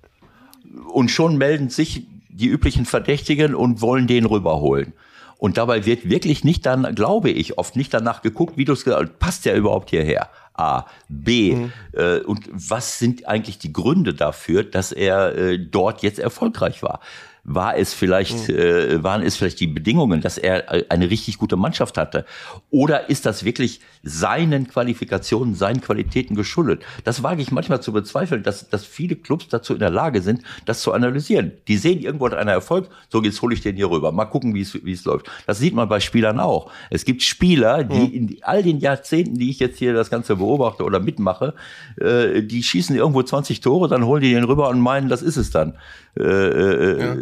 und 0.93 1.11
schon 1.11 1.37
melden 1.37 1.71
sich 1.71 2.07
die 2.29 2.47
üblichen 2.47 2.85
Verdächtigen 2.85 3.55
und 3.55 3.81
wollen 3.81 4.07
den 4.07 4.25
rüberholen. 4.25 4.93
Und 5.39 5.57
dabei 5.57 5.87
wird 5.87 6.09
wirklich 6.09 6.43
nicht 6.45 6.67
dann, 6.67 6.95
glaube 6.95 7.31
ich, 7.31 7.59
oft 7.59 7.77
nicht 7.77 7.95
danach 7.95 8.23
geguckt, 8.23 8.57
wie 8.57 8.65
du 8.65 8.73
es 8.73 8.85
gesagt 8.85 9.19
passt 9.19 9.45
der 9.45 9.57
überhaupt 9.57 9.91
hierher? 9.91 10.29
A. 10.55 10.87
B. 11.09 11.55
Mhm. 11.55 11.73
Äh, 11.93 12.19
und 12.19 12.49
was 12.53 12.99
sind 12.99 13.29
eigentlich 13.29 13.59
die 13.59 13.73
Gründe 13.73 14.15
dafür, 14.15 14.65
dass 14.65 14.91
er 14.91 15.37
äh, 15.37 15.59
dort 15.59 16.03
jetzt 16.03 16.19
erfolgreich 16.19 16.83
war? 16.83 17.01
War 17.49 17.77
es 17.77 17.95
vielleicht, 17.95 18.49
mhm. 18.49 18.55
äh, 18.57 19.03
waren 19.03 19.23
es 19.23 19.37
vielleicht 19.37 19.59
die 19.61 19.67
Bedingungen, 19.67 20.21
dass 20.21 20.37
er 20.37 20.73
äh, 20.73 20.85
eine 20.91 21.11
richtig 21.11 21.39
gute 21.39 21.57
Mannschaft 21.57 21.97
hatte? 21.97 22.27
Oder 22.71 23.09
ist 23.09 23.25
das 23.27 23.45
wirklich 23.45 23.81
seinen 24.03 24.69
Qualifikationen, 24.69 25.55
seinen 25.55 25.81
Qualitäten 25.81 26.35
geschuldet? 26.35 26.83
Das 27.05 27.23
wage 27.23 27.41
ich 27.41 27.51
manchmal 27.51 27.81
zu 27.81 27.93
bezweifeln, 27.93 28.43
dass, 28.43 28.69
dass 28.69 28.85
viele 28.85 29.17
Clubs 29.17 29.49
dazu 29.49 29.73
in 29.73 29.81
der 29.81 29.91
Lage 29.91 30.21
sind, 30.21 30.43
das 30.67 30.83
zu 30.83 30.93
analysieren. 30.93 31.53
Die 31.69 31.79
sehen 31.79 32.01
irgendwo 32.01 32.27
einen 32.27 32.49
Erfolg, 32.49 32.89
so 33.09 33.23
jetzt 33.23 33.41
hole 33.41 33.55
ich 33.55 33.63
den 33.63 33.77
hier 33.77 33.91
rüber. 33.91 34.13
Mal 34.13 34.27
gucken, 34.27 34.55
wie 34.55 34.61
es, 34.61 34.75
wie 34.85 34.93
es 34.93 35.05
läuft. 35.05 35.31
Das 35.47 35.59
sieht 35.59 35.75
man 35.75 35.89
bei 35.89 36.01
Spielern 36.01 36.41
auch. 36.41 36.71
Es 36.91 37.07
gibt 37.07 37.23
Spieler, 37.23 37.83
die 37.83 37.99
mhm. 37.99 38.13
in 38.13 38.37
all 38.43 38.63
den 38.63 38.79
Jahrzehnten, 38.79 39.39
die 39.39 39.51
ich 39.51 39.59
jetzt 39.59 39.79
hier 39.79 39.95
das 39.95 40.11
Ganze 40.11 40.37
beobachte 40.37 40.85
oder 40.85 41.01
mitmache, 41.01 41.55
äh, 41.99 42.43
die 42.43 42.63
schießen 42.63 42.95
irgendwo 42.95 43.23
20 43.23 43.61
Tore, 43.61 43.89
dann 43.89 44.05
holen 44.05 44.23
die 44.23 44.35
den 44.35 44.45
rüber 44.45 44.69
und 44.69 44.81
meinen, 44.81 45.09
das 45.09 45.23
ist 45.23 45.37
es 45.37 45.51
dann. 45.51 45.75
Äh, 46.19 46.23
äh, 46.23 47.01
ja. 47.01 47.17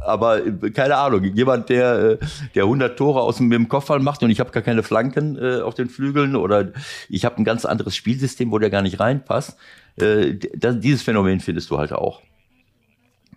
aber 0.04 0.40
keine 0.72 0.96
Ahnung, 0.96 1.22
jemand, 1.22 1.68
der, 1.68 1.98
äh, 1.98 2.18
der 2.54 2.64
100 2.64 2.96
Tore 2.98 3.20
aus 3.20 3.36
dem, 3.36 3.50
dem 3.50 3.68
Kopfball 3.68 4.00
macht 4.00 4.22
und 4.22 4.30
ich 4.30 4.40
habe 4.40 4.50
gar 4.50 4.62
keine 4.62 4.82
Flanken 4.82 5.38
äh, 5.38 5.60
auf 5.60 5.74
den 5.74 5.88
Flügeln 5.88 6.34
oder 6.34 6.72
ich 7.08 7.24
habe 7.24 7.36
ein 7.36 7.44
ganz 7.44 7.64
anderes 7.64 7.94
Spielsystem, 7.94 8.50
wo 8.50 8.58
der 8.58 8.70
gar 8.70 8.82
nicht 8.82 8.98
reinpasst. 8.98 9.56
Äh, 9.96 10.34
das, 10.56 10.80
dieses 10.80 11.02
Phänomen 11.02 11.38
findest 11.40 11.70
du 11.70 11.78
halt 11.78 11.92
auch. 11.92 12.20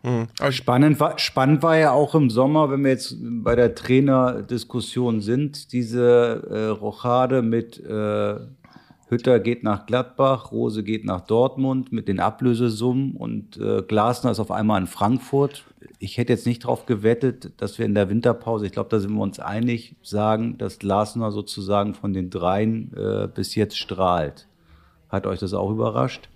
Mhm. 0.03 0.28
Spannend, 0.51 0.99
war, 0.99 1.20
spannend 1.20 1.62
war 1.62 1.78
ja 1.78 1.91
auch 1.91 2.16
im 2.16 2.30
Sommer, 2.30 2.72
wenn 2.72 2.84
wir 2.84 2.91
jetzt 2.91 3.16
bei 3.20 3.55
der 3.55 3.76
Trainerdiskussion 3.76 5.22
sind, 5.22 5.72
diese 5.72 6.47
äh, 6.49 6.66
Rochade 6.68 7.41
mit 7.41 7.80
äh, 7.84 8.36
Hütter 9.10 9.39
geht 9.39 9.64
nach 9.64 9.86
Gladbach, 9.86 10.51
Rose 10.51 10.84
geht 10.84 11.05
nach 11.05 11.22
Dortmund 11.22 11.93
mit 11.93 12.10
den 12.10 12.20
Ablösesummen 12.20 13.14
und 13.14 13.55
äh, 13.58 13.82
Glasner 13.82 14.32
ist 14.32 14.39
auf 14.39 14.51
einmal 14.51 14.82
in 14.82 14.88
Frankfurt. 14.88 15.64
Ich 15.99 16.18
hätte 16.18 16.34
jetzt 16.34 16.45
nicht 16.45 16.66
darauf 16.66 16.86
gewettet, 16.86 17.53
dass 17.58 17.80
wir 17.80 17.86
in 17.86 17.95
der 17.95 18.10
Winterpause, 18.10 18.66
ich 18.66 18.74
glaube, 18.74 18.89
da 18.89 18.99
sind 18.99 19.14
wir 19.14 19.22
uns 19.22 19.39
einig, 19.39 19.95
sagen, 20.03 20.58
dass 20.58 20.78
Glasner 20.78 21.32
sozusagen 21.32 21.93
von 21.93 22.14
den 22.14 22.30
dreien 22.30 22.91
äh, 22.97 23.30
bis 23.34 23.55
jetzt 23.55 23.78
strahlt. 23.78 24.47
Hat 25.08 25.26
euch 25.26 25.39
das 25.39 25.53
auch 25.53 25.72
überrascht? 25.72 26.28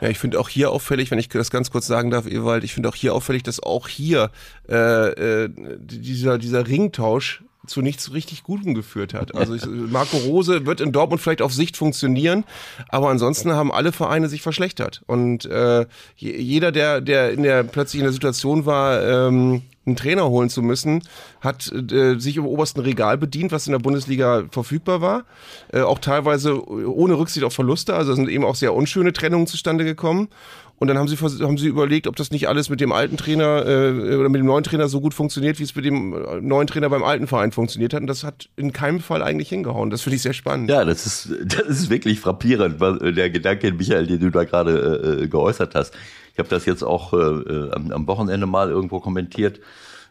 Ja, 0.00 0.08
ich 0.08 0.18
finde 0.18 0.40
auch 0.40 0.48
hier 0.48 0.70
auffällig, 0.70 1.10
wenn 1.10 1.18
ich 1.18 1.28
das 1.28 1.50
ganz 1.50 1.70
kurz 1.70 1.86
sagen 1.86 2.10
darf, 2.10 2.26
Ewald, 2.26 2.64
ich 2.64 2.74
finde 2.74 2.88
auch 2.88 2.94
hier 2.94 3.14
auffällig, 3.14 3.42
dass 3.42 3.62
auch 3.62 3.86
hier 3.86 4.30
äh, 4.68 5.44
äh, 5.44 5.50
dieser, 5.54 6.38
dieser 6.38 6.66
Ringtausch 6.66 7.43
zu 7.66 7.82
nichts 7.82 8.12
richtig 8.12 8.42
Gutem 8.42 8.74
geführt 8.74 9.14
hat. 9.14 9.34
Also 9.34 9.54
ich, 9.54 9.66
Marco 9.66 10.16
Rose 10.18 10.66
wird 10.66 10.80
in 10.80 10.92
Dortmund 10.92 11.20
vielleicht 11.20 11.42
auf 11.42 11.52
Sicht 11.52 11.76
funktionieren, 11.76 12.44
aber 12.88 13.08
ansonsten 13.08 13.52
haben 13.52 13.72
alle 13.72 13.92
Vereine 13.92 14.28
sich 14.28 14.42
verschlechtert. 14.42 15.02
Und 15.06 15.44
äh, 15.46 15.86
jeder, 16.16 16.72
der, 16.72 17.00
der 17.00 17.32
in 17.32 17.42
der 17.42 17.62
plötzlich 17.62 18.00
in 18.00 18.04
der 18.04 18.12
Situation 18.12 18.66
war, 18.66 19.02
ähm, 19.02 19.62
einen 19.86 19.96
Trainer 19.96 20.28
holen 20.28 20.48
zu 20.48 20.62
müssen, 20.62 21.02
hat 21.40 21.70
äh, 21.72 22.18
sich 22.18 22.36
im 22.36 22.46
obersten 22.46 22.80
Regal 22.80 23.18
bedient, 23.18 23.52
was 23.52 23.66
in 23.66 23.72
der 23.72 23.80
Bundesliga 23.80 24.44
verfügbar 24.50 25.00
war. 25.00 25.24
Äh, 25.72 25.82
auch 25.82 25.98
teilweise 25.98 26.66
ohne 26.66 27.18
Rücksicht 27.18 27.44
auf 27.44 27.52
Verluste. 27.52 27.94
Also 27.94 28.14
sind 28.14 28.28
eben 28.28 28.44
auch 28.44 28.54
sehr 28.54 28.74
unschöne 28.74 29.12
Trennungen 29.12 29.46
zustande 29.46 29.84
gekommen. 29.84 30.28
Und 30.76 30.88
dann 30.88 30.98
haben 30.98 31.06
sie, 31.06 31.16
haben 31.16 31.56
sie 31.56 31.68
überlegt, 31.68 32.06
ob 32.06 32.16
das 32.16 32.30
nicht 32.30 32.48
alles 32.48 32.68
mit 32.68 32.80
dem 32.80 32.92
alten 32.92 33.16
Trainer 33.16 33.64
äh, 33.66 34.16
oder 34.16 34.28
mit 34.28 34.40
dem 34.40 34.46
neuen 34.46 34.64
Trainer 34.64 34.88
so 34.88 35.00
gut 35.00 35.14
funktioniert, 35.14 35.58
wie 35.58 35.62
es 35.62 35.74
mit 35.74 35.84
dem 35.84 36.12
äh, 36.12 36.40
neuen 36.40 36.66
Trainer 36.66 36.90
beim 36.90 37.04
alten 37.04 37.26
Verein 37.26 37.52
funktioniert 37.52 37.94
hat. 37.94 38.00
Und 38.00 38.08
das 38.08 38.24
hat 38.24 38.48
in 38.56 38.72
keinem 38.72 39.00
Fall 39.00 39.22
eigentlich 39.22 39.48
hingehauen. 39.48 39.90
Das 39.90 40.02
finde 40.02 40.16
ich 40.16 40.22
sehr 40.22 40.32
spannend. 40.32 40.68
Ja, 40.68 40.84
das 40.84 41.06
ist, 41.06 41.28
das 41.44 41.68
ist 41.68 41.90
wirklich 41.90 42.20
frappierend, 42.20 42.80
der 42.80 43.30
Gedanke, 43.30 43.72
Michael, 43.72 44.06
den 44.06 44.20
du 44.20 44.30
da 44.30 44.44
gerade 44.44 45.22
äh, 45.22 45.28
geäußert 45.28 45.74
hast. 45.74 45.94
Ich 46.32 46.38
habe 46.38 46.48
das 46.48 46.66
jetzt 46.66 46.82
auch 46.82 47.12
äh, 47.12 47.16
äh, 47.16 47.70
am, 47.72 47.92
am 47.92 48.06
Wochenende 48.08 48.46
mal 48.46 48.68
irgendwo 48.68 48.98
kommentiert 48.98 49.60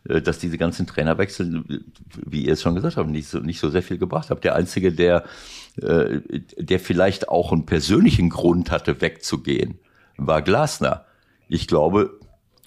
äh, 0.07 0.21
dass 0.21 0.39
diese 0.39 0.57
ganzen 0.57 0.87
Trainerwechsel, 0.87 1.63
wie 2.25 2.45
ihr 2.45 2.53
es 2.53 2.61
schon 2.61 2.75
gesagt 2.75 2.97
habt, 2.97 3.09
nicht 3.09 3.27
so, 3.27 3.39
nicht 3.39 3.59
so 3.59 3.69
sehr 3.69 3.83
viel 3.83 3.97
gebracht 3.97 4.29
haben. 4.29 4.41
Der 4.41 4.55
Einzige, 4.55 4.91
der, 4.91 5.23
äh, 5.81 6.19
der 6.57 6.79
vielleicht 6.79 7.29
auch 7.29 7.51
einen 7.51 7.65
persönlichen 7.65 8.29
Grund 8.29 8.71
hatte, 8.71 9.01
wegzugehen, 9.01 9.79
war 10.17 10.41
Glasner. 10.41 11.05
Ich 11.47 11.67
glaube. 11.67 12.19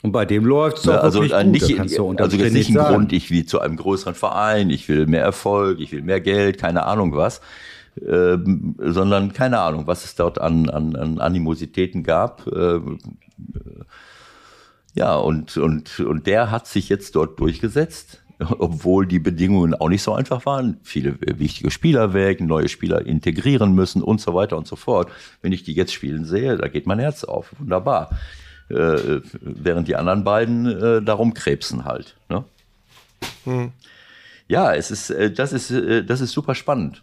Und 0.03 0.13
bei 0.13 0.25
dem 0.25 0.45
läuft 0.45 0.79
es 0.79 0.89
auch 0.89 1.03
also 1.03 1.23
nicht, 1.23 1.33
gut, 1.33 2.21
also 2.21 2.37
jetzt 2.37 2.53
nicht 2.53 2.69
ein 2.69 2.77
Grund, 2.77 3.13
ich 3.13 3.31
will 3.31 3.47
zu 3.47 3.61
einem 3.61 3.77
größeren 3.77 4.15
Verein, 4.15 4.71
ich 4.71 4.89
will 4.89 5.07
mehr 5.07 5.23
Erfolg, 5.23 5.81
ich 5.81 5.91
will 5.91 6.03
mehr 6.03 6.21
Geld, 6.21 6.59
keine 6.59 6.85
Ahnung 6.85 7.17
was, 7.17 7.41
ähm, 8.07 8.77
sondern 8.79 9.33
keine 9.33 9.59
Ahnung, 9.61 9.87
was 9.87 10.05
es 10.05 10.15
dort 10.15 10.39
an, 10.39 10.69
an, 10.69 10.95
an 10.95 11.19
Animositäten 11.19 12.05
gab. 12.05 12.47
Ähm, 12.47 12.99
ja, 14.95 15.17
und, 15.17 15.57
und, 15.57 15.99
und 16.01 16.27
der 16.27 16.51
hat 16.51 16.67
sich 16.67 16.89
jetzt 16.89 17.17
dort 17.17 17.41
durchgesetzt 17.41 18.23
obwohl 18.59 19.07
die 19.07 19.19
Bedingungen 19.19 19.75
auch 19.75 19.89
nicht 19.89 20.03
so 20.03 20.15
einfach 20.15 20.45
waren. 20.47 20.79
Viele 20.83 21.17
wichtige 21.21 21.71
Spieler 21.71 22.13
weg, 22.13 22.41
neue 22.41 22.69
Spieler 22.69 23.05
integrieren 23.05 23.75
müssen 23.75 24.03
und 24.03 24.21
so 24.21 24.35
weiter 24.35 24.57
und 24.57 24.67
so 24.67 24.77
fort. 24.77 25.11
Wenn 25.43 25.53
ich 25.53 25.63
die 25.63 25.73
jetzt 25.73 25.93
spielen 25.93 26.25
sehe, 26.25 26.57
da 26.57 26.69
geht 26.69 26.87
mein 26.87 26.99
Herz 26.99 27.25
auf. 27.25 27.55
Wunderbar. 27.59 28.11
Äh, 28.69 29.21
während 29.41 29.89
die 29.89 29.97
anderen 29.97 30.25
beiden 30.25 30.67
äh, 30.67 31.03
darum 31.03 31.35
krebsen 31.35 31.85
halt. 31.85 32.17
Ne? 32.29 32.45
Hm. 33.45 33.73
Ja, 34.49 34.75
es 34.75 34.91
ist, 34.91 35.11
äh, 35.11 35.31
das 35.31 35.53
ist, 35.53 35.71
äh, 35.71 36.05
das 36.05 36.21
ist 36.21 36.33
super 36.33 36.55
spannend. 36.55 37.03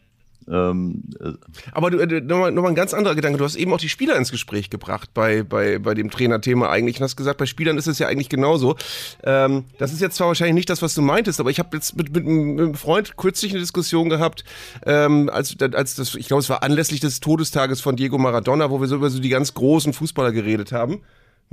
Ähm, 0.49 1.03
äh, 1.19 1.33
Aber 1.71 1.91
du, 1.91 1.99
äh, 1.99 2.21
nochmal 2.21 2.51
noch 2.51 2.63
mal 2.63 2.69
ein 2.69 2.75
ganz 2.75 2.93
anderer 2.93 3.15
Gedanke. 3.15 3.37
Du 3.37 3.43
hast 3.45 3.55
eben 3.55 3.73
auch 3.73 3.79
die 3.79 3.89
Spieler 3.89 4.15
ins 4.15 4.31
Gespräch 4.31 4.69
gebracht 4.69 5.09
bei, 5.13 5.43
bei, 5.43 5.79
bei 5.79 5.93
dem 5.93 6.09
Trainerthema 6.09 6.69
eigentlich 6.69 6.97
und 6.97 7.03
hast 7.03 7.15
gesagt, 7.15 7.37
bei 7.37 7.45
Spielern 7.45 7.77
ist 7.77 7.87
es 7.87 7.99
ja 7.99 8.07
eigentlich 8.07 8.29
genauso. 8.29 8.75
Ähm, 9.23 9.65
das 9.77 9.93
ist 9.93 10.01
jetzt 10.01 10.15
zwar 10.15 10.27
wahrscheinlich 10.27 10.55
nicht 10.55 10.69
das, 10.69 10.81
was 10.81 10.93
du 10.95 11.01
meintest, 11.01 11.39
aber 11.39 11.49
ich 11.49 11.59
habe 11.59 11.75
jetzt 11.75 11.95
mit, 11.95 12.13
mit, 12.13 12.25
mit, 12.25 12.59
einem 12.59 12.75
Freund 12.75 13.17
kürzlich 13.17 13.51
eine 13.51 13.61
Diskussion 13.61 14.09
gehabt, 14.09 14.43
ähm, 14.85 15.29
als, 15.31 15.55
als 15.61 15.95
das, 15.95 16.15
ich 16.15 16.27
glaube, 16.27 16.41
es 16.41 16.49
war 16.49 16.63
anlässlich 16.63 16.99
des 16.99 17.19
Todestages 17.19 17.81
von 17.81 17.95
Diego 17.95 18.17
Maradona, 18.17 18.69
wo 18.69 18.81
wir 18.81 18.87
so 18.87 18.95
über 18.95 19.09
so 19.09 19.19
die 19.19 19.29
ganz 19.29 19.53
großen 19.53 19.93
Fußballer 19.93 20.31
geredet 20.31 20.71
haben. 20.71 21.01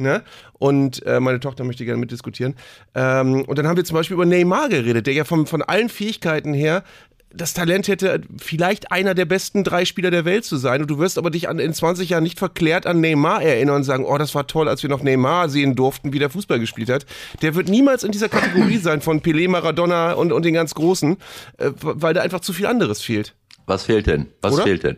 Ne? 0.01 0.23
Und 0.59 1.05
äh, 1.07 1.21
meine 1.21 1.41
Tochter 1.41 1.65
möchte 1.65 1.85
gerne 1.85 2.01
mitdiskutieren. 2.01 2.55
Ähm, 2.95 3.45
und 3.45 3.59
dann 3.59 3.67
haben 3.67 3.77
wir 3.77 3.85
zum 3.85 3.97
Beispiel 3.97 4.15
über 4.15 4.25
Neymar 4.25 4.69
geredet, 4.69 5.07
der 5.07 5.15
ja 5.15 5.25
von, 5.25 5.47
von 5.47 5.63
allen 5.63 5.89
Fähigkeiten 5.89 6.55
her 6.55 6.85
das 7.33 7.55
Talent 7.55 7.89
hätte, 7.89 8.23
vielleicht 8.39 8.91
einer 8.91 9.15
der 9.15 9.25
besten 9.25 9.63
drei 9.63 9.85
Spieler 9.85 10.11
der 10.11 10.25
Welt 10.25 10.45
zu 10.45 10.57
sein. 10.57 10.81
Und 10.83 10.91
du 10.91 10.99
wirst 10.99 11.17
aber 11.17 11.31
dich 11.31 11.49
an, 11.49 11.59
in 11.59 11.73
20 11.73 12.11
Jahren 12.11 12.25
nicht 12.25 12.39
verklärt 12.39 12.87
an 12.87 13.01
Neymar 13.01 13.43
erinnern 13.43 13.77
und 13.77 13.85
sagen, 13.85 14.05
oh, 14.05 14.19
das 14.19 14.35
war 14.35 14.47
toll, 14.47 14.69
als 14.69 14.83
wir 14.83 14.91
noch 14.91 15.03
Neymar 15.03 15.49
sehen 15.49 15.77
durften, 15.77 16.13
wie 16.13 16.19
der 16.19 16.31
Fußball 16.31 16.59
gespielt 16.59 16.91
hat. 16.91 17.07
Der 17.43 17.55
wird 17.55 17.69
niemals 17.69 18.03
in 18.05 18.13
dieser 18.13 18.29
Kategorie 18.29 18.77
sein 18.83 19.01
von 19.01 19.21
Pelé, 19.21 19.49
Maradona 19.49 20.13
und, 20.15 20.33
und 20.33 20.45
den 20.45 20.55
ganz 20.55 20.75
Großen, 20.75 21.17
äh, 21.59 21.71
weil 21.81 22.15
da 22.15 22.23
einfach 22.23 22.41
zu 22.41 22.53
viel 22.53 22.67
anderes 22.67 23.01
fehlt. 23.03 23.35
Was 23.67 23.85
fehlt 23.85 24.07
denn? 24.07 24.27
Was 24.41 24.55
Oder? 24.55 24.65
fehlt 24.65 24.83
denn? 24.83 24.97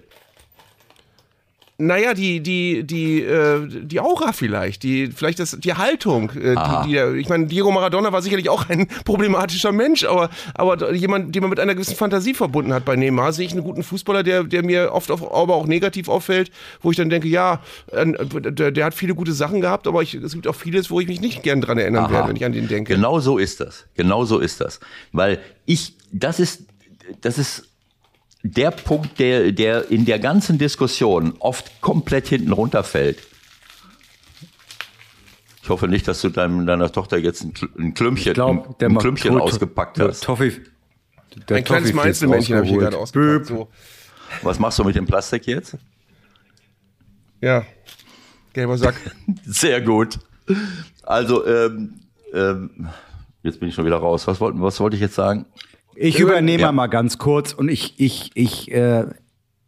Naja, 1.82 2.14
die, 2.14 2.40
die, 2.40 2.84
die, 2.84 3.22
äh, 3.22 3.66
die 3.66 3.98
Aura 3.98 4.32
vielleicht, 4.32 4.84
die, 4.84 5.08
vielleicht 5.08 5.40
das, 5.40 5.56
die 5.58 5.74
Haltung. 5.74 6.30
Äh, 6.30 6.54
die, 6.54 6.90
die, 6.90 7.18
ich 7.18 7.28
meine, 7.28 7.46
Diego 7.46 7.72
Maradona 7.72 8.12
war 8.12 8.22
sicherlich 8.22 8.48
auch 8.48 8.68
ein 8.68 8.86
problematischer 9.04 9.72
Mensch, 9.72 10.04
aber, 10.04 10.30
aber 10.54 10.94
jemand, 10.94 11.34
den 11.34 11.42
man 11.42 11.50
mit 11.50 11.58
einer 11.58 11.74
gewissen 11.74 11.96
Fantasie 11.96 12.34
verbunden 12.34 12.72
hat. 12.72 12.84
Bei 12.84 12.94
Neymar 12.94 13.32
sehe 13.32 13.46
ich 13.46 13.52
einen 13.52 13.64
guten 13.64 13.82
Fußballer, 13.82 14.22
der, 14.22 14.44
der 14.44 14.64
mir 14.64 14.92
oft 14.92 15.10
auf, 15.10 15.22
aber 15.34 15.56
auch 15.56 15.66
negativ 15.66 16.08
auffällt, 16.08 16.52
wo 16.82 16.92
ich 16.92 16.96
dann 16.96 17.10
denke, 17.10 17.26
ja, 17.26 17.60
der, 17.92 18.70
der 18.70 18.84
hat 18.84 18.94
viele 18.94 19.16
gute 19.16 19.32
Sachen 19.32 19.60
gehabt, 19.60 19.88
aber 19.88 20.02
ich, 20.02 20.14
es 20.14 20.34
gibt 20.34 20.46
auch 20.46 20.54
vieles, 20.54 20.88
wo 20.88 21.00
ich 21.00 21.08
mich 21.08 21.20
nicht 21.20 21.42
gern 21.42 21.60
dran 21.60 21.78
erinnern 21.78 22.04
Aha. 22.04 22.12
werde, 22.12 22.28
wenn 22.28 22.36
ich 22.36 22.44
an 22.44 22.52
den 22.52 22.68
denke. 22.68 22.94
Genau 22.94 23.18
so 23.18 23.38
ist 23.38 23.60
das. 23.60 23.86
Genau 23.96 24.24
so 24.24 24.38
ist 24.38 24.60
das. 24.60 24.78
Weil 25.10 25.40
ich, 25.66 25.96
das 26.12 26.38
ist, 26.38 26.62
das 27.22 27.38
ist 27.38 27.71
der 28.42 28.70
Punkt, 28.70 29.18
der, 29.18 29.52
der 29.52 29.90
in 29.90 30.04
der 30.04 30.18
ganzen 30.18 30.58
Diskussion 30.58 31.34
oft 31.38 31.80
komplett 31.80 32.28
hinten 32.28 32.52
runterfällt. 32.52 33.18
Ich 35.62 35.68
hoffe 35.68 35.86
nicht, 35.86 36.08
dass 36.08 36.20
du 36.20 36.28
deinem, 36.28 36.66
deiner 36.66 36.90
Tochter 36.90 37.18
jetzt 37.18 37.42
ein, 37.44 37.52
Kl- 37.52 37.78
ein 37.78 37.94
Klümpchen, 37.94 38.28
Ich 38.32 38.34
glaube, 38.34 38.68
ein, 38.68 38.74
der 38.80 38.88
ein 38.88 38.98
Klümpchen 38.98 39.40
ausgepackt 39.40 39.98
der 39.98 40.08
hast. 40.08 40.24
Toffee, 40.24 40.60
der 41.48 41.58
Ein 41.58 41.64
kleines 41.64 41.90
Toffee-Fist 41.90 41.94
Meinzelmännchen 41.94 42.56
habe 42.56 42.66
ich 42.66 42.72
hier 42.72 42.80
gerade 42.80 42.98
ausgepackt. 42.98 43.46
So. 43.46 43.68
Was 44.42 44.58
machst 44.58 44.78
du 44.80 44.84
mit 44.84 44.96
dem 44.96 45.06
Plastik 45.06 45.46
jetzt? 45.46 45.76
Ja. 47.40 47.64
Gelber 48.54 48.76
Sack. 48.76 48.96
Sehr 49.46 49.80
gut. 49.80 50.18
Also, 51.04 51.46
ähm, 51.46 52.00
ähm, 52.34 52.88
jetzt 53.44 53.60
bin 53.60 53.68
ich 53.68 53.74
schon 53.74 53.84
wieder 53.86 53.96
raus. 53.98 54.26
Was, 54.26 54.40
wollten, 54.40 54.60
was 54.60 54.80
wollte 54.80 54.96
ich 54.96 55.02
jetzt 55.02 55.14
sagen? 55.14 55.46
Ich 55.94 56.18
übernehme 56.18 56.62
Ja. 56.62 56.72
mal 56.72 56.86
ganz 56.86 57.18
kurz 57.18 57.52
und 57.52 57.68
ich, 57.68 57.94
ich, 57.98 58.30
ich, 58.34 58.70
äh, 58.72 59.06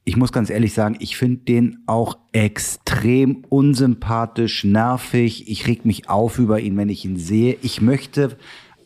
ich 0.04 0.16
muss 0.16 0.32
ganz 0.32 0.50
ehrlich 0.50 0.74
sagen, 0.74 0.96
ich 1.00 1.16
finde 1.16 1.44
den 1.44 1.78
auch 1.86 2.18
extrem 2.32 3.44
unsympathisch, 3.48 4.64
nervig. 4.64 5.48
Ich 5.48 5.66
reg 5.66 5.84
mich 5.84 6.08
auf 6.08 6.38
über 6.38 6.60
ihn, 6.60 6.76
wenn 6.76 6.88
ich 6.88 7.04
ihn 7.04 7.16
sehe. 7.16 7.56
Ich 7.62 7.80
möchte 7.80 8.36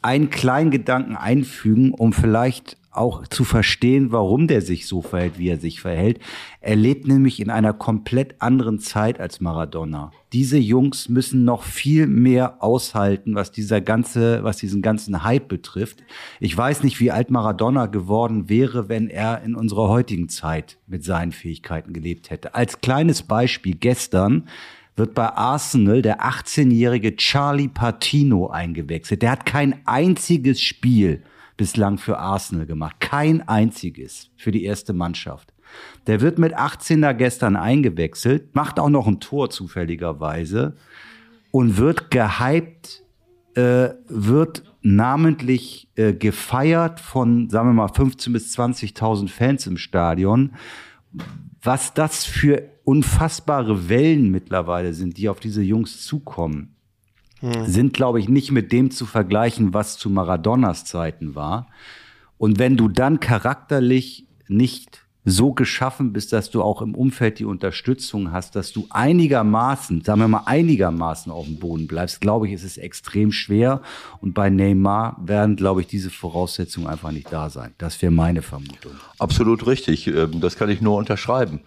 einen 0.03 0.30
kleinen 0.30 0.70
Gedanken 0.70 1.16
einfügen, 1.16 1.93
um 1.93 2.12
vielleicht 2.12 2.76
auch 2.99 3.26
zu 3.26 3.44
verstehen, 3.44 4.12
warum 4.12 4.49
der 4.49 4.61
sich 4.61 4.86
so 4.86 5.01
verhält, 5.01 5.38
wie 5.38 5.49
er 5.49 5.59
sich 5.59 5.80
verhält. 5.80 6.18
Er 6.61 6.76
lebt 6.76 7.07
nämlich 7.07 7.40
in 7.40 7.51
einer 7.51 7.72
komplett 7.72 8.42
anderen 8.42 8.80
Zeit 8.80 9.20
als 9.20 9.40
Maradona. 9.40 10.12
Diese 10.32 10.59
Jungs 10.59 11.09
müssen 11.09 11.44
noch 11.44 11.62
viel 11.62 12.07
mehr 12.07 12.62
aushalten, 12.62 13.34
was 13.34 13.53
dieser 13.53 13.80
ganze, 13.80 14.44
was 14.44 14.59
diesen 14.59 14.82
ganzen 14.82 15.22
Hype 15.22 15.49
betrifft. 15.49 16.03
Ich 16.40 16.57
weiß 16.57 16.82
nicht, 16.82 17.01
wie 17.01 17.11
alt 17.11 17.30
Maradona 17.30 17.86
geworden 17.86 18.49
wäre, 18.49 18.88
wenn 18.88 19.09
er 19.09 19.42
in 19.42 19.55
unserer 19.55 19.88
heutigen 19.88 20.28
Zeit 20.28 20.78
mit 20.86 21.05
seinen 21.05 21.32
Fähigkeiten 21.32 21.92
gelebt 21.92 22.30
hätte. 22.30 22.55
Als 22.55 22.80
kleines 22.80 23.22
Beispiel 23.22 23.74
gestern 23.74 24.49
wird 24.96 25.14
bei 25.14 25.28
Arsenal 25.28 26.03
der 26.03 26.22
18-jährige 26.22 27.16
Charlie 27.16 27.68
Patino 27.68 28.49
eingewechselt. 28.49 29.22
Der 29.22 29.30
hat 29.30 29.46
kein 29.46 29.80
einziges 29.86 30.61
Spiel 30.61 31.22
bislang 31.59 31.98
für 31.98 32.18
Arsenal 32.18 32.64
gemacht. 32.64 32.96
Kein 33.00 33.46
einziges 33.46 34.30
für 34.36 34.50
die 34.50 34.64
erste 34.64 34.94
Mannschaft. 34.94 35.52
Der 36.06 36.22
wird 36.22 36.38
mit 36.38 36.56
18er 36.56 37.12
gestern 37.12 37.56
eingewechselt, 37.56 38.54
macht 38.54 38.80
auch 38.80 38.88
noch 38.88 39.06
ein 39.06 39.20
Tor 39.20 39.50
zufälligerweise 39.50 40.76
und 41.50 41.76
wird 41.76 42.11
gehypt, 42.11 43.02
äh, 43.54 43.90
wird 44.09 44.62
namentlich 44.80 45.90
äh, 45.96 46.14
gefeiert 46.14 47.00
von, 47.00 47.50
sagen 47.50 47.68
wir 47.68 47.74
mal, 47.74 47.88
15.000 47.88 48.32
bis 48.32 48.59
20.000 48.59 49.28
Fans 49.28 49.66
im 49.66 49.76
Stadion. 49.76 50.54
Was 51.62 51.92
das 51.92 52.24
für 52.24 52.62
unfassbare 52.84 53.90
Wellen 53.90 54.30
mittlerweile 54.30 54.94
sind, 54.94 55.18
die 55.18 55.28
auf 55.28 55.40
diese 55.40 55.62
Jungs 55.62 56.06
zukommen, 56.06 56.76
sind, 57.41 57.93
glaube 57.93 58.20
ich, 58.20 58.28
nicht 58.28 58.51
mit 58.53 58.72
dem 58.72 58.91
zu 58.91 59.07
vergleichen, 59.07 59.74
was 59.74 59.97
zu 59.99 60.11
Maradonas 60.11 60.84
Zeiten 60.84 61.34
war. 61.34 61.68
Und 62.36 62.59
wenn 62.59 62.76
du 62.76 62.89
dann 62.89 63.20
charakterlich 63.20 64.26
nicht 64.49 65.03
so 65.24 65.53
geschaffen 65.53 66.12
bist, 66.12 66.32
dass 66.32 66.51
du 66.51 66.62
auch 66.62 66.80
im 66.80 66.95
Umfeld 66.95 67.39
die 67.39 67.45
Unterstützung 67.45 68.32
hast, 68.32 68.57
dass 68.57 68.72
du 68.72 68.86
einigermaßen, 68.91 70.03
sagen 70.03 70.20
wir 70.20 70.28
mal 70.28 70.43
einigermaßen 70.47 71.30
auf 71.30 71.45
dem 71.45 71.59
Boden 71.59 71.86
bleibst, 71.86 72.20
glaube 72.20 72.47
ich, 72.47 72.55
ist 72.55 72.64
es 72.64 72.78
extrem 72.78 73.30
schwer. 73.30 73.82
Und 74.20 74.32
bei 74.32 74.49
Neymar 74.49 75.16
werden, 75.22 75.57
glaube 75.57 75.82
ich, 75.82 75.86
diese 75.86 76.11
Voraussetzungen 76.11 76.86
einfach 76.86 77.11
nicht 77.12 77.30
da 77.30 77.51
sein. 77.51 77.74
Das 77.78 78.01
wäre 78.01 78.12
meine 78.12 78.43
Vermutung. 78.43 78.93
Absolut 79.18 79.66
richtig. 79.66 80.07
Ähm, 80.07 80.41
Das 80.41 80.57
kann 80.57 80.70
ich 80.70 80.80
nur 80.80 80.97
unterschreiben. 80.97 81.61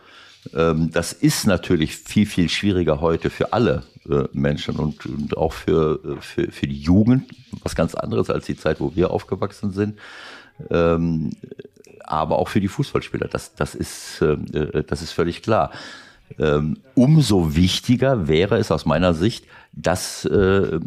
Ähm, 0.54 0.90
Das 0.92 1.14
ist 1.14 1.46
natürlich 1.46 1.96
viel, 1.96 2.26
viel 2.26 2.50
schwieriger 2.50 3.00
heute 3.00 3.30
für 3.30 3.54
alle 3.54 3.84
äh, 4.10 4.24
Menschen 4.34 4.78
und, 4.78 5.06
und 5.06 5.38
auch 5.38 5.54
für, 5.54 6.00
äh, 6.04 6.22
für, 6.22 6.52
für 6.52 6.68
die 6.68 6.80
Jugend. 6.80 7.30
Was 7.64 7.76
ganz 7.76 7.96
anderes 7.96 8.30
als 8.30 8.46
die 8.46 8.56
Zeit, 8.56 8.80
wo 8.80 8.96
wir 8.96 9.12
aufgewachsen 9.12 9.72
sind. 9.72 10.00
Ähm, 10.70 11.32
aber 12.04 12.40
auch 12.40 12.48
für 12.50 12.62
die 12.62 12.68
Fußballspieler. 12.68 13.28
Das, 13.28 13.56
das, 13.56 13.76
ist, 13.76 14.22
äh, 14.22 14.84
das 14.84 15.02
ist 15.02 15.12
völlig 15.12 15.42
klar. 15.42 15.72
Ähm, 16.40 16.78
umso 16.96 17.56
wichtiger 17.56 18.28
wäre 18.28 18.58
es 18.58 18.72
aus 18.72 18.86
meiner 18.86 19.14
Sicht, 19.14 19.46
dass 19.74 20.26
äh, 20.26 20.80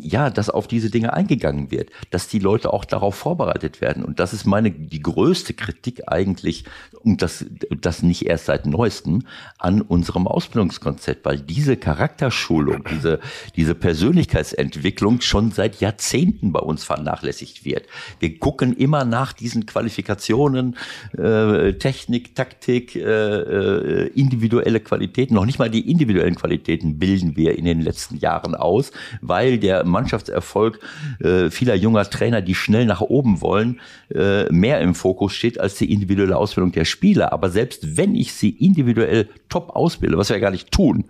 ja, 0.00 0.30
dass 0.30 0.50
auf 0.50 0.66
diese 0.66 0.90
Dinge 0.90 1.12
eingegangen 1.12 1.70
wird, 1.70 1.90
dass 2.10 2.28
die 2.28 2.38
Leute 2.38 2.72
auch 2.72 2.84
darauf 2.84 3.14
vorbereitet 3.14 3.80
werden. 3.80 4.04
Und 4.04 4.20
das 4.20 4.32
ist 4.32 4.46
meine, 4.46 4.70
die 4.70 5.02
größte 5.02 5.54
Kritik 5.54 6.02
eigentlich, 6.06 6.64
und 7.02 7.22
das, 7.22 7.44
das 7.80 8.02
nicht 8.02 8.26
erst 8.26 8.46
seit 8.46 8.66
neuestem, 8.66 9.22
an 9.58 9.80
unserem 9.80 10.26
Ausbildungskonzept, 10.26 11.24
weil 11.24 11.38
diese 11.38 11.76
Charakterschulung, 11.76 12.84
diese, 12.90 13.20
diese 13.56 13.74
Persönlichkeitsentwicklung 13.74 15.20
schon 15.20 15.50
seit 15.50 15.80
Jahrzehnten 15.80 16.52
bei 16.52 16.60
uns 16.60 16.84
vernachlässigt 16.84 17.64
wird. 17.64 17.86
Wir 18.20 18.38
gucken 18.38 18.74
immer 18.76 19.04
nach 19.04 19.32
diesen 19.32 19.66
Qualifikationen, 19.66 20.76
äh, 21.16 21.74
Technik, 21.74 22.34
Taktik, 22.34 22.96
äh, 22.96 23.00
äh, 23.00 24.06
individuelle 24.08 24.80
Qualitäten, 24.80 25.34
noch 25.34 25.46
nicht 25.46 25.58
mal 25.58 25.70
die 25.70 25.90
individuellen 25.90 26.34
Qualitäten 26.34 26.98
bilden 26.98 27.36
wir 27.36 27.56
in 27.56 27.64
den 27.64 27.80
letzten 27.80 28.16
Jahren 28.16 28.54
aus, 28.54 28.92
weil 29.20 29.58
der 29.58 29.84
Mannschaftserfolg 29.86 30.80
äh, 31.20 31.50
vieler 31.50 31.74
junger 31.74 32.08
Trainer, 32.08 32.42
die 32.42 32.54
schnell 32.54 32.86
nach 32.86 33.00
oben 33.00 33.40
wollen, 33.40 33.80
äh, 34.14 34.50
mehr 34.52 34.80
im 34.80 34.94
Fokus 34.94 35.32
steht 35.32 35.60
als 35.60 35.74
die 35.74 35.92
individuelle 35.92 36.36
Ausbildung 36.36 36.72
der 36.72 36.84
Spieler. 36.84 37.32
Aber 37.32 37.50
selbst 37.50 37.96
wenn 37.96 38.14
ich 38.14 38.32
sie 38.32 38.50
individuell 38.50 39.28
top 39.48 39.70
ausbilde, 39.70 40.18
was 40.18 40.28
wir 40.28 40.36
ja 40.36 40.40
gar 40.40 40.50
nicht 40.50 40.70
tun, 40.70 41.04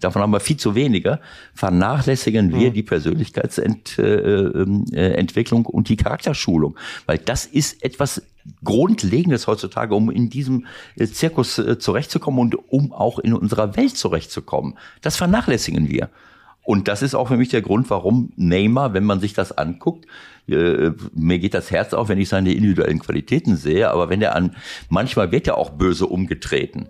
davon 0.00 0.22
haben 0.22 0.32
wir 0.32 0.40
viel 0.40 0.56
zu 0.56 0.74
wenige, 0.74 1.20
vernachlässigen 1.54 2.54
wir 2.54 2.70
die 2.70 2.82
Persönlichkeitsentwicklung 2.82 4.86
äh, 4.92 4.96
äh, 4.96 5.14
Entwicklung 5.14 5.66
und 5.66 5.88
die 5.88 5.96
Charakterschulung. 5.96 6.76
Weil 7.06 7.18
das 7.18 7.46
ist 7.46 7.84
etwas 7.84 8.22
Grundlegendes 8.64 9.46
heutzutage, 9.46 9.94
um 9.94 10.10
in 10.10 10.30
diesem 10.30 10.66
äh, 10.96 11.06
Zirkus 11.06 11.60
zurechtzukommen 11.78 12.40
und 12.40 12.70
um 12.70 12.92
auch 12.92 13.18
in 13.18 13.34
unserer 13.34 13.76
Welt 13.76 13.96
zurechtzukommen. 13.96 14.76
Das 15.02 15.16
vernachlässigen 15.16 15.88
wir. 15.88 16.08
Und 16.62 16.88
das 16.88 17.02
ist 17.02 17.14
auch 17.14 17.28
für 17.28 17.36
mich 17.36 17.48
der 17.48 17.62
Grund, 17.62 17.90
warum 17.90 18.32
Neymar, 18.36 18.94
wenn 18.94 19.04
man 19.04 19.20
sich 19.20 19.32
das 19.32 19.56
anguckt, 19.56 20.06
äh, 20.48 20.90
mir 21.14 21.38
geht 21.38 21.54
das 21.54 21.70
Herz 21.70 21.94
auf, 21.94 22.08
wenn 22.08 22.18
ich 22.18 22.28
seine 22.28 22.52
individuellen 22.52 22.98
Qualitäten 22.98 23.56
sehe, 23.56 23.90
aber 23.90 24.08
wenn 24.08 24.22
er 24.22 24.36
an, 24.36 24.56
manchmal 24.88 25.32
wird 25.32 25.46
er 25.46 25.56
auch 25.56 25.70
böse 25.70 26.06
umgetreten. 26.06 26.88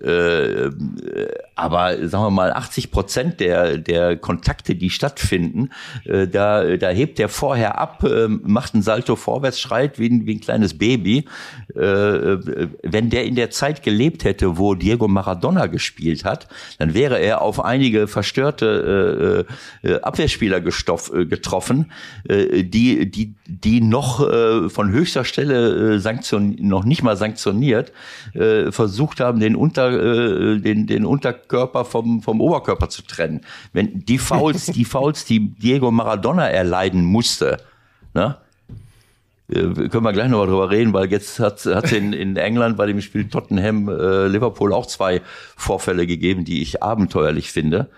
Äh, 0.00 0.70
aber 1.54 2.08
sagen 2.08 2.24
wir 2.24 2.30
mal, 2.30 2.52
80 2.52 2.90
Prozent 2.90 3.40
der, 3.40 3.78
der 3.78 4.16
Kontakte, 4.16 4.74
die 4.74 4.90
stattfinden, 4.90 5.70
äh, 6.04 6.26
da, 6.26 6.76
da 6.76 6.88
hebt 6.88 7.20
er 7.20 7.28
vorher 7.28 7.78
ab, 7.78 8.04
äh, 8.04 8.28
macht 8.28 8.74
einen 8.74 8.82
Salto 8.82 9.16
vorwärts, 9.16 9.60
schreit 9.60 9.98
wie 9.98 10.08
ein, 10.08 10.26
wie 10.26 10.34
ein 10.36 10.40
kleines 10.40 10.78
Baby. 10.78 11.26
Äh, 11.74 11.78
wenn 12.82 13.10
der 13.10 13.24
in 13.24 13.34
der 13.34 13.50
Zeit 13.50 13.82
gelebt 13.82 14.24
hätte, 14.24 14.56
wo 14.56 14.74
Diego 14.74 15.08
Maradona 15.08 15.66
gespielt 15.66 16.24
hat, 16.24 16.48
dann 16.78 16.94
wäre 16.94 17.18
er 17.18 17.42
auf 17.42 17.62
einige 17.64 18.06
verstörte 18.08 19.46
äh, 19.82 19.88
äh, 19.88 20.00
Abwehrspieler 20.00 20.60
gestoff, 20.60 21.12
äh, 21.14 21.26
getroffen, 21.26 21.92
äh, 22.28 22.64
die, 22.64 23.10
die, 23.10 23.34
die 23.46 23.80
noch 23.80 24.26
äh, 24.26 24.68
von 24.68 24.90
höchster 24.90 25.24
Stelle 25.24 25.94
äh, 25.94 25.98
sanktion, 25.98 26.56
noch 26.60 26.84
nicht 26.84 27.02
mal 27.02 27.16
sanktioniert, 27.16 27.92
äh, 28.34 28.72
versucht 28.72 29.20
haben, 29.20 29.40
den 29.40 29.56
unter 29.56 29.90
äh, 29.92 30.58
den, 30.58 30.86
den 30.86 31.04
Unterkörper 31.52 31.84
vom, 31.84 32.22
vom 32.22 32.40
Oberkörper 32.40 32.88
zu 32.88 33.02
trennen. 33.02 33.42
Wenn 33.72 34.04
die 34.04 34.18
Fouls, 34.18 34.66
die 34.66 34.84
Fouls, 34.84 35.24
die 35.24 35.40
Diego 35.40 35.90
Maradona 35.90 36.48
erleiden 36.48 37.04
musste, 37.04 37.58
ne? 38.14 38.36
äh, 39.48 39.88
können 39.88 40.04
wir 40.04 40.12
gleich 40.12 40.30
noch 40.30 40.38
mal 40.38 40.46
drüber 40.46 40.70
reden, 40.70 40.92
weil 40.92 41.10
jetzt 41.10 41.38
hat 41.40 41.64
es 41.66 41.92
in, 41.92 42.12
in 42.12 42.36
England 42.36 42.76
bei 42.76 42.86
dem 42.86 43.00
Spiel 43.00 43.28
Tottenham 43.28 43.88
äh, 43.88 44.26
Liverpool 44.28 44.72
auch 44.72 44.86
zwei 44.86 45.20
Vorfälle 45.56 46.06
gegeben, 46.06 46.44
die 46.44 46.62
ich 46.62 46.82
abenteuerlich 46.82 47.52
finde. 47.52 47.88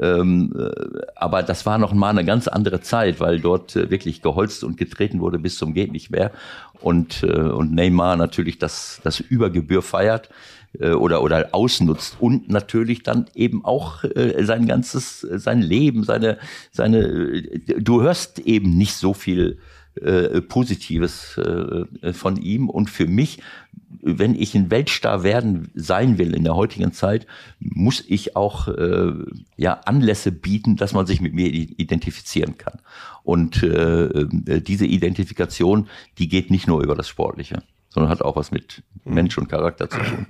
Ähm, 0.00 0.52
äh, 0.58 1.02
aber 1.14 1.44
das 1.44 1.64
war 1.64 1.78
noch 1.78 1.92
mal 1.92 2.10
eine 2.10 2.24
ganz 2.24 2.48
andere 2.48 2.80
Zeit, 2.80 3.20
weil 3.20 3.38
dort 3.38 3.76
äh, 3.76 3.88
wirklich 3.88 4.20
geholzt 4.20 4.64
und 4.64 4.76
getreten 4.76 5.20
wurde 5.20 5.38
bis 5.38 5.58
zum 5.58 5.74
geht 5.74 5.92
nicht 5.92 6.10
mehr 6.10 6.32
und 6.80 7.22
äh, 7.22 7.26
und 7.26 7.72
Neymar 7.72 8.16
natürlich 8.16 8.58
das 8.58 9.00
das 9.04 9.20
Übergebühr 9.20 9.82
feiert 9.82 10.28
äh, 10.78 10.90
oder 10.90 11.22
oder 11.22 11.48
ausnutzt 11.52 12.16
und 12.20 12.48
natürlich 12.48 13.02
dann 13.02 13.26
eben 13.34 13.64
auch 13.64 14.04
äh, 14.04 14.44
sein 14.44 14.66
ganzes 14.66 15.20
sein 15.20 15.62
Leben 15.62 16.04
seine 16.04 16.38
seine 16.72 16.98
äh, 16.98 17.80
du 17.80 18.02
hörst 18.02 18.38
eben 18.40 18.76
nicht 18.76 18.94
so 18.94 19.14
viel 19.14 19.58
äh, 20.00 20.42
Positives 20.42 21.38
äh, 21.38 22.12
von 22.12 22.36
ihm. 22.36 22.68
Und 22.68 22.90
für 22.90 23.06
mich, 23.06 23.38
wenn 24.02 24.34
ich 24.34 24.54
ein 24.54 24.70
Weltstar 24.70 25.22
werden 25.22 25.70
sein 25.74 26.18
will 26.18 26.34
in 26.34 26.44
der 26.44 26.54
heutigen 26.54 26.92
Zeit, 26.92 27.26
muss 27.60 28.04
ich 28.06 28.36
auch 28.36 28.68
äh, 28.68 29.12
ja 29.56 29.80
Anlässe 29.86 30.32
bieten, 30.32 30.76
dass 30.76 30.92
man 30.92 31.06
sich 31.06 31.22
mit 31.22 31.32
mir 31.32 31.48
identifizieren 31.48 32.58
kann. 32.58 32.78
Und 33.22 33.62
äh, 33.62 34.06
äh, 34.06 34.60
diese 34.60 34.84
Identifikation, 34.84 35.88
die 36.18 36.28
geht 36.28 36.50
nicht 36.50 36.66
nur 36.66 36.82
über 36.82 36.94
das 36.94 37.08
Sportliche, 37.08 37.62
sondern 37.88 38.10
hat 38.10 38.20
auch 38.20 38.36
was 38.36 38.50
mit 38.50 38.82
Mensch 39.04 39.38
und 39.38 39.48
Charakter 39.48 39.88
zu 39.88 39.98
tun. 39.98 40.26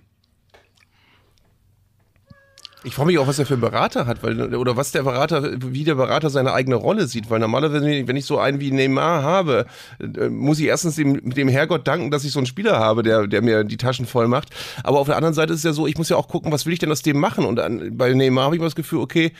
Ich 2.86 2.94
frage 2.94 3.08
mich 3.08 3.18
auch, 3.18 3.26
was 3.26 3.40
er 3.40 3.46
für 3.46 3.54
einen 3.54 3.62
Berater 3.62 4.06
hat, 4.06 4.22
weil, 4.22 4.54
oder 4.54 4.76
was 4.76 4.92
der 4.92 5.02
Berater, 5.02 5.42
wie 5.60 5.82
der 5.82 5.96
Berater 5.96 6.30
seine 6.30 6.52
eigene 6.52 6.76
Rolle 6.76 7.08
sieht, 7.08 7.28
weil 7.30 7.40
normalerweise, 7.40 8.06
wenn 8.06 8.14
ich 8.14 8.26
so 8.26 8.38
einen 8.38 8.60
wie 8.60 8.70
Neymar 8.70 9.24
habe, 9.24 9.66
äh, 9.98 10.28
muss 10.28 10.60
ich 10.60 10.66
erstens 10.66 10.94
dem, 10.94 11.28
dem 11.30 11.48
Herrgott 11.48 11.88
danken, 11.88 12.12
dass 12.12 12.22
ich 12.22 12.30
so 12.30 12.38
einen 12.38 12.46
Spieler 12.46 12.78
habe, 12.78 13.02
der, 13.02 13.26
der 13.26 13.42
mir 13.42 13.64
die 13.64 13.76
Taschen 13.76 14.06
voll 14.06 14.28
macht. 14.28 14.50
Aber 14.84 15.00
auf 15.00 15.08
der 15.08 15.16
anderen 15.16 15.34
Seite 15.34 15.52
ist 15.52 15.58
es 15.58 15.64
ja 15.64 15.72
so, 15.72 15.88
ich 15.88 15.98
muss 15.98 16.10
ja 16.10 16.16
auch 16.16 16.28
gucken, 16.28 16.52
was 16.52 16.64
will 16.64 16.74
ich 16.74 16.78
denn 16.78 16.92
aus 16.92 17.02
dem 17.02 17.18
machen? 17.18 17.44
Und 17.44 17.58
an, 17.58 17.96
bei 17.96 18.14
Neymar 18.14 18.44
habe 18.44 18.54
ich 18.54 18.60
immer 18.60 18.68
das 18.68 18.76
Gefühl, 18.76 19.00
okay, 19.00 19.32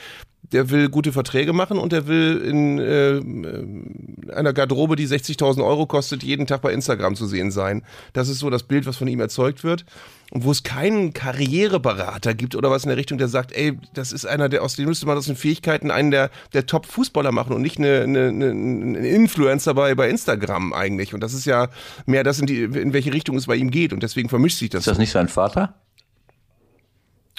der 0.51 0.69
will 0.69 0.89
gute 0.89 1.11
Verträge 1.11 1.51
machen 1.53 1.77
und 1.77 1.91
der 1.91 2.07
will 2.07 2.37
in 2.37 2.79
äh, 2.79 4.31
einer 4.31 4.53
Garderobe, 4.53 4.95
die 4.95 5.07
60.000 5.07 5.65
Euro 5.65 5.85
kostet, 5.87 6.23
jeden 6.23 6.47
Tag 6.47 6.61
bei 6.61 6.71
Instagram 6.71 7.15
zu 7.15 7.27
sehen 7.27 7.51
sein. 7.51 7.83
Das 8.13 8.29
ist 8.29 8.39
so 8.39 8.49
das 8.49 8.63
Bild, 8.63 8.85
was 8.85 8.97
von 8.97 9.07
ihm 9.07 9.19
erzeugt 9.19 9.63
wird 9.63 9.85
und 10.31 10.45
wo 10.45 10.51
es 10.51 10.63
keinen 10.63 11.13
Karriereberater 11.13 12.33
gibt 12.33 12.55
oder 12.55 12.71
was 12.71 12.83
in 12.83 12.89
der 12.89 12.97
Richtung, 12.97 13.17
der 13.17 13.27
sagt, 13.27 13.51
ey, 13.51 13.77
das 13.93 14.11
ist 14.11 14.25
einer, 14.25 14.47
der 14.47 14.63
aus 14.63 14.75
dem 14.75 14.85
müsste 14.85 15.05
man 15.05 15.17
aus 15.17 15.25
den 15.25 15.35
Fähigkeiten 15.35 15.91
einen 15.91 16.11
der, 16.11 16.29
der 16.53 16.65
Top-Fußballer 16.65 17.31
machen 17.33 17.53
und 17.53 17.61
nicht 17.61 17.77
eine, 17.77 18.03
eine, 18.03 18.27
eine 18.29 19.07
Influencer 19.07 19.73
bei, 19.73 19.95
bei 19.95 20.09
Instagram 20.09 20.71
eigentlich. 20.71 21.13
Und 21.13 21.21
das 21.21 21.33
ist 21.33 21.45
ja 21.45 21.67
mehr 22.05 22.23
das, 22.23 22.39
in, 22.39 22.45
die, 22.45 22.63
in 22.63 22.93
welche 22.93 23.13
Richtung 23.13 23.35
es 23.35 23.47
bei 23.47 23.55
ihm 23.55 23.69
geht. 23.69 23.91
Und 23.91 24.01
deswegen 24.01 24.29
vermischt 24.29 24.59
sich 24.59 24.69
das. 24.69 24.81
Ist 24.81 24.87
das 24.87 24.97
nicht 24.97 25.11
sein 25.11 25.27
Vater? 25.27 25.75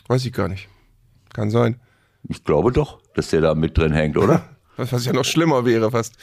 Weiß 0.09 0.25
ich 0.25 0.33
gar 0.33 0.49
nicht. 0.49 0.69
Kann 1.33 1.51
sein. 1.51 1.81
Ich 2.29 2.45
glaube 2.45 2.73
doch, 2.73 3.01
dass 3.14 3.29
der 3.29 3.41
da 3.41 3.55
mit 3.55 3.77
drin 3.77 3.93
hängt, 3.93 4.16
oder? 4.16 4.43
Was 4.77 5.05
ja 5.05 5.12
noch 5.12 5.25
schlimmer 5.25 5.64
wäre 5.64 5.91
fast. 5.91 6.14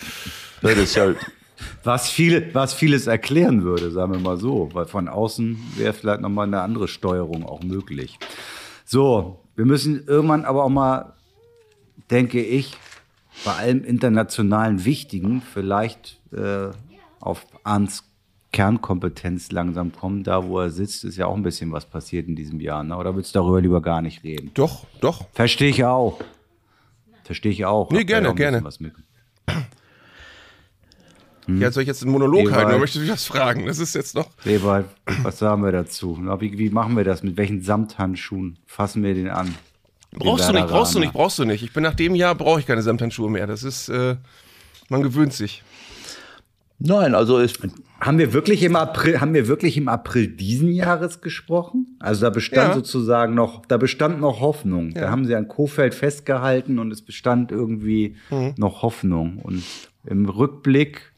Das 0.62 0.78
ist 0.78 0.96
ja 0.96 1.14
Was, 1.84 2.10
viele, 2.10 2.54
was 2.54 2.74
vieles 2.74 3.08
erklären 3.08 3.64
würde, 3.64 3.92
sagen 3.92 4.14
wir 4.14 4.20
mal 4.20 4.38
so, 4.38 4.70
weil 4.74 4.86
von 4.86 5.08
außen 5.08 5.58
wäre 5.78 5.94
vielleicht 5.94 6.22
nochmal 6.22 6.48
eine 6.48 6.62
andere 6.62 6.88
Steuerung 6.88 7.46
auch 7.46 7.64
möglich. 7.64 8.18
So, 8.86 9.40
wir 9.56 9.66
müssen 9.66 10.06
irgendwann 10.06 10.46
aber 10.46 10.64
auch 10.64 10.70
mal, 10.70 11.14
denke 12.12 12.42
ich, 12.42 12.78
bei 13.44 13.54
allem 13.54 13.84
internationalen 13.84 14.86
Wichtigen 14.86 15.42
vielleicht 15.42 16.20
äh, 16.32 16.70
auf 17.20 17.46
Arns 17.64 18.05
Kernkompetenz 18.56 19.52
langsam 19.52 19.92
kommen. 19.92 20.24
Da, 20.24 20.48
wo 20.48 20.62
er 20.62 20.70
sitzt, 20.70 21.04
ist 21.04 21.18
ja 21.18 21.26
auch 21.26 21.36
ein 21.36 21.44
bisschen 21.44 21.74
was 21.74 21.86
passiert 21.86 22.30
in 22.30 22.38
diesem 22.38 22.62
Jahr. 22.62 22.84
Ne? 22.84 22.96
Oder 22.96 23.14
willst 23.14 23.36
du 23.36 23.40
darüber 23.40 23.60
lieber 23.60 23.82
gar 23.82 24.02
nicht 24.02 24.24
reden? 24.24 24.52
Doch, 24.54 24.86
doch. 25.02 25.26
Verstehe 25.34 25.70
ich 25.70 25.84
auch. 25.84 26.22
Verstehe 27.26 27.52
ich 27.52 27.66
auch. 27.66 27.92
Nee, 27.92 28.00
Hab 28.00 28.08
gerne, 28.08 28.30
auch 28.30 28.36
gerne. 28.36 28.64
Was 28.64 28.80
mit. 28.80 28.94
Ja, 31.48 31.70
soll 31.70 31.84
ich 31.84 31.88
jetzt 31.88 32.02
einen 32.02 32.14
Monolog 32.14 32.44
Ewald. 32.44 32.56
halten 32.56 32.70
oder 32.70 32.80
möchtest 32.80 32.96
du 32.96 33.02
mich 33.02 33.12
was 33.12 33.26
fragen? 33.26 33.66
Das 33.66 33.78
ist 33.78 33.94
jetzt 33.94 34.16
noch. 34.16 34.30
Ewald, 34.46 34.86
was 35.22 35.38
sagen 35.38 35.62
wir 35.62 35.74
dazu? 35.74 36.18
Wie, 36.40 36.58
wie 36.58 36.70
machen 36.70 36.96
wir 36.96 37.04
das? 37.04 37.24
Mit 37.24 37.36
welchen 37.36 37.62
Samthandschuhen 37.62 38.58
fassen 38.66 39.04
wir 39.04 39.14
den 39.14 39.30
an? 39.30 39.54
Brauchst 40.14 40.48
du 40.48 40.54
nicht, 40.54 40.68
brauchst 40.68 40.96
du 40.96 41.00
nicht, 41.00 41.12
brauchst 41.12 41.38
du 41.40 41.44
nicht. 41.44 41.62
Ich 41.62 41.74
bin 41.74 41.84
nach 41.84 41.94
dem 41.94 42.16
Jahr, 42.16 42.36
brauche 42.36 42.62
ich 42.62 42.66
keine 42.66 42.82
Samthandschuhe 42.82 43.30
mehr. 43.30 43.48
Das 43.48 43.64
ist, 43.64 43.90
äh, 43.90 44.16
man 44.88 45.04
gewöhnt 45.04 45.34
sich. 45.34 45.62
Nein, 46.80 47.16
also 47.16 47.38
ist 47.38 47.60
Haben 48.02 48.18
wir 48.18 48.34
wirklich 48.34 48.62
im 48.64 48.76
April, 48.76 49.22
haben 49.22 49.34
wir 49.34 49.48
wirklich 49.48 49.78
im 49.78 49.88
April 49.88 50.28
diesen 50.28 50.70
Jahres 50.72 51.22
gesprochen? 51.22 51.96
Also 52.00 52.22
da 52.24 52.30
bestand 52.30 52.70
Ja. 52.70 52.74
sozusagen 52.76 53.34
noch, 53.34 53.66
da 53.66 53.78
bestand 53.78 54.20
noch 54.20 54.42
Hoffnung. 54.42 54.94
Da 54.94 55.04
Ja. 55.04 55.10
haben 55.10 55.26
sie 55.26 55.34
an 55.36 55.48
Kofeld 55.48 55.96
festgehalten 55.96 56.78
und 56.78 56.92
es 56.92 57.02
bestand 57.02 57.52
irgendwie 57.52 58.18
Mhm. 58.30 58.54
noch 58.58 58.82
Hoffnung. 58.82 59.38
Und 59.42 59.64
im 60.06 60.28
Rückblick 60.28 61.14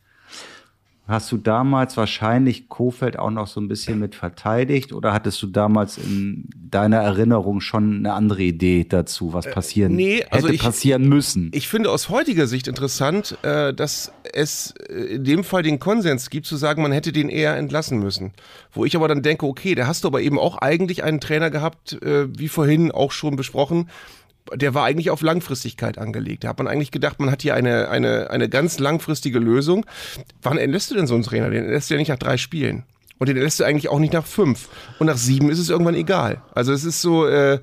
hast 1.07 1.31
du 1.31 1.37
damals 1.37 1.95
wahrscheinlich 1.95 2.67
Kofeld 2.69 3.17
auch 3.17 3.29
noch 3.31 3.47
so 3.47 3.61
ein 3.61 3.67
bisschen 3.67 3.99
mit 3.99 4.13
verteidigt 4.15 4.91
oder 4.93 5.13
hattest 5.13 5.41
du 5.41 5.47
damals 5.47 5.97
in 5.97 6.49
deiner 6.69 6.97
Erinnerung 6.97 7.61
schon 7.61 7.97
eine 7.99 8.13
andere 8.13 8.43
Idee 8.43 8.85
dazu, 8.87 9.31
was 9.33 9.49
passieren 9.49 9.93
Äh, 9.93 9.95
nee, 9.95 10.25
also 10.29 10.47
hätte 10.47 10.55
ich- 10.55 10.61
passieren 10.61 11.07
müssen? 11.07 11.49
Ich 11.53 11.67
finde 11.69 11.91
aus 11.91 12.09
heutiger 12.09 12.45
Sicht 12.47 12.67
interessant, 12.67 13.37
äh, 13.43 13.73
dass 13.73 14.11
es 14.33 14.73
äh, 14.89 14.93
in 15.15 15.23
dem 15.23 15.43
Fall 15.43 15.63
den 15.63 15.79
Konsens 15.79 16.29
gibt, 16.29 16.45
zu 16.45 16.57
sagen, 16.57 16.81
man 16.81 16.91
hätte 16.91 17.11
den 17.13 17.29
eher 17.29 17.55
entlassen 17.55 17.99
müssen. 17.99 18.33
Wo 18.73 18.83
ich 18.83 18.95
aber 18.95 19.07
dann 19.07 19.21
denke, 19.21 19.45
okay, 19.45 19.75
da 19.75 19.87
hast 19.87 20.03
du 20.03 20.09
aber 20.09 20.21
eben 20.21 20.37
auch 20.37 20.57
eigentlich 20.57 21.03
einen 21.03 21.21
Trainer 21.21 21.49
gehabt, 21.49 21.93
äh, 22.03 22.27
wie 22.37 22.49
vorhin 22.49 22.91
auch 22.91 23.11
schon 23.13 23.35
besprochen, 23.37 23.89
der 24.55 24.73
war 24.73 24.85
eigentlich 24.85 25.09
auf 25.09 25.21
Langfristigkeit 25.21 25.97
angelegt. 25.97 26.43
Da 26.43 26.49
hat 26.49 26.57
man 26.57 26.67
eigentlich 26.67 26.91
gedacht, 26.91 27.19
man 27.19 27.31
hat 27.31 27.41
hier 27.41 27.55
eine, 27.55 27.89
eine, 27.89 28.29
eine 28.29 28.49
ganz 28.49 28.79
langfristige 28.79 29.39
Lösung. 29.39 29.85
Wann 30.41 30.57
entlässt 30.57 30.91
du 30.91 30.95
denn 30.95 31.07
so 31.07 31.13
einen 31.13 31.23
Trainer? 31.23 31.49
Den 31.49 31.63
entlässt 31.63 31.89
du 31.89 31.93
ja 31.93 31.99
nicht 31.99 32.09
nach 32.09 32.19
drei 32.19 32.37
Spielen. 32.37 32.83
Und 33.19 33.29
den 33.29 33.37
lässt 33.37 33.59
du 33.59 33.63
eigentlich 33.63 33.89
auch 33.89 33.99
nicht 33.99 34.13
nach 34.13 34.25
fünf. 34.25 34.69
Und 34.99 35.07
nach 35.07 35.17
sieben 35.17 35.49
ist 35.49 35.59
es 35.59 35.69
irgendwann 35.69 35.95
egal. 35.95 36.41
Also 36.53 36.71
es 36.71 36.83
ist 36.83 37.01
so, 37.01 37.25
äh, 37.25 37.59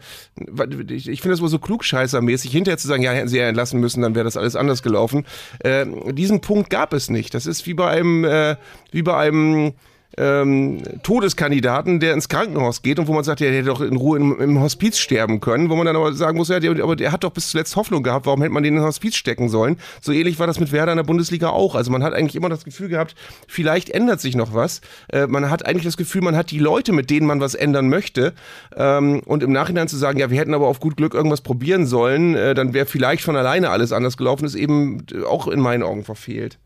ich, 0.88 1.20
finde 1.20 1.30
das 1.30 1.40
wohl 1.40 1.48
so 1.48 1.60
klugscheißermäßig, 1.60 2.50
hinterher 2.50 2.78
zu 2.78 2.88
sagen, 2.88 3.02
ja, 3.02 3.12
hätten 3.12 3.28
sie 3.28 3.38
ja 3.38 3.46
entlassen 3.46 3.78
müssen, 3.78 4.02
dann 4.02 4.14
wäre 4.14 4.24
das 4.24 4.36
alles 4.36 4.56
anders 4.56 4.82
gelaufen. 4.82 5.24
Äh, 5.60 5.86
diesen 6.12 6.40
Punkt 6.40 6.70
gab 6.70 6.92
es 6.92 7.08
nicht. 7.08 7.34
Das 7.34 7.46
ist 7.46 7.66
wie 7.66 7.74
bei 7.74 7.88
einem, 7.88 8.24
äh, 8.24 8.56
wie 8.90 9.02
bei 9.02 9.16
einem 9.16 9.74
ähm, 10.18 10.82
Todeskandidaten, 11.02 12.00
der 12.00 12.14
ins 12.14 12.28
Krankenhaus 12.28 12.82
geht 12.82 12.98
und 12.98 13.08
wo 13.08 13.12
man 13.12 13.24
sagt, 13.24 13.40
ja, 13.40 13.48
der 13.48 13.58
hätte 13.58 13.68
doch 13.68 13.80
in 13.80 13.96
Ruhe 13.96 14.18
im, 14.18 14.40
im 14.40 14.60
Hospiz 14.60 14.98
sterben 14.98 15.40
können, 15.40 15.70
wo 15.70 15.76
man 15.76 15.86
dann 15.86 15.96
aber 15.96 16.12
sagen 16.14 16.38
muss, 16.38 16.48
ja, 16.48 16.60
der, 16.60 16.82
aber 16.82 16.96
der 16.96 17.12
hat 17.12 17.24
doch 17.24 17.30
bis 17.30 17.50
zuletzt 17.50 17.76
Hoffnung 17.76 18.02
gehabt, 18.02 18.26
warum 18.26 18.40
hätte 18.42 18.52
man 18.52 18.62
den 18.62 18.76
in 18.76 18.82
Hospiz 18.82 19.16
stecken 19.16 19.48
sollen? 19.48 19.76
So 20.00 20.12
ähnlich 20.12 20.38
war 20.38 20.46
das 20.46 20.60
mit 20.60 20.72
Werder 20.72 20.92
in 20.92 20.96
der 20.96 21.04
Bundesliga 21.04 21.48
auch. 21.48 21.74
Also 21.74 21.90
man 21.90 22.02
hat 22.02 22.14
eigentlich 22.14 22.36
immer 22.36 22.48
das 22.48 22.64
Gefühl 22.64 22.88
gehabt, 22.88 23.14
vielleicht 23.48 23.90
ändert 23.90 24.20
sich 24.20 24.36
noch 24.36 24.54
was. 24.54 24.80
Äh, 25.08 25.26
man 25.26 25.50
hat 25.50 25.66
eigentlich 25.66 25.84
das 25.84 25.96
Gefühl, 25.96 26.22
man 26.22 26.36
hat 26.36 26.50
die 26.50 26.58
Leute, 26.58 26.92
mit 26.92 27.10
denen 27.10 27.26
man 27.26 27.40
was 27.40 27.54
ändern 27.54 27.88
möchte. 27.88 28.34
Ähm, 28.76 29.20
und 29.26 29.42
im 29.42 29.52
Nachhinein 29.52 29.88
zu 29.88 29.96
sagen, 29.96 30.18
ja, 30.18 30.30
wir 30.30 30.38
hätten 30.38 30.54
aber 30.54 30.68
auf 30.68 30.80
gut 30.80 30.96
Glück 30.96 31.14
irgendwas 31.14 31.40
probieren 31.40 31.86
sollen, 31.86 32.34
äh, 32.34 32.54
dann 32.54 32.74
wäre 32.74 32.86
vielleicht 32.86 33.22
von 33.22 33.36
alleine 33.36 33.70
alles 33.70 33.92
anders 33.92 34.16
gelaufen, 34.16 34.44
ist 34.44 34.54
eben 34.54 35.06
auch 35.28 35.48
in 35.48 35.60
meinen 35.60 35.82
Augen 35.82 36.04
verfehlt. 36.04 36.58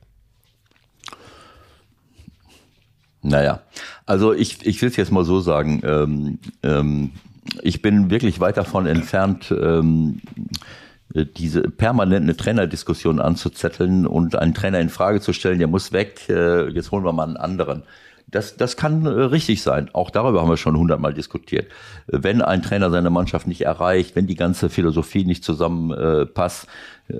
Naja, 3.28 3.60
also 4.06 4.32
ich, 4.32 4.66
ich 4.66 4.80
will 4.80 4.88
es 4.88 4.96
jetzt 4.96 5.12
mal 5.12 5.24
so 5.24 5.40
sagen. 5.40 5.82
Ähm, 5.84 6.38
ähm, 6.62 7.10
ich 7.62 7.82
bin 7.82 8.10
wirklich 8.10 8.40
weit 8.40 8.56
davon 8.56 8.86
entfernt, 8.86 9.50
ähm, 9.50 10.20
diese 11.14 11.62
permanente 11.62 12.36
Trainerdiskussion 12.36 13.20
anzuzetteln 13.20 14.06
und 14.06 14.36
einen 14.36 14.54
Trainer 14.54 14.80
in 14.80 14.90
Frage 14.90 15.20
zu 15.20 15.32
stellen, 15.32 15.58
der 15.58 15.68
muss 15.68 15.92
weg, 15.92 16.28
äh, 16.28 16.68
jetzt 16.68 16.90
holen 16.90 17.04
wir 17.04 17.12
mal 17.12 17.24
einen 17.24 17.36
anderen. 17.36 17.82
Das, 18.30 18.58
das 18.58 18.76
kann 18.76 19.06
äh, 19.06 19.08
richtig 19.08 19.62
sein. 19.62 19.88
Auch 19.94 20.10
darüber 20.10 20.42
haben 20.42 20.50
wir 20.50 20.58
schon 20.58 20.76
hundertmal 20.76 21.14
diskutiert. 21.14 21.70
Wenn 22.06 22.42
ein 22.42 22.62
Trainer 22.62 22.90
seine 22.90 23.08
Mannschaft 23.08 23.46
nicht 23.46 23.62
erreicht, 23.62 24.16
wenn 24.16 24.26
die 24.26 24.34
ganze 24.34 24.68
Philosophie 24.68 25.24
nicht 25.24 25.42
zusammenpasst, 25.44 26.66
äh, 27.08 27.14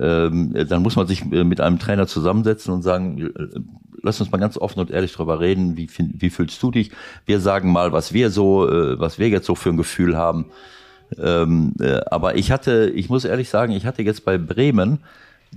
dann 0.65 0.83
muss 0.83 0.95
man 0.95 1.07
sich 1.07 1.23
äh, 1.31 1.43
mit 1.43 1.61
einem 1.61 1.79
Trainer 1.79 2.05
zusammensetzen 2.05 2.71
und 2.71 2.83
sagen, 2.83 3.21
äh, 3.21 3.59
lass 4.01 4.19
uns 4.19 4.31
mal 4.31 4.37
ganz 4.37 4.57
offen 4.57 4.79
und 4.79 4.91
ehrlich 4.91 5.13
drüber 5.13 5.39
reden. 5.39 5.77
Wie, 5.77 5.89
wie 5.97 6.29
fühlst 6.29 6.61
du 6.61 6.71
dich? 6.71 6.91
Wir 7.25 7.39
sagen 7.39 7.71
mal, 7.71 7.91
was 7.91 8.13
wir 8.13 8.29
so, 8.29 8.67
äh, 8.67 8.99
was 8.99 9.19
wir 9.19 9.29
jetzt 9.29 9.45
so 9.45 9.55
für 9.55 9.69
ein 9.69 9.77
Gefühl 9.77 10.17
haben. 10.17 10.45
Ähm, 11.17 11.73
äh, 11.79 12.01
aber 12.11 12.35
ich 12.35 12.51
hatte, 12.51 12.91
ich 12.93 13.09
muss 13.09 13.25
ehrlich 13.25 13.49
sagen, 13.49 13.73
ich 13.73 13.85
hatte 13.85 14.03
jetzt 14.03 14.25
bei 14.25 14.37
Bremen 14.37 14.99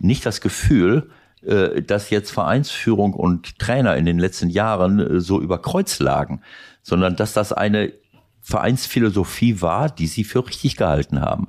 nicht 0.00 0.24
das 0.24 0.40
Gefühl, 0.40 1.10
äh, 1.42 1.82
dass 1.82 2.10
jetzt 2.10 2.30
Vereinsführung 2.30 3.12
und 3.14 3.58
Trainer 3.58 3.96
in 3.96 4.06
den 4.06 4.18
letzten 4.18 4.48
Jahren 4.48 4.98
äh, 4.98 5.20
so 5.20 5.40
über 5.40 5.60
Kreuz 5.60 5.98
lagen, 5.98 6.40
sondern 6.82 7.16
dass 7.16 7.32
das 7.32 7.52
eine 7.52 7.92
Vereinsphilosophie 8.40 9.60
war, 9.60 9.88
die 9.88 10.06
sie 10.06 10.24
für 10.24 10.44
richtig 10.46 10.76
gehalten 10.76 11.20
haben. 11.20 11.48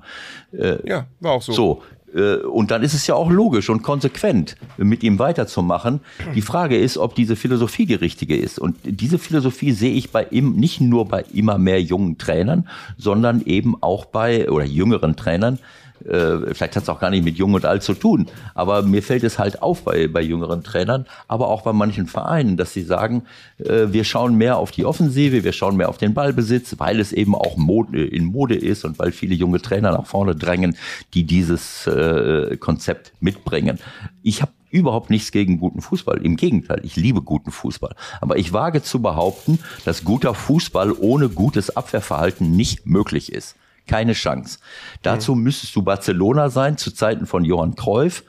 Ja, 0.51 1.07
war 1.21 1.31
auch 1.31 1.41
so. 1.41 1.51
So, 1.51 1.83
Äh, 1.91 1.92
und 2.13 2.69
dann 2.69 2.83
ist 2.83 2.93
es 2.93 3.07
ja 3.07 3.15
auch 3.15 3.31
logisch 3.31 3.69
und 3.69 3.81
konsequent, 3.81 4.55
mit 4.77 5.01
ihm 5.03 5.17
weiterzumachen. 5.17 5.99
Die 6.35 6.41
Frage 6.41 6.77
ist, 6.77 6.97
ob 6.97 7.15
diese 7.15 7.35
Philosophie 7.35 7.85
die 7.85 7.95
richtige 7.95 8.35
ist. 8.37 8.59
Und 8.59 8.75
diese 8.83 9.17
Philosophie 9.17 9.71
sehe 9.71 9.93
ich 9.93 10.11
bei 10.11 10.25
ihm 10.25 10.55
nicht 10.55 10.79
nur 10.79 11.05
bei 11.05 11.25
immer 11.33 11.57
mehr 11.57 11.81
jungen 11.81 12.19
Trainern, 12.19 12.67
sondern 12.97 13.41
eben 13.45 13.81
auch 13.81 14.05
bei 14.05 14.49
oder 14.49 14.65
jüngeren 14.65 15.15
Trainern, 15.15 15.57
äh, 16.05 16.53
vielleicht 16.53 16.75
hat 16.75 16.83
es 16.83 16.89
auch 16.89 16.99
gar 16.99 17.09
nicht 17.09 17.23
mit 17.23 17.37
Jung 17.37 17.53
und 17.53 17.65
Alt 17.65 17.83
zu 17.83 17.93
tun, 17.93 18.27
aber 18.55 18.81
mir 18.81 19.03
fällt 19.03 19.23
es 19.23 19.39
halt 19.39 19.61
auf 19.61 19.83
bei, 19.83 20.07
bei 20.07 20.21
jüngeren 20.21 20.63
Trainern, 20.63 21.05
aber 21.27 21.47
auch 21.47 21.61
bei 21.61 21.73
manchen 21.73 22.07
Vereinen, 22.07 22.57
dass 22.57 22.73
sie 22.73 22.83
sagen, 22.83 23.23
äh, 23.59 23.87
wir 23.87 24.03
schauen 24.03 24.35
mehr 24.35 24.57
auf 24.57 24.71
die 24.71 24.85
Offensive, 24.85 25.43
wir 25.43 25.53
schauen 25.53 25.77
mehr 25.77 25.89
auf 25.89 25.97
den 25.97 26.13
Ballbesitz, 26.13 26.75
weil 26.79 26.99
es 26.99 27.13
eben 27.13 27.35
auch 27.35 27.57
Mode, 27.57 28.05
in 28.05 28.25
Mode 28.25 28.55
ist 28.55 28.85
und 28.85 28.99
weil 28.99 29.11
viele 29.11 29.35
junge 29.35 29.61
Trainer 29.61 29.91
nach 29.91 30.05
vorne 30.05 30.35
drängen, 30.35 30.75
die 31.13 31.23
dieses 31.23 31.87
äh, 31.87 32.57
Konzept 32.57 33.13
mitbringen. 33.19 33.79
Ich 34.21 34.41
habe 34.41 34.51
überhaupt 34.73 35.11
nichts 35.11 35.31
gegen 35.31 35.59
guten 35.59 35.81
Fußball. 35.81 36.25
Im 36.25 36.35
Gegenteil, 36.35 36.81
ich 36.83 36.95
liebe 36.95 37.21
guten 37.21 37.51
Fußball. 37.51 37.95
Aber 38.21 38.37
ich 38.37 38.53
wage 38.53 38.81
zu 38.81 39.01
behaupten, 39.01 39.59
dass 39.85 40.03
guter 40.03 40.33
Fußball 40.33 40.91
ohne 40.91 41.29
gutes 41.29 41.77
Abwehrverhalten 41.77 42.55
nicht 42.55 42.87
möglich 42.87 43.31
ist. 43.31 43.55
Keine 43.87 44.13
Chance. 44.13 44.59
Dazu 45.01 45.35
mhm. 45.35 45.43
müsstest 45.43 45.75
du 45.75 45.81
Barcelona 45.81 46.49
sein, 46.49 46.77
zu 46.77 46.91
Zeiten 46.91 47.25
von 47.25 47.43
Johann 47.43 47.75
Cruyff. 47.75 48.23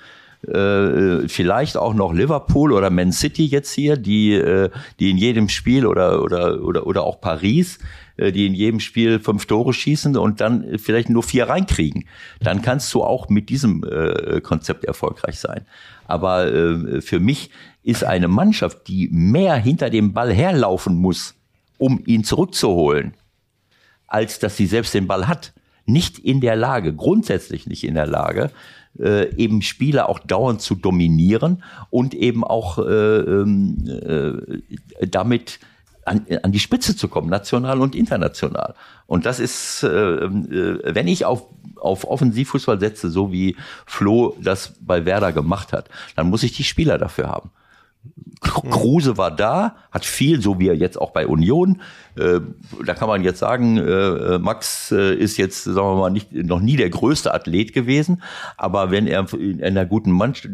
Äh, 0.49 1.29
vielleicht 1.29 1.77
auch 1.77 1.95
noch 1.95 2.13
Liverpool 2.13 2.73
oder 2.73 2.91
Man 2.91 3.13
City 3.13 3.47
jetzt 3.47 3.73
hier, 3.73 3.97
die, 3.97 4.35
äh, 4.35 4.69
die 5.01 5.11
in 5.11 5.17
jedem 5.17 5.49
Spiel 5.49 5.87
oder, 5.87 6.23
oder, 6.23 6.63
oder, 6.63 6.87
oder 6.87 7.05
auch 7.05 7.21
Paris, 7.21 7.79
äh, 8.17 8.31
die 8.31 8.47
in 8.47 8.55
jedem 8.55 8.81
Spiel 8.81 9.21
fünf 9.21 9.47
Tore 9.47 9.73
schießen 9.73 10.17
und 10.17 10.41
dann 10.41 10.79
vielleicht 10.79 11.09
nur 11.09 11.23
vier 11.23 11.49
reinkriegen. 11.49 12.05
Dann 12.41 12.61
kannst 12.61 12.93
du 12.93 13.03
auch 13.03 13.29
mit 13.31 13.49
diesem 13.49 13.85
äh, 13.85 14.41
Konzept 14.43 14.85
erfolgreich 14.85 15.39
sein. 15.39 15.65
Aber 16.07 16.53
äh, 16.53 17.01
für 17.01 17.21
mich 17.21 17.51
ist 17.83 18.05
eine 18.05 18.29
Mannschaft, 18.29 18.89
die 18.89 19.09
mehr 19.11 19.57
hinter 19.57 19.89
dem 19.89 20.13
Ball 20.13 20.33
herlaufen 20.33 20.97
muss, 20.97 21.35
um 21.79 22.03
ihn 22.07 22.25
zurückzuholen, 22.25 23.15
als 24.15 24.39
dass 24.39 24.57
sie 24.57 24.67
selbst 24.67 24.95
den 24.95 25.09
Ball 25.09 25.27
hat, 25.27 25.53
nicht 25.87 26.21
in 26.21 26.41
der 26.41 26.55
Lage, 26.55 26.95
grundsätzlich 26.95 27.67
nicht 27.67 27.83
in 27.83 27.95
der 27.95 28.07
Lage, 28.07 28.53
äh, 28.97 29.35
eben 29.35 29.61
Spieler 29.61 30.09
auch 30.09 30.21
dauernd 30.21 30.63
zu 30.63 30.77
dominieren 30.77 31.65
und 31.91 32.15
eben 32.15 32.45
auch 32.45 32.79
äh, 32.79 32.83
ähm, 32.83 33.85
äh, 35.01 35.07
damit 35.09 35.59
an, 36.05 36.25
an 36.45 36.53
die 36.53 36.61
Spitze 36.61 36.95
zu 36.95 37.09
kommen, 37.09 37.29
national 37.29 37.81
und 37.81 37.97
international. 37.97 38.75
Und 39.07 39.27
das 39.27 39.41
ist, 39.41 39.83
äh, 39.83 39.89
äh, 39.89 40.95
wenn 40.95 41.09
ich 41.09 41.25
auf, 41.25 41.49
auf 41.81 42.07
Offensivfußball 42.07 42.79
setze, 42.79 43.11
so 43.11 43.33
wie 43.33 43.57
Flo 43.85 44.37
das 44.41 44.75
bei 44.81 45.05
Werder 45.07 45.33
gemacht 45.33 45.73
hat, 45.73 45.89
dann 46.15 46.31
muss 46.31 46.45
ich 46.45 46.53
die 46.53 46.63
Spieler 46.63 46.99
dafür 46.99 47.29
haben. 47.29 47.51
Kruse 48.41 49.17
war 49.17 49.31
da, 49.31 49.77
hat 49.91 50.05
viel, 50.05 50.41
so 50.41 50.59
wie 50.59 50.69
er 50.69 50.77
jetzt 50.77 51.01
auch 51.01 51.13
bei 51.13 51.27
Union. 51.27 51.81
Äh, 52.17 52.41
da 52.85 52.95
kann 52.95 53.09
man 53.09 53.23
jetzt 53.23 53.39
sagen, 53.39 53.79
äh, 53.79 54.39
Max 54.39 54.93
äh, 54.93 55.15
ist 55.15 55.37
jetzt, 55.37 55.65
sagen 55.65 55.77
wir 55.77 55.97
mal, 55.97 56.11
nicht, 56.11 56.33
noch 56.33 56.61
nie 56.61 56.77
der 56.77 56.91
größte 56.91 57.33
Athlet 57.33 57.73
gewesen. 57.73 58.23
Aber 58.57 58.91
wenn 58.91 59.07
er 59.07 59.33
in 59.33 59.63
einer 59.63 59.87
guten 59.87 60.11
Mannschaft, 60.11 60.49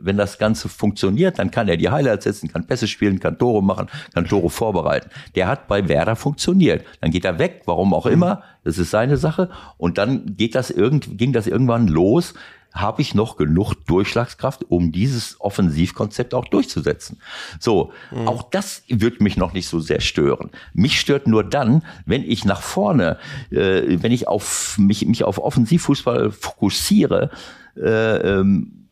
wenn 0.00 0.16
das 0.16 0.38
Ganze 0.38 0.68
funktioniert, 0.68 1.38
dann 1.38 1.50
kann 1.50 1.68
er 1.68 1.76
die 1.76 1.88
Highlights 1.88 2.24
setzen, 2.24 2.52
kann 2.52 2.66
Pässe 2.66 2.88
spielen, 2.88 3.20
kann 3.20 3.38
Tore 3.38 3.62
machen, 3.62 3.88
kann 4.12 4.26
Tore 4.26 4.50
vorbereiten. 4.50 5.10
Der 5.34 5.46
hat 5.46 5.68
bei 5.68 5.88
Werder 5.88 6.16
funktioniert. 6.16 6.84
Dann 7.00 7.10
geht 7.10 7.24
er 7.24 7.38
weg, 7.38 7.62
warum 7.66 7.94
auch 7.94 8.06
immer. 8.06 8.42
Das 8.64 8.78
ist 8.78 8.90
seine 8.90 9.16
Sache. 9.16 9.50
Und 9.78 9.98
dann 9.98 10.36
geht 10.36 10.54
das 10.54 10.70
irgend, 10.70 11.16
ging 11.16 11.32
das 11.32 11.46
irgendwann 11.46 11.86
los 11.86 12.34
habe 12.72 13.02
ich 13.02 13.14
noch 13.14 13.36
genug 13.36 13.74
Durchschlagskraft, 13.86 14.64
um 14.68 14.92
dieses 14.92 15.40
Offensivkonzept 15.40 16.34
auch 16.34 16.46
durchzusetzen. 16.46 17.20
So, 17.58 17.92
mhm. 18.10 18.28
auch 18.28 18.42
das 18.42 18.82
wird 18.88 19.20
mich 19.20 19.36
noch 19.36 19.52
nicht 19.52 19.68
so 19.68 19.80
sehr 19.80 20.00
stören. 20.00 20.50
Mich 20.72 21.00
stört 21.00 21.26
nur 21.26 21.42
dann, 21.42 21.84
wenn 22.06 22.22
ich 22.22 22.44
nach 22.44 22.62
vorne, 22.62 23.18
äh, 23.50 24.02
wenn 24.02 24.12
ich 24.12 24.28
auf 24.28 24.78
mich, 24.78 25.04
mich 25.06 25.24
auf 25.24 25.38
Offensivfußball 25.38 26.30
fokussiere, 26.30 27.30
äh, 27.76 28.38
ähm, 28.38 28.88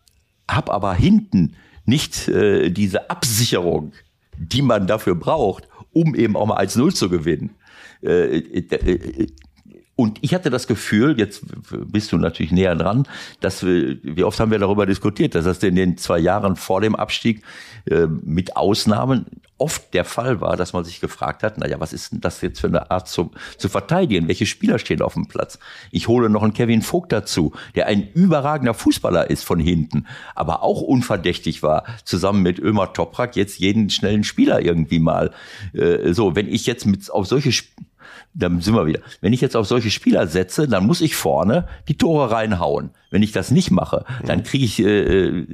habe 0.49 0.72
aber 0.72 0.95
hinten 0.95 1.55
nicht 1.85 2.29
äh, 2.29 2.70
diese 2.70 3.11
Absicherung, 3.11 3.93
die 4.37 4.62
man 4.62 4.87
dafür 4.87 5.14
braucht, 5.14 5.68
um 5.93 6.14
eben 6.14 6.37
auch 6.37 6.47
mal 6.47 6.59
1-0 6.59 6.95
zu 6.95 7.09
gewinnen. 7.09 7.51
Äh, 8.03 8.39
äh, 8.39 8.74
äh 8.74 9.26
und 10.01 10.18
ich 10.20 10.32
hatte 10.32 10.49
das 10.49 10.68
Gefühl, 10.68 11.18
jetzt 11.18 11.42
bist 11.90 12.12
du 12.12 12.18
natürlich 12.18 12.53
näher 12.53 12.76
dran, 12.76 13.09
dass 13.40 13.66
wir, 13.66 13.99
wie 14.05 14.22
oft 14.22 14.38
haben 14.38 14.53
wir 14.53 14.61
darüber 14.61 14.86
diskutiert, 14.86 15.34
dass 15.34 15.44
das 15.44 15.61
in 15.64 15.74
den 15.74 15.99
zwei 15.99 16.20
Jahren 16.20 16.55
vor 16.55 16.80
dem 16.80 16.94
Abstieg 16.94 17.42
äh, 17.90 18.07
mit 18.07 18.57
Ausnahmen 18.57 19.26
oft 19.59 19.92
der 19.94 20.05
Fall 20.05 20.40
war, 20.40 20.57
dass 20.57 20.72
man 20.72 20.84
sich 20.84 21.01
gefragt 21.01 21.42
hat, 21.42 21.59
naja, 21.59 21.80
was 21.80 21.92
ist 21.92 22.12
denn 22.12 22.20
das 22.20 22.40
jetzt 22.42 22.61
für 22.61 22.68
eine 22.68 22.92
Art 22.92 23.09
zu, 23.09 23.32
zu 23.57 23.68
verteidigen? 23.68 24.28
Welche 24.28 24.46
Spieler 24.46 24.78
stehen 24.78 25.03
auf 25.03 25.14
dem 25.14 25.26
Platz? 25.26 25.59
Ich 25.90 26.07
hole 26.07 26.30
noch 26.30 26.44
einen 26.44 26.55
Kevin 26.55 26.82
Vogt 26.82 27.11
dazu, 27.11 27.53
der 27.74 27.86
ein 27.86 28.09
überragender 28.12 28.74
Fußballer 28.74 29.28
ist 29.28 29.42
von 29.42 29.59
hinten, 29.59 30.07
aber 30.36 30.62
auch 30.62 30.80
unverdächtig 30.80 31.64
war, 31.64 31.82
zusammen 32.05 32.44
mit 32.44 32.61
Ömer 32.61 32.92
Toprak 32.92 33.34
jetzt 33.34 33.59
jeden 33.59 33.90
schnellen 33.90 34.22
Spieler 34.22 34.62
irgendwie 34.62 35.01
mal. 35.01 35.32
Äh, 35.72 36.12
so, 36.12 36.36
wenn 36.36 36.46
ich 36.46 36.66
jetzt 36.66 36.86
mit 36.86 37.11
auf 37.11 37.26
solche 37.26 37.51
dann 38.35 38.61
sind 38.61 38.74
wir 38.74 38.87
wieder. 38.87 39.01
Wenn 39.20 39.33
ich 39.33 39.41
jetzt 39.41 39.57
auf 39.57 39.66
solche 39.66 39.91
Spieler 39.91 40.26
setze, 40.26 40.68
dann 40.68 40.87
muss 40.87 41.01
ich 41.01 41.16
vorne 41.16 41.66
die 41.89 41.97
Tore 41.97 42.31
reinhauen. 42.31 42.91
Wenn 43.11 43.22
ich 43.22 43.33
das 43.33 43.51
nicht 43.51 43.70
mache, 43.70 44.05
dann 44.26 44.43
kriege 44.43 44.64
ich, 44.64 44.81
äh, 44.81 45.29
äh, 45.29 45.47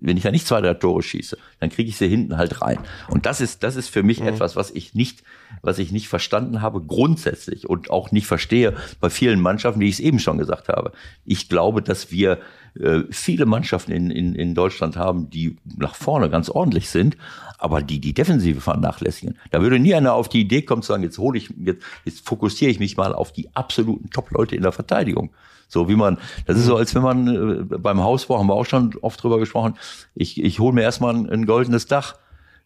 wenn 0.00 0.16
ich 0.16 0.22
da 0.22 0.30
nicht 0.30 0.46
zwei, 0.46 0.60
drei 0.60 0.74
Tore 0.74 1.02
schieße, 1.02 1.36
dann 1.58 1.70
kriege 1.70 1.88
ich 1.88 1.96
sie 1.96 2.08
hinten 2.08 2.36
halt 2.36 2.62
rein. 2.62 2.78
Und 3.08 3.26
das 3.26 3.40
ist, 3.40 3.62
das 3.62 3.76
ist 3.76 3.88
für 3.88 4.02
mich 4.02 4.20
mhm. 4.20 4.28
etwas, 4.28 4.54
was 4.54 4.70
ich 4.70 4.94
nicht, 4.94 5.24
was 5.60 5.78
ich 5.78 5.90
nicht 5.90 6.08
verstanden 6.08 6.62
habe, 6.62 6.80
grundsätzlich 6.80 7.68
und 7.68 7.90
auch 7.90 8.12
nicht 8.12 8.26
verstehe 8.26 8.74
bei 9.00 9.10
vielen 9.10 9.40
Mannschaften, 9.40 9.80
wie 9.80 9.88
ich 9.88 9.94
es 9.94 10.00
eben 10.00 10.20
schon 10.20 10.38
gesagt 10.38 10.68
habe. 10.68 10.92
Ich 11.24 11.48
glaube, 11.48 11.82
dass 11.82 12.12
wir 12.12 12.38
äh, 12.78 13.00
viele 13.10 13.46
Mannschaften 13.46 13.90
in, 13.90 14.10
in, 14.10 14.34
in 14.34 14.54
Deutschland 14.54 14.96
haben, 14.96 15.30
die 15.30 15.56
nach 15.76 15.96
vorne 15.96 16.30
ganz 16.30 16.48
ordentlich 16.48 16.88
sind, 16.88 17.16
aber 17.60 17.82
die 17.82 18.00
die 18.00 18.14
Defensive 18.14 18.60
vernachlässigen. 18.60 19.36
Da 19.50 19.62
würde 19.62 19.78
nie 19.78 19.94
einer 19.94 20.14
auf 20.14 20.28
die 20.28 20.40
Idee 20.40 20.62
kommen 20.62 20.82
zu 20.82 20.88
sagen, 20.88 21.02
jetzt 21.02 21.18
hole 21.18 21.38
ich, 21.38 21.52
jetzt, 21.62 21.84
jetzt 22.04 22.26
fokussiere 22.26 22.70
ich 22.70 22.80
mich 22.80 22.96
mal 22.96 23.14
auf 23.14 23.32
die 23.32 23.48
absoluten 23.54 24.10
Top-Leute 24.10 24.56
in 24.56 24.62
der 24.62 24.72
Verteidigung. 24.72 25.30
So 25.68 25.88
wie 25.88 25.94
man, 25.94 26.18
das 26.46 26.58
ist 26.58 26.64
so, 26.64 26.76
als 26.76 26.94
wenn 26.94 27.02
man 27.02 27.28
äh, 27.72 27.78
beim 27.78 28.02
Hausbau, 28.02 28.38
haben 28.38 28.48
wir 28.48 28.54
auch 28.54 28.66
schon 28.66 28.94
oft 29.02 29.22
drüber 29.22 29.38
gesprochen, 29.38 29.76
ich, 30.14 30.42
ich 30.42 30.58
hole 30.58 30.74
mir 30.74 30.82
erstmal 30.82 31.14
ein, 31.14 31.30
ein 31.30 31.46
goldenes 31.46 31.86
Dach. 31.86 32.16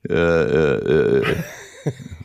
Äh, 0.08 0.14
äh, 0.14 1.18
äh 1.18 1.24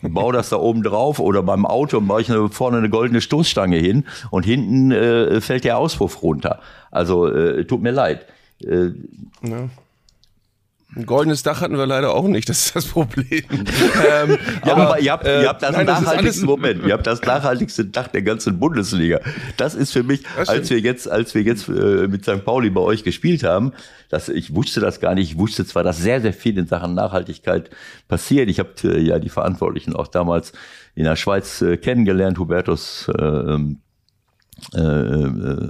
baue 0.02 0.32
das 0.32 0.50
da 0.50 0.56
oben 0.56 0.84
drauf 0.84 1.20
oder 1.20 1.44
beim 1.44 1.66
Auto 1.66 2.00
baue 2.00 2.22
ich 2.22 2.32
eine, 2.32 2.48
vorne 2.48 2.78
eine 2.78 2.90
goldene 2.90 3.20
Stoßstange 3.20 3.76
hin 3.76 4.06
und 4.32 4.46
hinten 4.46 4.92
äh, 4.92 5.42
fällt 5.42 5.66
der 5.66 5.78
Auspuff 5.78 6.24
runter. 6.24 6.62
Also 6.92 7.28
äh, 7.28 7.66
tut 7.66 7.82
mir 7.82 7.92
leid. 7.92 8.26
Äh, 8.64 8.92
ja. 9.42 9.70
Ein 10.96 11.06
goldenes 11.06 11.44
Dach 11.44 11.62
hatten 11.62 11.78
wir 11.78 11.86
leider 11.86 12.16
auch 12.16 12.28
nicht, 12.28 12.50
das 12.50 12.66
ist 12.66 12.76
das 12.76 12.86
Problem. 12.86 13.44
ähm, 13.52 14.38
ja, 14.66 14.74
aber, 14.74 14.88
aber 14.88 15.00
ihr 15.00 15.12
habt, 15.12 15.24
äh, 15.24 15.44
ihr 15.44 15.50
habt 15.50 15.62
das 15.62 15.76
nein, 15.76 15.86
nachhaltigste 15.86 16.42
das 16.42 16.48
Moment, 16.48 16.84
ihr 16.84 16.94
habt 16.94 17.06
das 17.06 17.22
nachhaltigste 17.22 17.86
Dach 17.86 18.08
der 18.08 18.24
ganzen 18.24 18.60
Bundesliga. 18.60 19.20
Das 19.56 19.76
ist 19.76 19.94
für 19.94 20.02
mich, 20.02 20.24
als 20.48 20.68
wir 20.72 20.80
jetzt, 20.80 21.10
als 21.10 21.36
wir 21.36 21.44
jetzt 21.44 21.70
äh, 21.70 22.08
mit 22.08 22.24
St. 22.24 22.44
Pauli 22.44 22.72
bei 22.72 22.82
euch 22.82 23.04
gespielt 23.04 23.44
haben, 23.44 23.74
das, 24.10 24.30
ich 24.30 24.56
wusste 24.56 24.80
das 24.80 25.00
gar 25.00 25.14
nicht. 25.14 25.32
Ich 25.32 25.38
wusste 25.38 25.64
zwar, 25.64 25.84
dass 25.84 26.00
sehr, 26.00 26.22
sehr 26.22 26.34
viel 26.34 26.58
in 26.58 26.66
Sachen 26.66 26.96
Nachhaltigkeit 26.96 27.70
passiert. 28.08 28.50
Ich 28.50 28.58
habe 28.58 28.72
äh, 28.84 29.00
ja 29.00 29.20
die 29.20 29.30
Verantwortlichen 29.30 29.96
auch 29.96 30.08
damals 30.08 30.54
in 30.96 31.04
der 31.04 31.16
Schweiz 31.16 31.62
äh, 31.62 31.78
kennengelernt, 31.78 32.40
Hubertus 32.40 33.12
äh, 33.16 33.22
ähm, 33.22 33.78
äh, 34.74 35.70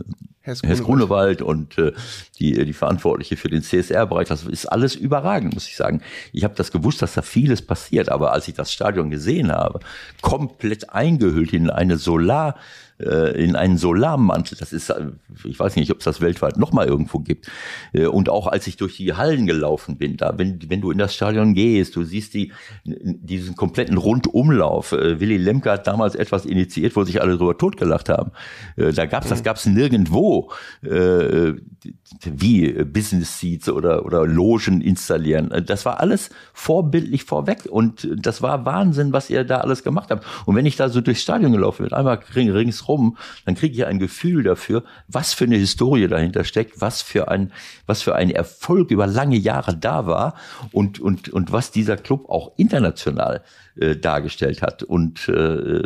äh, 0.64 0.68
Hess 0.68 0.84
Grunewald 0.84 1.42
und 1.42 1.78
äh, 1.78 1.94
die, 2.40 2.66
die 2.66 2.74
Verantwortliche 2.74 3.38
für 3.38 3.50
den 3.50 3.62
CSR-Bereich. 3.62 4.28
Das 4.28 4.44
ist 4.44 4.66
alles 4.66 4.96
überragend, 4.96 5.54
muss 5.54 5.68
ich 5.68 5.76
sagen. 5.76 6.02
Ich 6.34 6.44
habe 6.44 6.56
das 6.56 6.72
gewusst, 6.72 7.02
dass 7.02 7.14
da 7.14 7.22
vieles 7.22 7.62
passiert, 7.62 8.10
aber 8.10 8.34
als 8.34 8.48
ich 8.48 8.56
das 8.56 8.72
Stadion 8.74 9.10
gesehen 9.10 9.52
habe, 9.52 9.80
komplett 10.22 10.90
eingehüllt 10.92 11.54
in 11.54 11.70
eine 11.70 11.98
Solar- 11.98 12.56
äh, 13.00 13.42
in 13.42 13.56
einen 13.56 13.78
Solarmantel. 13.78 14.58
Das 14.58 14.74
ist, 14.74 14.90
äh, 14.90 15.12
ich 15.46 15.58
weiß 15.58 15.78
nicht, 15.78 15.90
ob 15.92 16.00
es 16.00 16.04
das 16.04 16.20
weltweit 16.20 16.58
noch 16.58 16.74
mal 16.74 16.86
irgendwo 16.86 17.20
gibt. 17.20 17.50
Äh, 17.94 18.08
und 18.08 18.28
auch 18.28 18.48
als 18.48 18.68
ich 18.68 18.76
durch 18.76 18.98
die 18.98 19.14
Hallen 19.14 19.48
gelaufen 19.48 19.98
bin, 19.98 20.18
da, 20.18 20.38
wenn, 20.38 20.60
wenn 20.68 20.82
du 20.82 20.92
in 20.92 20.98
das 20.98 21.16
Stadion 21.16 21.54
gehst, 21.54 21.96
du 21.96 22.04
siehst 22.04 22.34
die, 22.34 22.52
diesen 22.84 23.56
kompletten 23.56 23.98
Rundumlauf. 23.98 24.92
Willy 24.92 25.38
Lemke 25.38 25.72
hat 25.72 25.88
damals 25.88 26.16
etwas 26.16 26.46
initiiert, 26.46 26.98
wo 26.98 27.04
sich 27.04 27.22
alle 27.22 27.38
drüber 27.38 27.58
totgelacht 27.58 28.10
haben. 28.10 28.32
Da 28.76 29.06
gab's, 29.06 29.30
das 29.30 29.44
gab's 29.44 29.66
nirgendwo, 29.66 30.52
wie 30.82 32.84
Business 32.84 33.40
Seats 33.40 33.70
oder, 33.70 34.06
oder 34.06 34.26
Logen 34.26 34.82
installieren. 34.82 35.50
Das 35.66 35.86
war 35.86 36.00
alles 36.00 36.30
vorbildlich 36.54 37.24
vorweg 37.24 37.68
und 37.70 38.08
das 38.16 38.42
war 38.42 38.66
Wahnsinn, 38.66 39.14
was 39.14 39.30
ihr 39.30 39.44
da 39.44 39.60
alles 39.60 39.84
gemacht 39.84 40.12
habt. 40.12 40.26
Und 40.46 40.56
wenn 40.56 40.66
ich 40.66 40.76
da 40.76 40.90
so 40.90 41.02
durchs 41.02 41.22
Stadion 41.22 41.52
gelaufen 41.52 41.84
bin, 41.84 41.94
einmal 41.94 42.20
rings 42.36 42.88
rum, 42.90 43.18
dann 43.46 43.56
kriege 43.56 43.74
ich 43.74 43.86
ein 43.86 44.00
Gefühl 44.00 44.44
dafür, 44.44 44.84
was 45.08 45.34
für 45.34 45.46
eine 45.46 45.56
Historie 45.56 46.08
dahinter 46.08 46.44
steckt, 46.44 46.82
was 46.82 47.02
für 47.02 47.30
ein, 47.30 47.54
was 47.86 48.02
für 48.02 48.16
ein 48.16 48.30
Erfolg 48.30 48.92
über 48.92 49.08
lange 49.08 49.38
Jahre 49.38 49.78
da 49.78 50.06
war 50.06 50.34
und, 50.74 51.00
und, 51.00 51.30
und 51.30 51.52
was 51.54 51.72
dieser 51.72 51.96
Club 51.96 52.30
auch 52.30 52.52
international 52.58 53.42
äh, 53.80 53.96
dargestellt 53.96 54.62
hat. 54.62 54.84
Und, 54.84 55.30
äh, 55.30 55.84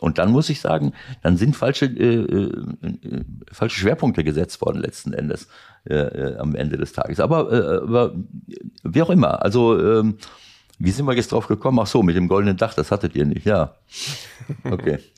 und 0.00 0.18
dann 0.18 0.32
muss 0.32 0.48
ich 0.48 0.60
sagen, 0.60 0.92
dann 1.22 1.36
sind 1.36 1.56
falsche, 1.56 1.86
äh, 1.86 2.24
äh, 2.24 3.24
falsche 3.52 3.80
Schwerpunkte 3.80 4.24
gesetzt 4.24 4.60
worden 4.62 4.80
letzten 4.80 5.12
Endes 5.12 5.48
äh, 5.84 5.96
äh, 5.96 6.38
am 6.38 6.54
Ende 6.54 6.78
des 6.78 6.92
Tages. 6.92 7.20
Aber, 7.20 7.52
aber 7.82 8.14
wie 8.84 9.02
auch 9.02 9.10
immer, 9.10 9.42
also 9.42 9.78
ähm, 9.78 10.16
wie 10.78 10.90
sind 10.90 11.06
wir 11.06 11.14
jetzt 11.14 11.32
drauf 11.32 11.46
gekommen? 11.46 11.78
Ach 11.80 11.86
so, 11.86 12.02
mit 12.02 12.16
dem 12.16 12.28
goldenen 12.28 12.56
Dach, 12.56 12.74
das 12.74 12.90
hattet 12.90 13.14
ihr 13.14 13.24
nicht, 13.24 13.46
ja. 13.46 13.74
Okay. 14.64 14.98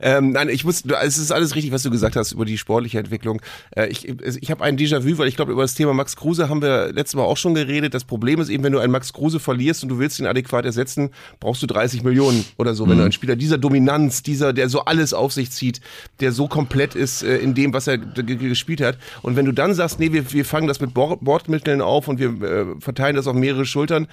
Ähm, 0.00 0.30
nein, 0.30 0.48
ich 0.48 0.64
muss, 0.64 0.84
es 1.02 1.18
ist 1.18 1.32
alles 1.32 1.54
richtig, 1.54 1.72
was 1.72 1.82
du 1.82 1.90
gesagt 1.90 2.16
hast 2.16 2.32
über 2.32 2.44
die 2.44 2.58
sportliche 2.58 2.98
Entwicklung. 2.98 3.40
Äh, 3.74 3.88
ich 3.88 4.08
ich 4.08 4.50
habe 4.50 4.64
ein 4.64 4.76
Déjà-vu, 4.76 5.18
weil 5.18 5.28
ich 5.28 5.36
glaube, 5.36 5.52
über 5.52 5.62
das 5.62 5.74
Thema 5.74 5.92
Max 5.92 6.16
Kruse 6.16 6.48
haben 6.48 6.62
wir 6.62 6.92
letztes 6.92 7.16
Mal 7.16 7.24
auch 7.24 7.36
schon 7.36 7.54
geredet. 7.54 7.94
Das 7.94 8.04
Problem 8.04 8.40
ist 8.40 8.48
eben, 8.48 8.62
wenn 8.64 8.72
du 8.72 8.78
einen 8.78 8.92
Max 8.92 9.12
Kruse 9.12 9.40
verlierst 9.40 9.82
und 9.82 9.88
du 9.88 9.98
willst 9.98 10.18
ihn 10.18 10.26
adäquat 10.26 10.64
ersetzen, 10.64 11.10
brauchst 11.40 11.62
du 11.62 11.66
30 11.66 12.02
Millionen 12.04 12.44
oder 12.56 12.74
so. 12.74 12.84
Mhm. 12.84 12.90
Wenn 12.90 12.96
du 12.98 13.02
einen 13.04 13.12
Spieler 13.12 13.36
dieser 13.36 13.58
Dominanz, 13.58 14.22
dieser, 14.22 14.52
der 14.52 14.68
so 14.68 14.84
alles 14.84 15.12
auf 15.12 15.32
sich 15.32 15.50
zieht, 15.50 15.80
der 16.20 16.32
so 16.32 16.48
komplett 16.48 16.94
ist 16.94 17.22
äh, 17.22 17.38
in 17.38 17.54
dem, 17.54 17.72
was 17.72 17.86
er 17.86 17.98
gespielt 17.98 18.80
hat. 18.80 18.98
Und 19.22 19.36
wenn 19.36 19.46
du 19.46 19.52
dann 19.52 19.74
sagst, 19.74 19.98
nee, 20.00 20.12
wir, 20.12 20.32
wir 20.32 20.44
fangen 20.44 20.68
das 20.68 20.80
mit 20.80 20.94
Bordmitteln 20.94 21.80
auf 21.80 22.08
und 22.08 22.18
wir 22.18 22.42
äh, 22.42 22.80
verteilen 22.80 23.16
das 23.16 23.26
auf 23.26 23.34
mehrere 23.34 23.66
Schultern, 23.66 24.06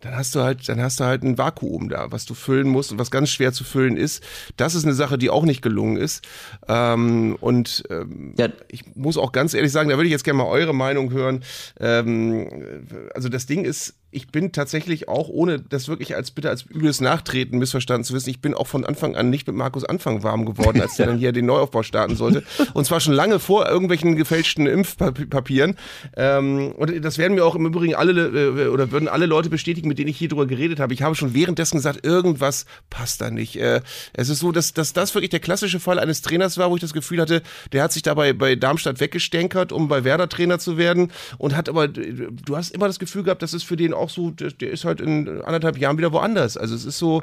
dann 0.00 0.14
hast 0.14 0.34
du 0.34 0.40
halt, 0.40 0.68
dann 0.68 0.80
hast 0.80 1.00
du 1.00 1.04
halt 1.04 1.22
ein 1.22 1.38
Vakuum 1.38 1.88
da, 1.88 2.12
was 2.12 2.26
du 2.26 2.34
füllen 2.34 2.68
musst 2.68 2.92
und 2.92 2.98
was 2.98 3.10
ganz 3.10 3.30
schwer 3.30 3.52
zu 3.52 3.64
füllen 3.64 3.96
ist. 3.96 4.22
Das 4.56 4.74
ist 4.74 4.84
eine 4.84 4.94
Sache, 4.94 5.16
die 5.16 5.30
auch 5.30 5.44
nicht 5.44 5.62
gelungen 5.62 5.96
ist. 5.96 6.26
Ähm, 6.68 7.36
und 7.40 7.84
ähm, 7.90 8.34
ja. 8.38 8.48
ich 8.68 8.94
muss 8.94 9.16
auch 9.16 9.32
ganz 9.32 9.54
ehrlich 9.54 9.72
sagen, 9.72 9.88
da 9.88 9.96
würde 9.96 10.06
ich 10.06 10.12
jetzt 10.12 10.24
gerne 10.24 10.38
mal 10.38 10.48
eure 10.48 10.74
Meinung 10.74 11.10
hören. 11.10 11.42
Ähm, 11.80 12.86
also 13.14 13.28
das 13.28 13.46
Ding 13.46 13.64
ist, 13.64 13.94
ich 14.10 14.28
bin 14.28 14.52
tatsächlich 14.52 15.08
auch, 15.08 15.28
ohne 15.28 15.60
das 15.60 15.88
wirklich 15.88 16.14
als 16.14 16.30
bitte 16.30 16.48
als 16.48 16.62
übles 16.62 17.00
Nachtreten 17.00 17.58
missverstanden 17.58 18.04
zu 18.04 18.14
wissen, 18.14 18.30
ich 18.30 18.40
bin 18.40 18.54
auch 18.54 18.66
von 18.66 18.84
Anfang 18.84 19.16
an 19.16 19.30
nicht 19.30 19.46
mit 19.46 19.56
Markus 19.56 19.84
Anfang 19.84 20.22
warm 20.22 20.46
geworden, 20.46 20.80
als 20.80 20.96
der 20.96 21.06
dann 21.06 21.18
hier 21.18 21.32
den 21.32 21.46
Neuaufbau 21.46 21.82
starten 21.82 22.16
sollte. 22.16 22.44
Und 22.72 22.84
zwar 22.86 23.00
schon 23.00 23.12
lange 23.12 23.40
vor 23.40 23.68
irgendwelchen 23.68 24.16
gefälschten 24.16 24.66
Impfpapieren. 24.66 25.76
Ähm, 26.16 26.72
und 26.76 27.04
das 27.04 27.18
werden 27.18 27.34
mir 27.34 27.44
auch 27.44 27.56
im 27.56 27.66
Übrigen 27.66 27.94
alle 27.94 28.12
äh, 28.12 28.68
oder 28.68 28.90
würden 28.92 29.08
alle 29.08 29.26
Leute 29.26 29.50
bestätigen, 29.50 29.88
mit 29.88 29.98
denen 29.98 30.08
ich 30.08 30.18
hier 30.18 30.28
drüber 30.28 30.46
geredet 30.46 30.78
habe. 30.78 30.94
Ich 30.94 31.02
habe 31.02 31.14
schon 31.14 31.34
währenddessen 31.34 31.76
gesagt, 31.76 32.06
irgendwas 32.06 32.64
passt 32.90 33.20
da 33.20 33.30
nicht. 33.30 33.56
Äh, 33.56 33.80
es 34.12 34.28
ist 34.28 34.38
so, 34.38 34.52
dass, 34.52 34.72
dass 34.72 34.92
das 34.92 35.14
wirklich 35.14 35.30
der 35.30 35.40
klassische 35.40 35.80
Fall 35.80 35.98
eines 35.98 36.22
Trainers 36.22 36.58
war, 36.58 36.70
wo 36.70 36.76
ich 36.76 36.80
das 36.80 36.92
Gefühl 36.92 37.20
hatte, 37.20 37.42
der 37.72 37.82
hat 37.82 37.92
sich 37.92 38.02
dabei 38.02 38.32
bei 38.32 38.54
Darmstadt 38.54 39.00
weggestänkert, 39.00 39.72
um 39.72 39.88
bei 39.88 40.04
Werder 40.04 40.28
Trainer 40.28 40.58
zu 40.58 40.78
werden 40.78 41.12
und 41.38 41.56
hat 41.56 41.68
aber, 41.68 41.88
du 41.88 42.56
hast 42.56 42.70
immer 42.70 42.86
das 42.86 42.98
Gefühl 42.98 43.24
gehabt, 43.24 43.42
das 43.42 43.52
ist 43.52 43.64
für 43.64 43.76
den 43.76 43.92
auch 43.96 44.06
auch 44.06 44.10
so, 44.10 44.30
der, 44.30 44.50
der, 44.52 44.70
ist 44.70 44.84
halt 44.84 45.00
in 45.00 45.28
anderthalb 45.42 45.78
Jahren 45.78 45.98
wieder 45.98 46.12
woanders. 46.12 46.56
Also 46.56 46.74
es 46.74 46.84
ist 46.84 46.98
so. 46.98 47.22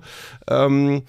Ähm, 0.50 1.04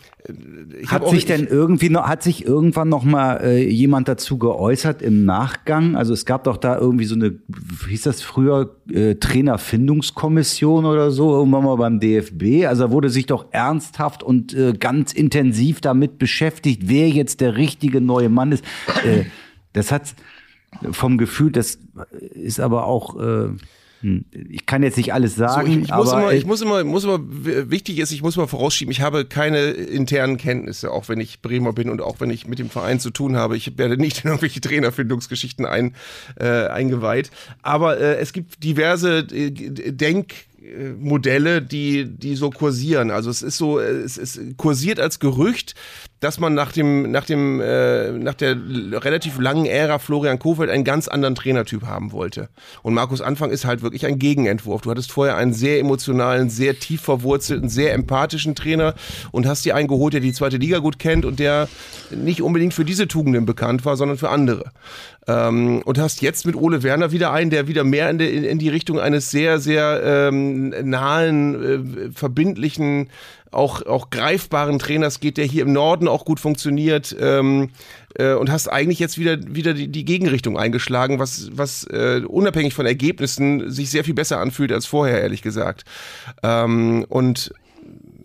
hat 0.86 1.08
sich 1.08 1.26
denn 1.26 1.46
irgendwie 1.46 1.90
noch, 1.90 2.06
hat 2.06 2.22
sich 2.22 2.46
irgendwann 2.46 2.88
noch 2.88 3.04
mal 3.04 3.40
äh, 3.42 3.68
jemand 3.68 4.08
dazu 4.08 4.38
geäußert 4.38 5.02
im 5.02 5.24
Nachgang? 5.24 5.96
Also 5.96 6.12
es 6.12 6.24
gab 6.24 6.44
doch 6.44 6.56
da 6.56 6.78
irgendwie 6.78 7.04
so 7.04 7.14
eine, 7.14 7.34
wie 7.48 7.90
hieß 7.90 8.02
das 8.02 8.22
früher, 8.22 8.76
äh, 8.90 9.16
Trainerfindungskommission 9.16 10.84
oder 10.84 11.10
so, 11.10 11.32
irgendwann 11.34 11.64
mal 11.64 11.76
beim 11.76 12.00
DFB. 12.00 12.66
Also 12.66 12.84
da 12.84 12.90
wurde 12.90 13.10
sich 13.10 13.26
doch 13.26 13.46
ernsthaft 13.50 14.22
und 14.22 14.54
äh, 14.54 14.72
ganz 14.72 15.12
intensiv 15.12 15.80
damit 15.80 16.18
beschäftigt, 16.18 16.82
wer 16.86 17.08
jetzt 17.08 17.40
der 17.40 17.56
richtige 17.56 18.00
neue 18.00 18.28
Mann 18.28 18.52
ist. 18.52 18.64
Äh, 19.04 19.24
das 19.72 19.90
hat 19.90 20.14
vom 20.92 21.18
Gefühl, 21.18 21.50
das 21.50 21.78
ist 22.32 22.60
aber 22.60 22.86
auch 22.86 23.20
äh. 23.20 23.48
Ich 24.50 24.66
kann 24.66 24.82
jetzt 24.82 24.96
nicht 24.96 25.14
alles 25.14 25.34
sagen, 25.34 25.66
so, 25.66 25.78
ich, 25.78 25.84
ich 25.84 25.92
aber 25.92 26.04
muss 26.04 26.12
immer, 26.12 26.32
ich 26.32 26.46
muss 26.46 26.60
immer, 26.60 26.84
muss 26.84 27.04
immer, 27.04 27.20
wichtig 27.22 27.98
ist, 27.98 28.12
ich 28.12 28.22
muss 28.22 28.36
mal 28.36 28.46
vorausschieben, 28.46 28.92
ich 28.92 29.00
habe 29.00 29.24
keine 29.24 29.70
internen 29.70 30.36
Kenntnisse, 30.36 30.90
auch 30.90 31.08
wenn 31.08 31.20
ich 31.20 31.40
Bremer 31.40 31.72
bin 31.72 31.88
und 31.88 32.02
auch 32.02 32.20
wenn 32.20 32.30
ich 32.30 32.46
mit 32.46 32.58
dem 32.58 32.70
Verein 32.70 33.00
zu 33.00 33.10
tun 33.10 33.36
habe. 33.36 33.56
Ich 33.56 33.78
werde 33.78 33.96
nicht 33.96 34.24
in 34.24 34.28
irgendwelche 34.30 34.60
Trainerfindungsgeschichten 34.60 35.64
ein, 35.64 35.94
äh, 36.38 36.66
eingeweiht. 36.66 37.30
Aber 37.62 37.98
äh, 37.98 38.16
es 38.16 38.32
gibt 38.32 38.62
diverse 38.62 39.20
äh, 39.20 39.50
Denk 39.50 40.34
Modelle, 40.98 41.60
die, 41.60 42.06
die 42.06 42.36
so 42.36 42.50
kursieren. 42.50 43.10
Also 43.10 43.30
es 43.30 43.42
ist 43.42 43.58
so, 43.58 43.78
es, 43.78 44.16
es 44.16 44.40
kursiert 44.56 44.98
als 44.98 45.18
Gerücht, 45.18 45.74
dass 46.24 46.40
man 46.40 46.54
nach 46.54 46.72
dem, 46.72 47.10
nach 47.10 47.26
dem, 47.26 47.60
äh, 47.60 48.10
nach 48.12 48.32
der 48.32 48.56
relativ 48.56 49.38
langen 49.38 49.66
Ära 49.66 49.98
Florian 49.98 50.38
Kofeld 50.38 50.70
einen 50.70 50.82
ganz 50.82 51.06
anderen 51.06 51.34
Trainertyp 51.34 51.82
haben 51.82 52.12
wollte. 52.12 52.48
Und 52.82 52.94
Markus 52.94 53.20
Anfang 53.20 53.50
ist 53.50 53.66
halt 53.66 53.82
wirklich 53.82 54.06
ein 54.06 54.18
Gegenentwurf. 54.18 54.80
Du 54.80 54.90
hattest 54.90 55.12
vorher 55.12 55.36
einen 55.36 55.52
sehr 55.52 55.78
emotionalen, 55.78 56.48
sehr 56.48 56.78
tief 56.78 57.02
verwurzelten, 57.02 57.68
sehr 57.68 57.92
empathischen 57.92 58.54
Trainer 58.54 58.94
und 59.32 59.46
hast 59.46 59.66
dir 59.66 59.76
einen 59.76 59.86
geholt, 59.86 60.14
der 60.14 60.22
die 60.22 60.32
zweite 60.32 60.56
Liga 60.56 60.78
gut 60.78 60.98
kennt 60.98 61.26
und 61.26 61.38
der 61.38 61.68
nicht 62.10 62.40
unbedingt 62.40 62.72
für 62.72 62.86
diese 62.86 63.06
Tugenden 63.06 63.44
bekannt 63.44 63.84
war, 63.84 63.98
sondern 63.98 64.16
für 64.16 64.30
andere. 64.30 64.72
Ähm, 65.26 65.82
und 65.84 65.98
hast 65.98 66.22
jetzt 66.22 66.46
mit 66.46 66.56
Ole 66.56 66.82
Werner 66.82 67.12
wieder 67.12 67.32
einen, 67.32 67.50
der 67.50 67.68
wieder 67.68 67.84
mehr 67.84 68.08
in, 68.08 68.16
de, 68.16 68.48
in 68.48 68.58
die 68.58 68.70
Richtung 68.70 68.98
eines 68.98 69.30
sehr, 69.30 69.58
sehr 69.58 70.00
ähm, 70.02 70.70
nahen, 70.88 72.08
äh, 72.08 72.10
verbindlichen, 72.14 73.10
auch, 73.54 73.84
auch 73.86 74.10
greifbaren 74.10 74.78
Trainers 74.78 75.20
geht, 75.20 75.36
der 75.36 75.44
hier 75.44 75.62
im 75.62 75.72
Norden 75.72 76.08
auch 76.08 76.24
gut 76.24 76.40
funktioniert. 76.40 77.14
Ähm, 77.18 77.70
äh, 78.14 78.34
und 78.34 78.50
hast 78.50 78.68
eigentlich 78.68 78.98
jetzt 78.98 79.18
wieder, 79.18 79.38
wieder 79.42 79.74
die, 79.74 79.88
die 79.88 80.04
Gegenrichtung 80.04 80.58
eingeschlagen, 80.58 81.18
was, 81.18 81.50
was 81.52 81.84
äh, 81.84 82.22
unabhängig 82.26 82.74
von 82.74 82.86
Ergebnissen 82.86 83.70
sich 83.70 83.90
sehr 83.90 84.04
viel 84.04 84.14
besser 84.14 84.38
anfühlt 84.38 84.72
als 84.72 84.86
vorher, 84.86 85.20
ehrlich 85.20 85.42
gesagt. 85.42 85.84
Ähm, 86.42 87.04
und 87.08 87.52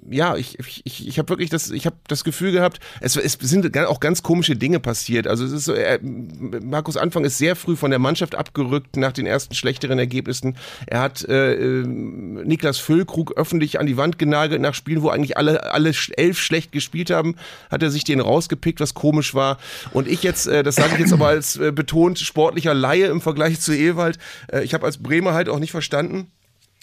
ja, 0.10 0.36
ich, 0.36 0.58
ich, 0.60 1.08
ich 1.08 1.20
habe 1.20 1.30
wirklich 1.30 1.50
das, 1.50 1.72
ich 1.72 1.86
habe 1.86 1.96
das 2.08 2.24
Gefühl 2.24 2.52
gehabt, 2.52 2.80
es, 3.02 3.16
es 3.16 3.34
sind 3.34 3.78
auch 3.78 4.00
ganz 4.00 4.24
komische 4.24 4.56
Dinge 4.56 4.80
passiert. 4.80 5.28
Also 5.28 5.46
es 5.46 5.52
ist 5.52 5.66
so, 5.66 5.74
er, 5.74 6.00
Markus 6.02 6.98
Anfang 6.98 7.26
ist 7.26 7.38
sehr 7.38 7.56
früh 7.56 7.76
von 7.76 7.92
der 7.92 8.00
Mannschaft 8.00 8.36
abgerückt 8.36 8.98
nach 8.98 9.12
den 9.12 9.26
ersten 9.26 9.54
schlechteren 9.56 10.00
Ergebnissen. 10.00 10.58
Er 10.88 11.02
hat 11.02 11.24
äh, 11.28 11.54
äh 11.54 11.84
Niklas 11.86 12.78
Füllkrug 12.80 13.38
öffentlich 13.38 13.80
an 13.80 13.86
die 13.86 13.98
Wand 13.98 14.20
genagelt 14.20 14.62
nach 14.62 14.74
Spielen, 14.74 15.02
wo 15.02 15.10
eigentlich 15.10 15.38
alle, 15.38 15.72
alle 15.72 15.94
elf 16.18 16.40
schlecht 16.40 16.72
gespielt 16.72 17.10
haben, 17.10 17.36
hat 17.70 17.84
er 17.84 17.92
sich 17.92 18.04
den 18.04 18.20
rausgepickt, 18.20 18.80
was 18.80 18.94
komisch 18.94 19.34
war. 19.34 19.58
Und 19.92 20.08
ich 20.08 20.24
jetzt, 20.24 20.48
äh, 20.48 20.64
das 20.64 20.76
sage 20.76 20.94
ich 20.94 21.00
jetzt 21.00 21.14
aber 21.14 21.28
als 21.28 21.58
äh, 21.58 21.72
betont 21.72 22.20
sportlicher 22.20 22.74
Laie 22.74 23.08
im 23.08 23.22
Vergleich 23.22 23.60
zu 23.60 23.74
Ewald, 23.74 24.18
äh, 24.52 24.64
ich 24.64 24.74
habe 24.74 24.86
als 24.86 24.98
Bremer 24.98 25.34
halt 25.34 25.50
auch 25.50 25.60
nicht 25.60 25.72
verstanden, 25.72 26.32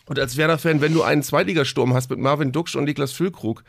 und 0.07 0.19
als 0.19 0.37
Werder-Fan, 0.37 0.81
wenn 0.81 0.95
du 0.95 1.03
einen 1.03 1.23
Zweitligasturm 1.23 1.95
hast 1.95 2.11
mit 2.11 2.19
Marvin 2.19 2.53
Duksch 2.53 2.77
und 2.77 2.85
Niklas 2.85 3.13
Füllkrug, 3.13 3.65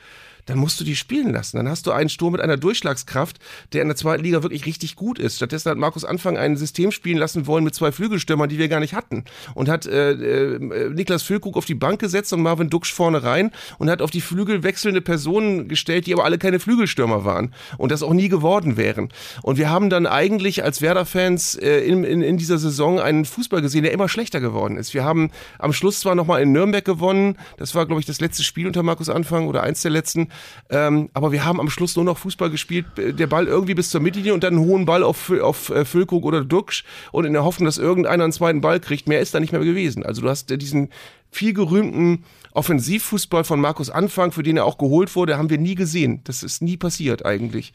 dann 0.47 0.57
musst 0.57 0.79
du 0.79 0.83
die 0.83 0.95
spielen 0.95 1.31
lassen. 1.31 1.57
Dann 1.57 1.69
hast 1.69 1.85
du 1.85 1.91
einen 1.91 2.09
Sturm 2.09 2.31
mit 2.31 2.41
einer 2.41 2.57
Durchschlagskraft, 2.57 3.37
der 3.73 3.83
in 3.83 3.87
der 3.87 3.97
zweiten 3.97 4.23
Liga 4.23 4.41
wirklich 4.43 4.65
richtig 4.65 4.95
gut 4.95 5.19
ist. 5.19 5.35
Stattdessen 5.35 5.69
hat 5.69 5.77
Markus 5.77 6.03
Anfang 6.03 6.37
ein 6.37 6.57
System 6.57 6.91
spielen 6.91 7.17
lassen 7.17 7.47
wollen 7.47 7.63
mit 7.63 7.75
zwei 7.75 7.91
Flügelstürmern, 7.91 8.49
die 8.49 8.57
wir 8.57 8.67
gar 8.67 8.79
nicht 8.79 8.93
hatten. 8.93 9.25
Und 9.53 9.69
hat 9.69 9.85
äh, 9.85 10.11
äh, 10.11 10.89
Niklas 10.89 11.23
Füllkrug 11.23 11.57
auf 11.57 11.65
die 11.65 11.75
Bank 11.75 11.99
gesetzt 11.99 12.33
und 12.33 12.41
Marvin 12.41 12.69
Duksch 12.69 12.93
vorne 12.93 13.23
rein 13.23 13.51
und 13.77 13.89
hat 13.89 14.01
auf 14.01 14.11
die 14.11 14.21
Flügel 14.21 14.63
wechselnde 14.63 15.01
Personen 15.01 15.67
gestellt, 15.67 16.07
die 16.07 16.13
aber 16.13 16.23
alle 16.23 16.37
keine 16.37 16.59
Flügelstürmer 16.59 17.25
waren 17.25 17.53
und 17.77 17.91
das 17.91 18.01
auch 18.03 18.13
nie 18.13 18.29
geworden 18.29 18.77
wären. 18.77 19.09
Und 19.43 19.57
wir 19.57 19.69
haben 19.69 19.89
dann 19.89 20.07
eigentlich 20.07 20.63
als 20.63 20.81
Werder-Fans 20.81 21.55
äh, 21.55 21.79
in, 21.79 22.03
in, 22.03 22.21
in 22.21 22.37
dieser 22.37 22.57
Saison 22.57 22.99
einen 22.99 23.25
Fußball 23.25 23.61
gesehen, 23.61 23.83
der 23.83 23.91
immer 23.91 24.09
schlechter 24.09 24.39
geworden 24.39 24.77
ist. 24.77 24.93
Wir 24.93 25.03
haben 25.03 25.31
am 25.59 25.73
Schluss 25.73 25.99
zwar 25.99 26.15
nochmal 26.15 26.41
in 26.41 26.51
Nürnberg 26.51 26.85
gewonnen, 26.85 27.37
das 27.57 27.75
war, 27.75 27.85
glaube 27.85 27.99
ich, 27.99 28.05
das 28.05 28.21
letzte 28.21 28.43
Spiel 28.43 28.67
unter 28.67 28.83
Markus 28.83 29.09
Anfang 29.09 29.47
oder 29.47 29.63
eins 29.63 29.81
der 29.81 29.91
letzten, 29.91 30.29
ähm, 30.69 31.09
aber 31.13 31.31
wir 31.31 31.45
haben 31.45 31.59
am 31.59 31.69
Schluss 31.69 31.95
nur 31.95 32.05
noch 32.05 32.17
Fußball 32.17 32.49
gespielt, 32.49 32.85
der 32.97 33.27
Ball 33.27 33.47
irgendwie 33.47 33.73
bis 33.73 33.89
zur 33.89 34.01
Mittellinie 34.01 34.33
und 34.33 34.43
dann 34.43 34.55
einen 34.55 34.65
hohen 34.65 34.85
Ball 34.85 35.03
auf, 35.03 35.31
auf 35.31 35.69
äh, 35.69 35.85
Füllkrug 35.85 36.25
oder 36.25 36.43
Duxch 36.43 36.83
und 37.11 37.25
in 37.25 37.33
der 37.33 37.43
Hoffnung, 37.43 37.65
dass 37.65 37.77
irgendeiner 37.77 38.23
einen 38.23 38.33
zweiten 38.33 38.61
Ball 38.61 38.79
kriegt. 38.79 39.07
Mehr 39.07 39.21
ist 39.21 39.33
da 39.33 39.39
nicht 39.39 39.51
mehr 39.51 39.61
gewesen. 39.61 40.05
Also 40.05 40.21
du 40.21 40.29
hast 40.29 40.49
diesen 40.49 40.89
viel 41.31 41.53
gerühmten 41.53 42.23
Offensivfußball 42.57 43.43
von 43.43 43.61
Markus 43.61 43.91
Anfang, 43.91 44.31
für 44.31 44.41
den 44.41 44.57
er 44.57 44.65
auch 44.65 44.79
geholt 44.79 45.15
wurde, 45.15 45.37
haben 45.37 45.51
wir 45.51 45.59
nie 45.59 45.75
gesehen. 45.75 46.21
Das 46.23 46.41
ist 46.41 46.63
nie 46.63 46.75
passiert 46.75 47.23
eigentlich. 47.23 47.71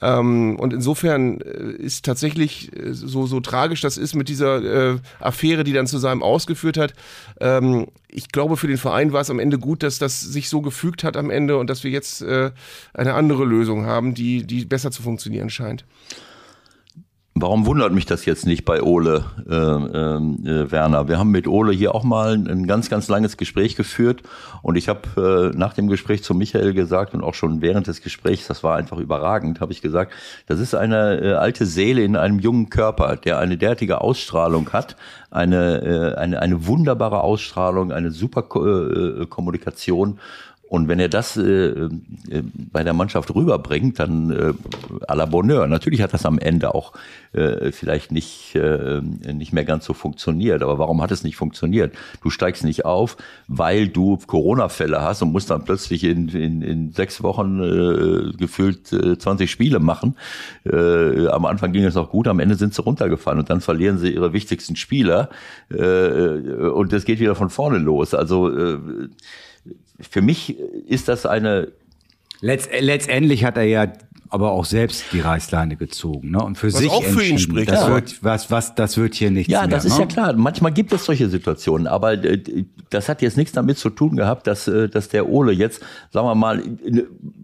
Ähm, 0.00 0.56
und 0.58 0.72
insofern 0.72 1.42
äh, 1.42 1.72
ist 1.72 2.06
tatsächlich 2.06 2.74
äh, 2.74 2.94
so, 2.94 3.26
so 3.26 3.40
tragisch 3.40 3.82
das 3.82 3.98
ist 3.98 4.14
mit 4.14 4.30
dieser 4.30 4.94
äh, 4.94 4.98
Affäre, 5.20 5.64
die 5.64 5.74
dann 5.74 5.86
zu 5.86 5.98
seinem 5.98 6.22
ausgeführt 6.22 6.78
hat. 6.78 6.94
Ähm, 7.40 7.88
ich 8.08 8.28
glaube, 8.28 8.56
für 8.56 8.68
den 8.68 8.78
Verein 8.78 9.12
war 9.12 9.20
es 9.20 9.28
am 9.28 9.38
Ende 9.38 9.58
gut, 9.58 9.82
dass 9.82 9.98
das 9.98 10.22
sich 10.22 10.48
so 10.48 10.62
gefügt 10.62 11.04
hat 11.04 11.18
am 11.18 11.28
Ende 11.28 11.58
und 11.58 11.68
dass 11.68 11.84
wir 11.84 11.90
jetzt 11.90 12.22
äh, 12.22 12.52
eine 12.94 13.12
andere 13.12 13.44
Lösung 13.44 13.84
haben, 13.84 14.14
die, 14.14 14.46
die 14.46 14.64
besser 14.64 14.90
zu 14.90 15.02
funktionieren 15.02 15.50
scheint. 15.50 15.84
Warum 17.34 17.64
wundert 17.64 17.94
mich 17.94 18.04
das 18.04 18.26
jetzt 18.26 18.44
nicht 18.44 18.66
bei 18.66 18.82
Ole 18.82 19.24
äh, 19.48 19.54
äh, 19.54 20.70
Werner? 20.70 21.08
Wir 21.08 21.18
haben 21.18 21.30
mit 21.30 21.48
Ole 21.48 21.72
hier 21.72 21.94
auch 21.94 22.04
mal 22.04 22.34
ein 22.34 22.66
ganz, 22.66 22.90
ganz 22.90 23.08
langes 23.08 23.38
Gespräch 23.38 23.74
geführt 23.74 24.22
und 24.60 24.76
ich 24.76 24.90
habe 24.90 25.52
äh, 25.54 25.56
nach 25.56 25.72
dem 25.72 25.88
Gespräch 25.88 26.22
zu 26.22 26.34
Michael 26.34 26.74
gesagt 26.74 27.14
und 27.14 27.24
auch 27.24 27.32
schon 27.32 27.62
während 27.62 27.86
des 27.86 28.02
Gesprächs, 28.02 28.48
das 28.48 28.62
war 28.62 28.76
einfach 28.76 28.98
überragend, 28.98 29.60
habe 29.60 29.72
ich 29.72 29.80
gesagt, 29.80 30.12
das 30.46 30.60
ist 30.60 30.74
eine 30.74 31.20
äh, 31.22 31.32
alte 31.32 31.64
Seele 31.64 32.04
in 32.04 32.16
einem 32.16 32.38
jungen 32.38 32.68
Körper, 32.68 33.16
der 33.16 33.38
eine 33.38 33.56
derartige 33.56 34.02
Ausstrahlung 34.02 34.70
hat, 34.74 34.96
eine, 35.30 35.80
äh, 35.80 36.18
eine, 36.18 36.42
eine 36.42 36.66
wunderbare 36.66 37.22
Ausstrahlung, 37.22 37.92
eine 37.92 38.10
super 38.10 38.42
äh, 38.42 39.24
Kommunikation 39.24 40.18
und 40.72 40.88
wenn 40.88 40.98
er 40.98 41.10
das 41.10 41.36
äh, 41.36 41.42
äh, 41.42 41.90
bei 42.72 42.82
der 42.82 42.94
Mannschaft 42.94 43.34
rüberbringt, 43.34 43.98
dann 43.98 44.30
äh, 44.30 44.54
à 45.06 45.14
la 45.14 45.26
Bonheur. 45.26 45.66
Natürlich 45.66 46.00
hat 46.00 46.14
das 46.14 46.24
am 46.24 46.38
Ende 46.38 46.74
auch 46.74 46.94
äh, 47.34 47.72
vielleicht 47.72 48.10
nicht, 48.10 48.54
äh, 48.54 49.02
nicht 49.02 49.52
mehr 49.52 49.66
ganz 49.66 49.84
so 49.84 49.92
funktioniert. 49.92 50.62
Aber 50.62 50.78
warum 50.78 51.02
hat 51.02 51.10
es 51.10 51.24
nicht 51.24 51.36
funktioniert? 51.36 51.94
Du 52.22 52.30
steigst 52.30 52.64
nicht 52.64 52.86
auf, 52.86 53.18
weil 53.48 53.86
du 53.88 54.16
Corona-Fälle 54.26 55.02
hast 55.02 55.20
und 55.20 55.32
musst 55.32 55.50
dann 55.50 55.62
plötzlich 55.62 56.04
in, 56.04 56.28
in, 56.30 56.62
in 56.62 56.92
sechs 56.92 57.22
Wochen 57.22 57.60
äh, 57.62 58.32
gefühlt 58.38 58.94
äh, 58.94 59.18
20 59.18 59.50
Spiele 59.50 59.78
machen. 59.78 60.16
Äh, 60.64 61.26
am 61.26 61.44
Anfang 61.44 61.72
ging 61.72 61.84
es 61.84 61.96
noch 61.96 62.08
gut, 62.08 62.28
am 62.28 62.40
Ende 62.40 62.54
sind 62.54 62.72
sie 62.72 62.80
runtergefallen 62.80 63.40
und 63.40 63.50
dann 63.50 63.60
verlieren 63.60 63.98
sie 63.98 64.14
ihre 64.14 64.32
wichtigsten 64.32 64.76
Spieler 64.76 65.28
äh, 65.68 65.82
und 65.82 66.94
es 66.94 67.04
geht 67.04 67.20
wieder 67.20 67.34
von 67.34 67.50
vorne 67.50 67.76
los. 67.76 68.14
Also 68.14 68.48
äh, 68.48 68.78
für 70.00 70.22
mich 70.22 70.58
ist 70.58 71.08
das 71.08 71.26
eine. 71.26 71.72
Letzt, 72.40 72.70
letztendlich 72.80 73.44
hat 73.44 73.56
er 73.56 73.62
ja 73.64 73.92
aber 74.28 74.50
auch 74.50 74.64
selbst 74.64 75.04
die 75.12 75.20
Reißleine 75.20 75.76
gezogen 75.76 76.30
ne? 76.30 76.42
und 76.42 76.56
für 76.56 76.72
Was 76.72 76.78
sich 76.80 76.90
auch 76.90 77.04
für 77.04 77.22
ihn 77.22 77.38
spricht, 77.38 77.70
Das, 77.70 77.82
ja. 77.82 77.94
wird, 77.94 78.24
was, 78.24 78.50
was, 78.50 78.74
das 78.74 78.96
wird 78.96 79.14
hier 79.14 79.30
nichts 79.30 79.52
Ja, 79.52 79.60
mehr. 79.60 79.68
das 79.68 79.84
ist 79.84 79.94
ne? 79.94 80.00
ja 80.00 80.06
klar. 80.06 80.32
Manchmal 80.32 80.72
gibt 80.72 80.92
es 80.92 81.04
solche 81.04 81.28
Situationen, 81.28 81.86
aber 81.86 82.14
äh, 82.14 82.42
das 82.90 83.08
hat 83.10 83.20
jetzt 83.22 83.36
nichts 83.36 83.52
damit 83.52 83.76
zu 83.78 83.90
tun 83.90 84.16
gehabt, 84.16 84.46
dass, 84.46 84.66
äh, 84.66 84.88
dass 84.88 85.08
der 85.10 85.28
Ole 85.28 85.52
jetzt, 85.52 85.82
sagen 86.10 86.26
wir 86.26 86.34
mal, 86.34 86.62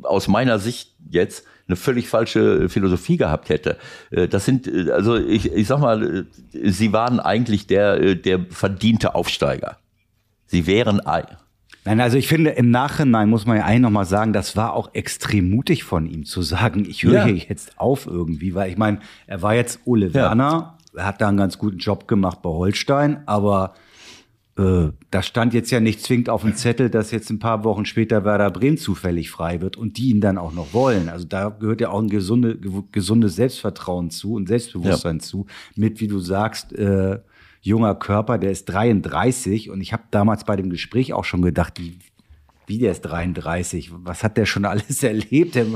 aus 0.02 0.28
meiner 0.28 0.58
Sicht 0.58 0.94
jetzt 1.10 1.44
eine 1.68 1.76
völlig 1.76 2.08
falsche 2.08 2.70
Philosophie 2.70 3.18
gehabt 3.18 3.50
hätte. 3.50 3.76
Äh, 4.10 4.26
Das 4.26 4.46
sind, 4.46 4.66
also 4.90 5.14
ich, 5.16 5.52
ich 5.52 5.66
sag 5.68 5.80
mal, 5.80 6.24
sie 6.52 6.92
waren 6.94 7.20
eigentlich 7.20 7.66
der, 7.66 8.14
der 8.14 8.46
verdiente 8.48 9.14
Aufsteiger. 9.14 9.76
Sie 10.46 10.66
wären 10.66 11.00
Nein, 11.88 12.02
also 12.02 12.18
ich 12.18 12.28
finde, 12.28 12.50
im 12.50 12.70
Nachhinein 12.70 13.30
muss 13.30 13.46
man 13.46 13.56
ja 13.56 13.64
eigentlich 13.64 13.80
nochmal 13.80 14.04
sagen, 14.04 14.34
das 14.34 14.56
war 14.58 14.74
auch 14.74 14.90
extrem 14.92 15.48
mutig 15.48 15.84
von 15.84 16.06
ihm 16.06 16.26
zu 16.26 16.42
sagen, 16.42 16.84
ich 16.86 17.02
höre 17.02 17.14
Ja. 17.14 17.24
hier 17.24 17.36
jetzt 17.36 17.80
auf 17.80 18.06
irgendwie, 18.06 18.54
weil 18.54 18.70
ich 18.70 18.76
meine, 18.76 18.98
er 19.26 19.40
war 19.40 19.54
jetzt 19.54 19.80
Ole 19.86 20.08
Ja. 20.08 20.12
Werner, 20.14 20.76
er 20.94 21.06
hat 21.06 21.22
da 21.22 21.28
einen 21.28 21.38
ganz 21.38 21.56
guten 21.56 21.78
Job 21.78 22.06
gemacht 22.06 22.42
bei 22.42 22.50
Holstein, 22.50 23.22
aber 23.24 23.72
äh, 24.58 24.88
da 25.10 25.22
stand 25.22 25.54
jetzt 25.54 25.70
ja 25.70 25.80
nicht 25.80 26.02
zwingend 26.02 26.28
auf 26.28 26.42
dem 26.42 26.54
Zettel, 26.56 26.90
dass 26.90 27.10
jetzt 27.10 27.30
ein 27.30 27.38
paar 27.38 27.64
Wochen 27.64 27.86
später 27.86 28.22
Werder 28.22 28.50
Bremen 28.50 28.76
zufällig 28.76 29.30
frei 29.30 29.62
wird 29.62 29.78
und 29.78 29.96
die 29.96 30.10
ihn 30.10 30.20
dann 30.20 30.36
auch 30.36 30.52
noch 30.52 30.74
wollen. 30.74 31.08
Also 31.08 31.26
da 31.26 31.48
gehört 31.48 31.80
ja 31.80 31.88
auch 31.88 32.02
ein 32.02 32.10
gesunde, 32.10 32.58
gesundes 32.92 33.36
Selbstvertrauen 33.36 34.10
zu 34.10 34.34
und 34.34 34.46
Selbstbewusstsein 34.48 35.20
zu, 35.20 35.46
mit, 35.74 36.00
wie 36.02 36.08
du 36.08 36.18
sagst, 36.18 36.74
äh, 36.74 37.20
junger 37.68 37.94
Körper, 37.94 38.38
der 38.38 38.50
ist 38.50 38.64
33 38.66 39.70
und 39.70 39.80
ich 39.80 39.92
habe 39.92 40.02
damals 40.10 40.44
bei 40.44 40.56
dem 40.56 40.70
Gespräch 40.70 41.12
auch 41.12 41.24
schon 41.24 41.42
gedacht, 41.42 41.80
wie, 42.66 42.78
der 42.78 42.92
ist 42.92 43.02
33, 43.02 43.92
was 43.92 44.24
hat 44.24 44.36
der 44.36 44.46
schon 44.46 44.64
alles 44.64 45.02
erlebt? 45.02 45.54
Der, 45.54 45.66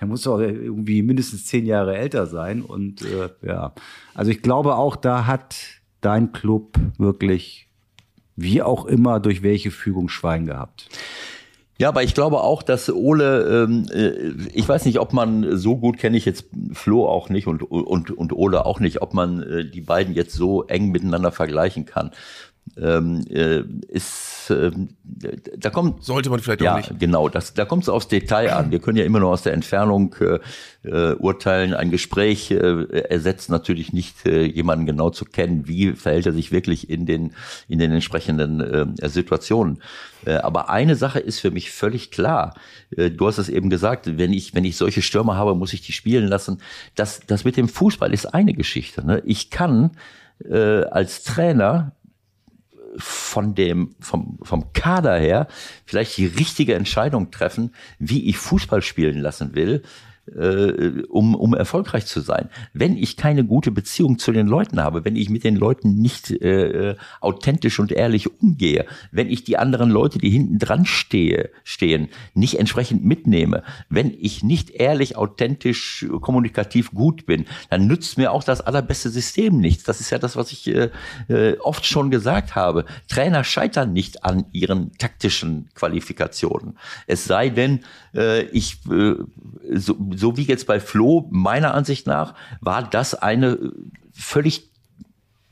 der 0.00 0.06
muss 0.06 0.22
doch 0.22 0.38
irgendwie 0.40 1.02
mindestens 1.02 1.46
zehn 1.46 1.66
Jahre 1.66 1.96
älter 1.96 2.26
sein 2.26 2.62
und 2.62 3.02
äh, 3.02 3.30
ja, 3.42 3.72
also 4.14 4.30
ich 4.30 4.42
glaube 4.42 4.74
auch, 4.74 4.96
da 4.96 5.26
hat 5.26 5.56
dein 6.00 6.32
Club 6.32 6.78
wirklich 6.98 7.68
wie 8.36 8.62
auch 8.62 8.86
immer 8.86 9.20
durch 9.20 9.42
welche 9.42 9.70
Fügung 9.70 10.08
Schwein 10.08 10.46
gehabt. 10.46 10.88
Ja, 11.80 11.88
aber 11.88 12.02
ich 12.02 12.12
glaube 12.12 12.42
auch, 12.42 12.62
dass 12.62 12.90
Ole, 12.90 13.64
ähm, 13.64 13.86
äh, 13.90 14.48
ich 14.52 14.68
weiß 14.68 14.84
nicht, 14.84 15.00
ob 15.00 15.14
man 15.14 15.56
so 15.56 15.78
gut 15.78 15.96
kenne 15.96 16.18
ich 16.18 16.26
jetzt 16.26 16.44
Flo 16.74 17.08
auch 17.08 17.30
nicht 17.30 17.46
und 17.46 17.62
und 17.62 18.10
und 18.10 18.34
Ole 18.34 18.66
auch 18.66 18.80
nicht, 18.80 19.00
ob 19.00 19.14
man 19.14 19.42
äh, 19.42 19.64
die 19.64 19.80
beiden 19.80 20.12
jetzt 20.12 20.34
so 20.34 20.64
eng 20.64 20.90
miteinander 20.90 21.32
vergleichen 21.32 21.86
kann. 21.86 22.10
Ähm, 22.76 23.26
äh, 23.28 23.62
ist, 23.88 24.50
ähm, 24.50 24.90
da 25.02 25.70
kommt 25.70 26.04
Sollte 26.04 26.30
man 26.30 26.38
vielleicht 26.38 26.60
ja, 26.60 26.74
auch 26.74 26.76
nicht. 26.76 27.00
genau. 27.00 27.28
Das, 27.28 27.52
da 27.52 27.64
kommt 27.64 27.82
es 27.82 27.88
aufs 27.88 28.06
Detail 28.06 28.52
an. 28.52 28.70
Wir 28.70 28.78
können 28.78 28.96
ja 28.96 29.04
immer 29.04 29.18
nur 29.18 29.30
aus 29.30 29.42
der 29.42 29.54
Entfernung 29.54 30.14
äh, 30.20 30.38
äh, 30.88 31.14
urteilen. 31.14 31.74
Ein 31.74 31.90
Gespräch 31.90 32.50
äh, 32.52 32.84
ersetzt 33.08 33.50
natürlich 33.50 33.92
nicht 33.92 34.24
äh, 34.24 34.44
jemanden 34.44 34.86
genau 34.86 35.10
zu 35.10 35.24
kennen. 35.24 35.66
Wie 35.66 35.92
verhält 35.92 36.26
er 36.26 36.32
sich 36.32 36.52
wirklich 36.52 36.88
in 36.88 37.06
den 37.06 37.32
in 37.68 37.80
den 37.80 37.90
entsprechenden 37.90 38.60
äh, 38.60 39.08
Situationen? 39.08 39.82
Äh, 40.24 40.34
aber 40.34 40.70
eine 40.70 40.94
Sache 40.94 41.18
ist 41.18 41.40
für 41.40 41.50
mich 41.50 41.72
völlig 41.72 42.12
klar. 42.12 42.54
Äh, 42.96 43.10
du 43.10 43.26
hast 43.26 43.38
es 43.38 43.48
eben 43.48 43.68
gesagt. 43.68 44.16
Wenn 44.16 44.32
ich 44.32 44.54
wenn 44.54 44.64
ich 44.64 44.76
solche 44.76 45.02
Stürmer 45.02 45.36
habe, 45.36 45.56
muss 45.56 45.72
ich 45.72 45.82
die 45.82 45.92
spielen 45.92 46.28
lassen. 46.28 46.62
Das 46.94 47.20
das 47.26 47.44
mit 47.44 47.56
dem 47.56 47.68
Fußball 47.68 48.12
ist 48.12 48.26
eine 48.26 48.54
Geschichte. 48.54 49.04
Ne? 49.04 49.22
Ich 49.26 49.50
kann 49.50 49.90
äh, 50.48 50.84
als 50.84 51.24
Trainer 51.24 51.92
von 52.96 53.54
dem, 53.54 53.94
vom, 54.00 54.38
vom 54.42 54.72
Kader 54.72 55.18
her 55.18 55.46
vielleicht 55.84 56.16
die 56.16 56.26
richtige 56.26 56.74
Entscheidung 56.74 57.30
treffen, 57.30 57.74
wie 57.98 58.28
ich 58.28 58.36
Fußball 58.38 58.82
spielen 58.82 59.18
lassen 59.20 59.54
will, 59.54 59.82
äh, 60.36 61.02
um, 61.08 61.34
um 61.34 61.54
erfolgreich 61.54 62.06
zu 62.06 62.20
sein. 62.20 62.48
Wenn 62.72 62.96
ich 62.96 63.16
keine 63.16 63.44
gute 63.44 63.70
Beziehung 63.70 64.18
zu 64.18 64.32
den 64.32 64.46
Leuten 64.46 64.80
habe, 64.80 65.04
wenn 65.04 65.16
ich 65.16 65.30
mit 65.30 65.44
den 65.44 65.56
Leuten 65.56 65.96
nicht 65.96 66.30
äh, 66.30 66.90
äh, 66.90 66.96
authentisch 67.20 67.78
und 67.78 67.92
ehrlich 67.92 68.40
umgehe, 68.40 68.86
wenn 69.10 69.28
ich 69.28 69.44
die 69.44 69.56
anderen 69.56 69.90
Leute, 69.90 70.18
die 70.18 70.30
hinten 70.30 70.58
dran 70.58 70.86
stehe, 70.86 71.50
stehen, 71.64 72.08
nicht 72.34 72.58
entsprechend 72.58 73.04
mitnehme, 73.04 73.62
wenn 73.88 74.12
ich 74.18 74.42
nicht 74.42 74.70
ehrlich, 74.70 75.16
authentisch, 75.16 76.06
kommunikativ 76.20 76.92
gut 76.92 77.26
bin, 77.26 77.46
dann 77.68 77.86
nützt 77.86 78.18
mir 78.18 78.32
auch 78.32 78.44
das 78.44 78.60
allerbeste 78.60 79.10
System 79.10 79.58
nichts. 79.58 79.84
Das 79.84 80.00
ist 80.00 80.10
ja 80.10 80.18
das, 80.18 80.36
was 80.36 80.52
ich 80.52 80.66
äh, 80.68 80.90
äh, 81.28 81.58
oft 81.58 81.86
schon 81.86 82.10
gesagt 82.10 82.54
habe. 82.54 82.84
Trainer 83.08 83.44
scheitern 83.44 83.92
nicht 83.92 84.24
an 84.24 84.46
ihren 84.52 84.92
taktischen 84.98 85.68
Qualifikationen. 85.74 86.78
Es 87.06 87.24
sei 87.24 87.50
denn, 87.50 87.80
äh, 88.14 88.42
ich 88.46 88.78
äh, 88.90 89.14
so, 89.72 89.96
so 90.20 90.36
wie 90.36 90.42
jetzt 90.42 90.66
bei 90.66 90.78
Flo, 90.78 91.26
meiner 91.30 91.74
Ansicht 91.74 92.06
nach, 92.06 92.34
war 92.60 92.82
das 92.82 93.14
eine 93.14 93.52
äh, 93.52 93.72
völlig 94.12 94.70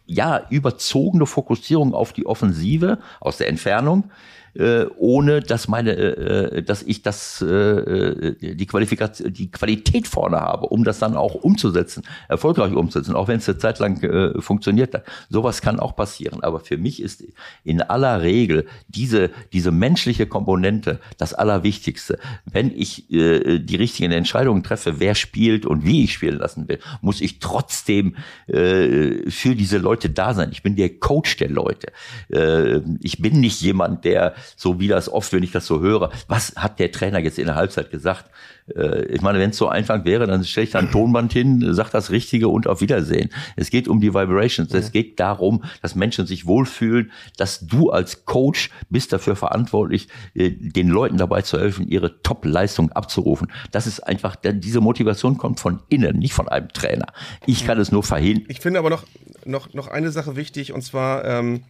ja, 0.07 0.47
überzogene 0.51 1.27
Fokussierung 1.27 1.95
auf 1.95 2.13
die 2.13 2.27
Offensive 2.27 2.99
aus 3.21 3.39
der 3.39 3.49
Entfernung, 3.49 4.11
äh, 4.59 4.87
ohne 4.97 5.41
dass 5.41 5.69
meine, 5.69 5.93
äh, 5.93 6.63
dass 6.63 6.83
ich 6.83 7.03
das, 7.03 7.41
äh, 7.41 8.35
die 8.41 8.67
Qualifikation, 8.67 9.33
die 9.33 9.51
Qualität 9.51 10.09
vorne 10.09 10.41
habe, 10.41 10.67
um 10.67 10.85
das 10.85 10.99
dann 10.99 11.17
auch 11.17 11.35
umzusetzen, 11.35 12.03
erfolgreich 12.29 12.73
umzusetzen, 12.73 13.15
auch 13.15 13.29
wenn 13.29 13.39
es 13.39 13.49
eine 13.49 13.59
Zeit 13.59 13.79
lang 13.79 14.03
äh, 14.03 14.41
funktioniert 14.41 14.95
hat. 14.95 15.05
Sowas 15.31 15.63
kann 15.63 15.79
auch 15.79 15.95
passieren. 15.95 16.43
Aber 16.43 16.61
für 16.61 16.77
mich 16.77 17.01
ist 17.01 17.25
in 17.63 17.83
aller 17.83 18.23
Regel 18.23 18.67
diese, 18.89 19.31
diese 19.53 19.71
menschliche 19.71 20.27
Komponente 20.27 20.99
das 21.19 21.35
Allerwichtigste. 21.35 22.19
Wenn 22.45 22.73
ich 22.75 23.11
äh, 23.13 23.61
die 23.61 23.77
richtigen 23.77 24.11
Entscheidungen 24.11 24.65
treffe, 24.65 24.99
wer 24.99 25.15
spielt 25.15 25.67
und 25.67 25.85
wie 25.85 26.05
ich 26.05 26.15
spielen 26.15 26.39
lassen 26.39 26.69
will, 26.69 26.81
muss 27.01 27.21
ich 27.21 27.39
trotzdem 27.39 28.17
äh, 28.49 29.31
für 29.31 29.55
diese 29.55 29.79
Leute 29.79 30.11
da 30.11 30.35
sein. 30.35 30.49
Ich 30.51 30.63
bin 30.63 30.75
der 30.75 30.99
Coach 30.99 31.37
der 31.37 31.51
Leute. 31.51 31.93
Äh, 32.29 32.81
ich 33.01 33.23
bin 33.23 33.41
nicht 33.41 33.61
jemand, 33.61 34.05
der, 34.05 34.35
so 34.57 34.81
wie 34.81 34.89
das 34.89 35.09
oft, 35.09 35.33
wenn 35.33 35.43
ich 35.43 35.53
das 35.53 35.67
so 35.67 35.81
höre, 35.81 36.11
was 36.27 36.55
hat 36.57 36.79
der 36.79 36.93
Trainer 36.93 37.19
jetzt 37.19 37.39
in 37.39 37.47
der 37.47 37.55
Halbzeit 37.55 37.91
gesagt? 37.91 38.31
Äh, 38.75 39.05
ich 39.07 39.21
meine, 39.21 39.39
wenn 39.39 39.51
es 39.51 39.57
so 39.57 39.69
einfach 39.69 40.05
wäre, 40.05 40.27
dann 40.27 40.45
stelle 40.45 40.65
ich 40.65 40.71
da 40.73 40.79
ein 40.79 40.91
Tonband 40.91 41.33
hin, 41.33 41.65
sag 41.75 41.91
das 41.91 42.11
Richtige 42.11 42.49
und 42.49 42.67
auf 42.67 42.81
Wiedersehen. 42.81 43.31
Es 43.57 43.71
geht 43.71 43.89
um 43.89 44.01
die 44.01 44.15
Vibrations. 44.15 44.73
Es 44.73 44.93
geht 44.93 45.21
darum, 45.21 45.65
dass 45.83 45.95
Menschen 45.95 46.27
sich 46.27 46.47
wohlfühlen, 46.47 47.13
dass 47.37 47.61
du 47.67 47.91
als 47.91 48.25
Coach 48.25 48.71
bist 48.91 49.13
dafür 49.13 49.37
verantwortlich, 49.37 50.09
äh, 50.35 50.51
den 50.51 50.89
Leuten 50.89 51.17
dabei 51.17 51.43
zu 51.43 51.59
helfen, 51.59 51.89
ihre 51.89 52.23
Top-Leistung 52.23 52.93
abzurufen. 52.93 53.51
Das 53.71 53.87
ist 53.87 54.01
einfach, 54.01 54.37
diese 54.37 54.81
Motivation 54.81 55.39
kommt 55.39 55.61
von 55.61 55.81
innen, 55.89 56.19
nicht 56.19 56.33
von 56.33 56.49
einem 56.49 56.69
Trainer. 56.69 57.07
Ich 57.47 57.67
kann 57.67 57.79
es 57.79 57.93
nur 57.93 58.03
verhindern. 58.03 58.47
Ich 58.49 58.61
finde 58.61 58.79
aber 58.79 58.91
noch, 58.91 59.05
noch, 59.45 59.73
noch 59.75 59.89
eine 59.89 60.11
Sache 60.11 60.37
wichtig 60.37 60.73
und 60.73 60.83
zwar 60.83 61.25
ähm, 61.25 61.63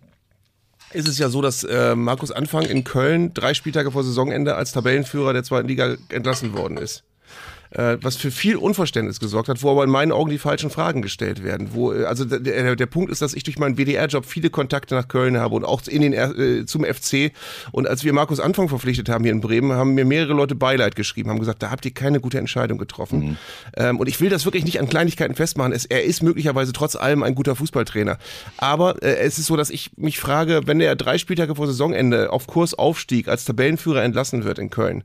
ist 0.92 1.08
es 1.08 1.18
ja 1.18 1.28
so, 1.28 1.42
dass 1.42 1.64
äh, 1.64 1.94
Markus 1.94 2.30
Anfang 2.30 2.64
in 2.64 2.84
Köln 2.84 3.34
drei 3.34 3.54
Spieltage 3.54 3.90
vor 3.90 4.04
Saisonende 4.04 4.54
als 4.54 4.72
Tabellenführer 4.72 5.32
der 5.32 5.44
zweiten 5.44 5.68
Liga 5.68 5.96
entlassen 6.08 6.52
worden 6.54 6.76
ist. 6.78 7.04
Äh, 7.70 7.96
was 8.00 8.16
für 8.16 8.30
viel 8.30 8.56
Unverständnis 8.56 9.20
gesorgt 9.20 9.48
hat, 9.48 9.62
wo 9.62 9.70
aber 9.70 9.84
in 9.84 9.90
meinen 9.90 10.12
Augen 10.12 10.30
die 10.30 10.38
falschen 10.38 10.70
Fragen 10.70 11.02
gestellt 11.02 11.42
werden. 11.42 11.70
Wo, 11.72 11.92
äh, 11.92 12.04
also 12.04 12.24
der, 12.24 12.76
der 12.76 12.86
Punkt 12.86 13.10
ist, 13.10 13.22
dass 13.22 13.34
ich 13.34 13.42
durch 13.42 13.58
meinen 13.58 13.76
WDR-Job 13.76 14.24
viele 14.24 14.50
Kontakte 14.50 14.94
nach 14.94 15.08
Köln 15.08 15.36
habe 15.38 15.54
und 15.54 15.64
auch 15.64 15.82
in 15.86 16.02
den, 16.02 16.12
äh, 16.12 16.64
zum 16.66 16.84
FC. 16.84 17.32
Und 17.72 17.86
als 17.86 18.04
wir 18.04 18.12
Markus 18.12 18.40
Anfang 18.40 18.68
verpflichtet 18.68 19.08
haben 19.08 19.24
hier 19.24 19.32
in 19.32 19.40
Bremen, 19.40 19.72
haben 19.72 19.94
mir 19.94 20.04
mehrere 20.04 20.34
Leute 20.34 20.54
Beileid 20.54 20.96
geschrieben, 20.96 21.30
haben 21.30 21.38
gesagt, 21.38 21.62
da 21.62 21.70
habt 21.70 21.84
ihr 21.84 21.92
keine 21.92 22.20
gute 22.20 22.38
Entscheidung 22.38 22.78
getroffen. 22.78 23.20
Mhm. 23.20 23.36
Ähm, 23.76 23.98
und 23.98 24.08
ich 24.08 24.20
will 24.20 24.30
das 24.30 24.44
wirklich 24.44 24.64
nicht 24.64 24.80
an 24.80 24.88
Kleinigkeiten 24.88 25.34
festmachen. 25.34 25.72
Es, 25.72 25.84
er 25.84 26.04
ist 26.04 26.22
möglicherweise 26.22 26.72
trotz 26.72 26.96
allem 26.96 27.22
ein 27.22 27.34
guter 27.34 27.56
Fußballtrainer. 27.56 28.18
Aber 28.56 29.02
äh, 29.02 29.16
es 29.18 29.38
ist 29.38 29.46
so, 29.46 29.56
dass 29.56 29.70
ich 29.70 29.90
mich 29.96 30.18
frage, 30.18 30.62
wenn 30.66 30.80
er 30.80 30.96
drei 30.96 31.18
Spieltage 31.18 31.54
vor 31.54 31.66
Saisonende 31.66 32.32
auf 32.32 32.46
Kurs 32.46 32.74
Aufstieg 32.74 33.28
als 33.28 33.44
Tabellenführer 33.44 34.02
entlassen 34.02 34.44
wird 34.44 34.58
in 34.58 34.70
Köln, 34.70 35.04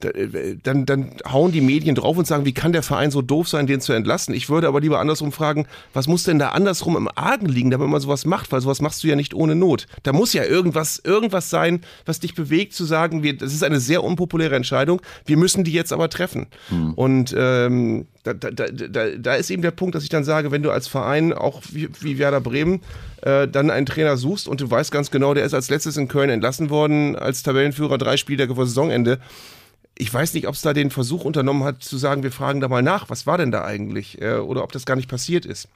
dann, 0.00 0.86
dann 0.86 1.12
hauen 1.30 1.52
die 1.52 1.60
Medien 1.60 1.94
drauf 1.94 2.18
und 2.18 2.26
sagen, 2.26 2.44
wie 2.44 2.52
kann 2.52 2.72
der 2.72 2.82
Verein 2.82 3.10
so 3.10 3.22
doof 3.22 3.48
sein, 3.48 3.66
den 3.66 3.80
zu 3.80 3.92
entlassen? 3.92 4.34
Ich 4.34 4.48
würde 4.48 4.68
aber 4.68 4.80
lieber 4.80 5.00
andersrum 5.00 5.32
fragen, 5.32 5.66
was 5.92 6.08
muss 6.08 6.24
denn 6.24 6.38
da 6.38 6.50
andersrum 6.50 6.96
im 6.96 7.08
Argen 7.14 7.46
liegen, 7.46 7.70
damit 7.70 7.88
man 7.88 8.00
sowas 8.00 8.26
macht? 8.26 8.52
Weil 8.52 8.60
sowas 8.60 8.80
machst 8.80 9.02
du 9.02 9.08
ja 9.08 9.16
nicht 9.16 9.34
ohne 9.34 9.54
Not. 9.54 9.86
Da 10.02 10.12
muss 10.12 10.32
ja 10.32 10.44
irgendwas, 10.44 11.00
irgendwas 11.02 11.48
sein, 11.48 11.80
was 12.04 12.20
dich 12.20 12.34
bewegt, 12.34 12.74
zu 12.74 12.84
sagen, 12.84 13.22
wir, 13.22 13.36
das 13.36 13.54
ist 13.54 13.64
eine 13.64 13.80
sehr 13.80 14.04
unpopuläre 14.04 14.56
Entscheidung, 14.56 15.00
wir 15.24 15.36
müssen 15.36 15.64
die 15.64 15.72
jetzt 15.72 15.92
aber 15.92 16.10
treffen. 16.10 16.46
Hm. 16.68 16.94
Und 16.94 17.34
ähm, 17.36 18.06
da, 18.24 18.32
da, 18.32 18.50
da, 18.50 19.06
da 19.16 19.34
ist 19.34 19.50
eben 19.50 19.62
der 19.62 19.70
Punkt, 19.70 19.94
dass 19.94 20.02
ich 20.02 20.08
dann 20.08 20.24
sage, 20.24 20.50
wenn 20.50 20.62
du 20.62 20.70
als 20.70 20.88
Verein, 20.88 21.32
auch 21.32 21.62
wie, 21.70 21.88
wie 22.00 22.18
Werder 22.18 22.40
Bremen, 22.40 22.80
äh, 23.22 23.46
dann 23.46 23.70
einen 23.70 23.86
Trainer 23.86 24.16
suchst 24.16 24.48
und 24.48 24.60
du 24.60 24.70
weißt 24.70 24.90
ganz 24.90 25.10
genau, 25.10 25.34
der 25.34 25.44
ist 25.44 25.54
als 25.54 25.70
letztes 25.70 25.96
in 25.96 26.08
Köln 26.08 26.30
entlassen 26.30 26.70
worden, 26.70 27.16
als 27.16 27.42
Tabellenführer 27.42 27.98
drei 27.98 28.16
Spiele 28.16 28.48
vor 28.54 28.66
Saisonende, 28.66 29.18
ich 29.96 30.12
weiß 30.12 30.34
nicht, 30.34 30.48
ob 30.48 30.54
es 30.54 30.62
da 30.62 30.72
den 30.72 30.90
Versuch 30.90 31.24
unternommen 31.24 31.64
hat, 31.64 31.82
zu 31.82 31.98
sagen, 31.98 32.22
wir 32.22 32.32
fragen 32.32 32.60
da 32.60 32.68
mal 32.68 32.82
nach, 32.82 33.10
was 33.10 33.26
war 33.26 33.38
denn 33.38 33.50
da 33.50 33.64
eigentlich? 33.64 34.20
Äh, 34.20 34.38
oder 34.38 34.64
ob 34.64 34.72
das 34.72 34.86
gar 34.86 34.96
nicht 34.96 35.08
passiert 35.08 35.46
ist. 35.46 35.68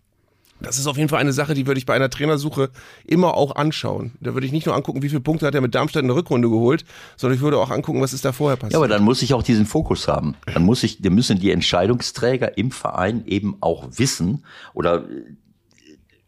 Das 0.61 0.77
ist 0.77 0.89
auf 0.89 0.97
jeden 0.97 1.09
Fall 1.09 1.21
eine 1.21 1.33
Sache, 1.33 1.55
die 1.55 1.69
würde 1.69 1.79
ich 1.79 1.87
bei 1.87 1.95
einer 1.95 2.11
Trainersuche 2.11 2.71
immer 3.05 3.35
auch 3.35 3.55
anschauen. 3.55 4.13
Da 4.21 4.35
würde 4.35 4.45
ich 4.45 4.53
nicht 4.53 4.67
nur 4.67 4.75
angucken, 4.75 5.03
wie 5.03 5.09
viele 5.09 5.21
Punkte 5.21 5.47
hat 5.47 5.55
er 5.55 5.61
mit 5.61 5.75
Darmstadt 5.75 6.03
in 6.03 6.09
der 6.09 6.17
Rückrunde 6.17 6.49
geholt, 6.49 6.85
sondern 7.17 7.37
ich 7.37 7.43
würde 7.43 7.59
auch 7.59 7.71
angucken, 7.71 8.01
was 8.01 8.13
ist 8.13 8.25
da 8.25 8.33
vorher 8.33 8.57
passiert. 8.57 8.73
Ja, 8.73 8.79
aber 8.79 8.89
dann 8.89 9.05
muss 9.05 9.23
ich 9.23 9.35
auch 9.35 9.45
diesen 9.45 9.67
Fokus 9.67 10.09
haben. 10.09 10.35
Dann 10.53 10.65
muss 10.65 10.83
ich, 10.83 11.01
dann 11.01 11.15
müssen 11.15 11.39
die 11.39 11.53
Entscheidungsträger 11.53 12.59
im 12.59 12.73
Verein 12.73 13.25
eben 13.27 13.57
auch 13.61 13.87
wissen 13.93 14.45
oder 14.75 15.05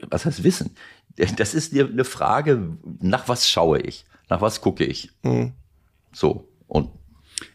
was 0.08 0.24
heißt 0.24 0.44
wissen? 0.44 0.76
Das 1.36 1.52
ist 1.52 1.74
eine 1.74 2.04
Frage, 2.04 2.76
nach 3.00 3.28
was 3.28 3.48
schaue 3.48 3.80
ich? 3.80 4.04
Nach 4.28 4.40
was 4.40 4.60
gucke 4.60 4.84
ich? 4.84 5.10
Mhm. 5.22 5.52
So. 6.12 6.48
Und 6.68 6.88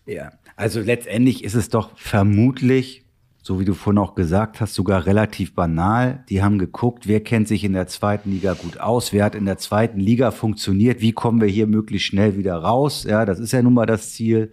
ja, 0.05 0.31
also 0.55 0.79
letztendlich 0.79 1.43
ist 1.43 1.55
es 1.55 1.69
doch 1.69 1.97
vermutlich, 1.97 3.05
so 3.41 3.59
wie 3.59 3.65
du 3.65 3.73
vorhin 3.73 3.99
auch 3.99 4.15
gesagt 4.15 4.59
hast, 4.59 4.73
sogar 4.73 5.05
relativ 5.05 5.53
banal. 5.53 6.23
Die 6.29 6.41
haben 6.41 6.57
geguckt, 6.57 7.07
wer 7.07 7.21
kennt 7.21 7.47
sich 7.47 7.63
in 7.63 7.73
der 7.73 7.87
zweiten 7.87 8.31
Liga 8.31 8.53
gut 8.53 8.79
aus, 8.79 9.13
wer 9.13 9.25
hat 9.25 9.35
in 9.35 9.45
der 9.45 9.57
zweiten 9.57 9.99
Liga 9.99 10.31
funktioniert, 10.31 11.01
wie 11.01 11.11
kommen 11.11 11.41
wir 11.41 11.47
hier 11.47 11.67
möglichst 11.67 12.07
schnell 12.07 12.37
wieder 12.37 12.55
raus. 12.55 13.03
Ja, 13.03 13.25
das 13.25 13.39
ist 13.39 13.51
ja 13.51 13.61
nun 13.61 13.75
mal 13.75 13.85
das 13.85 14.13
Ziel. 14.13 14.51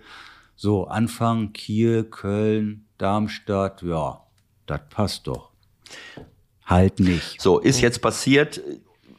So, 0.56 0.86
Anfang 0.86 1.52
Kiel, 1.52 2.04
Köln, 2.04 2.84
Darmstadt, 2.98 3.82
ja, 3.82 4.20
das 4.66 4.80
passt 4.90 5.26
doch. 5.26 5.52
Halt 6.64 7.00
nicht. 7.00 7.40
So, 7.40 7.58
ist 7.58 7.80
jetzt 7.80 8.00
passiert. 8.02 8.60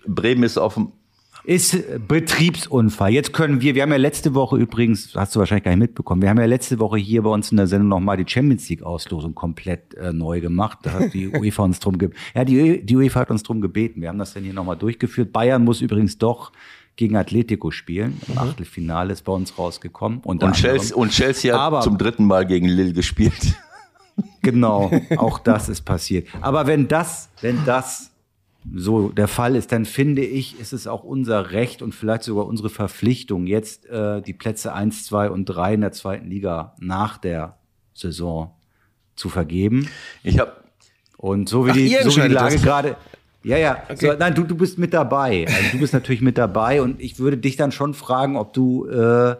Bremen 0.06 0.44
ist 0.44 0.57
auf 0.57 0.76
dem 0.76 0.91
ist 1.44 1.78
Betriebsunfall. 2.07 3.11
Jetzt 3.11 3.34
können 3.34 3.61
wir, 3.61 3.76
wir 3.76 3.82
haben 3.82 3.91
ja 3.91 3.98
letzte 3.98 4.34
Woche 4.34 4.57
übrigens, 4.57 5.14
hast 5.15 5.36
du 5.36 5.40
wahrscheinlich 5.40 5.65
gar 5.65 5.72
nicht 5.72 5.80
mitbekommen, 5.80 6.22
wir 6.22 6.30
haben 6.30 6.40
ja 6.40 6.45
letzte 6.45 6.80
Woche 6.80 6.98
hier 6.98 7.22
bei 7.24 7.30
uns 7.30 7.52
in 7.52 7.57
der 7.57 7.68
Sendung 7.68 7.90
nochmal 7.90 8.18
die 8.18 8.26
Champions 8.28 8.70
League 8.70 8.84
Auslosung 8.84 9.36
komplett 9.36 9.94
äh, 9.95 10.14
neu 10.14 10.40
gemacht. 10.40 10.80
Da 10.84 10.94
hat 10.94 11.14
die 11.14 11.28
UEFA 11.36 11.64
uns 11.64 11.80
drum 11.80 11.98
gebeten. 11.98 12.20
Ja, 12.34 12.45
die, 12.45 12.86
die 12.86 12.95
UEFA 12.95 13.22
hat 13.22 13.32
uns 13.32 13.44
drum 13.44 13.61
gebeten. 13.61 14.02
Wir 14.02 14.10
haben 14.10 14.20
das 14.20 14.34
dann 14.34 14.44
hier 14.44 14.53
nochmal 14.53 14.78
durchgeführt. 14.78 15.34
Bayern 15.34 15.64
muss 15.64 15.82
übrigens 15.82 16.18
doch 16.18 16.52
gegen 16.95 17.18
Atletico 17.18 17.72
spielen. 17.72 18.22
Im 18.28 18.36
mhm. 18.36 18.40
Achtelfinale 18.40 19.14
ist 19.14 19.24
bei 19.24 19.34
uns 19.34 19.57
rausgekommen. 19.57 20.20
Und, 20.20 20.44
und, 20.44 20.53
Chelsea, 20.53 20.95
und 20.95 21.11
Chelsea 21.11 21.53
hat 21.53 21.60
Aber, 21.60 21.82
zum 21.82 21.98
dritten 21.98 22.26
Mal 22.26 22.45
gegen 22.45 22.68
Lille 22.68 22.94
gespielt. 22.94 23.56
Genau, 24.41 24.91
auch 25.18 25.40
das 25.40 25.70
ist 25.70 25.82
passiert. 25.82 26.28
Aber 26.41 26.68
wenn 26.68 26.88
das, 26.88 27.30
wenn 27.41 27.65
das 27.65 28.12
so 28.76 29.10
der 29.10 29.27
Fall 29.27 29.56
ist, 29.56 29.72
dann 29.72 29.85
finde 29.85 30.23
ich, 30.23 30.60
ist 30.60 30.73
es 30.73 30.88
auch 30.88 31.03
unser 31.03 31.52
Recht 31.52 31.81
und 31.81 31.94
vielleicht 31.94 32.23
sogar 32.23 32.45
unsere 32.45 32.69
Verpflichtung, 32.69 33.48
jetzt 33.48 33.85
äh, 33.88 34.22
die 34.22 34.34
Plätze 34.34 34.73
eins, 34.73 35.06
zwei 35.06 35.30
und 35.30 35.45
drei 35.45 35.73
in 35.73 35.81
der 35.81 35.91
zweiten 35.91 36.30
Liga 36.30 36.76
nach 36.80 37.18
der 37.18 37.57
Saison 37.94 38.53
zu 39.15 39.30
vergeben. 39.30 39.90
Ich 40.23 40.40
habe 40.40 40.53
und 41.18 41.48
so 41.48 41.65
wie 41.65 41.72
Ach, 41.72 41.76
die, 41.76 41.98
so 42.03 42.15
wie 42.18 42.27
die 42.27 42.34
Lage 42.34 42.57
gerade. 42.57 42.98
Ja, 43.44 43.57
ja. 43.57 43.84
Okay. 43.90 44.11
So, 44.11 44.14
nein, 44.18 44.35
du, 44.35 44.44
du 44.44 44.56
bist 44.56 44.77
mit 44.77 44.94
dabei. 44.94 45.45
Also, 45.48 45.72
du 45.72 45.80
bist 45.80 45.94
natürlich 45.94 46.22
mit 46.22 46.38
dabei 46.38 46.81
und 46.81 47.02
ich 47.02 47.19
würde 47.19 47.38
dich 47.38 47.56
dann 47.56 47.72
schon 47.72 47.94
fragen, 47.94 48.38
ob 48.38 48.53
du 48.53 48.85
äh, 48.88 49.35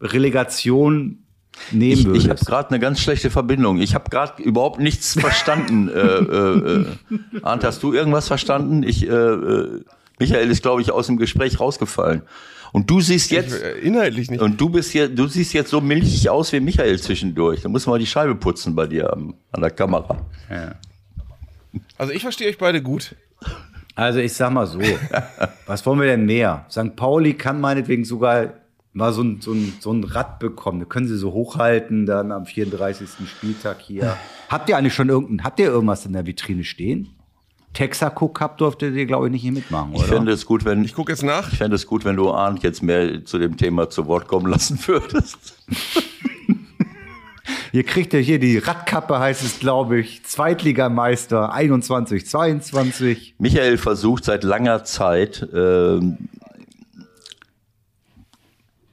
Relegation 0.00 1.25
nehmen 1.70 1.92
ich, 1.92 2.04
würdest. 2.06 2.26
Ich 2.26 2.30
habe 2.30 2.44
gerade 2.44 2.70
eine 2.70 2.80
ganz 2.80 3.00
schlechte 3.00 3.30
Verbindung. 3.30 3.78
Ich 3.78 3.94
habe 3.94 4.10
gerade 4.10 4.42
überhaupt 4.42 4.78
nichts 4.80 5.18
verstanden. 5.18 5.88
äh, 5.94 6.00
äh, 6.00 6.82
äh. 6.82 6.86
Arndt, 7.42 7.64
hast 7.64 7.82
du 7.82 7.92
irgendwas 7.92 8.28
verstanden? 8.28 8.82
Ich, 8.82 9.06
äh, 9.06 9.10
äh, 9.10 9.80
Michael 10.18 10.50
ist, 10.50 10.62
glaube 10.62 10.82
ich, 10.82 10.92
aus 10.92 11.06
dem 11.06 11.16
Gespräch 11.16 11.60
rausgefallen. 11.60 12.22
Und 12.72 12.90
du 12.90 13.00
siehst 13.00 13.30
jetzt 13.30 13.54
ich, 13.54 13.84
inhaltlich 13.84 14.30
nicht. 14.30 14.40
Und 14.40 14.60
du 14.60 14.68
bist 14.68 14.90
hier, 14.90 15.08
du 15.08 15.26
siehst 15.26 15.52
jetzt 15.52 15.70
so 15.70 15.80
milchig 15.80 16.28
aus 16.28 16.52
wie 16.52 16.60
Michael 16.60 17.00
zwischendurch. 17.00 17.62
Da 17.62 17.68
muss 17.68 17.86
man 17.86 17.98
die 17.98 18.06
Scheibe 18.06 18.34
putzen 18.34 18.74
bei 18.74 18.86
dir 18.86 19.12
an, 19.12 19.34
an 19.52 19.60
der 19.60 19.70
Kamera. 19.70 20.18
Ja. 20.50 20.74
Also 21.98 22.12
ich 22.12 22.22
verstehe 22.22 22.48
euch 22.48 22.58
beide 22.58 22.82
gut. 22.82 23.14
Also 23.94 24.18
ich 24.18 24.34
sag 24.34 24.52
mal 24.52 24.66
so, 24.66 24.80
was 25.66 25.86
wollen 25.86 26.00
wir 26.00 26.06
denn 26.06 26.26
mehr? 26.26 26.66
St. 26.70 26.96
Pauli 26.96 27.34
kann 27.34 27.60
meinetwegen 27.60 28.04
sogar 28.04 28.52
mal 28.96 29.12
so 29.12 29.22
ein, 29.22 29.40
so, 29.40 29.52
ein, 29.52 29.74
so 29.78 29.92
ein 29.92 30.02
Rad 30.04 30.38
bekommen. 30.38 30.80
Da 30.80 30.86
können 30.86 31.06
Sie 31.06 31.16
so 31.16 31.32
hochhalten 31.32 32.06
dann 32.06 32.32
am 32.32 32.46
34. 32.46 33.08
Spieltag 33.28 33.80
hier. 33.80 34.16
habt 34.48 34.68
ihr 34.68 34.76
eigentlich 34.76 34.94
schon 34.94 35.10
irgendein, 35.10 35.44
habt 35.44 35.60
ihr 35.60 35.66
irgendwas 35.66 36.06
in 36.06 36.14
der 36.14 36.26
Vitrine 36.26 36.64
stehen? 36.64 37.10
Texaco 37.74 38.28
Cup 38.28 38.56
durftet 38.56 38.94
ihr, 38.94 39.04
glaube 39.04 39.26
ich, 39.26 39.32
nicht 39.32 39.42
hier 39.42 39.52
mitmachen, 39.52 39.92
oder? 39.92 40.00
Ich 40.00 40.06
fände 40.06 40.32
es 40.32 40.46
gut, 40.46 40.64
wenn. 40.64 40.82
Ich 40.82 40.94
gucke 40.94 41.12
jetzt 41.12 41.22
nach. 41.22 41.52
Ich 41.52 41.58
fände 41.58 41.76
es 41.76 41.86
gut, 41.86 42.06
wenn 42.06 42.16
du 42.16 42.30
Arndt 42.30 42.62
jetzt 42.62 42.82
mehr 42.82 43.22
zu 43.26 43.38
dem 43.38 43.58
Thema 43.58 43.90
zu 43.90 44.06
Wort 44.06 44.28
kommen 44.28 44.46
lassen 44.46 44.78
würdest. 44.86 45.58
Ihr 47.72 47.84
kriegt 47.84 48.14
ja 48.14 48.18
hier 48.18 48.38
die 48.38 48.56
Radkappe, 48.56 49.18
heißt 49.18 49.42
es, 49.42 49.58
glaube 49.58 49.98
ich. 49.98 50.24
Zweitligameister 50.24 51.52
21, 51.52 52.24
22. 52.24 53.34
Michael 53.38 53.76
versucht 53.76 54.24
seit 54.24 54.44
langer 54.44 54.84
Zeit, 54.84 55.46
ähm, 55.52 56.16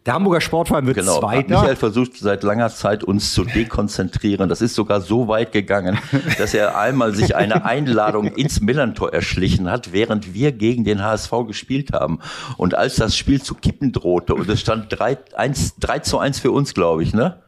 der 0.05 0.15
Hamburger 0.15 0.41
Sportverein 0.41 0.85
wird 0.85 0.97
genau. 0.97 1.19
Zweiter. 1.19 1.61
Michael 1.61 1.75
versucht 1.77 2.17
seit 2.17 2.43
langer 2.43 2.69
Zeit 2.69 3.05
uns 3.05 3.33
zu 3.33 3.45
dekonzentrieren. 3.45 4.49
Das 4.49 4.61
ist 4.61 4.75
sogar 4.75 4.99
so 4.99 5.29
weit 5.29 5.53
gegangen, 5.53 5.97
dass 6.37 6.53
er 6.53 6.77
einmal 6.77 7.15
sich 7.15 7.35
eine 7.35 7.63
Einladung 7.63 8.27
ins 8.27 8.59
Millantor 8.59 9.13
erschlichen 9.13 9.71
hat, 9.71 9.93
während 9.93 10.33
wir 10.33 10.51
gegen 10.51 10.83
den 10.83 11.01
HSV 11.01 11.31
gespielt 11.47 11.93
haben. 11.93 12.19
Und 12.57 12.75
als 12.75 12.95
das 12.95 13.15
Spiel 13.15 13.41
zu 13.41 13.55
kippen 13.55 13.93
drohte 13.93 14.35
und 14.35 14.49
es 14.49 14.59
stand 14.59 14.87
3, 14.89 15.17
1, 15.35 15.75
3 15.79 15.99
zu 15.99 16.19
1 16.19 16.39
für 16.39 16.51
uns, 16.51 16.73
glaube 16.73 17.03
ich, 17.03 17.13
ne? 17.13 17.41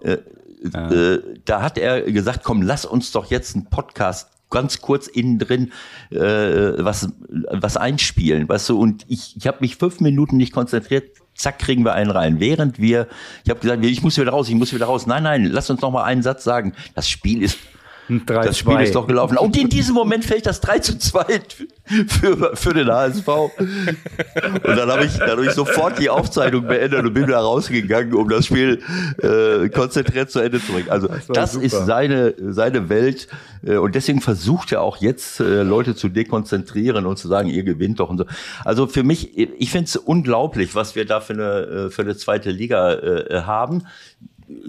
Äh, 0.00 0.18
ja. 0.72 0.90
äh, 0.90 1.22
da 1.46 1.62
hat 1.62 1.78
er 1.78 2.02
gesagt, 2.02 2.40
komm, 2.42 2.60
lass 2.60 2.84
uns 2.84 3.12
doch 3.12 3.30
jetzt 3.30 3.56
einen 3.56 3.66
Podcast 3.70 4.28
ganz 4.50 4.80
kurz 4.80 5.06
innen 5.06 5.38
drin 5.38 5.72
äh, 6.10 6.18
was 6.84 7.08
was 7.28 7.76
einspielen, 7.76 8.48
weißt 8.48 8.68
du? 8.68 8.78
Und 8.78 9.04
ich, 9.08 9.36
ich 9.36 9.46
habe 9.46 9.58
mich 9.60 9.76
fünf 9.76 10.00
Minuten 10.00 10.36
nicht 10.36 10.52
konzentriert, 10.52 11.16
zack, 11.34 11.58
kriegen 11.58 11.84
wir 11.84 11.94
einen 11.94 12.10
rein. 12.10 12.40
Während 12.40 12.78
wir, 12.78 13.08
ich 13.44 13.50
habe 13.50 13.60
gesagt, 13.60 13.84
ich 13.84 14.02
muss 14.02 14.18
wieder 14.18 14.30
raus, 14.30 14.48
ich 14.48 14.54
muss 14.54 14.74
wieder 14.74 14.86
raus. 14.86 15.06
Nein, 15.06 15.22
nein, 15.22 15.44
lass 15.44 15.70
uns 15.70 15.80
noch 15.80 15.90
mal 15.90 16.04
einen 16.04 16.22
Satz 16.22 16.44
sagen. 16.44 16.74
Das 16.94 17.08
Spiel 17.08 17.42
ist 17.42 17.58
3, 17.58 17.78
das 18.26 18.58
Spiel 18.58 18.80
ist 18.80 18.94
doch 18.94 19.06
gelaufen. 19.06 19.38
Und 19.38 19.56
in 19.56 19.68
diesem 19.68 19.94
Moment 19.94 20.24
fällt 20.24 20.46
das 20.46 20.60
3 20.60 20.78
zu 20.80 20.98
2 20.98 21.24
für, 22.08 22.56
für 22.56 22.74
den 22.74 22.88
HSV. 22.88 23.28
Und 23.28 23.50
dann 24.64 24.90
habe 24.90 25.04
ich 25.04 25.16
dadurch 25.18 25.52
sofort 25.52 25.98
die 25.98 26.10
Aufzeichnung 26.10 26.66
beendet 26.66 27.04
und 27.04 27.14
bin 27.14 27.26
da 27.26 27.40
rausgegangen, 27.40 28.14
um 28.14 28.28
das 28.28 28.46
Spiel 28.46 28.82
äh, 29.18 29.68
konzentriert 29.68 30.30
zu 30.30 30.40
Ende 30.40 30.60
zu 30.60 30.72
bringen. 30.72 30.90
Also 30.90 31.08
das, 31.08 31.26
das 31.26 31.54
ist 31.54 31.86
seine, 31.86 32.34
seine 32.38 32.88
Welt. 32.88 33.28
Äh, 33.64 33.76
und 33.76 33.94
deswegen 33.94 34.20
versucht 34.20 34.72
er 34.72 34.82
auch 34.82 34.98
jetzt, 34.98 35.40
äh, 35.40 35.62
Leute 35.62 35.94
zu 35.94 36.08
dekonzentrieren 36.08 37.06
und 37.06 37.18
zu 37.18 37.28
sagen, 37.28 37.48
ihr 37.48 37.62
gewinnt 37.62 38.00
doch 38.00 38.10
und 38.10 38.18
so. 38.18 38.24
Also 38.64 38.86
für 38.86 39.02
mich, 39.02 39.36
ich 39.38 39.70
finde 39.70 39.86
es 39.86 39.96
unglaublich, 39.96 40.74
was 40.74 40.94
wir 40.94 41.04
da 41.04 41.20
für 41.20 41.34
eine, 41.34 41.86
äh, 41.86 41.90
für 41.90 42.02
eine 42.02 42.16
zweite 42.16 42.50
Liga 42.50 42.94
äh, 42.94 43.42
haben 43.42 43.84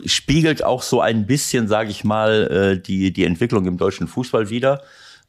spiegelt 0.06 0.64
auch 0.64 0.82
so 0.82 1.02
ein 1.02 1.26
bisschen, 1.26 1.68
sage 1.68 1.90
ich 1.90 2.04
mal, 2.04 2.76
äh, 2.78 2.82
die, 2.82 3.12
die 3.12 3.26
Entwicklung 3.26 3.66
im 3.66 3.78
deutschen 3.78 4.08
Fußball 4.08 4.50
wieder. 4.50 4.82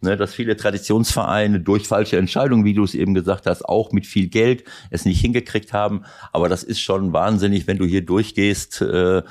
Ne, 0.03 0.17
dass 0.17 0.35
viele 0.35 0.57
Traditionsvereine 0.57 1.61
durch 1.61 1.87
falsche 1.87 2.17
Entscheidungen, 2.17 2.65
wie 2.65 2.75
du 2.75 2.85
es 2.85 2.95
eben 2.95 3.15
gesagt 3.15 3.47
hast, 3.47 3.65
auch 3.65 3.93
mit 3.93 4.07
viel 4.07 4.29
Geld 4.29 4.65
es 4.91 5.05
nicht 5.05 5.21
hingekriegt 5.21 5.73
haben. 5.73 6.03
Aber 6.33 6.49
das 6.49 6.63
ist 6.63 6.81
schon 6.81 7.13
wahnsinnig, 7.13 7.67
wenn 7.67 7.79
du 7.79 7.85
hier 7.85 8.05
durchgehst. 8.05 8.83
Äh, 8.83 9.23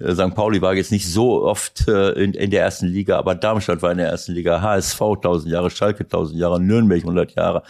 St. 0.00 0.34
Pauli 0.34 0.62
war 0.62 0.74
jetzt 0.74 0.92
nicht 0.92 1.08
so 1.08 1.42
oft 1.44 1.88
äh, 1.88 2.10
in, 2.12 2.34
in 2.34 2.50
der 2.50 2.62
ersten 2.62 2.86
Liga, 2.86 3.18
aber 3.18 3.34
Darmstadt 3.34 3.82
war 3.82 3.90
in 3.90 3.98
der 3.98 4.08
ersten 4.08 4.32
Liga, 4.32 4.60
HSV 4.60 5.00
1000 5.00 5.52
Jahre, 5.52 5.70
Schalke 5.70 6.04
1000 6.04 6.38
Jahre, 6.38 6.60
Nürnberg 6.60 7.00
100 7.00 7.34
Jahre, 7.34 7.62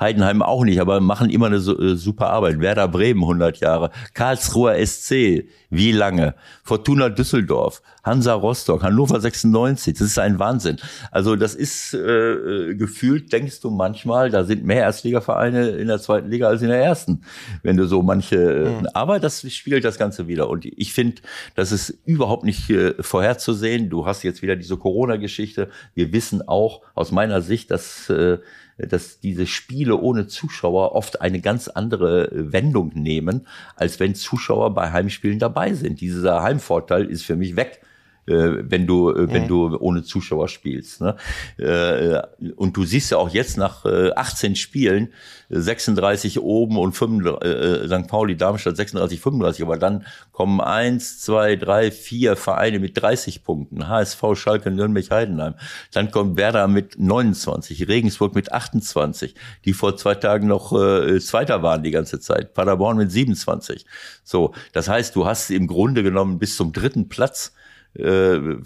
Heidenheim 0.00 0.42
auch 0.42 0.64
nicht, 0.64 0.80
aber 0.80 1.00
machen 1.00 1.30
immer 1.30 1.46
eine 1.46 1.56
äh, 1.56 1.96
super 1.96 2.30
Arbeit. 2.30 2.60
Werder 2.60 2.88
Bremen 2.88 3.22
100 3.22 3.58
Jahre, 3.58 3.90
Karlsruher 4.14 4.74
SC, 4.84 5.46
wie 5.70 5.92
lange? 5.92 6.34
Fortuna 6.62 7.08
Düsseldorf, 7.08 7.82
Hansa 8.02 8.34
Rostock, 8.34 8.82
Hannover 8.82 9.20
96, 9.20 9.94
das 9.98 10.06
ist 10.08 10.18
ein 10.18 10.38
Wahnsinn. 10.38 10.76
Also 11.10 11.36
das 11.36 11.54
ist 11.54 11.94
äh, 12.04 12.74
gefühlt, 12.74 13.32
denkst 13.32 13.60
du 13.60 13.70
manchmal, 13.70 14.30
da 14.30 14.44
sind 14.44 14.64
mehr 14.64 14.82
Erstligavereine 14.82 15.70
in 15.70 15.88
der 15.88 15.98
zweiten 15.98 16.30
Liga 16.30 16.48
als 16.48 16.62
in 16.62 16.68
der 16.68 16.82
ersten, 16.82 17.22
wenn 17.62 17.76
du 17.76 17.86
so 17.86 18.02
manche, 18.02 18.78
mhm. 18.80 18.86
aber 18.94 19.20
das 19.20 19.50
spiegelt 19.52 19.84
das 19.84 19.98
Ganze 19.98 20.28
wieder. 20.28 20.48
Und 20.48 20.64
ich 20.64 20.92
finde, 20.92 21.22
das 21.54 21.72
ist 21.72 21.98
überhaupt 22.04 22.44
nicht 22.44 22.70
äh, 22.70 22.94
vorherzusehen. 23.00 23.90
Du 23.90 24.06
hast 24.06 24.22
jetzt 24.22 24.42
wieder 24.42 24.56
diese 24.56 24.76
Corona-Geschichte. 24.76 25.68
Wir 25.94 26.12
wissen 26.12 26.46
auch 26.46 26.82
aus 26.94 27.12
meiner 27.12 27.42
Sicht, 27.42 27.70
dass 27.70 28.10
äh, 28.10 28.38
dass 28.76 29.20
diese 29.20 29.46
Spiele 29.46 29.96
ohne 29.96 30.26
Zuschauer 30.26 30.96
oft 30.96 31.20
eine 31.20 31.40
ganz 31.40 31.68
andere 31.68 32.30
äh, 32.32 32.52
Wendung 32.52 32.92
nehmen, 32.94 33.46
als 33.76 34.00
wenn 34.00 34.14
Zuschauer 34.14 34.74
bei 34.74 34.90
Heimspielen 34.90 35.38
dabei 35.38 35.74
sind. 35.74 36.00
Dieser 36.00 36.42
Heimvorteil 36.42 37.04
ist 37.04 37.24
für 37.24 37.36
mich 37.36 37.54
weg 37.54 37.80
äh, 37.82 37.86
wenn 38.26 38.86
du 38.86 39.10
äh, 39.10 39.32
wenn 39.32 39.44
mhm. 39.44 39.48
du 39.48 39.76
ohne 39.78 40.02
Zuschauer 40.02 40.48
spielst. 40.48 41.00
Ne? 41.00 41.16
Äh, 41.58 42.22
und 42.56 42.76
du 42.76 42.84
siehst 42.84 43.10
ja 43.10 43.18
auch 43.18 43.30
jetzt 43.30 43.56
nach 43.56 43.84
äh, 43.84 44.12
18 44.12 44.56
Spielen 44.56 45.12
36 45.50 46.40
oben 46.40 46.78
und 46.78 46.92
35, 46.92 47.44
äh, 47.44 47.86
St. 47.86 48.08
Pauli, 48.08 48.36
Darmstadt 48.36 48.76
36, 48.76 49.20
35, 49.20 49.62
aber 49.62 49.76
dann 49.76 50.06
kommen 50.32 50.60
eins, 50.60 51.20
zwei, 51.20 51.56
drei, 51.56 51.90
vier 51.90 52.36
Vereine 52.36 52.78
mit 52.78 53.00
30 53.00 53.44
Punkten, 53.44 53.88
HSV, 53.88 54.22
Schalke, 54.34 54.70
Nürnberg, 54.70 55.10
Heidenheim. 55.10 55.54
Dann 55.92 56.10
kommt 56.10 56.36
Werder 56.36 56.66
mit 56.66 56.98
29, 56.98 57.88
Regensburg 57.88 58.34
mit 58.34 58.52
28, 58.52 59.34
die 59.64 59.72
vor 59.72 59.96
zwei 59.96 60.14
Tagen 60.14 60.48
noch 60.48 60.72
äh, 60.72 61.20
Zweiter 61.20 61.62
waren 61.62 61.82
die 61.82 61.90
ganze 61.90 62.20
Zeit, 62.20 62.54
Paderborn 62.54 62.96
mit 62.96 63.12
27. 63.12 63.86
So, 64.22 64.54
das 64.72 64.88
heißt, 64.88 65.14
du 65.14 65.26
hast 65.26 65.50
im 65.50 65.66
Grunde 65.66 66.02
genommen 66.02 66.38
bis 66.38 66.56
zum 66.56 66.72
dritten 66.72 67.08
Platz 67.08 67.52
äh, 67.94 68.56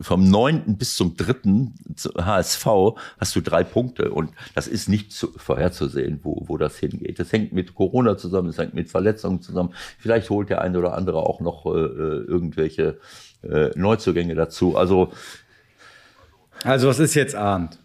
vom 0.00 0.30
neunten 0.30 0.78
bis 0.78 0.94
zum 0.94 1.16
dritten 1.16 1.74
HSV 2.16 2.66
hast 3.18 3.34
du 3.34 3.40
drei 3.40 3.64
Punkte 3.64 4.10
und 4.12 4.30
das 4.54 4.68
ist 4.68 4.88
nicht 4.88 5.12
zu, 5.12 5.32
vorherzusehen, 5.36 6.20
wo, 6.22 6.44
wo 6.46 6.56
das 6.56 6.78
hingeht. 6.78 7.18
Das 7.18 7.32
hängt 7.32 7.52
mit 7.52 7.74
Corona 7.74 8.16
zusammen, 8.16 8.46
das 8.46 8.58
hängt 8.58 8.74
mit 8.74 8.88
Verletzungen 8.88 9.42
zusammen. 9.42 9.74
Vielleicht 9.98 10.30
holt 10.30 10.50
der 10.50 10.60
eine 10.60 10.78
oder 10.78 10.94
andere 10.94 11.18
auch 11.18 11.40
noch 11.40 11.66
äh, 11.66 11.70
irgendwelche 11.70 13.00
äh, 13.42 13.70
Neuzugänge 13.74 14.36
dazu. 14.36 14.76
Also, 14.76 15.12
also 16.62 16.88
was 16.88 17.00
ist 17.00 17.14
jetzt 17.14 17.34
Abend? 17.34 17.79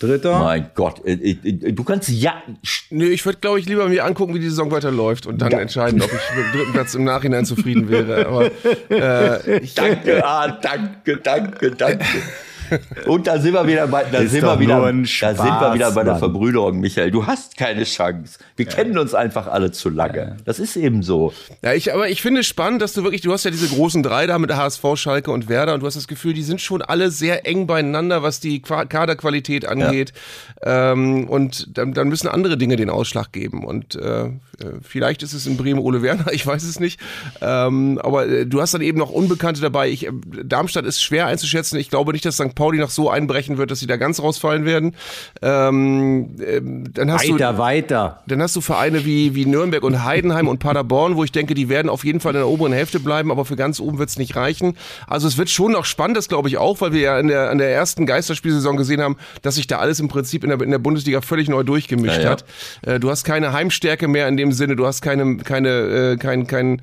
Dritter? 0.00 0.38
Mein 0.38 0.70
Gott, 0.74 1.04
äh, 1.04 1.12
äh, 1.12 1.72
du 1.72 1.84
kannst 1.84 2.08
ja. 2.08 2.42
Nö, 2.88 3.06
ich 3.06 3.24
würde, 3.26 3.38
glaube 3.38 3.60
ich, 3.60 3.66
lieber 3.66 3.88
mir 3.88 4.04
angucken, 4.04 4.34
wie 4.34 4.38
die 4.38 4.48
Saison 4.48 4.70
weiterläuft 4.70 5.26
und 5.26 5.42
dann 5.42 5.50
ja. 5.50 5.60
entscheiden, 5.60 6.00
ob 6.00 6.08
ich 6.10 6.36
mit 6.36 6.46
dem 6.46 6.52
dritten 6.52 6.72
Platz 6.72 6.94
im 6.94 7.04
Nachhinein 7.04 7.44
zufrieden 7.44 7.90
wäre. 7.90 8.26
Aber, 8.26 8.50
äh, 8.90 9.58
ich, 9.58 9.74
danke, 9.74 10.24
ah, 10.24 10.48
danke, 10.48 11.18
danke, 11.18 11.70
danke. 11.72 12.06
Und 13.06 13.26
da 13.26 13.38
sind 13.38 13.54
wir 13.54 13.66
wieder 13.66 13.86
bei, 13.86 14.04
da 14.04 14.24
sind 14.26 14.42
wir 14.42 14.58
wieder, 14.58 15.06
Spaß, 15.06 15.36
da 15.36 15.42
sind 15.44 15.60
wir 15.60 15.74
wieder 15.74 15.92
bei 15.92 16.04
der 16.04 16.16
Verbrüderung, 16.16 16.80
Michael. 16.80 17.10
Du 17.10 17.26
hast 17.26 17.56
keine 17.56 17.84
Chance. 17.84 18.38
Wir 18.56 18.66
ja. 18.66 18.72
kennen 18.72 18.98
uns 18.98 19.14
einfach 19.14 19.46
alle 19.46 19.72
zu 19.72 19.90
lange. 19.90 20.36
Das 20.44 20.58
ist 20.58 20.76
eben 20.76 21.02
so. 21.02 21.32
Ja, 21.62 21.72
ich, 21.72 21.92
aber 21.92 22.08
ich 22.08 22.22
finde 22.22 22.40
es 22.40 22.46
spannend, 22.46 22.82
dass 22.82 22.92
du 22.92 23.02
wirklich, 23.02 23.22
du 23.22 23.32
hast 23.32 23.44
ja 23.44 23.50
diese 23.50 23.68
großen 23.68 24.02
drei 24.02 24.26
da 24.26 24.38
mit 24.38 24.54
HSV, 24.54 24.84
Schalke 24.94 25.30
und 25.30 25.48
Werder 25.48 25.74
und 25.74 25.80
du 25.80 25.86
hast 25.86 25.96
das 25.96 26.08
Gefühl, 26.08 26.34
die 26.34 26.42
sind 26.42 26.60
schon 26.60 26.82
alle 26.82 27.10
sehr 27.10 27.46
eng 27.46 27.66
beieinander, 27.66 28.22
was 28.22 28.40
die 28.40 28.60
Kaderqualität 28.60 29.66
angeht. 29.66 30.12
Ja. 30.64 30.92
Ähm, 30.92 31.28
und 31.28 31.76
dann, 31.76 31.94
dann 31.94 32.08
müssen 32.08 32.28
andere 32.28 32.56
Dinge 32.56 32.76
den 32.76 32.90
Ausschlag 32.90 33.32
geben. 33.32 33.64
Und 33.64 33.96
äh, 33.96 34.30
vielleicht 34.82 35.22
ist 35.22 35.32
es 35.32 35.46
in 35.46 35.56
Bremen 35.56 35.80
Ole 35.80 36.02
Werner, 36.02 36.26
ich 36.32 36.46
weiß 36.46 36.62
es 36.64 36.80
nicht. 36.80 37.00
Ähm, 37.40 37.98
aber 38.02 38.26
äh, 38.26 38.46
du 38.46 38.60
hast 38.60 38.74
dann 38.74 38.82
eben 38.82 38.98
noch 38.98 39.10
Unbekannte 39.10 39.60
dabei. 39.60 39.88
Ich, 39.88 40.06
äh, 40.06 40.12
Darmstadt 40.44 40.84
ist 40.84 41.02
schwer 41.02 41.26
einzuschätzen. 41.26 41.78
Ich 41.78 41.90
glaube 41.90 42.12
nicht, 42.12 42.24
dass 42.24 42.36
St. 42.36 42.54
Pauli 42.60 42.78
noch 42.78 42.90
so 42.90 43.08
einbrechen 43.08 43.56
wird, 43.56 43.70
dass 43.70 43.80
sie 43.80 43.86
da 43.86 43.96
ganz 43.96 44.20
rausfallen 44.20 44.66
werden. 44.66 44.94
Ähm, 45.40 46.36
ähm, 46.46 46.84
dann 46.92 47.10
hast 47.10 47.26
weiter, 47.26 47.52
du, 47.54 47.58
weiter. 47.58 48.22
Dann 48.26 48.42
hast 48.42 48.54
du 48.54 48.60
Vereine 48.60 49.06
wie, 49.06 49.34
wie 49.34 49.46
Nürnberg 49.46 49.82
und 49.82 50.04
Heidenheim 50.04 50.46
und 50.46 50.58
Paderborn, 50.58 51.16
wo 51.16 51.24
ich 51.24 51.32
denke, 51.32 51.54
die 51.54 51.70
werden 51.70 51.88
auf 51.88 52.04
jeden 52.04 52.20
Fall 52.20 52.34
in 52.34 52.40
der 52.40 52.48
oberen 52.48 52.74
Hälfte 52.74 53.00
bleiben, 53.00 53.30
aber 53.30 53.46
für 53.46 53.56
ganz 53.56 53.80
oben 53.80 53.98
wird 53.98 54.10
es 54.10 54.18
nicht 54.18 54.36
reichen. 54.36 54.76
Also 55.06 55.26
es 55.26 55.38
wird 55.38 55.48
schon 55.48 55.72
noch 55.72 55.86
spannend, 55.86 56.18
das 56.18 56.28
glaube 56.28 56.48
ich 56.48 56.58
auch, 56.58 56.82
weil 56.82 56.92
wir 56.92 57.00
ja 57.00 57.18
in 57.18 57.28
der, 57.28 57.50
in 57.50 57.56
der 57.56 57.72
ersten 57.72 58.04
Geisterspielsaison 58.04 58.76
gesehen 58.76 59.00
haben, 59.00 59.16
dass 59.40 59.54
sich 59.54 59.66
da 59.66 59.78
alles 59.78 59.98
im 59.98 60.08
Prinzip 60.08 60.44
in 60.44 60.50
der, 60.50 60.60
in 60.60 60.70
der 60.70 60.78
Bundesliga 60.78 61.22
völlig 61.22 61.48
neu 61.48 61.62
durchgemischt 61.62 62.18
ja, 62.18 62.24
ja. 62.24 62.30
hat. 62.30 62.44
Äh, 62.82 63.00
du 63.00 63.08
hast 63.08 63.24
keine 63.24 63.54
Heimstärke 63.54 64.06
mehr 64.06 64.28
in 64.28 64.36
dem 64.36 64.52
Sinne, 64.52 64.76
du 64.76 64.86
hast 64.86 65.00
keine, 65.00 65.38
keine, 65.38 65.68
äh, 65.68 66.16
kein, 66.18 66.46
kein 66.46 66.82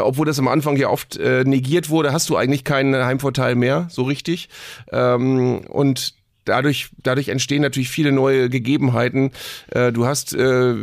obwohl 0.00 0.26
das 0.26 0.38
am 0.38 0.48
Anfang 0.48 0.76
ja 0.76 0.88
oft 0.88 1.16
äh, 1.16 1.44
negiert 1.44 1.90
wurde, 1.90 2.12
hast 2.12 2.28
du 2.28 2.36
eigentlich 2.36 2.64
keinen 2.64 2.94
Heimvorteil 2.94 3.54
mehr, 3.54 3.88
so 3.90 4.02
richtig. 4.02 4.48
Ähm, 4.90 5.62
und 5.68 6.14
dadurch, 6.44 6.90
dadurch 7.02 7.28
entstehen 7.28 7.62
natürlich 7.62 7.88
viele 7.88 8.12
neue 8.12 8.48
Gegebenheiten. 8.48 9.30
Äh, 9.70 9.92
du 9.92 10.06
hast 10.06 10.34
äh, 10.34 10.74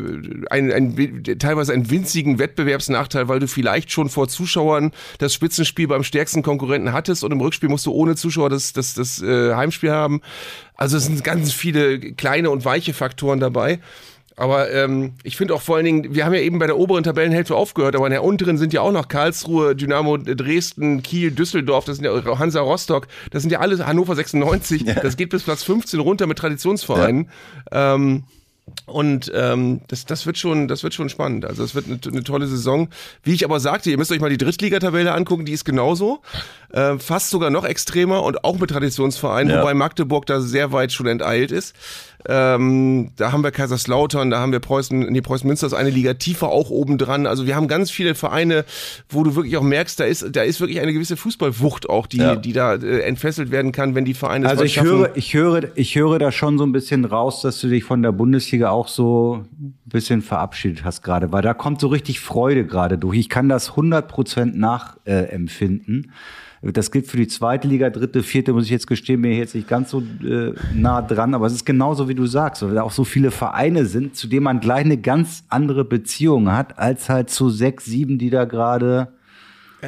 ein, 0.49 0.71
ein, 0.71 1.23
teilweise 1.39 1.73
einen 1.73 1.89
winzigen 1.89 2.39
Wettbewerbsnachteil, 2.39 3.27
weil 3.27 3.39
du 3.39 3.47
vielleicht 3.47 3.91
schon 3.91 4.09
vor 4.09 4.27
Zuschauern 4.27 4.91
das 5.17 5.33
Spitzenspiel 5.33 5.87
beim 5.87 6.03
stärksten 6.03 6.43
Konkurrenten 6.43 6.93
hattest 6.93 7.23
und 7.23 7.31
im 7.31 7.41
Rückspiel 7.41 7.69
musst 7.69 7.85
du 7.85 7.91
ohne 7.91 8.15
Zuschauer 8.15 8.49
das, 8.49 8.73
das, 8.73 8.93
das 8.93 9.21
äh, 9.21 9.53
Heimspiel 9.53 9.91
haben. 9.91 10.21
Also 10.75 10.97
es 10.97 11.05
sind 11.05 11.23
ganz 11.23 11.51
viele 11.51 11.99
kleine 11.99 12.49
und 12.49 12.63
weiche 12.63 12.93
Faktoren 12.93 13.39
dabei. 13.39 13.79
Aber 14.39 14.71
ähm, 14.71 15.15
ich 15.23 15.35
finde 15.35 15.53
auch 15.53 15.61
vor 15.61 15.75
allen 15.75 15.83
Dingen, 15.83 16.15
wir 16.15 16.23
haben 16.23 16.33
ja 16.33 16.39
eben 16.39 16.59
bei 16.59 16.65
der 16.65 16.77
oberen 16.77 17.03
Tabellenhälfte 17.03 17.53
aufgehört, 17.53 17.93
aber 17.97 18.05
in 18.05 18.11
der 18.11 18.23
unteren 18.23 18.57
sind 18.57 18.71
ja 18.71 18.79
auch 18.79 18.93
noch 18.93 19.09
Karlsruhe, 19.09 19.75
Dynamo 19.75 20.15
Dresden, 20.15 21.03
Kiel, 21.03 21.31
Düsseldorf, 21.31 21.83
das 21.83 21.97
sind 21.97 22.05
ja 22.05 22.39
Hansa 22.39 22.61
Rostock, 22.61 23.09
das 23.31 23.41
sind 23.43 23.51
ja 23.51 23.59
alle 23.59 23.85
Hannover 23.85 24.15
96, 24.15 24.83
ja. 24.83 24.93
das 24.93 25.17
geht 25.17 25.31
bis 25.31 25.43
Platz 25.43 25.63
15 25.63 25.99
runter 25.99 26.25
mit 26.25 26.37
Traditionsvereinen. 26.37 27.27
Ja. 27.69 27.95
Ähm, 27.95 28.23
und 28.85 29.31
ähm, 29.35 29.81
das, 29.87 30.05
das, 30.05 30.25
wird 30.25 30.37
schon, 30.37 30.67
das 30.67 30.83
wird 30.83 30.93
schon 30.93 31.09
spannend. 31.09 31.45
Also 31.45 31.63
es 31.63 31.75
wird 31.75 31.87
eine, 31.87 31.99
eine, 32.05 32.23
tolle 32.23 32.47
Saison. 32.47 32.89
Wie 33.23 33.33
ich 33.33 33.43
aber 33.43 33.59
sagte, 33.59 33.89
ihr 33.89 33.97
müsst 33.97 34.11
euch 34.11 34.19
mal 34.19 34.29
die 34.29 34.37
Drittligatabelle 34.37 35.13
angucken, 35.13 35.45
die 35.45 35.53
ist 35.53 35.65
genauso. 35.65 36.21
Äh, 36.71 36.97
fast 36.97 37.29
sogar 37.29 37.49
noch 37.49 37.65
extremer 37.65 38.23
und 38.23 38.43
auch 38.43 38.57
mit 38.57 38.69
Traditionsvereinen, 38.69 39.53
ja. 39.53 39.61
wobei 39.61 39.73
Magdeburg 39.73 40.25
da 40.27 40.39
sehr 40.39 40.71
weit 40.71 40.91
schon 40.91 41.07
enteilt 41.07 41.51
ist. 41.51 41.75
Ähm, 42.27 43.11
da 43.15 43.31
haben 43.31 43.43
wir 43.43 43.51
Kaiserslautern, 43.51 44.29
da 44.29 44.39
haben 44.39 44.51
wir 44.51 44.59
Preußen, 44.59 44.99
nee, 44.99 45.21
Preußen 45.21 45.47
Münster 45.47 45.67
ist 45.67 45.73
eine 45.73 45.89
Liga 45.89 46.15
tiefer 46.15 46.49
auch 46.49 46.69
oben 46.69 46.97
dran. 46.97 47.25
Also 47.25 47.47
wir 47.47 47.55
haben 47.55 47.69
ganz 47.69 47.91
viele 47.91 48.13
Vereine, 48.13 48.65
wo 49.07 49.23
du 49.23 49.35
wirklich 49.35 49.55
auch 49.55 49.63
merkst, 49.63 49.99
da 49.99 50.03
ist, 50.03 50.35
da 50.35 50.41
ist 50.41 50.59
wirklich 50.59 50.81
eine 50.81 50.91
gewisse 50.91 51.15
Fußballwucht 51.15 51.89
auch, 51.89 52.07
die, 52.07 52.17
ja. 52.17 52.35
die 52.35 52.51
da 52.51 52.75
äh, 52.75 53.01
entfesselt 53.01 53.51
werden 53.51 53.71
kann, 53.71 53.95
wenn 53.95 54.03
die 54.03 54.13
Vereine 54.13 54.49
Also 54.49 54.65
ich 54.65 54.81
höre, 54.81 55.15
ich 55.15 55.33
höre, 55.33 55.69
ich 55.75 55.95
höre 55.95 56.19
da 56.19 56.31
schon 56.31 56.57
so 56.57 56.65
ein 56.65 56.73
bisschen 56.73 57.05
raus, 57.05 57.41
dass 57.41 57.61
du 57.61 57.69
dich 57.69 57.85
von 57.85 58.03
der 58.03 58.11
Bundesliga 58.11 58.69
auch 58.69 58.89
so 58.89 59.45
ein 59.59 59.75
bisschen 59.85 60.21
verabschiedet 60.21 60.83
hast 60.83 61.03
gerade, 61.03 61.31
weil 61.31 61.41
da 61.41 61.53
kommt 61.53 61.79
so 61.79 61.87
richtig 61.87 62.19
Freude 62.19 62.65
gerade 62.65 62.97
durch. 62.97 63.17
Ich 63.17 63.29
kann 63.29 63.47
das 63.47 63.69
100 63.69 64.09
Prozent 64.09 64.57
nachempfinden. 64.57 66.03
Äh, 66.03 66.48
das 66.61 66.91
gilt 66.91 67.07
für 67.07 67.17
die 67.17 67.27
zweite 67.27 67.67
Liga, 67.67 67.89
dritte, 67.89 68.21
vierte, 68.21 68.53
muss 68.53 68.65
ich 68.65 68.69
jetzt 68.69 68.87
gestehen, 68.87 69.21
mir 69.21 69.33
jetzt 69.33 69.55
nicht 69.55 69.67
ganz 69.67 69.91
so 69.91 70.01
äh, 70.23 70.53
nah 70.73 71.01
dran, 71.01 71.33
aber 71.33 71.45
es 71.45 71.53
ist 71.53 71.65
genauso, 71.65 72.09
wie 72.09 72.15
du 72.15 72.25
sagst, 72.25 72.63
weil 72.63 72.75
da 72.75 72.83
auch 72.83 72.91
so 72.91 73.03
viele 73.05 73.31
Vereine 73.31 73.85
sind, 73.85 74.15
zu 74.15 74.27
denen 74.27 74.43
man 74.43 74.59
gleich 74.59 74.83
eine 74.83 74.97
ganz 74.97 75.43
andere 75.47 75.85
Beziehung 75.85 76.51
hat, 76.51 76.77
als 76.77 77.09
halt 77.09 77.29
zu 77.29 77.49
sechs, 77.49 77.85
sieben, 77.85 78.17
die 78.17 78.29
da 78.29 78.45
gerade 78.45 79.13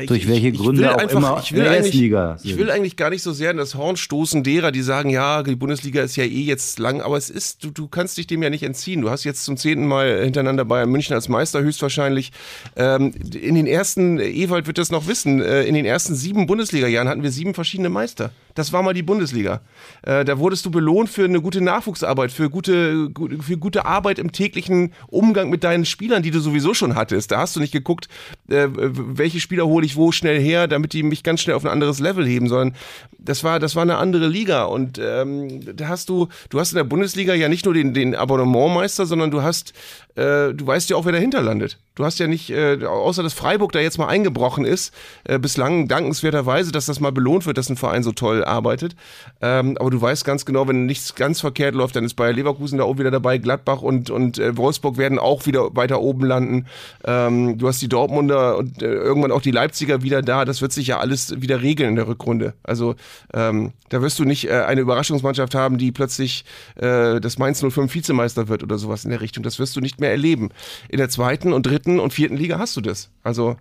durch 0.08 0.28
welche 0.28 0.50
ich, 0.50 0.58
Gründe 0.58 0.94
auch 0.94 0.98
einfach, 0.98 1.18
immer 1.18 1.42
ich 1.44 1.54
will, 1.54 1.68
eigentlich, 1.68 1.96
ich 2.44 2.58
will 2.58 2.72
eigentlich 2.72 2.96
gar 2.96 3.10
nicht 3.10 3.24
so 3.24 3.34
sehr 3.34 3.52
in 3.52 3.58
das 3.58 3.76
Horn 3.76 3.98
stoßen 3.98 4.44
derer, 4.44 4.72
die 4.72 4.82
sagen, 4.82 5.10
ja, 5.10 5.44
die 5.44 5.56
Bundesliga 5.56 6.02
ist 6.02 6.16
ja 6.16 6.24
eh 6.24 6.44
jetzt 6.44 6.80
lang, 6.80 7.02
aber 7.02 7.18
es 7.18 7.30
ist, 7.30 7.64
du, 7.64 7.72
du 7.72 7.88
kannst 7.88 8.18
dich 8.18 8.28
dem 8.28 8.42
ja 8.42 8.50
nicht 8.50 8.64
entziehen. 8.64 9.02
Du 9.02 9.10
hast 9.10 9.24
jetzt 9.24 9.44
zum 9.44 9.58
zehnten 9.58 9.88
Mal 9.88 10.24
hintereinander 10.24 10.66
Bayern 10.66 10.90
München 10.90 11.14
als 11.14 11.28
Meister 11.28 11.62
höchstwahrscheinlich. 11.62 12.32
Ähm, 12.76 13.14
in 13.40 13.56
den 13.56 13.68
ersten, 13.68 14.20
Ewald 14.20 14.68
wird 14.68 14.78
das 14.78 14.92
noch 14.92 15.08
wissen, 15.08 15.42
äh, 15.42 15.64
in 15.64 15.76
den 15.76 15.86
ersten 15.86 16.16
sieben 16.16 16.48
Bundesliga-Jahren 16.48 17.10
hatten 17.10 17.24
wir 17.24 17.32
sieben 17.32 17.54
verschiedene 17.54 17.90
Meister. 17.90 18.32
Das 18.56 18.74
war 18.74 18.84
mal 18.84 18.94
die 18.94 19.04
Bundesliga. 19.04 19.62
Äh, 20.04 20.26
da 20.26 20.38
wurdest 20.40 20.66
du 20.66 20.72
belohnt 20.72 21.10
für 21.10 21.26
eine 21.26 21.42
gute 21.42 21.62
Nachwuchsarbeit, 21.62 22.32
für 22.32 22.50
gute, 22.50 23.10
für 23.42 23.58
gute 23.58 23.86
Arbeit 23.86 24.20
im 24.20 24.32
täglichen 24.32 24.94
Umgang 25.08 25.50
mit 25.50 25.64
deinen 25.64 25.86
Spielern, 25.86 26.24
die 26.24 26.32
du 26.32 26.40
sowieso 26.40 26.74
schon 26.74 26.96
hattest. 26.96 27.32
Da 27.32 27.40
hast 27.40 27.56
du 27.56 27.60
nicht 27.60 27.74
geguckt, 27.74 28.08
äh, 28.50 28.68
welche 28.72 29.40
Spieler 29.40 29.66
hole 29.66 29.86
ich 29.86 29.96
wo 29.96 30.12
schnell 30.12 30.42
her, 30.42 30.68
damit 30.68 30.94
die 30.94 31.04
mich 31.04 31.24
ganz 31.24 31.42
schnell 31.42 31.56
auf 31.56 31.66
ein 31.66 31.72
anderes 31.72 32.00
Level 32.00 32.26
heben, 32.26 32.48
sondern 32.48 32.76
das 33.18 33.44
war, 33.44 33.60
das 33.60 33.76
war 33.76 33.84
eine 33.84 33.98
andere 33.98 34.28
Liga. 34.28 34.64
Und 34.64 35.00
ähm, 35.02 35.76
da 35.76 35.88
hast 35.88 36.10
du, 36.10 36.28
du 36.50 36.60
hast 36.60 36.72
in 36.72 36.78
der 36.78 36.84
Bundesliga 36.84 37.34
ja 37.34 37.50
nicht 37.50 37.66
nur 37.66 37.74
den, 37.74 37.94
den 37.94 38.16
Abonnementmeister, 38.16 39.06
sondern 39.06 39.32
du 39.32 39.42
hast, 39.42 39.74
äh, 40.16 40.54
du 40.54 40.68
weißt 40.68 40.90
ja 40.90 40.96
auch, 40.96 41.06
wer 41.06 41.12
dahinter 41.12 41.42
landet. 41.42 41.78
Du 41.96 42.06
hast 42.06 42.20
ja 42.20 42.28
nicht, 42.28 42.50
äh, 42.50 42.86
außer 42.86 43.22
dass 43.22 43.34
Freiburg 43.34 43.74
da 43.74 43.80
jetzt 43.80 43.98
mal 43.98 44.08
eingebrochen 44.08 44.66
ist, 44.66 44.94
äh, 45.26 45.38
bislang 45.38 45.88
dankenswerterweise, 45.88 46.72
dass 46.72 46.86
das 46.86 47.00
mal 47.00 47.12
belohnt 47.12 47.46
wird, 47.46 47.58
dass 47.58 47.70
ein 47.70 47.78
Verein 47.78 48.02
so 48.02 48.12
toll 48.12 48.44
arbeitet. 48.44 48.96
Ähm, 49.42 49.78
aber 49.78 49.92
du 49.92 50.02
weißt 50.02 50.26
ganz 50.26 50.46
genau, 50.46 50.68
wenn 50.68 50.86
nichts 50.86 51.16
ganz 51.16 51.42
verkehrt 51.42 51.76
läuft, 51.76 51.96
dann 51.96 52.04
ist 52.04 52.16
Bayer 52.16 52.34
Leverkusen 52.34 52.78
da 52.78 52.86
oben 52.86 53.00
wieder 53.00 53.12
dabei, 53.12 53.38
Gladbach 53.38 53.82
und, 53.82 54.10
und 54.10 54.40
äh, 54.40 54.58
Wolfsburg 54.58 54.98
werden 54.98 55.20
auch 55.20 55.46
wieder 55.46 55.76
weiter 55.76 56.02
oben 56.02 56.26
landen. 56.26 56.66
Ähm, 57.06 57.58
du 57.58 57.68
hast 57.68 57.82
die 57.82 57.90
Dortmunder 57.90 58.58
und 58.58 58.82
äh, 58.82 58.86
irgendwann 58.86 59.32
auch 59.32 59.42
die 59.42 59.52
Leipziger 59.52 60.02
wieder 60.02 60.22
da. 60.22 60.46
Das 60.46 60.62
wird 60.62 60.74
sich 60.74 60.88
ja 60.88 61.00
alles 61.00 61.42
wieder 61.42 61.62
regeln 61.62 61.90
in 61.90 61.96
der 61.96 62.08
Rückrunde. 62.08 62.54
Also 62.64 62.96
ähm, 63.34 63.74
da 63.90 64.02
wirst 64.02 64.20
du 64.20 64.26
nicht 64.26 64.50
äh, 64.50 64.62
eine 64.62 64.82
Überraschungsmannschaft 64.82 65.56
haben, 65.56 65.78
die 65.78 65.92
plötzlich 65.92 66.46
äh, 66.76 67.20
das 67.20 67.38
Mainz 67.38 67.64
05 67.64 67.94
Vizemeister 67.94 68.48
wird 68.48 68.64
oder 68.64 68.78
sowas 68.78 69.04
in 69.04 69.12
der 69.12 69.22
Richtung. 69.22 69.44
Das 69.44 69.60
wirst 69.60 69.76
du 69.76 69.82
nicht 69.82 70.00
mehr 70.02 70.12
erleben. 70.12 70.50
In 70.90 70.98
der 70.98 71.10
zweiten 71.10 71.54
und 71.54 71.66
dritten 71.66 72.00
und 72.00 72.14
vierten 72.14 72.36
Liga 72.36 72.60
hast 72.60 72.76
du 72.76 72.82
das. 72.82 73.10
Also 73.24 73.56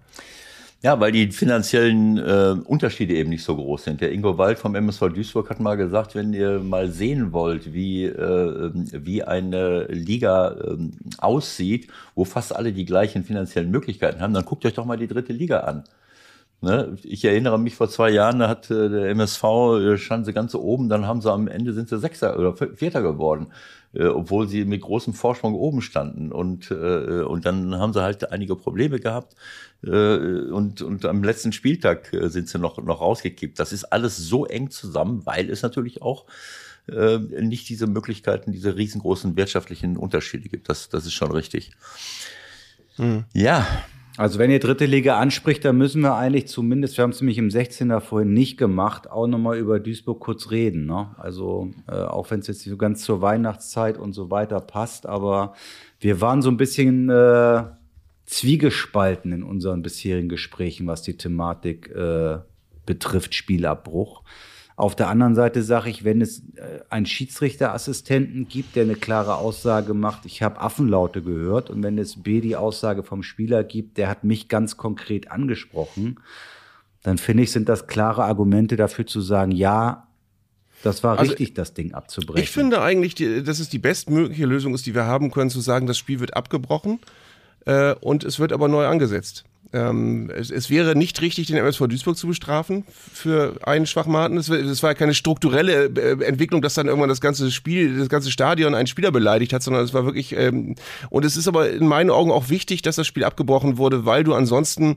ja, 0.83 0.99
weil 0.99 1.13
die 1.13 1.31
finanziellen 1.31 2.17
äh, 2.17 2.57
Unterschiede 2.65 3.13
eben 3.15 3.29
nicht 3.29 3.45
so 3.45 3.55
groß 3.55 3.85
sind. 3.85 4.01
Der 4.01 4.13
Ingo 4.13 4.39
Wald 4.39 4.59
vom 4.59 4.75
MSV 4.75 5.11
Duisburg 5.11 5.51
hat 5.51 5.61
mal 5.61 5.77
gesagt, 5.77 6.15
wenn 6.15 6.33
ihr 6.33 6.61
mal 6.61 6.91
sehen 6.91 7.35
wollt, 7.35 7.75
wie, 7.75 8.07
äh, 8.07 8.71
wie 8.75 9.23
eine 9.23 9.85
Liga 9.89 10.53
äh, 10.53 10.79
aussieht, 11.19 11.89
wo 12.15 12.25
fast 12.25 12.57
alle 12.57 12.73
die 12.73 12.87
gleichen 12.87 13.25
finanziellen 13.25 13.71
Möglichkeiten 13.71 14.23
haben, 14.23 14.33
dann 14.33 14.47
guckt 14.47 14.65
euch 14.65 14.73
doch 14.73 14.87
mal 14.87 14.97
die 14.97 15.09
dritte 15.09 15.35
Liga 15.35 15.61
an. 15.61 15.85
Ne? 16.63 16.97
Ich 17.03 17.27
erinnere 17.27 17.59
mich 17.59 17.75
vor 17.75 17.91
zwei 17.91 18.09
Jahren, 18.09 18.39
da 18.39 18.49
hat 18.49 18.71
äh, 18.71 18.89
der 18.89 19.11
MSV, 19.11 19.45
äh, 19.45 19.99
standen 19.99 20.25
sie 20.25 20.33
ganz 20.33 20.55
oben, 20.55 20.89
dann 20.89 21.07
haben 21.07 21.21
sie 21.21 21.31
am 21.31 21.47
Ende 21.47 21.75
sind 21.75 21.91
sie 21.91 21.99
Sechster 21.99 22.39
oder 22.39 22.57
Vierter 22.57 23.03
geworden 23.03 23.49
äh, 23.93 24.07
obwohl 24.07 24.49
sie 24.49 24.65
mit 24.65 24.81
großem 24.83 25.15
Vorsprung 25.15 25.55
oben 25.55 25.83
standen. 25.83 26.33
Und, 26.33 26.71
äh, 26.71 27.23
und 27.23 27.45
dann 27.47 27.77
haben 27.77 27.93
sie 27.93 28.03
halt 28.03 28.31
einige 28.31 28.57
Probleme 28.57 29.01
gehabt. 29.01 29.35
Äh, 29.85 29.89
und, 29.89 30.83
und 30.83 31.05
am 31.05 31.25
letzten 31.25 31.53
Spieltag 31.53 32.13
äh, 32.13 32.29
sind 32.29 32.49
sie 32.49 32.59
noch, 32.59 32.83
noch 32.83 33.01
rausgekippt. 33.01 33.59
Das 33.59 33.73
ist 33.73 33.85
alles 33.85 34.17
so 34.17 34.47
eng 34.47 34.71
zusammen, 34.71 35.25
weil 35.25 35.51
es 35.51 35.63
natürlich 35.63 36.03
auch 36.03 36.27
äh, 36.89 37.19
nicht 37.19 37.69
diese 37.69 37.87
Möglichkeiten, 37.87 38.53
diese 38.53 38.77
riesengroßen 38.77 39.37
wirtschaftlichen 39.37 39.97
Unterschiede 39.97 40.49
gibt. 40.49 40.69
Das, 40.69 40.89
das 40.89 41.07
ist 41.07 41.15
schon 41.15 41.33
richtig. 41.33 41.73
Hm. 42.97 43.25
Ja, 43.33 43.67
also 44.21 44.39
wenn 44.39 44.51
ihr 44.51 44.61
dritte 44.61 44.85
Liga 44.85 45.19
anspricht, 45.19 45.65
dann 45.65 45.79
müssen 45.79 46.03
wir 46.03 46.15
eigentlich 46.15 46.47
zumindest, 46.47 46.99
wir 46.99 47.05
haben 47.05 47.11
es 47.11 47.23
nämlich 47.23 47.39
im 47.39 47.49
16er 47.49 48.01
vorhin 48.01 48.35
nicht 48.35 48.59
gemacht, 48.59 49.11
auch 49.11 49.27
nochmal 49.27 49.57
über 49.57 49.81
Duisburg 49.81 50.21
kurz 50.21 50.51
reden. 50.51 50.85
Ne? 50.85 51.09
Also 51.17 51.71
äh, 51.89 51.93
auch 51.93 52.31
wenn 52.31 52.41
es 52.41 52.47
jetzt 52.47 52.59
nicht 52.59 52.69
so 52.69 52.77
ganz 52.77 53.03
zur 53.03 53.23
Weihnachtszeit 53.23 53.97
und 53.97 54.13
so 54.13 54.31
weiter 54.31 54.61
passt, 54.61 55.07
aber 55.07 55.55
wir 56.01 56.21
waren 56.21 56.43
so 56.43 56.51
ein 56.51 56.59
bisschen 56.59 57.09
äh, 57.09 57.63
zwiegespalten 58.27 59.33
in 59.33 59.43
unseren 59.43 59.81
bisherigen 59.81 60.29
Gesprächen, 60.29 60.87
was 60.87 61.01
die 61.01 61.17
Thematik 61.17 61.89
äh, 61.89 62.41
betrifft, 62.85 63.35
Spielabbruch. 63.35 64.23
Auf 64.81 64.97
der 64.97 65.09
anderen 65.09 65.35
Seite 65.35 65.63
sage 65.63 65.91
ich, 65.91 66.05
wenn 66.05 66.23
es 66.23 66.39
äh, 66.57 66.81
einen 66.89 67.05
Schiedsrichterassistenten 67.05 68.49
gibt, 68.49 68.77
der 68.77 68.85
eine 68.85 68.95
klare 68.95 69.35
Aussage 69.35 69.93
macht, 69.93 70.25
ich 70.25 70.43
habe 70.43 70.59
Affenlaute 70.59 71.21
gehört, 71.21 71.69
und 71.69 71.83
wenn 71.83 71.99
es 71.99 72.23
B 72.23 72.41
die 72.41 72.57
Aussage 72.57 73.03
vom 73.03 73.23
Spieler 73.23 73.63
gibt, 73.63 73.99
der 73.99 74.09
hat 74.09 74.25
mich 74.25 74.49
ganz 74.49 74.79
konkret 74.79 75.31
angesprochen, 75.31 76.19
dann 77.03 77.19
finde 77.19 77.43
ich, 77.43 77.53
sind 77.53 77.69
das 77.69 77.89
klare 77.89 78.25
Argumente 78.25 78.77
dafür 78.77 79.07
zu 79.07 79.21
sagen, 79.21 79.53
ja, 79.53 80.09
das 80.83 81.05
war 81.05 81.19
also, 81.19 81.33
richtig, 81.33 81.53
das 81.53 81.75
Ding 81.75 81.93
abzubrechen. 81.93 82.43
Ich 82.43 82.51
finde 82.51 82.81
eigentlich, 82.81 83.17
dass 83.17 83.59
es 83.59 83.69
die 83.69 83.79
bestmögliche 83.79 84.47
Lösung 84.47 84.75
ist, 84.75 84.87
die 84.87 84.95
wir 84.95 85.05
haben 85.05 85.31
können, 85.31 85.51
zu 85.51 85.61
sagen, 85.61 85.89
das 85.89 85.99
Spiel 85.99 86.21
wird 86.21 86.35
abgebrochen 86.35 87.01
äh, 87.67 87.95
und 87.97 88.25
es 88.25 88.39
wird 88.39 88.51
aber 88.51 88.69
neu 88.69 88.87
angesetzt. 88.87 89.45
Ähm, 89.73 90.31
es, 90.35 90.51
es, 90.51 90.69
wäre 90.69 90.97
nicht 90.97 91.21
richtig, 91.21 91.47
den 91.47 91.57
MSV 91.57 91.87
Duisburg 91.87 92.17
zu 92.17 92.27
bestrafen 92.27 92.85
für 93.13 93.55
einen 93.63 93.87
Schwachmaten. 93.87 94.37
Es, 94.37 94.49
es 94.49 94.83
war 94.83 94.95
keine 94.97 95.15
strukturelle 95.15 95.85
äh, 95.85 96.25
Entwicklung, 96.25 96.61
dass 96.61 96.75
dann 96.75 96.89
irgendwann 96.89 97.09
das 97.09 97.21
ganze 97.21 97.53
Spiel, 97.53 97.97
das 97.97 98.09
ganze 98.09 98.33
Stadion 98.33 98.75
einen 98.75 98.89
Spieler 98.89 99.13
beleidigt 99.13 99.53
hat, 99.53 99.63
sondern 99.63 99.85
es 99.85 99.95
war 99.95 100.05
wirklich, 100.05 100.37
ähm, 100.37 100.75
und 101.09 101.25
es 101.25 101.37
ist 101.37 101.47
aber 101.47 101.71
in 101.71 101.87
meinen 101.87 102.11
Augen 102.11 102.33
auch 102.33 102.49
wichtig, 102.49 102.83
dass 102.83 102.97
das 102.97 103.07
Spiel 103.07 103.23
abgebrochen 103.23 103.79
wurde, 103.79 104.05
weil 104.05 104.25
du 104.25 104.35
ansonsten 104.35 104.97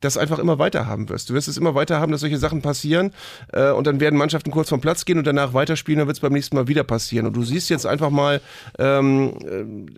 das 0.00 0.16
einfach 0.16 0.38
immer 0.38 0.58
weiter 0.58 0.86
haben 0.86 1.08
wirst. 1.08 1.30
Du 1.30 1.34
wirst 1.34 1.48
es 1.48 1.56
immer 1.56 1.74
weiter 1.74 2.00
haben, 2.00 2.12
dass 2.12 2.20
solche 2.20 2.38
Sachen 2.38 2.62
passieren 2.62 3.12
äh, 3.52 3.70
und 3.70 3.86
dann 3.86 4.00
werden 4.00 4.16
Mannschaften 4.16 4.50
kurz 4.50 4.68
vom 4.68 4.80
Platz 4.80 5.04
gehen 5.04 5.18
und 5.18 5.26
danach 5.26 5.54
weiterspielen, 5.54 5.98
dann 5.98 6.06
wird 6.06 6.16
es 6.16 6.20
beim 6.20 6.32
nächsten 6.32 6.56
Mal 6.56 6.68
wieder 6.68 6.84
passieren. 6.84 7.26
Und 7.26 7.34
du 7.34 7.42
siehst 7.42 7.70
jetzt 7.70 7.86
einfach 7.86 8.10
mal, 8.10 8.40
ähm, 8.78 9.88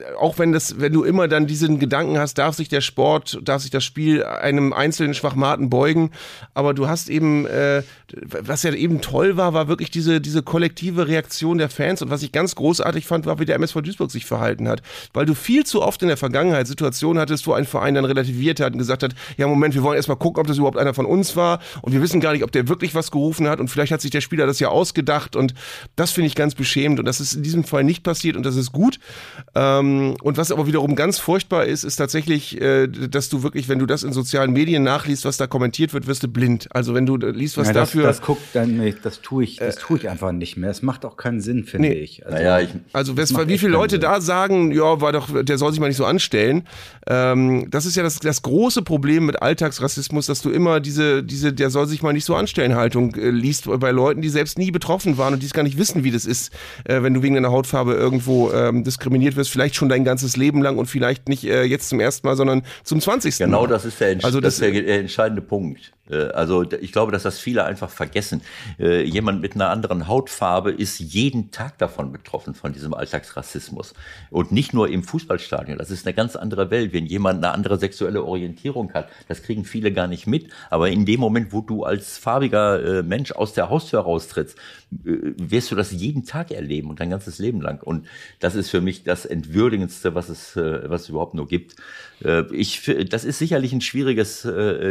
äh, 0.00 0.14
auch 0.18 0.38
wenn 0.38 0.52
das, 0.52 0.80
wenn 0.80 0.92
du 0.92 1.04
immer 1.04 1.28
dann 1.28 1.46
diesen 1.46 1.78
Gedanken 1.78 2.18
hast, 2.18 2.38
darf 2.38 2.56
sich 2.56 2.68
der 2.68 2.80
Sport, 2.80 3.40
darf 3.42 3.62
sich 3.62 3.70
das 3.70 3.84
Spiel 3.84 4.24
einem 4.24 4.72
einzelnen 4.72 5.14
Schwachmaten 5.14 5.70
beugen, 5.70 6.10
aber 6.54 6.74
du 6.74 6.88
hast 6.88 7.08
eben, 7.08 7.46
äh, 7.46 7.82
was 8.22 8.62
ja 8.62 8.72
eben 8.72 9.00
toll 9.00 9.36
war, 9.36 9.54
war 9.54 9.68
wirklich 9.68 9.90
diese, 9.90 10.20
diese 10.20 10.42
kollektive 10.42 11.08
Reaktion 11.08 11.58
der 11.58 11.68
Fans 11.68 12.02
und 12.02 12.10
was 12.10 12.22
ich 12.22 12.32
ganz 12.32 12.54
großartig 12.54 13.06
fand, 13.06 13.26
war, 13.26 13.38
wie 13.38 13.44
der 13.44 13.56
MSV 13.56 13.80
Duisburg 13.82 14.10
sich 14.10 14.26
verhalten 14.26 14.68
hat, 14.68 14.82
weil 15.12 15.26
du 15.26 15.34
viel 15.34 15.64
zu 15.64 15.82
oft 15.82 16.02
in 16.02 16.08
der 16.08 16.16
Vergangenheit 16.16 16.66
Situationen 16.66 17.20
hattest, 17.20 17.46
wo 17.46 17.52
ein 17.52 17.64
Verein 17.64 17.94
dann 17.94 18.04
relativiert 18.04 18.60
hat 18.60 18.72
und 18.72 18.78
gesagt 18.78 19.02
hat, 19.02 19.14
ja 19.38 19.46
Moment, 19.46 19.74
wir 19.74 19.82
wollen 19.82 19.96
erstmal 19.96 20.18
gucken, 20.18 20.40
ob 20.40 20.46
das 20.46 20.58
überhaupt 20.58 20.76
einer 20.76 20.92
von 20.92 21.06
uns 21.06 21.36
war 21.36 21.60
und 21.80 21.92
wir 21.92 22.02
wissen 22.02 22.20
gar 22.20 22.32
nicht, 22.32 22.44
ob 22.44 22.52
der 22.52 22.68
wirklich 22.68 22.94
was 22.94 23.10
gerufen 23.10 23.48
hat 23.48 23.60
und 23.60 23.68
vielleicht 23.68 23.92
hat 23.92 24.02
sich 24.02 24.10
der 24.10 24.20
Spieler 24.20 24.46
das 24.46 24.60
ja 24.60 24.68
ausgedacht 24.68 25.36
und 25.36 25.54
das 25.96 26.10
finde 26.10 26.26
ich 26.26 26.34
ganz 26.34 26.54
beschämend 26.54 26.98
und 26.98 27.06
das 27.06 27.20
ist 27.20 27.34
in 27.34 27.42
diesem 27.42 27.64
Fall 27.64 27.84
nicht 27.84 28.02
passiert 28.02 28.36
und 28.36 28.44
das 28.44 28.56
ist 28.56 28.72
gut. 28.72 28.98
Ähm, 29.54 30.16
und 30.22 30.36
was 30.36 30.52
aber 30.52 30.66
wiederum 30.66 30.96
ganz 30.96 31.18
furchtbar 31.18 31.64
ist, 31.64 31.84
ist 31.84 31.96
tatsächlich, 31.96 32.60
äh, 32.60 32.88
dass 32.88 33.28
du 33.28 33.42
wirklich, 33.42 33.68
wenn 33.68 33.78
du 33.78 33.86
das 33.86 34.02
in 34.02 34.12
sozialen 34.12 34.52
Medien 34.52 34.82
nachliest, 34.82 35.24
was 35.24 35.36
da 35.36 35.46
kommentiert 35.46 35.94
wird, 35.94 36.06
wirst 36.06 36.24
du 36.24 36.28
blind. 36.28 36.68
Also 36.70 36.94
wenn 36.94 37.06
du 37.06 37.16
liest, 37.16 37.56
was 37.56 37.68
ja, 37.68 37.72
das, 37.72 37.90
dafür... 37.90 38.02
Das 38.02 38.20
guckt 38.20 38.42
dann 38.54 38.76
nicht, 38.76 39.04
das 39.04 39.20
tue 39.20 39.44
ich, 39.44 39.56
das 39.56 39.76
tue 39.76 39.98
ich 39.98 40.08
einfach 40.08 40.32
nicht 40.32 40.56
mehr. 40.56 40.70
Es 40.70 40.82
macht 40.82 41.04
auch 41.04 41.16
keinen 41.16 41.40
Sinn, 41.40 41.64
finde 41.64 41.90
nee. 41.90 41.94
ich. 41.94 42.26
Also, 42.26 42.36
naja, 42.36 42.60
ich, 42.60 42.70
also 42.92 43.16
wie 43.16 43.58
viele 43.58 43.72
Leute 43.72 43.96
Sinn. 43.96 44.00
da 44.00 44.20
sagen, 44.20 44.72
ja, 44.72 45.00
war 45.00 45.12
doch, 45.12 45.28
der 45.42 45.58
soll 45.58 45.70
sich 45.70 45.80
mal 45.80 45.88
nicht 45.88 45.96
so 45.96 46.04
anstellen. 46.04 46.66
Ähm, 47.06 47.70
das 47.70 47.86
ist 47.86 47.96
ja 47.96 48.02
das, 48.02 48.18
das 48.18 48.42
große 48.42 48.82
Problem 48.82 49.27
mit 49.28 49.40
Alltagsrassismus, 49.40 50.26
dass 50.26 50.42
du 50.42 50.50
immer 50.50 50.80
diese, 50.80 51.22
diese, 51.22 51.52
der 51.52 51.70
soll 51.70 51.86
sich 51.86 52.02
mal 52.02 52.12
nicht 52.12 52.24
so 52.24 52.34
anstellen 52.34 52.74
Haltung 52.74 53.14
äh, 53.14 53.30
liest 53.30 53.68
bei 53.78 53.92
Leuten, 53.92 54.20
die 54.20 54.28
selbst 54.28 54.58
nie 54.58 54.72
betroffen 54.72 55.16
waren 55.18 55.34
und 55.34 55.42
die 55.42 55.46
es 55.46 55.52
gar 55.52 55.62
nicht 55.62 55.78
wissen, 55.78 56.02
wie 56.02 56.10
das 56.10 56.26
ist, 56.26 56.52
äh, 56.84 57.02
wenn 57.02 57.14
du 57.14 57.22
wegen 57.22 57.36
deiner 57.36 57.52
Hautfarbe 57.52 57.94
irgendwo 57.94 58.50
ähm, 58.50 58.82
diskriminiert 58.82 59.36
wirst, 59.36 59.50
vielleicht 59.50 59.76
schon 59.76 59.88
dein 59.88 60.04
ganzes 60.04 60.36
Leben 60.36 60.62
lang 60.62 60.78
und 60.78 60.86
vielleicht 60.86 61.28
nicht 61.28 61.44
äh, 61.44 61.62
jetzt 61.62 61.88
zum 61.88 62.00
ersten 62.00 62.26
Mal, 62.26 62.36
sondern 62.36 62.62
zum 62.82 63.00
20. 63.00 63.38
Genau, 63.38 63.66
das 63.66 63.84
ist 63.84 64.00
der, 64.00 64.16
also 64.24 64.40
das, 64.40 64.58
das 64.58 64.68
ist 64.68 64.74
der 64.74 65.00
entscheidende 65.00 65.42
Punkt. 65.42 65.92
Äh, 66.10 66.28
also 66.28 66.64
ich 66.70 66.92
glaube, 66.92 67.12
dass 67.12 67.22
das 67.22 67.38
viele 67.38 67.64
einfach 67.64 67.90
vergessen. 67.90 68.42
Äh, 68.78 69.02
jemand 69.02 69.40
mit 69.40 69.54
einer 69.54 69.70
anderen 69.70 70.08
Hautfarbe 70.08 70.70
ist 70.70 70.98
jeden 70.98 71.50
Tag 71.50 71.78
davon 71.78 72.12
betroffen, 72.12 72.54
von 72.54 72.72
diesem 72.72 72.94
Alltagsrassismus. 72.94 73.94
Und 74.30 74.52
nicht 74.52 74.74
nur 74.74 74.88
im 74.88 75.02
Fußballstadion. 75.02 75.78
Das 75.78 75.90
ist 75.90 76.06
eine 76.06 76.14
ganz 76.14 76.36
andere 76.36 76.70
Welt. 76.70 76.92
Wenn 76.92 77.06
jemand 77.06 77.44
eine 77.44 77.52
andere 77.52 77.78
sexuelle 77.78 78.24
Orientierung 78.24 78.92
hat, 78.94 79.08
das 79.28 79.42
kriegen 79.42 79.64
viele 79.64 79.92
gar 79.92 80.06
nicht 80.06 80.26
mit. 80.26 80.50
Aber 80.70 80.88
in 80.88 81.06
dem 81.06 81.20
Moment, 81.20 81.52
wo 81.52 81.60
du 81.60 81.84
als 81.84 82.18
farbiger 82.18 82.98
äh, 82.98 83.02
Mensch 83.02 83.32
aus 83.32 83.52
der 83.52 83.70
Haustür 83.70 84.00
raustrittst, 84.00 84.58
wirst 84.90 85.70
du 85.70 85.74
das 85.74 85.92
jeden 85.92 86.24
Tag 86.24 86.50
erleben 86.50 86.88
und 86.90 87.00
dein 87.00 87.10
ganzes 87.10 87.38
Leben 87.38 87.60
lang. 87.60 87.82
Und 87.82 88.06
das 88.40 88.54
ist 88.54 88.70
für 88.70 88.80
mich 88.80 89.04
das 89.04 89.26
Entwürdigendste, 89.26 90.14
was 90.14 90.28
es, 90.28 90.56
was 90.56 91.02
es 91.02 91.08
überhaupt 91.08 91.34
nur 91.34 91.46
gibt. 91.46 91.76
Ich, 92.52 92.90
das 93.10 93.24
ist 93.24 93.38
sicherlich 93.38 93.72
ein 93.72 93.80
schwieriges 93.80 94.48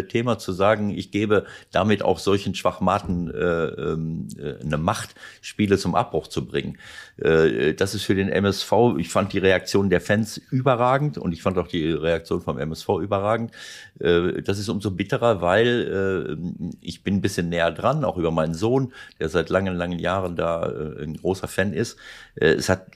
Thema 0.10 0.38
zu 0.38 0.52
sagen. 0.52 0.92
Ich 0.92 1.12
gebe 1.12 1.46
damit 1.72 2.04
auch 2.04 2.20
solchen 2.20 2.56
Schwachmaten 2.56 3.34
äh, 3.34 3.66
ähm, 3.66 4.28
äh, 4.38 4.64
eine 4.64 4.78
Macht, 4.78 5.16
Spiele 5.42 5.78
zum 5.78 5.96
Abbruch 5.96 6.28
zu 6.28 6.46
bringen. 6.46 6.78
Äh, 7.18 7.74
das 7.74 7.96
ist 7.96 8.04
für 8.04 8.16
den 8.16 8.30
MSV, 8.30 8.72
ich 8.98 9.10
fand 9.10 9.34
die 9.34 9.40
Reaktion 9.40 9.90
der 9.90 10.02
Fans 10.02 10.38
überragend 10.52 11.18
und 11.18 11.32
ich 11.32 11.42
fand 11.42 11.58
auch 11.58 11.68
die 11.68 11.92
Reaktion 11.92 12.42
vom 12.42 12.58
MSV 12.58 12.90
überragend. 13.02 13.52
Äh, 14.00 14.42
das 14.42 14.60
ist 14.60 14.70
umso 14.70 14.92
bitterer, 14.92 15.42
weil 15.42 16.38
äh, 16.40 16.78
ich 16.82 17.04
bin 17.04 17.16
ein 17.16 17.22
bisschen 17.22 17.50
näher 17.50 17.72
dran, 17.72 18.04
auch 18.04 18.18
über 18.18 18.32
meinen 18.32 18.54
Sohn, 18.54 18.94
der 19.20 19.30
seit 19.30 19.50
langen, 19.50 19.76
langen 19.88 20.00
Jahren 20.00 20.36
da 20.36 20.68
äh, 20.68 21.04
ein 21.04 21.16
großer 21.18 21.48
Fan 21.48 21.74
ist. 21.74 21.98
Äh, 22.36 22.54
es 22.54 22.70
hat 22.70 22.88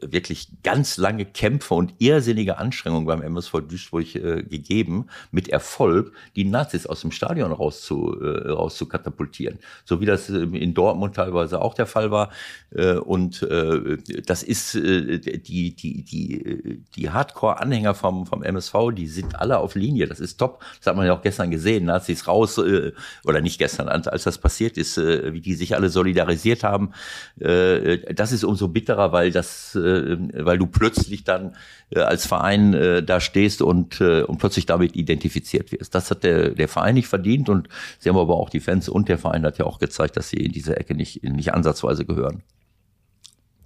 wirklich 0.00 0.48
ganz 0.62 0.96
lange 0.96 1.24
Kämpfe 1.24 1.74
und 1.74 1.94
irrsinnige 1.98 2.58
Anstrengungen 2.58 3.06
beim 3.06 3.22
MSV 3.22 3.60
Duisburg 3.68 4.12
gegeben, 4.12 5.06
mit 5.30 5.48
Erfolg, 5.48 6.12
die 6.36 6.44
Nazis 6.44 6.86
aus 6.86 7.00
dem 7.00 7.10
Stadion 7.10 7.52
raus 7.52 7.82
zu, 7.82 8.20
äh, 8.20 8.50
raus 8.50 8.76
zu 8.76 8.86
katapultieren. 8.86 9.58
So 9.84 10.00
wie 10.00 10.06
das 10.06 10.28
ähm, 10.28 10.54
in 10.54 10.74
Dortmund 10.74 11.16
teilweise 11.16 11.60
auch 11.60 11.74
der 11.74 11.86
Fall 11.86 12.10
war. 12.10 12.30
Äh, 12.70 12.94
und 12.94 13.42
äh, 13.42 13.98
das 14.26 14.42
ist 14.42 14.74
äh, 14.74 15.18
die, 15.18 15.74
die, 15.74 16.02
die, 16.02 16.82
die 16.94 17.10
Hardcore-Anhänger 17.10 17.94
vom, 17.94 18.26
vom 18.26 18.42
MSV, 18.42 18.74
die 18.94 19.06
sind 19.06 19.38
alle 19.40 19.58
auf 19.58 19.74
Linie. 19.74 20.06
Das 20.06 20.20
ist 20.20 20.36
top. 20.36 20.64
Das 20.78 20.86
hat 20.86 20.96
man 20.96 21.06
ja 21.06 21.14
auch 21.14 21.22
gestern 21.22 21.50
gesehen, 21.50 21.88
es 21.88 22.28
raus, 22.28 22.58
äh, 22.58 22.92
oder 23.24 23.40
nicht 23.40 23.58
gestern, 23.58 23.88
als 23.88 24.24
das 24.24 24.38
passiert 24.38 24.76
ist, 24.76 24.98
äh, 24.98 25.32
wie 25.32 25.40
die 25.40 25.54
sich 25.54 25.74
alle 25.74 25.88
solidarisiert 25.88 26.64
haben. 26.64 26.92
Äh, 27.40 28.14
das 28.14 28.32
ist 28.32 28.44
umso 28.44 28.68
bitterer, 28.68 29.12
weil 29.12 29.30
das, 29.30 29.61
äh, 29.74 30.18
weil 30.44 30.58
du 30.58 30.66
plötzlich 30.66 31.24
dann 31.24 31.56
äh, 31.90 32.00
als 32.00 32.26
Verein 32.26 32.74
äh, 32.74 33.02
da 33.02 33.20
stehst 33.20 33.62
und, 33.62 34.00
äh, 34.00 34.22
und 34.22 34.38
plötzlich 34.38 34.66
damit 34.66 34.96
identifiziert 34.96 35.72
wirst. 35.72 35.94
Das 35.94 36.10
hat 36.10 36.24
der, 36.24 36.50
der 36.50 36.68
Verein 36.68 36.94
nicht 36.94 37.08
verdient 37.08 37.48
und 37.48 37.68
sie 37.98 38.08
haben 38.08 38.18
aber 38.18 38.36
auch 38.36 38.50
die 38.50 38.60
Fans 38.60 38.88
und 38.88 39.08
der 39.08 39.18
Verein 39.18 39.44
hat 39.44 39.58
ja 39.58 39.64
auch 39.64 39.78
gezeigt, 39.78 40.16
dass 40.16 40.28
sie 40.28 40.38
in 40.38 40.52
diese 40.52 40.76
Ecke 40.76 40.94
nicht, 40.94 41.22
nicht 41.22 41.54
ansatzweise 41.54 42.04
gehören. 42.04 42.42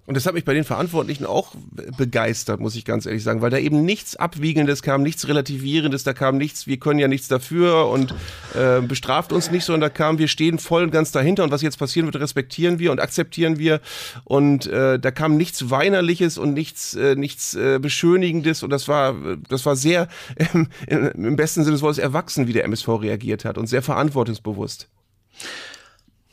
Und 0.07 0.15
das 0.17 0.25
hat 0.25 0.35
mich 0.35 0.45
bei 0.45 0.55
den 0.55 0.63
Verantwortlichen 0.63 1.27
auch 1.27 1.53
begeistert, 1.97 2.61
muss 2.61 2.77
ich 2.77 2.85
ganz 2.85 3.07
ehrlich 3.07 3.25
sagen, 3.25 3.43
weil 3.43 3.51
da 3.51 3.59
eben 3.59 3.85
nichts 3.85 4.15
Abwiegendes 4.15 4.83
kam, 4.83 5.03
nichts 5.03 5.27
Relativierendes, 5.27 6.05
da 6.05 6.13
kam 6.13 6.39
nichts, 6.39 6.69
wir 6.69 6.79
können 6.79 7.01
ja 7.01 7.09
nichts 7.09 7.27
dafür 7.27 7.89
und 7.89 8.15
äh, 8.55 8.81
bestraft 8.83 9.33
uns 9.33 9.51
nicht, 9.51 9.65
sondern 9.65 9.81
da 9.81 9.89
kam, 9.89 10.19
wir 10.19 10.29
stehen 10.29 10.61
voll 10.61 10.85
und 10.85 10.93
ganz 10.93 11.11
dahinter 11.11 11.43
und 11.43 11.51
was 11.51 11.61
jetzt 11.61 11.79
passieren 11.79 12.07
wird, 12.07 12.23
respektieren 12.23 12.79
wir 12.79 12.93
und 12.93 13.01
akzeptieren 13.01 13.59
wir. 13.59 13.81
Und 14.23 14.67
äh, 14.67 15.01
da 15.01 15.11
kam 15.11 15.37
nichts 15.37 15.71
Weinerliches 15.71 16.39
und 16.39 16.55
nichts, 16.55 16.95
äh, 16.95 17.17
nichts 17.17 17.55
äh, 17.55 17.81
Beschönigendes 17.81 18.63
und 18.63 18.71
das 18.71 18.87
war, 18.87 19.17
das 19.49 19.67
war 19.67 19.75
sehr 19.75 20.07
im 20.87 21.35
besten 21.35 21.65
Sinne 21.65 21.75
des 21.75 21.83
Wortes 21.83 21.99
erwachsen, 21.99 22.47
wie 22.47 22.53
der 22.53 22.65
MSV 22.65 22.89
reagiert 22.89 23.45
hat 23.45 23.59
und 23.59 23.67
sehr 23.67 23.83
verantwortungsbewusst. 23.83 24.89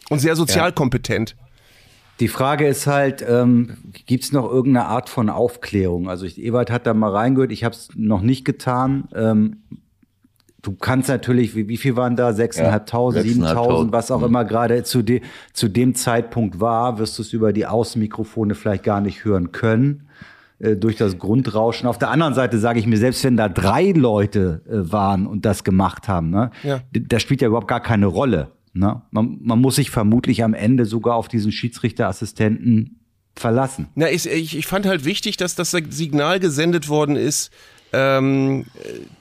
Und 0.09 0.19
sehr 0.19 0.35
sozial 0.35 0.73
kompetent. 0.73 1.35
Die 2.19 2.27
Frage 2.27 2.67
ist 2.67 2.85
halt, 2.85 3.25
ähm, 3.27 3.77
gibt 4.05 4.23
es 4.23 4.31
noch 4.31 4.49
irgendeine 4.49 4.85
Art 4.85 5.09
von 5.09 5.29
Aufklärung? 5.29 6.09
Also 6.09 6.25
ich, 6.25 6.41
Ewald 6.41 6.69
hat 6.69 6.85
da 6.85 6.93
mal 6.93 7.11
reingehört, 7.11 7.51
ich 7.51 7.63
habe 7.63 7.73
es 7.73 7.89
noch 7.95 8.21
nicht 8.21 8.45
getan. 8.45 9.05
Ähm, 9.15 9.63
du 10.61 10.73
kannst 10.73 11.09
natürlich, 11.09 11.55
wie, 11.55 11.67
wie 11.67 11.77
viel 11.77 11.95
waren 11.95 12.15
da? 12.15 12.29
6.500, 12.29 12.61
ja, 12.61 13.53
7.000, 13.53 13.91
was 13.91 14.11
auch 14.11 14.19
mhm. 14.19 14.25
immer 14.25 14.45
gerade 14.45 14.83
zu, 14.83 15.01
de, 15.01 15.21
zu 15.53 15.67
dem 15.67 15.95
Zeitpunkt 15.95 16.59
war, 16.59 16.99
wirst 16.99 17.17
du 17.17 17.23
es 17.23 17.33
über 17.33 17.51
die 17.51 17.65
Außenmikrofone 17.65 18.55
vielleicht 18.55 18.83
gar 18.83 19.01
nicht 19.01 19.25
hören 19.25 19.51
können 19.51 20.07
äh, 20.59 20.75
durch 20.75 20.95
das 20.95 21.17
Grundrauschen. 21.17 21.87
Auf 21.87 21.97
der 21.97 22.09
anderen 22.09 22.33
Seite 22.35 22.59
sage 22.59 22.79
ich 22.79 22.87
mir, 22.87 22.97
selbst 22.97 23.23
wenn 23.23 23.37
da 23.37 23.49
drei 23.49 23.91
Leute 23.91 24.61
äh, 24.67 24.91
waren 24.91 25.27
und 25.27 25.45
das 25.45 25.63
gemacht 25.63 26.07
haben, 26.07 26.29
ne, 26.29 26.51
ja. 26.63 26.79
das 26.91 27.21
spielt 27.21 27.41
ja 27.41 27.47
überhaupt 27.47 27.67
gar 27.67 27.81
keine 27.81 28.05
Rolle. 28.05 28.51
Ne? 28.73 29.01
Man, 29.11 29.39
man 29.41 29.59
muss 29.59 29.75
sich 29.75 29.91
vermutlich 29.91 30.43
am 30.43 30.53
Ende 30.53 30.85
sogar 30.85 31.15
auf 31.15 31.27
diesen 31.27 31.51
Schiedsrichterassistenten 31.51 32.99
verlassen. 33.35 33.87
Na, 33.95 34.11
ich, 34.11 34.27
ich, 34.27 34.67
fand 34.67 34.85
halt 34.85 35.05
wichtig, 35.05 35.37
dass 35.37 35.55
das 35.55 35.71
Signal 35.71 36.39
gesendet 36.39 36.89
worden 36.89 37.15
ist, 37.15 37.51
ähm, 37.95 38.65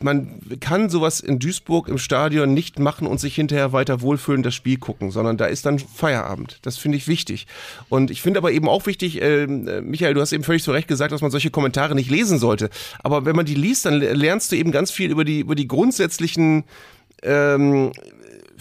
man 0.00 0.40
kann 0.60 0.88
sowas 0.88 1.20
in 1.20 1.38
Duisburg 1.38 1.88
im 1.88 1.98
Stadion 1.98 2.54
nicht 2.54 2.78
machen 2.78 3.06
und 3.06 3.20
sich 3.20 3.34
hinterher 3.34 3.74
weiter 3.74 4.00
wohlfühlen 4.00 4.42
das 4.42 4.54
Spiel 4.54 4.78
gucken, 4.78 5.10
sondern 5.10 5.36
da 5.36 5.44
ist 5.44 5.66
dann 5.66 5.78
Feierabend. 5.78 6.58
Das 6.62 6.78
finde 6.78 6.96
ich 6.96 7.06
wichtig. 7.06 7.46
Und 7.90 8.10
ich 8.10 8.22
finde 8.22 8.38
aber 8.38 8.50
eben 8.50 8.70
auch 8.70 8.86
wichtig, 8.86 9.20
äh, 9.20 9.46
Michael, 9.46 10.14
du 10.14 10.22
hast 10.22 10.32
eben 10.32 10.42
völlig 10.42 10.62
zu 10.62 10.72
Recht 10.72 10.88
gesagt, 10.88 11.12
dass 11.12 11.20
man 11.20 11.30
solche 11.30 11.50
Kommentare 11.50 11.94
nicht 11.94 12.10
lesen 12.10 12.38
sollte. 12.38 12.70
Aber 13.02 13.26
wenn 13.26 13.36
man 13.36 13.44
die 13.44 13.54
liest, 13.54 13.84
dann 13.84 14.00
lernst 14.00 14.50
du 14.50 14.56
eben 14.56 14.72
ganz 14.72 14.90
viel 14.90 15.10
über 15.10 15.26
die, 15.26 15.40
über 15.40 15.54
die 15.54 15.68
grundsätzlichen 15.68 16.64
ähm, 17.22 17.92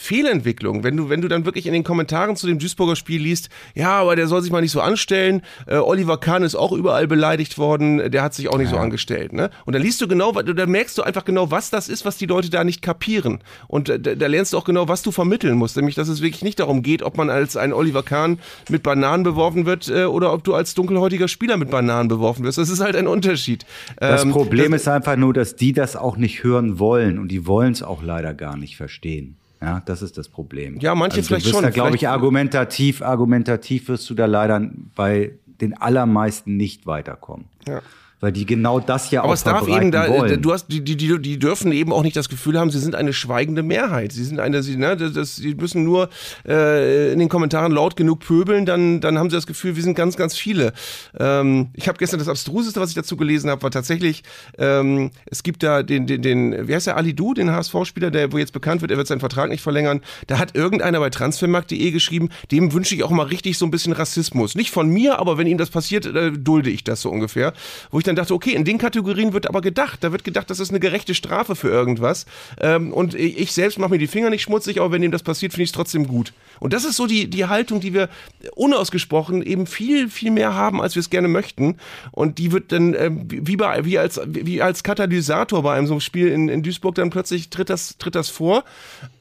Fehlentwicklung. 0.01 0.83
Wenn 0.83 0.97
du, 0.97 1.09
wenn 1.09 1.21
du 1.21 1.27
dann 1.27 1.45
wirklich 1.45 1.67
in 1.67 1.73
den 1.73 1.83
Kommentaren 1.83 2.35
zu 2.35 2.47
dem 2.47 2.57
Duisburger 2.57 2.95
Spiel 2.95 3.21
liest, 3.21 3.49
ja, 3.75 3.91
aber 3.91 4.15
der 4.15 4.27
soll 4.27 4.41
sich 4.41 4.51
mal 4.51 4.61
nicht 4.61 4.71
so 4.71 4.81
anstellen. 4.81 5.43
Äh, 5.67 5.77
Oliver 5.77 6.17
Kahn 6.17 6.41
ist 6.41 6.55
auch 6.55 6.71
überall 6.71 7.07
beleidigt 7.07 7.59
worden, 7.59 8.11
der 8.11 8.23
hat 8.23 8.33
sich 8.33 8.49
auch 8.49 8.57
nicht 8.57 8.71
ja. 8.71 8.77
so 8.77 8.81
angestellt. 8.81 9.31
Ne? 9.31 9.51
Und 9.65 9.73
dann 9.73 9.83
liest 9.83 10.01
du 10.01 10.07
genau, 10.07 10.31
da 10.31 10.65
merkst 10.65 10.97
du 10.97 11.03
einfach 11.03 11.23
genau, 11.23 11.51
was 11.51 11.69
das 11.69 11.87
ist, 11.87 12.03
was 12.03 12.17
die 12.17 12.25
Leute 12.25 12.49
da 12.49 12.63
nicht 12.63 12.81
kapieren. 12.81 13.39
Und 13.67 13.89
da, 13.89 13.97
da 13.97 14.27
lernst 14.27 14.53
du 14.53 14.57
auch 14.57 14.65
genau, 14.65 14.87
was 14.87 15.03
du 15.03 15.11
vermitteln 15.11 15.55
musst. 15.55 15.77
Nämlich, 15.77 15.93
dass 15.93 16.07
es 16.07 16.21
wirklich 16.21 16.43
nicht 16.43 16.59
darum 16.59 16.81
geht, 16.81 17.03
ob 17.03 17.15
man 17.15 17.29
als 17.29 17.55
ein 17.55 17.71
Oliver 17.71 18.01
Kahn 18.01 18.39
mit 18.69 18.81
Bananen 18.81 19.23
beworfen 19.23 19.67
wird 19.67 19.87
äh, 19.87 20.05
oder 20.05 20.33
ob 20.33 20.43
du 20.43 20.55
als 20.55 20.73
dunkelhäutiger 20.73 21.27
Spieler 21.27 21.57
mit 21.57 21.69
Bananen 21.69 22.07
beworfen 22.09 22.43
wirst. 22.43 22.57
Das 22.57 22.69
ist 22.69 22.81
halt 22.81 22.95
ein 22.95 23.05
Unterschied. 23.05 23.67
Das 23.97 24.23
ähm, 24.23 24.31
Problem 24.31 24.71
das, 24.71 24.81
ist 24.81 24.87
einfach 24.87 25.15
nur, 25.15 25.33
dass 25.33 25.55
die 25.55 25.73
das 25.73 25.95
auch 25.95 26.17
nicht 26.17 26.43
hören 26.43 26.79
wollen 26.79 27.19
und 27.19 27.27
die 27.27 27.45
wollen 27.45 27.73
es 27.73 27.83
auch 27.83 28.01
leider 28.01 28.33
gar 28.33 28.57
nicht 28.57 28.77
verstehen. 28.77 29.37
Ja, 29.61 29.81
das 29.85 30.01
ist 30.01 30.17
das 30.17 30.27
Problem. 30.27 30.79
Ja, 30.79 30.95
manche 30.95 31.17
also 31.17 31.27
vielleicht 31.27 31.45
du 31.45 31.51
schon. 31.51 31.63
Da, 31.63 31.69
glaube 31.69 31.95
ich, 31.95 32.07
argumentativ, 32.07 33.01
argumentativ 33.01 33.87
wirst 33.89 34.09
du 34.09 34.15
da 34.15 34.25
leider 34.25 34.69
bei 34.95 35.33
den 35.45 35.77
allermeisten 35.77 36.57
nicht 36.57 36.87
weiterkommen. 36.87 37.45
Ja 37.67 37.81
weil 38.21 38.31
die 38.31 38.45
genau 38.45 38.79
das 38.79 39.11
ja 39.11 39.21
Aber 39.21 39.29
auch 39.29 39.33
es 39.33 39.43
darf 39.43 39.67
eben 39.67 39.91
da, 39.91 40.07
wollen. 40.07 40.41
du 40.41 40.53
hast, 40.53 40.67
die, 40.67 40.83
die, 40.83 40.95
die, 40.95 41.19
die 41.19 41.39
dürfen 41.39 41.71
eben 41.71 41.91
auch 41.91 42.03
nicht 42.03 42.15
das 42.15 42.29
Gefühl 42.29 42.57
haben, 42.57 42.69
sie 42.69 42.79
sind 42.79 42.95
eine 42.95 43.13
schweigende 43.13 43.63
Mehrheit. 43.63 44.11
Sie 44.13 44.23
sind 44.23 44.39
eine, 44.39 44.61
sie, 44.63 44.77
ne, 44.77 44.95
das, 44.95 45.35
sie 45.35 45.55
müssen 45.55 45.83
nur 45.83 46.09
äh, 46.47 47.11
in 47.11 47.19
den 47.19 47.29
Kommentaren 47.29 47.71
laut 47.71 47.95
genug 47.95 48.19
pöbeln, 48.19 48.65
dann, 48.65 49.01
dann 49.01 49.17
haben 49.17 49.29
sie 49.29 49.35
das 49.35 49.47
Gefühl, 49.47 49.75
wir 49.75 49.83
sind 49.83 49.95
ganz, 49.95 50.15
ganz 50.17 50.37
viele. 50.37 50.73
Ähm, 51.19 51.69
ich 51.73 51.87
habe 51.87 51.97
gestern 51.97 52.19
das 52.19 52.29
Abstruseste, 52.29 52.79
was 52.79 52.89
ich 52.89 52.95
dazu 52.95 53.17
gelesen 53.17 53.49
habe, 53.49 53.63
war 53.63 53.71
tatsächlich, 53.71 54.23
ähm, 54.59 55.09
es 55.25 55.41
gibt 55.41 55.63
da 55.63 55.81
den, 55.81 56.05
den, 56.05 56.21
den, 56.21 56.67
wie 56.67 56.75
heißt 56.75 56.87
der, 56.87 56.97
Ali 56.97 57.15
Du, 57.15 57.33
den 57.33 57.51
HSV-Spieler, 57.51 58.11
der 58.11 58.31
wo 58.31 58.37
jetzt 58.37 58.53
bekannt 58.53 58.81
wird, 58.81 58.91
er 58.91 58.97
wird 58.97 59.07
seinen 59.07 59.19
Vertrag 59.19 59.49
nicht 59.49 59.61
verlängern. 59.61 60.01
Da 60.27 60.37
hat 60.37 60.55
irgendeiner 60.55 60.99
bei 60.99 61.09
transfermarkt.de 61.09 61.91
geschrieben, 61.91 62.29
dem 62.51 62.71
wünsche 62.71 62.93
ich 62.93 63.03
auch 63.03 63.09
mal 63.09 63.25
richtig 63.25 63.57
so 63.57 63.65
ein 63.65 63.71
bisschen 63.71 63.93
Rassismus. 63.93 64.53
Nicht 64.53 64.69
von 64.69 64.89
mir, 64.89 65.17
aber 65.17 65.39
wenn 65.39 65.47
ihm 65.47 65.57
das 65.57 65.71
passiert, 65.71 66.05
äh, 66.05 66.31
dulde 66.31 66.69
ich 66.69 66.83
das 66.83 67.01
so 67.01 67.09
ungefähr. 67.09 67.53
Wo 67.89 67.97
ich 67.97 68.05
dann 68.05 68.10
dachte, 68.15 68.33
okay, 68.33 68.51
in 68.51 68.65
den 68.65 68.77
Kategorien 68.77 69.33
wird 69.33 69.47
aber 69.47 69.61
gedacht. 69.61 70.03
Da 70.03 70.11
wird 70.11 70.23
gedacht, 70.23 70.49
das 70.49 70.59
ist 70.59 70.69
eine 70.69 70.79
gerechte 70.79 71.13
Strafe 71.13 71.55
für 71.55 71.69
irgendwas. 71.69 72.25
Ähm, 72.59 72.93
und 72.93 73.13
ich 73.13 73.51
selbst 73.53 73.79
mache 73.79 73.91
mir 73.91 73.97
die 73.97 74.07
Finger 74.07 74.29
nicht 74.29 74.43
schmutzig, 74.43 74.79
aber 74.79 74.91
wenn 74.91 75.03
ihm 75.03 75.11
das 75.11 75.23
passiert, 75.23 75.53
finde 75.53 75.63
ich 75.63 75.69
es 75.69 75.73
trotzdem 75.73 76.07
gut. 76.07 76.33
Und 76.59 76.73
das 76.73 76.85
ist 76.85 76.95
so 76.95 77.07
die, 77.07 77.29
die 77.29 77.45
Haltung, 77.45 77.79
die 77.79 77.93
wir 77.93 78.09
unausgesprochen 78.55 79.41
eben 79.41 79.67
viel, 79.67 80.09
viel 80.09 80.31
mehr 80.31 80.53
haben, 80.53 80.81
als 80.81 80.95
wir 80.95 81.01
es 81.01 81.09
gerne 81.09 81.27
möchten. 81.27 81.77
Und 82.11 82.37
die 82.37 82.51
wird 82.51 82.71
dann 82.71 82.93
äh, 82.93 83.09
wie, 83.11 83.55
bei, 83.55 83.85
wie, 83.85 83.97
als, 83.97 84.21
wie 84.25 84.61
als 84.61 84.83
Katalysator 84.83 85.63
bei 85.63 85.75
einem 85.75 85.87
so 85.87 85.99
Spiel 85.99 86.27
in, 86.27 86.49
in 86.49 86.63
Duisburg 86.63 86.95
dann 86.95 87.09
plötzlich 87.09 87.49
tritt 87.49 87.69
das, 87.69 87.97
tritt 87.97 88.15
das 88.15 88.29
vor 88.29 88.63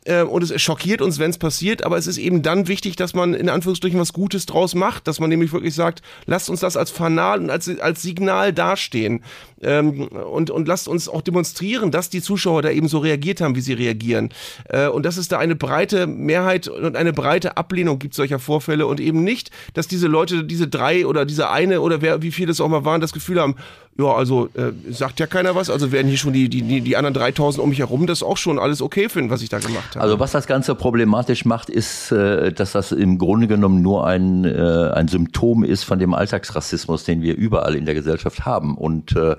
äh, 0.05 0.23
und 0.23 0.43
es 0.43 0.61
schockiert 0.63 1.03
uns, 1.03 1.19
wenn 1.19 1.31
es 1.31 1.39
passiert, 1.39 1.85
aber 1.85 1.99
es 1.99 2.07
ist 2.07 2.19
eben 2.19 2.43
dann 2.43 2.69
wichtig, 2.69 2.97
dass 2.97 3.15
man 3.15 3.35
in 3.35 3.49
Anführungsstrichen 3.49 4.01
was 4.01 4.13
Gutes 4.13 4.47
draus 4.47 4.75
macht, 4.75 5.07
dass 5.07 5.21
man 5.21 5.29
nämlich 5.29 5.53
wirklich 5.53 5.75
sagt, 5.75 6.03
lasst 6.27 6.49
uns 6.49 6.61
das 6.61 6.77
als 6.77 6.91
Fanal 6.91 7.41
und 7.41 7.51
als, 7.51 7.69
als 7.81 8.03
Signal 8.03 8.53
dastehen 8.53 9.23
ähm, 9.63 10.09
und, 10.09 10.51
und 10.51 10.69
lasst 10.69 10.89
uns 10.89 11.09
auch 11.09 11.23
demonstrieren, 11.23 11.91
dass 11.91 12.09
die 12.09 12.23
Zuschauer 12.23 12.63
da 12.63 12.71
eben 12.71 12.89
so 12.89 12.99
reagiert 12.99 13.41
haben, 13.41 13.55
wie 13.57 13.61
sie 13.61 13.75
reagieren. 13.75 14.31
Äh, 14.69 14.89
und 14.89 15.05
dass 15.05 15.17
es 15.17 15.29
da 15.29 15.39
eine 15.39 15.57
breite 15.57 16.07
Mehrheit 16.07 16.69
und 16.69 16.97
eine 16.97 17.13
breite 17.13 17.57
Ablehnung 17.57 17.99
gibt 17.99 18.15
solcher 18.15 18.39
Vorfälle 18.39 18.87
und 18.87 19.01
eben 19.01 19.23
nicht, 19.23 19.51
dass 19.75 19.87
diese 19.87 20.07
Leute, 20.07 20.45
diese 20.45 20.69
drei 20.69 21.07
oder 21.07 21.27
diese 21.27 21.51
eine 21.51 21.81
oder 21.81 22.01
wer, 22.01 22.23
wie 22.23 22.33
viele 22.33 22.53
es 22.53 22.61
auch 22.61 22.69
mal 22.69 22.85
waren, 22.85 23.01
das 23.01 23.13
Gefühl 23.13 23.41
haben, 23.41 23.57
ja, 23.99 24.15
also 24.15 24.49
äh, 24.55 24.73
sagt 24.91 25.21
ja 25.21 25.27
keiner 25.27 25.55
was. 25.55 25.69
Also 25.69 25.93
werden 25.93 26.09
hier 26.09 26.17
schon 26.17 26.33
die, 26.33 26.49
die, 26.49 26.81
die 26.81 26.97
anderen 26.97 27.15
3000 27.15 27.63
um 27.63 27.71
mich 27.71 27.81
herum 27.81 28.07
das 28.07 28.23
auch 28.23 28.37
schon 28.37 28.59
alles 28.59 28.81
okay 28.81 29.09
finden, 29.09 29.31
was 29.31 29.43
ich 29.43 29.49
da 29.49 29.59
gemacht 29.59 29.95
habe. 29.95 30.01
Also 30.01 30.19
was 30.19 30.33
das 30.33 30.47
Ganze 30.47 30.75
problematisch 30.75 31.45
macht, 31.45 31.69
ist, 31.69 32.11
äh, 32.13 32.53
dass 32.53 32.73
das 32.73 32.93
im 32.93 33.19
Grunde 33.19 33.47
genommen 33.47 33.83
nur 33.83 34.07
ein, 34.07 34.45
äh, 34.45 34.91
ein 34.95 35.09
Symptom 35.09 35.65
ist 35.65 35.85
von 35.85 35.99
dem 35.99 36.15
Alltagsrassismus, 36.15 37.05
den 37.05 37.21
wir 37.21 37.37
überall 37.37 37.75
in 37.75 37.85
der 37.85 37.95
Gesellschaft 37.95 38.47
haben. 38.47 38.77
Und 38.77 39.15
äh, 39.17 39.37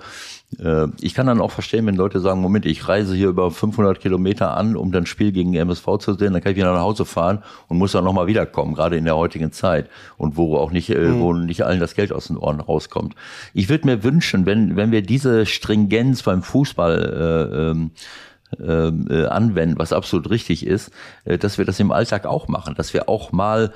ich 0.99 1.13
kann 1.13 1.27
dann 1.27 1.39
auch 1.39 1.51
verstehen, 1.51 1.85
wenn 1.85 1.95
Leute 1.95 2.19
sagen, 2.19 2.41
Moment, 2.41 2.65
ich 2.65 2.87
reise 2.87 3.15
hier 3.15 3.29
über 3.29 3.51
500 3.51 3.99
Kilometer 3.99 4.55
an, 4.57 4.75
um 4.75 4.91
dann 4.91 5.05
Spiel 5.05 5.31
gegen 5.31 5.53
MSV 5.53 5.97
zu 5.99 6.13
sehen, 6.13 6.33
dann 6.33 6.41
kann 6.41 6.51
ich 6.51 6.57
wieder 6.57 6.73
nach 6.73 6.81
Hause 6.81 7.05
fahren 7.05 7.41
und 7.67 7.77
muss 7.77 7.93
dann 7.93 8.03
nochmal 8.03 8.27
wiederkommen, 8.27 8.75
gerade 8.75 8.97
in 8.97 9.05
der 9.05 9.15
heutigen 9.15 9.51
Zeit 9.51 9.89
und 10.17 10.35
wo 10.35 10.57
auch 10.57 10.71
nicht, 10.71 10.89
mhm. 10.89 11.19
wo 11.19 11.33
nicht 11.33 11.63
allen 11.63 11.79
das 11.79 11.95
Geld 11.95 12.11
aus 12.11 12.27
den 12.27 12.37
Ohren 12.37 12.59
rauskommt. 12.59 13.15
Ich 13.53 13.69
würde 13.69 13.87
mir 13.87 14.03
wünschen, 14.03 14.45
wenn, 14.45 14.75
wenn 14.75 14.91
wir 14.91 15.01
diese 15.01 15.45
Stringenz 15.45 16.23
beim 16.23 16.43
Fußball 16.43 17.49
äh, 17.51 17.71
ähm, 17.71 17.71
ähm, 17.71 17.91
äh, 18.59 19.25
anwenden, 19.25 19.79
was 19.79 19.93
absolut 19.93 20.29
richtig 20.29 20.65
ist, 20.65 20.91
äh, 21.25 21.37
dass 21.37 21.57
wir 21.57 21.65
das 21.65 21.79
im 21.79 21.91
Alltag 21.91 22.25
auch 22.25 22.47
machen, 22.47 22.75
dass 22.75 22.93
wir 22.93 23.09
auch 23.09 23.31
mal 23.31 23.71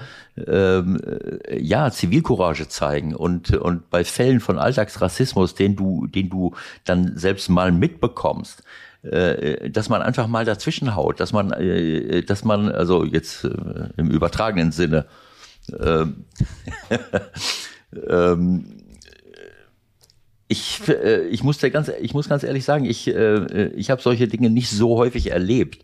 ähm, 0.47 0.99
äh, 1.47 1.59
ja 1.59 1.91
Zivilcourage 1.91 2.67
zeigen 2.67 3.15
und 3.15 3.55
und 3.55 3.89
bei 3.89 4.03
Fällen 4.03 4.39
von 4.39 4.59
Alltagsrassismus, 4.59 5.55
den 5.55 5.75
du 5.75 6.07
den 6.07 6.29
du 6.29 6.53
dann 6.83 7.17
selbst 7.17 7.49
mal 7.49 7.71
mitbekommst, 7.71 8.63
äh, 9.03 9.69
dass 9.69 9.89
man 9.89 10.01
einfach 10.01 10.27
mal 10.27 10.45
dazwischen 10.45 10.95
haut, 10.95 11.19
dass 11.19 11.31
man 11.31 11.51
äh, 11.51 12.23
dass 12.23 12.43
man 12.43 12.69
also 12.69 13.03
jetzt 13.05 13.45
im 13.97 14.09
übertragenen 14.09 14.71
Sinne 14.71 15.05
ähm, 15.79 16.25
ähm, 18.09 18.84
ich, 20.55 20.87
äh, 20.87 21.27
ich, 21.27 21.43
muss 21.43 21.59
ganz, 21.59 21.91
ich 22.01 22.13
muss 22.13 22.29
ganz 22.29 22.43
ehrlich 22.43 22.63
sagen, 22.63 22.85
ich, 22.85 23.07
äh, 23.07 23.67
ich 23.75 23.89
habe 23.89 24.01
solche 24.01 24.27
Dinge 24.27 24.49
nicht 24.49 24.69
so 24.69 24.97
häufig 24.97 25.31
erlebt. 25.31 25.83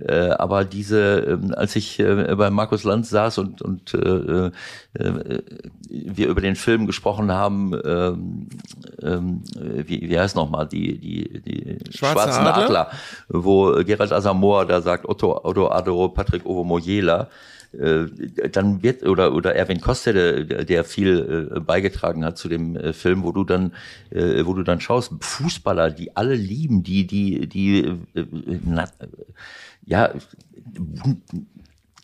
Äh, 0.00 0.30
aber 0.30 0.64
diese, 0.64 1.38
äh, 1.50 1.54
als 1.54 1.74
ich 1.76 1.98
äh, 1.98 2.34
bei 2.36 2.50
Markus 2.50 2.84
Lanz 2.84 3.10
saß 3.10 3.38
und, 3.38 3.62
und 3.62 3.94
äh, 3.94 4.50
äh, 4.94 5.42
wir 5.88 6.28
über 6.28 6.40
den 6.40 6.56
Film 6.56 6.86
gesprochen 6.86 7.32
haben, 7.32 7.72
ähm, 7.84 8.48
ähm, 9.02 9.42
wie, 9.56 10.08
wie 10.08 10.18
heißt 10.18 10.36
nochmal, 10.36 10.68
die, 10.68 10.98
die, 10.98 11.40
die 11.40 11.78
Schwarze 11.92 12.14
Schwarzen 12.14 12.46
Adler? 12.46 12.64
Adler, 12.64 12.90
wo 13.28 13.72
Gerald 13.84 14.12
Asamoah 14.12 14.66
da 14.66 14.80
sagt, 14.82 15.08
Otto, 15.08 15.40
Otto 15.44 15.68
Adoro, 15.68 16.10
Patrick 16.10 16.46
Ovo 16.46 16.78
äh, 16.78 17.26
dann 17.72 18.82
wird 18.82 19.02
oder 19.04 19.34
oder 19.34 19.54
Erwin 19.54 19.80
Koster, 19.80 20.12
der, 20.12 20.64
der 20.64 20.84
viel 20.84 21.50
äh, 21.54 21.60
beigetragen 21.60 22.24
hat 22.24 22.38
zu 22.38 22.48
dem 22.48 22.76
äh, 22.76 22.92
Film, 22.92 23.22
wo 23.22 23.32
du 23.32 23.44
dann 23.44 23.74
äh, 24.10 24.44
wo 24.46 24.54
du 24.54 24.62
dann 24.62 24.80
schaust. 24.80 25.12
Fußballer, 25.20 25.90
die 25.90 26.16
alle 26.16 26.34
lieben, 26.34 26.82
die 26.82 27.06
die 27.06 27.46
die 27.46 27.80
äh, 28.14 28.26
na, 28.64 28.86
ja 29.84 30.12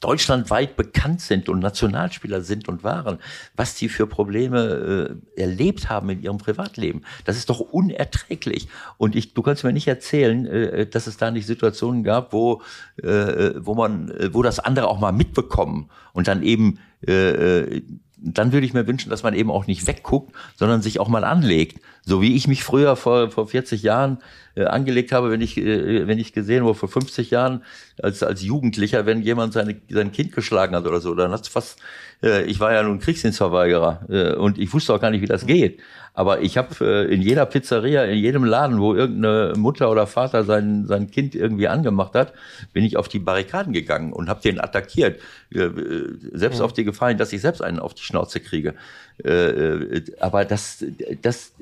deutschlandweit 0.05 0.77
bekannt 0.77 1.23
sind 1.23 1.49
und 1.49 1.61
Nationalspieler 1.61 2.43
sind 2.43 2.69
und 2.69 2.85
waren, 2.85 3.19
was 3.57 3.75
die 3.75 3.89
für 3.89 4.07
Probleme 4.07 5.17
äh, 5.37 5.41
erlebt 5.41 5.89
haben 5.89 6.11
in 6.11 6.23
ihrem 6.23 6.37
Privatleben. 6.37 7.03
Das 7.25 7.39
ist 7.39 7.49
doch 7.49 7.61
unerträglich. 7.61 8.69
Und 8.99 9.17
ich, 9.17 9.33
du 9.33 9.41
kannst 9.41 9.65
mir 9.65 9.73
nicht 9.73 9.89
erzählen, 9.89 10.45
äh, 10.45 10.87
dass 10.87 11.07
es 11.07 11.17
da 11.17 11.31
nicht 11.31 11.47
Situationen 11.47 12.05
gab, 12.05 12.35
wo, 12.35 12.61
äh, 13.03 13.53
wo 13.57 13.75
man, 13.75 14.11
äh, 14.11 14.35
wo 14.35 14.43
das 14.43 14.59
andere 14.59 14.89
auch 14.89 15.01
mal 15.01 15.13
mitbekommen 15.13 15.89
und 16.13 16.29
dann 16.29 16.43
eben 16.43 16.81
äh, 17.07 17.63
äh, 17.63 17.83
dann 18.16 18.53
würde 18.53 18.66
ich 18.66 18.74
mir 18.74 18.86
wünschen, 18.86 19.11
dass 19.11 19.23
man 19.23 19.35
eben 19.35 19.51
auch 19.51 19.66
nicht 19.66 19.86
wegguckt, 19.86 20.35
sondern 20.57 20.82
sich 20.82 21.01
auch 21.01 21.09
mal 21.09 21.24
anlegt. 21.24 21.81
So 22.03 22.20
wie 22.20 22.36
ich 22.36 22.47
mich 22.47 22.65
früher 22.65 22.97
vor, 22.97 23.31
vor 23.31 23.49
40 23.49 23.82
Jahren 23.82 24.19
äh, 24.55 24.65
angelegt 24.65 25.12
habe, 25.12 25.31
wenn 25.31 25.41
ich, 25.41 25.57
äh, 25.57 26.07
wenn 26.07 26.19
ich 26.19 26.32
gesehen 26.32 26.65
wurde, 26.65 26.78
vor 26.78 26.89
50 26.89 27.31
Jahren 27.31 27.62
als, 28.03 28.23
als 28.23 28.43
Jugendlicher, 28.43 29.07
wenn 29.07 29.23
jemand 29.23 29.53
seine, 29.53 29.77
sein 29.89 30.12
Kind 30.12 30.32
geschlagen 30.32 30.77
hat 30.77 30.86
oder 30.86 31.01
so, 31.01 31.15
dann 31.15 31.32
hat's 31.32 31.49
fast, 31.49 31.78
äh, 32.23 32.45
ich 32.45 32.61
war 32.61 32.73
ja 32.73 32.82
nun 32.82 33.01
Kriegsdienstverweigerer 33.01 34.07
äh, 34.09 34.35
und 34.35 34.59
ich 34.59 34.73
wusste 34.73 34.95
auch 34.95 35.01
gar 35.01 35.11
nicht, 35.11 35.23
wie 35.23 35.27
das 35.27 35.47
geht. 35.47 35.81
Aber 36.16 36.43
ich 36.43 36.57
habe 36.57 36.77
äh, 36.81 37.12
in 37.12 37.23
jeder 37.23 37.45
Pizzeria, 37.45 38.05
in 38.05 38.19
jedem 38.19 38.45
Laden, 38.45 38.81
wo 38.81 38.95
irgendeine 38.95 39.55
Mutter 39.57 39.91
oder 39.91 40.07
Vater 40.07 40.45
sein, 40.45 40.86
sein 40.86 41.11
Kind 41.11 41.35
irgendwie 41.35 41.66
angemacht 41.66 42.15
hat, 42.15 42.32
bin 42.73 42.85
ich 42.85 42.97
auf 42.97 43.09
die 43.09 43.19
Barrikaden 43.19 43.73
gegangen 43.73 44.12
und 44.12 44.28
habe 44.28 44.41
den 44.41 44.61
attackiert. 44.61 45.20
Äh, 45.53 45.65
äh, 45.65 46.19
selbst 46.32 46.61
auf 46.61 46.73
die 46.73 46.85
Gefahr 46.85 47.09
hin, 47.09 47.19
dass 47.19 47.32
ich 47.32 47.41
selbst 47.41 47.62
einen 47.62 47.81
auf 47.81 47.95
die 47.95 48.05
Schnauze 48.05 48.39
kriege. 48.39 48.74
Äh, 49.23 49.28
äh, 49.31 50.05
aber 50.20 50.45
das, 50.45 50.85
das, 51.23 51.53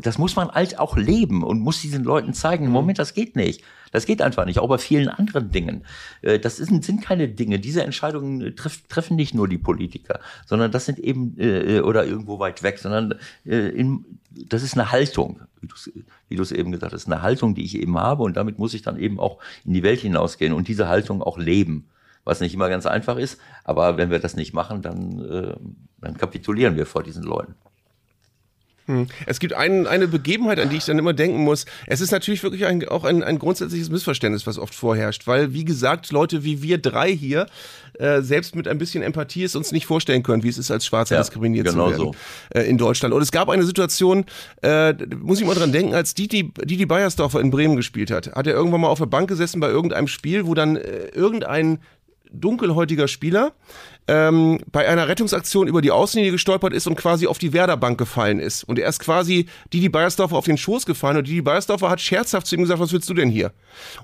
das 0.00 0.18
muss 0.18 0.36
man 0.36 0.48
alt 0.48 0.78
auch 0.78 0.96
leben 0.96 1.42
und 1.42 1.60
muss 1.60 1.80
diesen 1.80 2.04
Leuten 2.04 2.32
zeigen, 2.32 2.68
Moment, 2.68 2.98
das 2.98 3.12
geht 3.12 3.36
nicht. 3.36 3.62
Das 3.92 4.06
geht 4.06 4.20
einfach 4.20 4.44
nicht, 4.44 4.58
auch 4.58 4.68
bei 4.68 4.78
vielen 4.78 5.08
anderen 5.08 5.50
Dingen. 5.50 5.84
Äh, 6.22 6.38
Das 6.38 6.56
sind, 6.56 6.84
sind 6.84 7.02
keine 7.02 7.28
Dinge. 7.28 7.58
Diese 7.58 7.82
Entscheidungen 7.82 8.56
treff, 8.56 8.82
treffen 8.88 9.16
nicht 9.16 9.34
nur 9.34 9.48
die 9.48 9.58
Politiker, 9.58 10.20
sondern 10.46 10.70
das 10.70 10.86
sind 10.86 10.98
eben, 10.98 11.34
äh, 11.38 11.80
oder 11.80 12.06
irgendwo 12.06 12.38
weit 12.38 12.62
weg, 12.62 12.78
sondern 12.78 13.14
äh, 13.44 13.68
in, 13.68 14.04
das 14.30 14.62
ist 14.62 14.74
eine 14.74 14.90
Haltung, 14.90 15.40
wie 15.60 15.66
du 15.68 15.74
es 15.74 15.90
wie 16.28 16.36
du 16.36 16.42
es 16.42 16.52
eben 16.52 16.72
gesagt 16.72 16.92
hast, 16.92 17.06
eine 17.06 17.22
Haltung, 17.22 17.54
die 17.54 17.64
ich 17.64 17.76
eben 17.78 17.96
habe 17.98 18.22
und 18.22 18.36
damit 18.36 18.58
muss 18.58 18.74
ich 18.74 18.82
dann 18.82 18.98
eben 18.98 19.20
auch 19.20 19.38
in 19.64 19.74
die 19.74 19.82
Welt 19.82 20.00
hinausgehen 20.00 20.52
und 20.52 20.68
diese 20.68 20.88
Haltung 20.88 21.22
auch 21.22 21.38
leben. 21.38 21.86
Was 22.26 22.40
nicht 22.40 22.52
immer 22.52 22.68
ganz 22.68 22.84
einfach 22.84 23.16
ist, 23.16 23.40
aber 23.64 23.96
wenn 23.96 24.10
wir 24.10 24.18
das 24.18 24.36
nicht 24.36 24.52
machen, 24.52 24.82
dann, 24.82 25.24
äh, 25.24 25.54
dann 26.00 26.18
kapitulieren 26.18 26.76
wir 26.76 26.84
vor 26.84 27.02
diesen 27.02 27.22
Leuten. 27.22 27.54
Hm. 28.86 29.08
Es 29.26 29.40
gibt 29.40 29.52
ein, 29.52 29.86
eine 29.86 30.06
Begebenheit, 30.06 30.60
an 30.60 30.70
die 30.70 30.76
ich 30.76 30.84
dann 30.84 30.98
immer 30.98 31.12
denken 31.12 31.42
muss. 31.42 31.66
Es 31.86 32.00
ist 32.00 32.12
natürlich 32.12 32.42
wirklich 32.42 32.66
ein, 32.66 32.86
auch 32.88 33.04
ein, 33.04 33.22
ein 33.22 33.38
grundsätzliches 33.38 33.90
Missverständnis, 33.90 34.46
was 34.46 34.58
oft 34.58 34.74
vorherrscht, 34.74 35.26
weil, 35.26 35.52
wie 35.52 35.64
gesagt, 35.64 36.12
Leute 36.12 36.44
wie 36.44 36.62
wir 36.62 36.78
drei 36.78 37.10
hier, 37.12 37.46
äh, 37.98 38.22
selbst 38.22 38.54
mit 38.54 38.68
ein 38.68 38.78
bisschen 38.78 39.02
Empathie 39.02 39.42
es 39.42 39.56
uns 39.56 39.72
nicht 39.72 39.86
vorstellen 39.86 40.22
können, 40.22 40.42
wie 40.44 40.48
es 40.48 40.58
ist, 40.58 40.70
als 40.70 40.86
Schwarzer 40.86 41.16
Ja, 41.16 41.22
diskriminiert 41.22 41.66
genau 41.66 41.86
zu 41.86 41.98
werden 41.98 42.12
so. 42.12 42.58
äh, 42.58 42.68
in 42.68 42.78
Deutschland. 42.78 43.12
Und 43.12 43.22
es 43.22 43.32
gab 43.32 43.48
eine 43.48 43.64
Situation, 43.64 44.24
äh, 44.62 44.92
muss 45.16 45.40
ich 45.40 45.46
mal 45.46 45.54
dran 45.54 45.72
denken, 45.72 45.94
als 45.94 46.14
Didi, 46.14 46.52
Didi 46.52 46.86
Beiersdorfer 46.86 47.40
in 47.40 47.50
Bremen 47.50 47.76
gespielt 47.76 48.10
hat, 48.10 48.34
hat 48.34 48.46
er 48.46 48.54
irgendwann 48.54 48.82
mal 48.82 48.88
auf 48.88 48.98
der 48.98 49.06
Bank 49.06 49.28
gesessen 49.28 49.58
bei 49.60 49.68
irgendeinem 49.68 50.06
Spiel, 50.06 50.46
wo 50.46 50.54
dann 50.54 50.76
äh, 50.76 51.06
irgendein 51.08 51.80
dunkelhäutiger 52.40 53.08
Spieler 53.08 53.52
ähm, 54.08 54.60
bei 54.70 54.88
einer 54.88 55.08
Rettungsaktion 55.08 55.68
über 55.68 55.82
die 55.82 55.90
Außenlinie 55.90 56.32
gestolpert 56.32 56.72
ist 56.72 56.86
und 56.86 56.96
quasi 56.96 57.26
auf 57.26 57.38
die 57.38 57.52
Werderbank 57.52 57.98
gefallen 57.98 58.38
ist. 58.38 58.64
Und 58.64 58.78
er 58.78 58.88
ist 58.88 59.00
quasi 59.00 59.46
Didi 59.72 59.88
Beiersdorfer 59.88 60.36
auf 60.36 60.44
den 60.44 60.56
Schoß 60.56 60.86
gefallen 60.86 61.16
und 61.16 61.26
Didi 61.26 61.42
Beiersdorfer 61.42 61.90
hat 61.90 62.00
scherzhaft 62.00 62.46
zu 62.46 62.54
ihm 62.54 62.62
gesagt, 62.62 62.80
was 62.80 62.92
willst 62.92 63.08
du 63.08 63.14
denn 63.14 63.30
hier? 63.30 63.52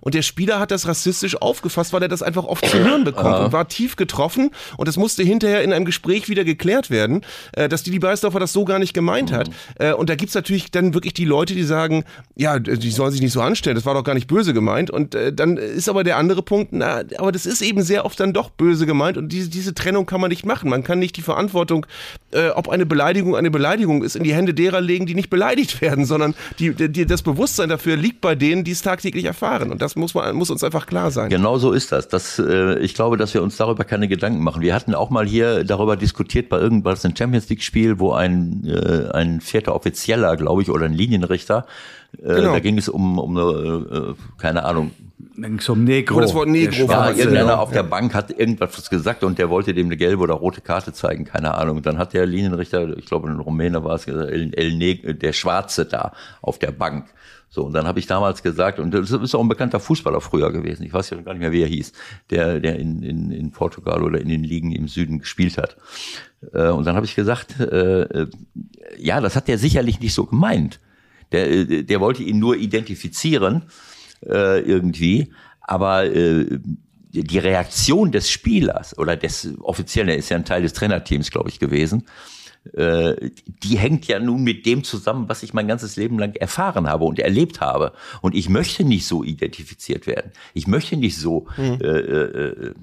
Und 0.00 0.14
der 0.14 0.22
Spieler 0.22 0.58
hat 0.58 0.70
das 0.70 0.86
rassistisch 0.86 1.40
aufgefasst, 1.40 1.92
weil 1.92 2.02
er 2.02 2.08
das 2.08 2.22
einfach 2.22 2.44
oft 2.44 2.66
zu 2.66 2.78
hören 2.78 3.04
bekommt 3.04 3.38
und 3.38 3.52
war 3.52 3.68
tief 3.68 3.96
getroffen 3.96 4.50
und 4.76 4.88
es 4.88 4.96
musste 4.96 5.22
hinterher 5.22 5.62
in 5.62 5.72
einem 5.72 5.84
Gespräch 5.84 6.28
wieder 6.28 6.44
geklärt 6.44 6.90
werden, 6.90 7.22
äh, 7.52 7.68
dass 7.68 7.82
Didi 7.82 7.98
Beiersdorfer 7.98 8.40
das 8.40 8.52
so 8.52 8.64
gar 8.64 8.78
nicht 8.78 8.94
gemeint 8.94 9.32
hat. 9.32 9.50
Äh, 9.78 9.92
und 9.92 10.10
da 10.10 10.14
gibt's 10.14 10.34
natürlich 10.34 10.70
dann 10.70 10.94
wirklich 10.94 11.14
die 11.14 11.24
Leute, 11.24 11.54
die 11.54 11.62
sagen, 11.62 12.04
ja, 12.36 12.58
die 12.58 12.90
sollen 12.90 13.12
sich 13.12 13.20
nicht 13.20 13.32
so 13.32 13.40
anstellen, 13.40 13.76
das 13.76 13.86
war 13.86 13.94
doch 13.94 14.04
gar 14.04 14.14
nicht 14.14 14.26
böse 14.26 14.52
gemeint. 14.52 14.90
Und 14.90 15.14
äh, 15.14 15.32
dann 15.32 15.56
ist 15.56 15.88
aber 15.88 16.04
der 16.04 16.16
andere 16.16 16.42
Punkt, 16.42 16.72
na, 16.72 17.02
aber 17.18 17.32
das 17.32 17.46
ist 17.46 17.62
eben 17.62 17.82
sehr 17.82 18.04
oft 18.04 18.18
dann 18.18 18.32
doch 18.32 18.50
böse 18.50 18.86
gemeint 18.86 19.16
und 19.16 19.28
diese, 19.28 19.48
diese 19.48 19.74
Trennung 19.92 20.06
kann 20.06 20.22
man 20.22 20.30
nicht 20.30 20.46
machen. 20.46 20.70
Man 20.70 20.82
kann 20.82 20.98
nicht 20.98 21.18
die 21.18 21.22
Verantwortung, 21.22 21.84
äh, 22.32 22.48
ob 22.48 22.70
eine 22.70 22.86
Beleidigung 22.86 23.36
eine 23.36 23.50
Beleidigung 23.50 24.02
ist, 24.02 24.16
in 24.16 24.24
die 24.24 24.32
Hände 24.32 24.54
derer 24.54 24.80
legen, 24.80 25.04
die 25.04 25.14
nicht 25.14 25.28
beleidigt 25.28 25.82
werden, 25.82 26.06
sondern 26.06 26.34
die, 26.58 26.74
die, 26.74 27.04
das 27.04 27.20
Bewusstsein 27.20 27.68
dafür 27.68 27.96
liegt 27.96 28.22
bei 28.22 28.34
denen, 28.34 28.64
die 28.64 28.70
es 28.70 28.80
tagtäglich 28.80 29.26
erfahren. 29.26 29.70
Und 29.70 29.82
das 29.82 29.94
muss, 29.94 30.14
man, 30.14 30.34
muss 30.34 30.48
uns 30.48 30.64
einfach 30.64 30.86
klar 30.86 31.10
sein. 31.10 31.28
Genau 31.28 31.58
so 31.58 31.72
ist 31.72 31.92
das. 31.92 32.08
das 32.08 32.38
äh, 32.38 32.78
ich 32.78 32.94
glaube, 32.94 33.18
dass 33.18 33.34
wir 33.34 33.42
uns 33.42 33.58
darüber 33.58 33.84
keine 33.84 34.08
Gedanken 34.08 34.42
machen. 34.42 34.62
Wir 34.62 34.74
hatten 34.74 34.94
auch 34.94 35.10
mal 35.10 35.26
hier 35.26 35.64
darüber 35.64 35.96
diskutiert 35.96 36.48
bei 36.48 36.58
irgendwas 36.58 37.04
ein 37.04 37.14
Champions 37.14 37.50
League 37.50 37.62
Spiel, 37.62 37.98
wo 37.98 38.12
ein 38.12 38.64
äh, 38.66 39.10
ein 39.12 39.42
vierter 39.42 39.74
Offizieller, 39.74 40.36
glaube 40.38 40.62
ich, 40.62 40.70
oder 40.70 40.86
ein 40.86 40.94
Linienrichter, 40.94 41.66
Genau. 42.22 42.52
da 42.52 42.60
ging 42.60 42.78
es 42.78 42.88
um 42.88 43.18
um 43.18 43.36
eine, 43.36 44.10
äh, 44.10 44.14
keine 44.38 44.64
Ahnung, 44.64 44.92
Zum 45.60 45.84
Negro. 45.84 46.14
Aber 46.14 46.22
das 46.22 46.34
Wort 46.34 46.48
Negro 46.48 46.86
ja, 46.86 47.10
irgendeiner 47.10 47.52
ja. 47.52 47.58
auf 47.58 47.72
der 47.72 47.82
Bank 47.82 48.14
hat 48.14 48.30
irgendwas 48.30 48.90
gesagt 48.90 49.24
und 49.24 49.38
der 49.38 49.50
wollte 49.50 49.72
dem 49.74 49.86
eine 49.86 49.96
gelbe 49.96 50.22
oder 50.22 50.34
rote 50.34 50.60
Karte 50.60 50.92
zeigen, 50.92 51.24
keine 51.24 51.54
Ahnung. 51.54 51.82
Dann 51.82 51.98
hat 51.98 52.12
der 52.12 52.26
Linienrichter, 52.26 52.96
ich 52.96 53.06
glaube 53.06 53.28
ein 53.28 53.40
Rumäne 53.40 53.82
war 53.82 53.94
es, 53.94 54.06
El, 54.06 54.52
El 54.54 54.76
Neg 54.76 55.20
der 55.20 55.32
Schwarze 55.32 55.86
da 55.86 56.12
auf 56.42 56.58
der 56.58 56.70
Bank. 56.70 57.06
So, 57.48 57.64
und 57.64 57.74
dann 57.74 57.86
habe 57.86 57.98
ich 57.98 58.06
damals 58.06 58.42
gesagt, 58.42 58.78
und 58.78 58.94
das 58.94 59.10
ist 59.10 59.34
auch 59.34 59.40
ein 59.42 59.48
bekannter 59.48 59.78
Fußballer 59.78 60.22
früher 60.22 60.50
gewesen, 60.52 60.84
ich 60.84 60.92
weiß 60.94 61.10
ja 61.10 61.20
gar 61.20 61.34
nicht 61.34 61.40
mehr, 61.40 61.52
wie 61.52 61.60
er 61.60 61.68
hieß, 61.68 61.92
der, 62.30 62.60
der 62.60 62.78
in, 62.78 63.02
in, 63.02 63.30
in 63.30 63.50
Portugal 63.50 64.02
oder 64.02 64.20
in 64.20 64.28
den 64.28 64.42
Ligen 64.42 64.72
im 64.72 64.88
Süden 64.88 65.18
gespielt 65.18 65.58
hat. 65.58 65.76
Äh, 66.54 66.68
Und 66.68 66.86
dann 66.86 66.96
habe 66.96 67.04
ich 67.04 67.14
gesagt, 67.14 67.60
äh, 67.60 68.02
äh, 68.02 68.26
ja, 68.96 69.20
das 69.20 69.36
hat 69.36 69.48
der 69.48 69.58
sicherlich 69.58 70.00
nicht 70.00 70.14
so 70.14 70.24
gemeint. 70.24 70.80
Der, 71.32 71.50
äh, 71.50 71.82
der 71.82 72.00
wollte 72.00 72.22
ihn 72.22 72.38
nur 72.38 72.56
identifizieren 72.56 73.64
äh, 74.26 74.60
irgendwie, 74.60 75.32
aber 75.60 76.04
äh, 76.04 76.58
die 77.12 77.38
Reaktion 77.38 78.10
des 78.10 78.30
Spielers 78.30 78.96
oder 78.96 79.16
des 79.16 79.48
Offiziellen, 79.60 80.08
der 80.08 80.16
ist 80.16 80.30
ja 80.30 80.36
ein 80.36 80.44
Teil 80.44 80.62
des 80.62 80.72
Trainerteams, 80.72 81.30
glaube 81.30 81.50
ich, 81.50 81.58
gewesen, 81.58 82.04
äh, 82.74 83.30
die 83.46 83.76
hängt 83.76 84.06
ja 84.06 84.20
nun 84.20 84.44
mit 84.44 84.66
dem 84.66 84.84
zusammen, 84.84 85.28
was 85.28 85.42
ich 85.42 85.52
mein 85.52 85.66
ganzes 85.66 85.96
Leben 85.96 86.18
lang 86.18 86.36
erfahren 86.36 86.88
habe 86.88 87.04
und 87.04 87.18
erlebt 87.18 87.60
habe. 87.60 87.92
Und 88.20 88.34
ich 88.34 88.48
möchte 88.48 88.84
nicht 88.84 89.06
so 89.06 89.24
identifiziert 89.24 90.06
werden. 90.06 90.30
Ich 90.54 90.68
möchte 90.68 90.96
nicht 90.96 91.18
so, 91.18 91.48
äh, 91.58 91.84
äh, 91.84 92.70
äh, 92.70 92.74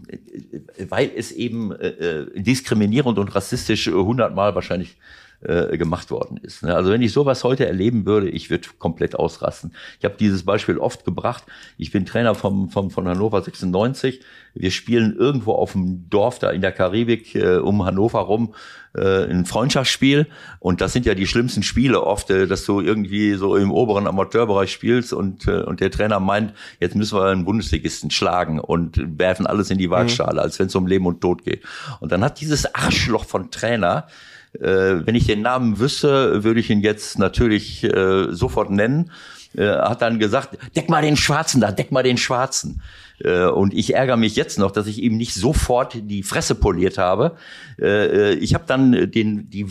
weil 0.90 1.12
es 1.16 1.32
eben 1.32 1.72
äh, 1.72 2.26
diskriminierend 2.36 3.18
und 3.18 3.34
rassistisch 3.34 3.88
hundertmal 3.88 4.54
wahrscheinlich 4.54 4.98
äh, 5.42 5.78
gemacht 5.78 6.12
worden 6.12 6.38
ist. 6.38 6.64
ne? 6.64 6.76
Also 6.76 6.92
wenn 6.92 7.02
ich 7.02 7.14
sowas 7.14 7.44
heute 7.44 7.66
erleben 7.66 8.06
würde, 8.06 8.30
ich 8.30 8.50
würde 8.50 8.68
komplett 8.78 9.16
ausrasten. 9.16 9.74
Ich 10.00 10.06
habe 10.06 10.16
dieses 10.20 10.44
Beispiel 10.44 10.78
oft 10.78 11.06
gebracht. 11.06 11.44
Ich 11.78 11.92
bin 11.92 12.06
Trainer 12.06 12.36
vom, 12.36 12.70
vom, 12.70 12.92
von 12.92 13.08
Hannover 13.08 13.42
96. 13.42 14.22
Wir 14.54 14.72
spielen 14.72 15.16
irgendwo 15.16 15.54
auf 15.54 15.74
dem 15.74 16.10
Dorf 16.10 16.40
da 16.40 16.50
in 16.50 16.62
der 16.62 16.72
Karibik 16.72 17.36
äh, 17.36 17.58
um 17.58 17.86
Hannover 17.86 18.20
rum 18.20 18.54
äh, 18.96 19.26
ein 19.26 19.46
Freundschaftsspiel 19.46 20.28
und 20.60 20.82
das 20.82 20.94
sind 20.94 21.06
ja 21.06 21.14
die 21.14 21.28
schlimmsten 21.28 21.64
Spiele 21.64 22.04
oft, 22.04 22.30
äh, 22.32 22.48
dass 22.48 22.66
du 22.66 22.82
irgendwie 22.82 23.36
so 23.36 23.56
im 23.56 23.72
oberen 23.72 24.08
Amateurbereich 24.08 24.72
spielst 24.72 25.14
und, 25.14 25.48
äh, 25.48 25.62
und 25.62 25.80
der 25.80 25.92
Trainer 25.92 26.20
meint, 26.20 26.54
jetzt 26.80 26.96
müssen 26.96 27.18
wir 27.18 27.26
einen 27.26 27.46
Bundesligisten 27.46 28.12
schlagen 28.12 28.60
und 28.60 29.20
werfen 29.20 29.46
alles 29.46 29.70
in 29.70 29.78
die 29.78 29.90
Waagschale, 29.90 30.42
als 30.42 30.60
wenn 30.60 30.68
es 30.68 30.76
um 30.76 30.88
Leben 30.88 31.06
und 31.06 31.22
Tod 31.22 31.44
geht. 31.44 31.64
Und 32.00 32.12
dann 32.12 32.24
hat 32.24 32.42
dieses 32.42 32.74
Arschloch 32.74 33.26
von 33.26 33.52
Trainer 33.52 34.08
äh, 34.54 35.06
wenn 35.06 35.16
ich 35.16 35.28
den 35.28 35.42
Namen 35.42 35.80
wüsste, 35.80 36.44
würde 36.44 36.60
ich 36.60 36.70
ihn 36.70 36.82
jetzt 36.82 37.20
natürlich 37.20 37.84
äh, 37.84 38.28
sofort 38.32 38.70
nennen. 38.72 39.12
äh, 39.56 39.68
hat 39.68 40.02
dann 40.02 40.20
gesagt, 40.20 40.58
deck 40.76 40.90
mal 40.90 41.02
den 41.02 41.18
Schwarzen 41.18 41.62
da, 41.62 41.72
deck 41.72 41.92
mal 41.92 42.04
den 42.04 42.18
Schwarzen. 42.18 42.82
Äh, 43.24 43.46
und 43.46 43.74
ich 43.74 43.94
ärgere 43.96 44.18
mich 44.18 44.36
jetzt 44.36 44.60
noch, 44.60 44.72
dass 44.72 44.88
ich 44.88 45.02
ihm 45.02 45.18
nicht 45.18 45.34
sofort 45.34 45.98
die 46.04 46.24
Fresse 46.24 46.56
poliert 46.56 46.98
habe. 46.98 47.36
Äh, 47.82 48.34
ich 48.36 48.54
habe 48.54 48.64
dann 48.68 49.12
den, 49.12 49.50
die, 49.50 49.66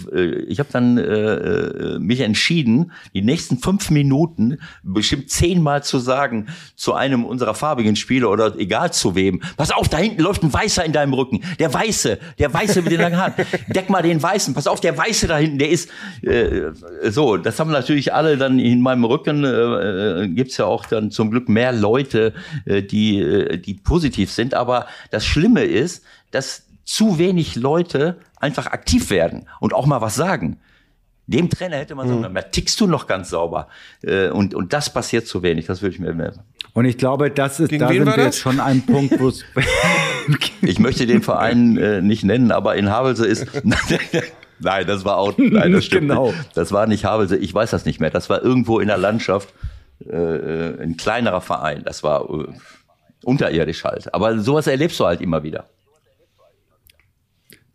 ich 0.49 0.59
habe 0.59 0.69
dann 0.73 0.99
äh, 0.99 1.99
mich 1.99 2.21
entschieden, 2.21 2.93
die 3.15 3.23
nächsten 3.23 3.59
fünf 3.59 3.91
Minuten 3.91 4.59
bestimmt 4.83 5.31
zehnmal 5.31 5.83
zu 5.83 5.99
sagen 5.99 6.47
zu 6.77 6.95
einem 6.95 7.25
unserer 7.25 7.55
farbigen 7.55 7.97
Spieler 7.97 8.31
oder 8.31 8.59
egal 8.59 8.93
zu 8.93 9.15
wem: 9.15 9.41
Pass 9.57 9.71
auf, 9.71 9.89
da 9.89 9.99
hinten 9.99 10.23
läuft 10.23 10.43
ein 10.43 10.53
Weißer 10.53 10.85
in 10.85 10.93
deinem 10.93 11.15
Rücken. 11.15 11.41
Der 11.59 11.73
Weiße, 11.73 12.19
der 12.39 12.53
Weiße 12.53 12.83
mit 12.83 12.93
den 12.93 13.01
langen 13.01 13.17
Haaren. 13.17 13.35
Deck 13.69 13.91
mal 13.91 14.03
den 14.03 14.23
Weißen. 14.23 14.55
Pass 14.55 14.67
auf, 14.67 14.81
der 14.81 14.97
Weiße 14.97 15.27
da 15.27 15.39
hinten, 15.39 15.59
der 15.59 15.71
ist 15.71 15.91
äh, 16.23 16.73
so. 17.05 17.37
Das 17.37 17.59
haben 17.61 17.71
natürlich 17.71 18.13
alle 18.13 18.37
dann 18.37 18.59
in 18.59 18.81
meinem 18.81 19.05
Rücken. 19.05 19.45
Äh, 19.45 20.29
Gibt 20.29 20.57
ja 20.57 20.67
auch 20.67 20.87
dann 20.87 21.11
zum 21.11 21.31
Glück 21.31 21.49
mehr 21.49 21.73
Leute, 21.73 22.33
äh, 22.65 22.83
die 22.83 23.21
äh, 23.39 23.59
die 23.59 23.75
positiv 23.75 24.31
sind. 24.33 24.55
Aber 24.55 24.87
das 25.11 25.25
Schlimme 25.25 25.65
ist, 25.65 26.05
dass 26.31 26.65
zu 26.85 27.19
wenig 27.19 27.55
Leute 27.55 28.19
einfach 28.37 28.67
aktiv 28.67 29.11
werden 29.11 29.47
und 29.61 29.75
auch 29.75 29.87
mal 29.87 30.01
was 30.01 30.15
sagen. 30.15 30.59
Dem 31.27 31.51
Trainer 31.51 31.77
hätte 31.77 31.95
man 31.95 32.09
sagen, 32.09 32.33
mhm. 32.33 32.39
tickst 32.51 32.81
du 32.81 32.87
noch 32.87 33.07
ganz 33.07 33.29
sauber. 33.29 33.69
Äh, 34.03 34.31
und, 34.31 34.55
und 34.55 34.73
das 34.73 34.91
passiert 34.91 35.27
zu 35.27 35.43
wenig, 35.43 35.67
das 35.67 35.83
würde 35.83 35.95
ich 35.95 36.01
mir 36.01 36.15
mehr. 36.15 36.33
Und 36.73 36.87
ich 36.87 36.97
glaube, 36.97 37.31
das 37.31 37.61
ist, 37.61 37.69
Gegen 37.69 37.81
da 37.81 37.89
sind 37.89 38.07
wir 38.07 38.25
jetzt 38.25 38.39
schon 38.39 38.61
ein 38.61 38.87
Punkt, 38.87 39.21
wo 39.21 39.29
es. 39.29 39.45
ich 40.63 40.79
möchte 40.79 41.07
den 41.07 41.23
Verein 41.23 41.77
äh, 41.77 42.01
nicht 42.01 42.25
nennen, 42.25 42.51
aber 42.51 42.77
in 42.77 42.89
Havelse 42.89 43.27
ist. 43.27 43.47
nein, 44.59 44.87
das 44.87 45.05
war 45.05 45.19
auch. 45.19 45.37
Nein, 45.37 45.73
das 45.73 45.85
stimmt. 45.85 46.09
genau. 46.09 46.33
Das 46.55 46.73
war 46.73 46.87
nicht 46.87 47.05
Havelse, 47.05 47.37
ich 47.37 47.53
weiß 47.53 47.71
das 47.73 47.85
nicht 47.85 48.01
mehr. 48.01 48.11
Das 48.11 48.31
war 48.31 48.43
irgendwo 48.43 48.81
in 48.81 48.89
der 48.89 48.97
Landschaft 48.97 49.53
äh, 50.07 50.17
äh 50.17 50.83
ein 50.83 50.97
kleinerer 50.97 51.43
Verein. 51.43 51.83
Das 51.85 52.03
war 52.03 52.31
äh, 52.31 52.47
unterirdisch 53.25 53.85
halt. 53.85 54.13
Aber 54.15 54.39
sowas 54.39 54.67
erlebst 54.67 54.99
du 55.01 55.05
halt 55.07 55.21
immer 55.21 55.43
wieder. 55.43 55.67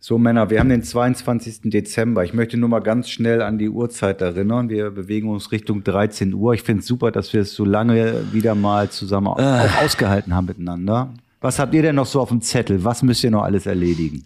So, 0.06 0.18
Männer, 0.18 0.49
wir 0.49 0.60
haben 0.60 0.68
den 0.68 0.84
22. 0.84 1.72
Dezember. 1.72 2.26
Ich 2.26 2.34
möchte 2.34 2.57
nur 2.57 2.68
mal 2.68 2.82
ganz 2.82 3.10
schnell 3.10 3.41
an 3.41 3.57
die 3.57 3.70
Uhrzeit 3.70 4.20
erinnern. 4.20 4.68
Wir 4.68 4.91
bewegen 4.91 5.30
uns 5.30 5.53
Richtung 5.53 5.82
13 5.82 6.34
Uhr. 6.34 6.53
Ich 6.53 6.64
finde 6.64 6.82
es 6.82 6.88
super, 6.88 7.10
dass 7.10 7.32
wir 7.32 7.40
es 7.40 7.53
so 7.53 7.64
lange 7.64 8.34
wieder 8.34 8.53
mal 8.53 8.90
zusammen 8.90 9.34
äh. 9.38 9.68
ausgehalten 9.82 10.36
haben 10.36 10.48
miteinander. 10.48 11.14
Was 11.40 11.57
habt 11.57 11.74
ihr 11.74 11.84
denn 11.84 11.95
noch 11.95 12.06
so 12.06 12.20
auf 12.20 12.28
dem 12.28 12.41
Zettel? 12.41 12.84
Was 12.84 13.02
müsst 13.02 13.24
ihr 13.24 13.32
noch 13.32 13.44
alles 13.44 13.65
erledigen? 13.65 14.26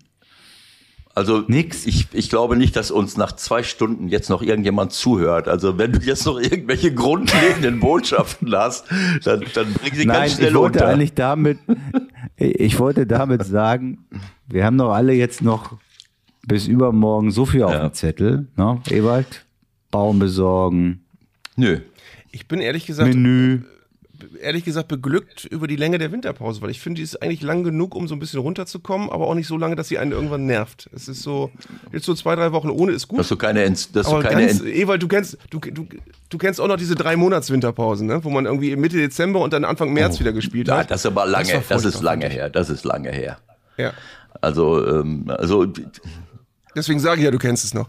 Also 1.17 1.43
Nix. 1.47 1.87
Ich, 1.87 2.09
ich 2.13 2.29
glaube 2.29 2.55
nicht, 2.55 2.75
dass 2.75 2.91
uns 2.91 3.17
nach 3.17 3.31
zwei 3.31 3.63
Stunden 3.63 4.07
jetzt 4.07 4.29
noch 4.29 4.43
irgendjemand 4.43 4.91
zuhört. 4.93 5.47
Also 5.47 5.79
wenn 5.79 5.91
du 5.91 5.99
jetzt 6.01 6.27
noch 6.27 6.39
irgendwelche 6.39 6.93
grundlegenden 6.93 7.79
Botschaften 7.79 8.55
hast, 8.55 8.85
dann, 9.23 9.43
dann 9.55 9.73
bring 9.73 9.95
sie 9.95 10.05
Nein, 10.05 10.19
ganz 10.19 10.35
schnell 10.35 10.49
ich 10.49 10.53
wollte 10.53 10.77
unter. 10.77 10.87
eigentlich 10.89 11.15
damit, 11.15 11.57
ich 12.35 12.77
wollte 12.77 13.07
damit 13.07 13.43
sagen, 13.43 14.05
wir 14.45 14.63
haben 14.63 14.77
doch 14.77 14.91
alle 14.91 15.13
jetzt 15.13 15.41
noch 15.41 15.77
bis 16.45 16.67
übermorgen 16.67 17.31
so 17.31 17.47
viel 17.47 17.63
auf 17.63 17.71
ja. 17.71 17.89
dem 17.89 17.93
Zettel, 17.93 18.45
ne? 18.55 18.79
Ewald? 18.91 19.43
Baum 19.89 20.19
besorgen. 20.19 21.03
Nö. 21.55 21.79
Ich 22.29 22.47
bin 22.47 22.59
ehrlich 22.59 22.85
gesagt. 22.85 23.15
Menü. 23.15 23.61
Ehrlich 24.41 24.63
gesagt 24.63 24.87
beglückt 24.87 25.45
über 25.45 25.67
die 25.67 25.75
Länge 25.75 25.97
der 25.97 26.11
Winterpause, 26.11 26.61
weil 26.61 26.69
ich 26.69 26.79
finde, 26.79 26.99
die 26.99 27.03
ist 27.03 27.21
eigentlich 27.21 27.41
lang 27.41 27.63
genug, 27.63 27.95
um 27.95 28.07
so 28.07 28.15
ein 28.15 28.19
bisschen 28.19 28.39
runterzukommen, 28.39 29.09
aber 29.09 29.27
auch 29.27 29.33
nicht 29.33 29.47
so 29.47 29.57
lange, 29.57 29.75
dass 29.75 29.87
sie 29.87 29.97
einen 29.97 30.11
irgendwann 30.11 30.45
nervt. 30.45 30.89
Es 30.93 31.07
ist 31.07 31.21
so, 31.21 31.51
jetzt 31.91 32.05
so 32.05 32.13
zwei, 32.13 32.35
drei 32.35 32.51
Wochen 32.51 32.69
ohne 32.69 32.91
ist 32.91 33.07
gut. 33.07 33.19
Dass 33.19 33.27
du 33.27 33.37
keine, 33.37 33.63
Ent 33.63 33.95
dass 33.95 34.07
aber 34.07 34.21
du 34.21 34.29
keine 34.29 34.47
ganz, 34.47 34.61
Ewald, 34.61 35.01
du 35.01 35.07
kennst, 35.07 35.37
du, 35.49 35.59
du, 35.59 35.87
du 36.29 36.37
kennst 36.37 36.61
auch 36.61 36.67
noch 36.67 36.77
diese 36.77 36.95
drei 36.95 37.15
Monats 37.15 37.49
Winterpausen, 37.49 38.07
ne? 38.07 38.23
wo 38.23 38.29
man 38.29 38.45
irgendwie 38.45 38.75
Mitte 38.75 38.97
Dezember 38.97 39.41
und 39.41 39.53
dann 39.53 39.65
Anfang 39.65 39.93
März 39.93 40.15
oh. 40.17 40.19
wieder 40.21 40.33
gespielt 40.33 40.69
hat. 40.69 40.77
Ja, 40.77 40.83
das 40.83 41.01
ist 41.01 41.05
aber 41.07 41.25
lange, 41.25 41.53
das, 41.53 41.67
das 41.67 41.85
ist 41.85 42.01
lange 42.01 42.27
her, 42.27 42.49
das 42.49 42.69
ist 42.69 42.83
lange 42.83 43.11
her. 43.11 43.37
Ja. 43.77 43.93
Also, 44.41 44.85
ähm, 44.85 45.25
also. 45.27 45.65
Deswegen 46.75 46.99
sage 46.99 47.19
ich 47.19 47.25
ja, 47.25 47.31
du 47.31 47.39
kennst 47.39 47.63
es 47.65 47.73
noch. 47.73 47.87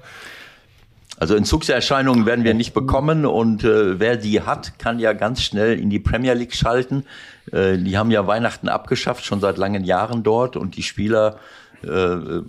Also 1.19 1.35
Entzugserscheinungen 1.35 2.27
werden 2.27 2.45
wir 2.45 2.55
nicht 2.55 2.75
bekommen 2.75 3.27
und 3.27 3.65
äh, 3.65 3.99
wer 3.99 4.17
die 4.17 4.43
hat, 4.43 4.79
kann 4.79 4.99
ja 4.99 5.13
ganz 5.13 5.43
schnell 5.43 5.79
in 5.79 5.91
die 5.91 5.99
Premier 5.99 6.35
League 6.35 6.55
schalten. 6.55 7.05
Äh, 7.53 7.79
die 7.79 7.99
haben 7.99 8.11
ja 8.11 8.27
Weihnachten 8.27 8.69
abgeschafft, 8.69 9.25
schon 9.25 9.41
seit 9.41 9.59
langen 9.59 9.85
Jahren 9.85 10.23
dort 10.23 10.57
und 10.57 10.77
die 10.77 10.83
Spieler 10.83 11.39
äh, 11.83 12.43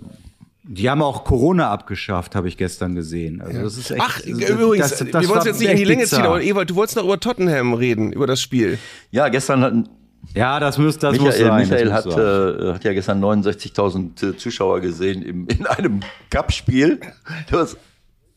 die 0.62 0.88
haben 0.88 1.02
auch 1.02 1.24
Corona 1.24 1.68
abgeschafft, 1.70 2.36
habe 2.36 2.46
ich 2.46 2.56
gestern 2.56 2.94
gesehen. 2.94 3.40
Also 3.40 3.62
das 3.62 3.76
ist 3.76 3.90
echt, 3.90 4.02
Ach, 4.04 4.20
übrigens, 4.24 4.90
das, 4.90 4.98
das 4.98 5.22
wir 5.22 5.28
wollen 5.28 5.38
es 5.40 5.44
jetzt 5.46 5.58
nicht 5.58 5.70
in 5.70 5.76
die 5.76 5.84
Länge 5.84 6.04
ziehen, 6.04 6.22
aber 6.22 6.40
Ewald, 6.42 6.70
du 6.70 6.76
wolltest 6.76 6.96
noch 6.96 7.04
über 7.04 7.18
Tottenham 7.18 7.74
reden, 7.74 8.12
über 8.12 8.28
das 8.28 8.40
Spiel. 8.40 8.78
Ja, 9.10 9.28
gestern 9.28 9.62
hatten 9.62 9.88
ja, 10.34 10.60
das 10.60 10.78
muss, 10.78 10.98
das 10.98 11.12
Michael, 11.12 11.26
muss 11.26 11.38
sein. 11.38 11.56
Michael 11.56 11.92
hat, 11.92 12.06
äh, 12.06 12.74
hat 12.74 12.84
ja 12.84 12.92
gestern 12.92 13.24
69.000 13.24 14.28
äh, 14.28 14.36
Zuschauer 14.36 14.80
gesehen 14.80 15.22
im, 15.22 15.48
in 15.48 15.66
einem 15.66 16.00
Cup-Spiel. 16.28 17.00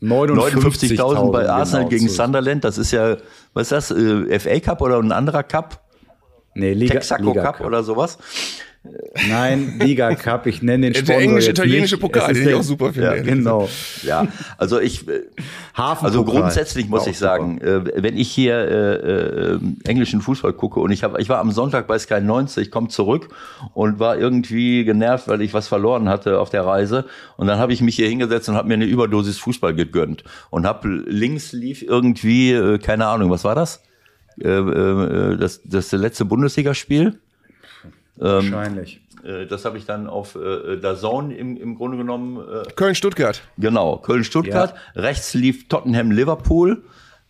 59.000 0.03 1.31
bei 1.31 1.49
Arsenal 1.49 1.83
genau, 1.83 1.89
gegen 1.89 2.09
Sunderland. 2.09 2.63
Das 2.63 2.77
ist 2.77 2.91
ja, 2.91 3.17
was 3.53 3.71
ist 3.71 3.89
das, 3.89 3.91
äh, 3.91 4.39
FA 4.39 4.59
Cup 4.59 4.81
oder 4.81 4.97
ein 4.99 5.11
anderer 5.11 5.43
Cup? 5.43 5.79
Nee, 6.55 6.73
Liga, 6.73 6.95
Texaco 6.95 7.23
Liga 7.23 7.43
Cup, 7.43 7.57
Cup 7.57 7.65
oder 7.67 7.83
sowas. 7.83 8.17
Nein, 9.29 9.79
Liga 9.79 10.13
Cup, 10.15 10.45
ich 10.45 10.61
nenne 10.61 10.87
den 10.87 10.93
Sponsor 10.93 11.15
Der 11.15 11.23
englisch-italienische 11.23 11.97
Pokal, 11.97 12.33
den 12.33 12.49
ich 12.49 12.53
auch 12.53 12.63
super 12.63 12.91
finde. 12.91 13.15
Ja, 13.15 13.21
genau. 13.23 13.69
Ja, 14.01 14.27
also 14.57 14.79
ich, 14.79 15.07
äh, 15.07 15.21
also 15.73 16.25
grundsätzlich 16.25 16.89
muss 16.89 17.07
ich 17.07 17.17
sagen, 17.17 17.59
super. 17.63 17.95
Äh, 17.95 18.03
wenn 18.03 18.17
ich 18.17 18.29
hier 18.29 18.55
äh, 18.55 19.53
äh, 19.53 19.59
englischen 19.85 20.19
Fußball 20.19 20.51
gucke 20.51 20.81
und 20.81 20.91
ich 20.91 21.03
habe, 21.03 21.21
ich 21.21 21.29
war 21.29 21.39
am 21.39 21.51
Sonntag 21.51 21.87
bei 21.87 21.97
Sky 21.97 22.19
90, 22.19 22.71
komme 22.71 22.89
zurück 22.89 23.29
und 23.73 23.99
war 23.99 24.17
irgendwie 24.17 24.83
genervt, 24.83 25.29
weil 25.29 25.41
ich 25.41 25.53
was 25.53 25.69
verloren 25.69 26.09
hatte 26.09 26.39
auf 26.39 26.49
der 26.49 26.65
Reise 26.65 27.05
und 27.37 27.47
dann 27.47 27.59
habe 27.59 27.71
ich 27.71 27.79
mich 27.79 27.95
hier 27.95 28.09
hingesetzt 28.09 28.49
und 28.49 28.55
habe 28.55 28.67
mir 28.67 28.73
eine 28.73 28.85
Überdosis 28.85 29.37
Fußball 29.37 29.73
gegönnt 29.73 30.25
und 30.49 30.65
habe 30.65 30.89
links 31.07 31.53
lief 31.53 31.83
irgendwie, 31.83 32.51
äh, 32.51 32.79
keine 32.79 33.07
Ahnung, 33.07 33.31
was 33.31 33.45
war 33.45 33.55
das? 33.55 33.81
Äh, 34.41 34.49
äh, 34.49 35.37
das, 35.37 35.61
das 35.63 35.91
letzte 35.93 36.25
Bundesligaspiel 36.25 37.19
Wahrscheinlich. 38.27 39.01
Äh, 39.23 39.45
das 39.45 39.65
habe 39.65 39.77
ich 39.77 39.85
dann 39.85 40.07
auf 40.07 40.35
äh, 40.35 40.77
der 40.77 40.95
Zone 40.95 41.35
im, 41.35 41.57
im 41.57 41.75
Grunde 41.75 41.97
genommen. 41.97 42.37
Äh, 42.37 42.71
Köln-Stuttgart. 42.73 43.41
Genau, 43.57 43.97
Köln-Stuttgart. 43.97 44.73
Ja. 44.95 45.01
Rechts 45.01 45.33
lief 45.33 45.67
Tottenham-Liverpool. 45.67 46.83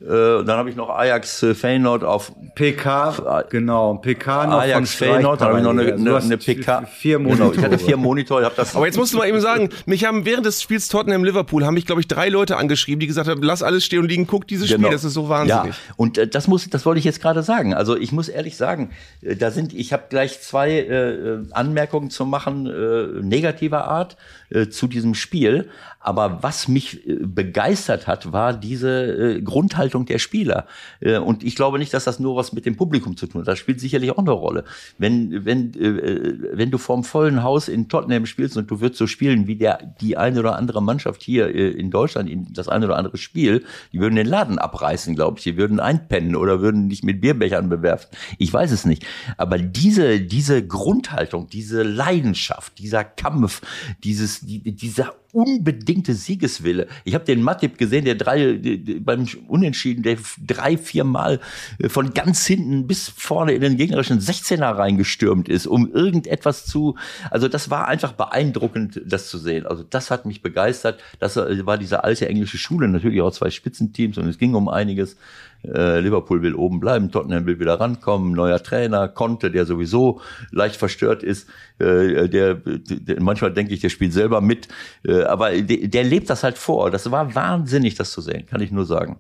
Äh, 0.04 0.44
dann 0.44 0.58
habe 0.58 0.70
ich 0.70 0.76
noch 0.76 0.90
Ajax 0.90 1.44
äh, 1.44 1.56
Feyenoord 1.56 2.04
auf 2.04 2.34
PK, 2.56 3.46
genau, 3.50 3.96
PK 3.96 4.48
noch 4.48 4.60
Ajax 4.60 4.96
Feyenoord, 4.96 5.40
dann 5.40 5.48
habe 5.48 5.60
ich 5.60 5.64
noch 5.64 5.72
eine, 5.72 5.94
eine, 5.94 6.18
eine 6.18 6.38
PK. 6.38 6.86
Vier 6.88 7.20
Monitore. 7.20 7.52
Genau, 7.52 7.60
ich 7.60 7.64
hatte 7.64 7.80
vier 7.80 7.96
Monitore. 7.96 8.44
Hab 8.44 8.56
das 8.58 8.76
Aber 8.76 8.86
jetzt 8.86 8.98
musst 8.98 9.14
du 9.14 9.18
mal 9.18 9.30
eben 9.30 9.40
sagen, 9.40 9.70
mich 9.86 10.04
haben 10.04 10.26
während 10.26 10.46
des 10.46 10.62
Spiels 10.62 10.90
Tottenham 10.90 11.24
Liverpool 11.24 11.66
haben 11.66 11.76
mich 11.76 11.86
glaube 11.86 12.02
ich 12.02 12.10
drei 12.10 12.28
Leute 12.28 12.58
angeschrieben, 12.58 13.00
die 13.00 13.08
gesagt 13.08 13.30
haben, 13.30 13.42
lass 13.42 13.64
alles 13.64 13.86
stehen 13.86 14.00
und 14.00 14.10
liegen, 14.10 14.28
guck 14.28 14.46
dieses 14.46 14.68
genau. 14.68 14.88
Spiel, 14.88 14.92
das 14.92 15.06
ist 15.06 15.14
so 15.14 15.30
wahnsinnig. 15.30 15.74
Ja, 15.74 15.94
und 15.96 16.18
äh, 16.18 16.28
das 16.28 16.50
muss, 16.50 16.70
das 16.70 16.86
wollte 16.86 17.00
ich 17.00 17.06
jetzt 17.06 17.22
gerade 17.22 17.42
sagen. 17.42 17.74
Also 17.74 17.96
ich 17.96 18.12
muss 18.12 18.28
ehrlich 18.28 18.58
sagen, 18.58 18.90
äh, 19.22 19.38
da 19.38 19.52
sind, 19.52 19.74
ich 19.74 19.94
habe 19.94 20.04
gleich 20.10 20.42
zwei 20.42 20.80
äh, 20.80 21.38
Anmerkungen 21.52 22.10
zu 22.10 22.26
machen 22.26 22.68
äh, 22.68 23.22
negativer 23.22 23.86
Art 23.86 24.18
äh, 24.50 24.68
zu 24.68 24.88
diesem 24.88 25.16
Spiel. 25.16 25.70
Aber 26.00 26.44
was 26.44 26.68
mich 26.68 27.08
äh, 27.08 27.16
begeistert 27.22 28.08
hat, 28.08 28.34
war 28.34 28.54
diese 28.54 29.38
äh, 29.38 29.42
Grundhaltung 29.42 29.93
der 30.02 30.20
Spieler. 30.20 30.66
Äh, 31.00 31.18
und 31.18 31.44
ich 31.44 31.56
glaube 31.56 31.80
nicht, 31.80 31.94
dass 31.94 32.04
das 32.04 32.20
nur 32.20 32.36
was 32.36 32.54
mit 32.54 32.66
dem 32.66 32.76
Publikum 32.76 33.16
zu 33.16 33.28
tun 33.28 33.42
hat. 33.42 33.48
Das 33.48 33.60
spielt 33.60 33.80
sicherlich 33.80 34.12
auch 34.12 34.18
eine 34.18 34.32
Rolle. 34.32 34.64
Wenn, 34.98 35.46
wenn, 35.46 35.74
äh, 35.76 36.58
wenn 36.58 36.72
du 36.72 36.78
vorm 36.78 37.04
vollen 37.04 37.44
Haus 37.44 37.68
in 37.68 37.88
Tottenham 37.88 38.26
spielst 38.26 38.58
und 38.58 38.70
du 38.72 38.82
würdest 38.82 38.98
so 38.98 39.08
spielen 39.08 39.48
wie 39.48 39.56
der, 39.56 39.96
die 40.02 40.18
eine 40.18 40.40
oder 40.40 40.56
andere 40.56 40.82
Mannschaft 40.82 41.22
hier 41.22 41.54
äh, 41.54 41.70
in 41.70 41.92
Deutschland, 41.92 42.30
in 42.30 42.52
das 42.54 42.68
eine 42.68 42.86
oder 42.86 42.98
andere 42.98 43.18
Spiel, 43.18 43.64
die 43.92 44.00
würden 44.00 44.16
den 44.16 44.28
Laden 44.28 44.58
abreißen, 44.58 45.16
glaube 45.16 45.38
ich. 45.38 45.44
Die 45.44 45.58
würden 45.58 45.80
einpennen 45.80 46.36
oder 46.36 46.62
würden 46.62 46.90
dich 46.90 47.04
mit 47.04 47.22
Bierbechern 47.22 47.70
bewerfen. 47.70 48.10
Ich 48.38 48.52
weiß 48.52 48.72
es 48.72 48.86
nicht. 48.86 49.06
Aber 49.38 49.58
diese, 49.58 50.22
diese 50.22 50.66
Grundhaltung, 50.66 51.48
diese 51.48 51.84
Leidenschaft, 51.84 52.80
dieser 52.80 53.04
Kampf, 53.04 53.62
dieses, 54.04 54.42
die, 54.42 54.60
dieser 54.76 55.14
unbedingte 55.34 56.14
Siegeswille. 56.14 56.88
Ich 57.04 57.16
habe 57.16 57.26
den 57.26 57.42
Matip 57.42 57.78
gesehen, 57.78 58.06
der 58.06 58.16
drei 58.16 58.60
beim 59.00 59.28
Unentschieden, 59.48 60.04
der 60.04 60.18
drei, 60.46 60.78
vier 60.78 61.04
Mal 61.04 61.40
äh, 61.80 61.90
von 61.90 62.14
ganz 62.14 62.46
hinten 62.46 62.88
bis 62.88 63.10
vorne 63.10 63.54
in 63.54 63.62
den 63.62 63.76
gegnerischen 63.76 64.20
16er 64.20 64.78
reingestürmt 64.78 65.50
ist, 65.50 65.68
um 65.68 65.92
irgendetwas 65.92 66.66
zu. 66.66 66.96
Also 67.32 67.48
das 67.48 67.70
war 67.70 67.88
einfach 67.88 68.14
beeindruckend, 68.14 69.02
das 69.06 69.28
zu 69.28 69.38
sehen. 69.38 69.66
Also 69.66 69.84
das 69.84 70.12
hat 70.12 70.26
mich 70.26 70.42
begeistert. 70.42 71.02
Das 71.20 71.36
war 71.36 71.78
diese 71.78 72.04
alte 72.04 72.30
englische 72.30 72.58
Schule, 72.58 72.88
natürlich 72.88 73.22
auch 73.22 73.32
zwei 73.32 73.50
Spitzenteams 73.50 74.18
und 74.18 74.28
es 74.28 74.38
ging 74.38 74.54
um 74.54 74.70
einiges. 74.70 75.18
Äh, 75.64 76.00
Liverpool 76.02 76.42
will 76.42 76.56
oben 76.56 76.80
bleiben, 76.80 77.12
Tottenham 77.12 77.46
will 77.46 77.60
wieder 77.60 77.80
rankommen, 77.80 78.34
neuer 78.34 78.62
Trainer, 78.62 79.08
Conte, 79.08 79.52
der 79.52 79.66
sowieso 79.66 80.22
leicht 80.52 80.76
verstört 80.76 81.24
ist, 81.24 81.48
äh, 81.80 82.28
der, 82.28 82.56
der 82.56 83.22
manchmal 83.22 83.54
denke 83.54 83.74
ich, 83.74 83.80
der 83.80 83.90
spielt 83.90 84.14
selber 84.14 84.42
mit, 84.42 84.68
äh, 85.06 85.24
aber 85.24 85.52
der, 85.62 85.88
der 85.88 86.04
lebt 86.04 86.30
das 86.30 86.44
halt 86.44 86.58
vor. 86.58 86.92
Das 86.92 87.10
war 87.12 87.34
wahnsinnig, 87.36 87.96
das 87.96 88.12
zu 88.12 88.22
sehen, 88.22 88.46
kann 88.46 88.62
ich 88.62 88.72
nur 88.72 88.86
sagen. 88.86 89.20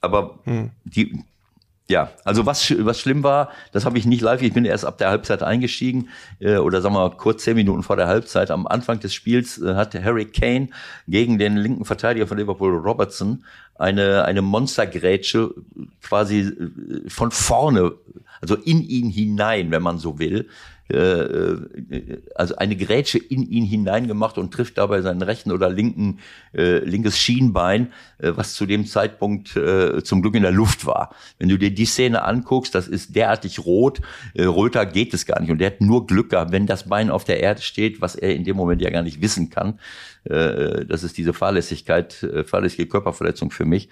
aber 0.00 0.38
die, 0.84 1.24
ja, 1.90 2.10
also 2.24 2.44
was, 2.44 2.70
was 2.84 3.00
schlimm 3.00 3.22
war, 3.22 3.50
das 3.72 3.86
habe 3.86 3.96
ich 3.96 4.04
nicht 4.04 4.20
live, 4.20 4.42
ich 4.42 4.52
bin 4.52 4.66
erst 4.66 4.84
ab 4.84 4.98
der 4.98 5.08
Halbzeit 5.08 5.42
eingestiegen, 5.42 6.10
äh, 6.38 6.58
oder 6.58 6.82
sagen 6.82 6.94
wir 6.94 7.08
mal 7.08 7.16
kurz 7.16 7.44
zehn 7.44 7.56
Minuten 7.56 7.82
vor 7.82 7.96
der 7.96 8.08
Halbzeit. 8.08 8.50
Am 8.50 8.66
Anfang 8.66 9.00
des 9.00 9.14
Spiels 9.14 9.60
äh, 9.60 9.74
hatte 9.74 10.04
Harry 10.04 10.26
Kane 10.26 10.68
gegen 11.06 11.38
den 11.38 11.56
linken 11.56 11.86
Verteidiger 11.86 12.26
von 12.26 12.36
Liverpool, 12.36 12.76
Robertson, 12.76 13.44
eine, 13.74 14.24
eine 14.26 14.42
Monstergrätsche 14.42 15.54
quasi 16.02 16.40
äh, 16.40 17.08
von 17.08 17.30
vorne, 17.30 17.92
also 18.42 18.54
in 18.54 18.82
ihn 18.82 19.08
hinein, 19.08 19.70
wenn 19.70 19.82
man 19.82 19.98
so 19.98 20.18
will. 20.18 20.46
Äh, 20.90 20.96
äh, 20.96 22.22
also 22.34 22.56
eine 22.56 22.76
Grätsche 22.76 23.18
in 23.18 23.42
ihn 23.48 23.64
hineingemacht 23.64 24.38
und 24.38 24.52
trifft 24.52 24.78
dabei 24.78 25.02
seinen 25.02 25.20
rechten 25.20 25.52
oder 25.52 25.68
linken 25.68 26.18
äh, 26.54 26.78
linkes 26.78 27.18
Schienbein, 27.18 27.92
äh, 28.18 28.32
was 28.34 28.54
zu 28.54 28.64
dem 28.64 28.86
Zeitpunkt 28.86 29.54
äh, 29.56 30.02
zum 30.02 30.22
Glück 30.22 30.34
in 30.34 30.42
der 30.42 30.52
Luft 30.52 30.86
war. 30.86 31.14
Wenn 31.38 31.50
du 31.50 31.58
dir 31.58 31.74
die 31.74 31.84
Szene 31.84 32.22
anguckst, 32.22 32.74
das 32.74 32.88
ist 32.88 33.14
derartig 33.14 33.66
rot, 33.66 34.00
äh, 34.34 34.44
röter 34.44 34.86
geht 34.86 35.12
es 35.12 35.26
gar 35.26 35.40
nicht 35.40 35.50
und 35.50 35.58
der 35.58 35.72
hat 35.72 35.80
nur 35.82 36.06
Glück 36.06 36.30
gehabt, 36.30 36.52
wenn 36.52 36.66
das 36.66 36.88
Bein 36.88 37.10
auf 37.10 37.24
der 37.24 37.40
Erde 37.40 37.60
steht, 37.60 38.00
was 38.00 38.14
er 38.14 38.34
in 38.34 38.44
dem 38.44 38.56
Moment 38.56 38.80
ja 38.80 38.88
gar 38.88 39.02
nicht 39.02 39.20
wissen 39.20 39.50
kann. 39.50 39.78
Äh, 40.24 40.86
das 40.86 41.02
ist 41.02 41.18
diese 41.18 41.34
Fahrlässigkeit, 41.34 42.22
äh, 42.22 42.44
fahrlässige 42.44 42.86
Körperverletzung 42.86 43.50
für 43.50 43.66
mich 43.66 43.90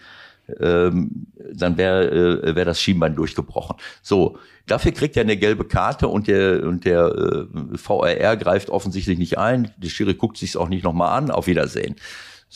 ähm, 0.60 1.27
dann 1.52 1.77
wäre 1.77 2.43
äh, 2.43 2.56
wär 2.56 2.64
das 2.64 2.81
Schienbein 2.81 3.14
durchgebrochen. 3.14 3.77
So, 4.02 4.39
dafür 4.66 4.93
kriegt 4.93 5.16
er 5.16 5.23
eine 5.23 5.36
gelbe 5.36 5.64
Karte 5.64 6.09
und 6.09 6.28
der 6.28 6.62
und 6.64 6.85
der 6.85 7.06
äh, 7.06 7.77
VRR 7.77 8.36
greift 8.36 8.70
offensichtlich 8.70 9.18
nicht 9.18 9.39
ein. 9.39 9.73
Der 9.77 9.89
Schiri 9.89 10.14
guckt 10.14 10.36
sich's 10.36 10.56
auch 10.56 10.68
nicht 10.68 10.85
nochmal 10.85 11.16
an. 11.16 11.31
Auf 11.31 11.47
Wiedersehen. 11.47 11.97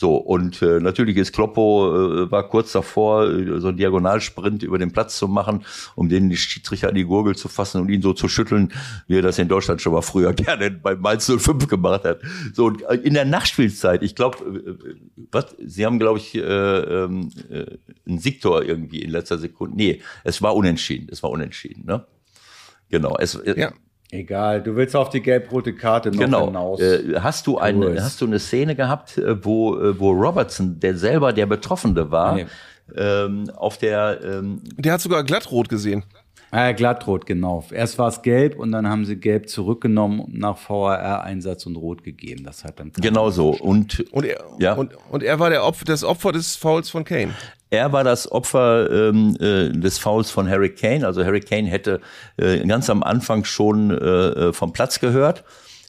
So, 0.01 0.15
und 0.15 0.63
äh, 0.63 0.79
natürlich 0.79 1.15
ist 1.15 1.31
Kloppo, 1.31 2.23
äh, 2.23 2.31
war 2.31 2.49
kurz 2.49 2.71
davor, 2.71 3.29
äh, 3.29 3.59
so 3.59 3.67
einen 3.67 3.77
Diagonalsprint 3.77 4.63
über 4.63 4.79
den 4.79 4.91
Platz 4.91 5.15
zu 5.15 5.27
machen, 5.27 5.63
um 5.93 6.09
den 6.09 6.35
Schiedsrichter 6.35 6.89
an 6.89 6.95
die 6.95 7.03
Gurgel 7.03 7.35
zu 7.35 7.49
fassen 7.49 7.81
und 7.81 7.89
ihn 7.89 8.01
so 8.01 8.11
zu 8.13 8.27
schütteln, 8.27 8.73
wie 9.05 9.19
er 9.19 9.21
das 9.21 9.37
in 9.37 9.47
Deutschland 9.47 9.79
schon 9.79 9.93
mal 9.93 10.01
früher 10.01 10.33
gerne 10.33 10.71
bei 10.71 10.95
Mainz 10.95 11.27
05 11.27 11.67
gemacht 11.67 12.03
hat. 12.03 12.19
So, 12.51 12.65
und 12.65 12.81
äh, 12.81 12.95
in 12.95 13.13
der 13.13 13.25
Nachspielzeit, 13.25 14.01
ich 14.01 14.15
glaube, 14.15 14.39
äh, 14.43 14.95
was, 15.31 15.55
sie 15.63 15.85
haben, 15.85 15.99
glaube 15.99 16.17
ich, 16.17 16.33
äh, 16.33 16.39
ähm, 16.41 17.29
äh, 17.51 17.65
einen 18.07 18.17
Siegtor 18.17 18.63
irgendwie 18.63 19.03
in 19.03 19.11
letzter 19.11 19.37
Sekunde. 19.37 19.77
Nee, 19.77 20.01
es 20.23 20.41
war 20.41 20.55
unentschieden, 20.55 21.09
es 21.11 21.21
war 21.21 21.29
unentschieden, 21.29 21.85
ne? 21.85 22.07
Genau, 22.89 23.17
es, 23.19 23.35
äh, 23.35 23.53
Ja. 23.55 23.71
Egal, 24.13 24.61
du 24.61 24.75
willst 24.75 24.93
auf 24.95 25.09
die 25.09 25.21
gelb-rote 25.21 25.73
Karte 25.73 26.11
noch 26.11 26.19
Genau. 26.19 26.45
hinaus. 26.47 26.81
Äh, 26.81 27.15
hast 27.21 27.47
du 27.47 27.57
eine, 27.57 28.03
hast 28.03 28.19
du 28.19 28.25
eine 28.25 28.39
Szene 28.39 28.75
gehabt, 28.75 29.17
äh, 29.17 29.43
wo, 29.43 29.77
äh, 29.79 29.97
wo 29.97 30.11
Robertson, 30.11 30.79
der 30.81 30.97
selber 30.97 31.31
der 31.31 31.45
Betroffene 31.45 32.11
war, 32.11 32.35
Nee. 32.35 32.45
ähm, 32.97 33.49
auf 33.55 33.77
der, 33.77 34.19
ähm, 34.21 34.61
Der 34.77 34.93
hat 34.93 35.01
sogar 35.01 35.23
glattrot 35.23 35.69
gesehen. 35.69 36.03
Ah, 36.53 36.73
glattrot, 36.73 37.25
genau. 37.25 37.63
Erst 37.71 37.97
war 37.97 38.09
es 38.09 38.21
gelb 38.21 38.59
und 38.59 38.73
dann 38.73 38.85
haben 38.87 39.05
sie 39.05 39.15
gelb 39.15 39.47
zurückgenommen, 39.47 40.25
nach 40.33 40.57
VAR-Einsatz 40.69 41.65
und 41.65 41.77
rot 41.77 42.03
gegeben. 42.03 42.43
Das 42.43 42.65
hat 42.65 42.77
dann 42.79 42.91
genau 42.99 43.29
so. 43.29 43.51
Und 43.51 44.05
Und 44.11 44.25
er, 44.25 44.43
Ja. 44.59 44.73
und, 44.73 44.91
und 45.09 45.23
er 45.23 45.39
war 45.39 45.49
der 45.49 45.63
Opfer, 45.63 45.85
das 45.85 46.03
Opfer 46.03 46.33
des 46.33 46.57
Fouls 46.57 46.89
von 46.89 47.05
Kane. 47.05 47.33
er 47.69 47.93
war 47.93 48.03
das 48.03 48.29
Opfer 48.29 48.91
ähm, 49.09 49.37
äh, 49.39 49.69
des 49.69 49.97
Fouls 49.97 50.29
von 50.29 50.49
Harry 50.49 50.71
Kane. 50.75 51.05
Also 51.07 51.23
Harry 51.23 51.39
Kane 51.39 51.69
hätte 51.69 52.01
äh, 52.35 52.59
ganz 52.67 52.89
am 52.89 53.01
Anfang 53.01 53.45
schon 53.45 53.91
äh, 53.91 54.51
vom 54.51 54.73
Platz 54.73 54.99
gehört, 54.99 55.45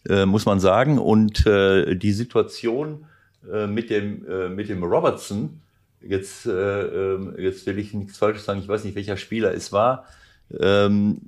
äh, 0.09 0.27
muss 0.27 0.47
man 0.47 0.61
sagen. 0.61 0.99
Und 1.01 1.45
äh, 1.45 1.97
die 1.97 2.13
Situation 2.13 3.05
äh, 3.53 3.67
mit 3.67 3.91
dem 3.91 4.25
äh, 4.29 4.49
mit 4.49 4.69
dem 4.69 4.85
Robertson, 4.85 5.61
jetzt 6.01 6.47
äh, 6.47 6.53
ähm, 6.53 7.35
jetzt 7.37 7.67
will 7.67 7.81
ich 7.81 7.93
nichts 7.95 8.19
Falsches 8.19 8.45
sagen, 8.45 8.61
ich 8.61 8.69
weiß 8.69 8.85
nicht 8.85 8.95
welcher 8.95 9.17
Spieler 9.17 9.53
es 9.53 9.73
war. 9.73 10.07
Ähm, 10.61 11.21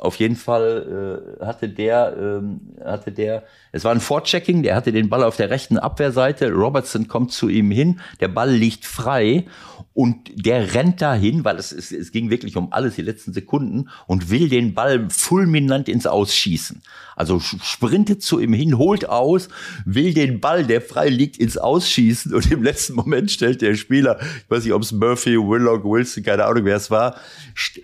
auf 0.00 0.16
jeden 0.16 0.36
Fall 0.36 1.32
äh, 1.40 1.44
hatte 1.44 1.68
der, 1.68 2.16
ähm, 2.18 2.60
hatte 2.84 3.12
der, 3.12 3.44
es 3.72 3.84
war 3.84 3.92
ein 3.92 4.00
Vorchecking, 4.00 4.62
der 4.62 4.74
hatte 4.74 4.92
den 4.92 5.08
Ball 5.08 5.24
auf 5.24 5.36
der 5.36 5.50
rechten 5.50 5.78
Abwehrseite, 5.78 6.52
Robertson 6.52 7.08
kommt 7.08 7.32
zu 7.32 7.48
ihm 7.48 7.70
hin, 7.70 8.00
der 8.20 8.28
Ball 8.28 8.50
liegt 8.50 8.84
frei 8.84 9.46
und 9.94 10.30
der 10.34 10.74
rennt 10.74 11.00
dahin, 11.00 11.44
weil 11.44 11.56
es, 11.56 11.72
es, 11.72 11.92
es 11.92 12.12
ging 12.12 12.28
wirklich 12.30 12.56
um 12.56 12.72
alles, 12.72 12.96
die 12.96 13.02
letzten 13.02 13.32
Sekunden, 13.32 13.88
und 14.06 14.30
will 14.30 14.48
den 14.48 14.74
Ball 14.74 15.08
fulminant 15.08 15.88
ins 15.88 16.06
Ausschießen. 16.06 16.82
Also 17.14 17.40
sprintet 17.40 18.22
zu 18.22 18.38
ihm 18.38 18.52
hin, 18.52 18.76
holt 18.76 19.08
aus, 19.08 19.48
will 19.86 20.12
den 20.12 20.40
Ball, 20.40 20.64
der 20.64 20.82
frei 20.82 21.08
liegt, 21.08 21.38
ins 21.38 21.56
Ausschießen 21.56 22.34
und 22.34 22.50
im 22.50 22.62
letzten 22.62 22.94
Moment 22.94 23.30
stellt 23.30 23.62
der 23.62 23.74
Spieler, 23.74 24.18
ich 24.20 24.50
weiß 24.50 24.64
nicht, 24.64 24.74
ob 24.74 24.82
es 24.82 24.92
Murphy, 24.92 25.36
Willock, 25.36 25.84
Wilson, 25.84 26.22
keine 26.22 26.44
Ahnung, 26.44 26.66
wer 26.66 26.76
es 26.76 26.90
war, 26.90 27.16
st 27.56 27.80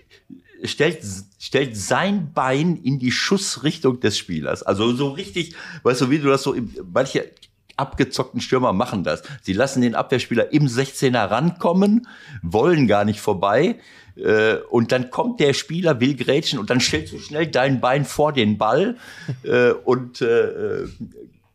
stellt, 0.63 0.99
stellt 1.39 1.77
sein 1.77 2.31
Bein 2.33 2.77
in 2.77 2.99
die 2.99 3.11
Schussrichtung 3.11 3.99
des 3.99 4.17
Spielers. 4.17 4.63
Also 4.63 4.93
so 4.93 5.09
richtig, 5.09 5.55
weißt 5.83 6.01
du, 6.01 6.09
wie 6.09 6.19
du 6.19 6.29
das 6.29 6.43
so, 6.43 6.55
manche 6.91 7.31
abgezockten 7.75 8.39
Stürmer 8.39 8.73
machen 8.73 9.03
das. 9.03 9.23
Sie 9.41 9.53
lassen 9.53 9.81
den 9.81 9.95
Abwehrspieler 9.95 10.53
im 10.53 10.67
16er 10.67 11.29
rankommen, 11.29 12.07
wollen 12.41 12.87
gar 12.87 13.03
nicht 13.03 13.19
vorbei. 13.19 13.79
Äh, 14.15 14.57
und 14.69 14.91
dann 14.91 15.09
kommt 15.09 15.39
der 15.39 15.53
Spieler, 15.53 15.99
will 15.99 16.15
grätschen 16.15 16.59
und 16.59 16.69
dann 16.69 16.79
stellst 16.79 17.13
du 17.13 17.19
schnell 17.19 17.47
dein 17.47 17.81
Bein 17.81 18.05
vor 18.05 18.31
den 18.31 18.57
Ball 18.57 18.97
äh, 19.43 19.71
und 19.71 20.21
äh, 20.21 20.83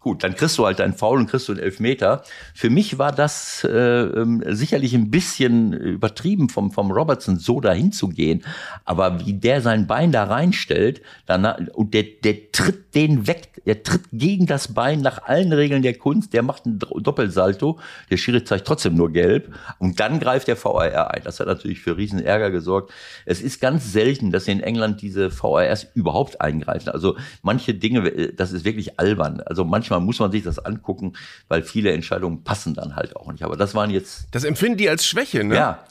Gut, 0.00 0.22
dann 0.22 0.36
kriegst 0.36 0.56
du 0.58 0.64
halt 0.64 0.78
deinen 0.78 0.94
Foul 0.94 1.18
und 1.18 1.28
kriegst 1.28 1.48
du 1.48 1.52
einen 1.52 1.60
Elfmeter. 1.60 2.22
Für 2.54 2.70
mich 2.70 2.98
war 2.98 3.10
das 3.10 3.64
äh, 3.64 3.70
ähm, 3.70 4.44
sicherlich 4.46 4.94
ein 4.94 5.10
bisschen 5.10 5.72
übertrieben 5.72 6.48
vom, 6.48 6.70
vom 6.70 6.92
Robertson 6.92 7.36
so 7.36 7.60
dahin 7.60 7.90
zu 7.90 8.08
gehen. 8.08 8.44
Aber 8.84 9.26
wie 9.26 9.32
der 9.32 9.60
sein 9.60 9.88
Bein 9.88 10.12
da 10.12 10.22
reinstellt, 10.24 11.02
danach, 11.26 11.58
und 11.72 11.94
der, 11.94 12.04
der 12.22 12.52
tritt 12.52 12.94
den 12.94 13.26
weg, 13.26 13.60
der 13.66 13.82
tritt 13.82 14.04
gegen 14.12 14.46
das 14.46 14.72
Bein 14.72 15.00
nach 15.00 15.24
allen 15.24 15.52
Regeln 15.52 15.82
der 15.82 15.94
Kunst, 15.94 16.32
der 16.32 16.42
macht 16.42 16.64
einen 16.64 16.78
Doppelsalto, 16.78 17.78
der 18.10 18.16
Schiri 18.16 18.44
zeigt 18.44 18.66
trotzdem 18.66 18.94
nur 18.94 19.12
gelb 19.12 19.52
und 19.78 20.00
dann 20.00 20.20
greift 20.20 20.48
der 20.48 20.62
VAR 20.62 21.12
ein. 21.12 21.22
Das 21.24 21.40
hat 21.40 21.48
natürlich 21.48 21.80
für 21.80 21.96
riesen 21.96 22.24
Ärger 22.24 22.50
gesorgt. 22.50 22.92
Es 23.26 23.40
ist 23.40 23.60
ganz 23.60 23.92
selten, 23.92 24.30
dass 24.30 24.48
in 24.48 24.60
England 24.60 25.02
diese 25.02 25.30
VARs 25.30 25.88
überhaupt 25.94 26.40
eingreifen. 26.40 26.88
Also 26.88 27.16
manche 27.42 27.74
Dinge, 27.74 28.08
äh, 28.08 28.32
das 28.32 28.52
ist 28.52 28.64
wirklich 28.64 28.98
albern. 28.98 29.40
Also 29.44 29.64
manchmal 29.90 30.00
muss 30.04 30.18
man 30.18 30.30
sich 30.30 30.42
das 30.42 30.58
angucken, 30.58 31.14
weil 31.48 31.62
viele 31.62 31.92
Entscheidungen 31.92 32.44
passen 32.44 32.74
dann 32.74 32.96
halt 32.96 33.16
auch 33.16 33.30
nicht. 33.32 33.42
Aber 33.42 33.56
das 33.56 33.74
waren 33.74 33.90
jetzt 33.90 34.28
Das 34.32 34.44
empfinden 34.44 34.78
die 34.78 34.88
als 34.88 35.06
Schwäche, 35.06 35.44
ne? 35.44 35.54
ja. 35.54 35.84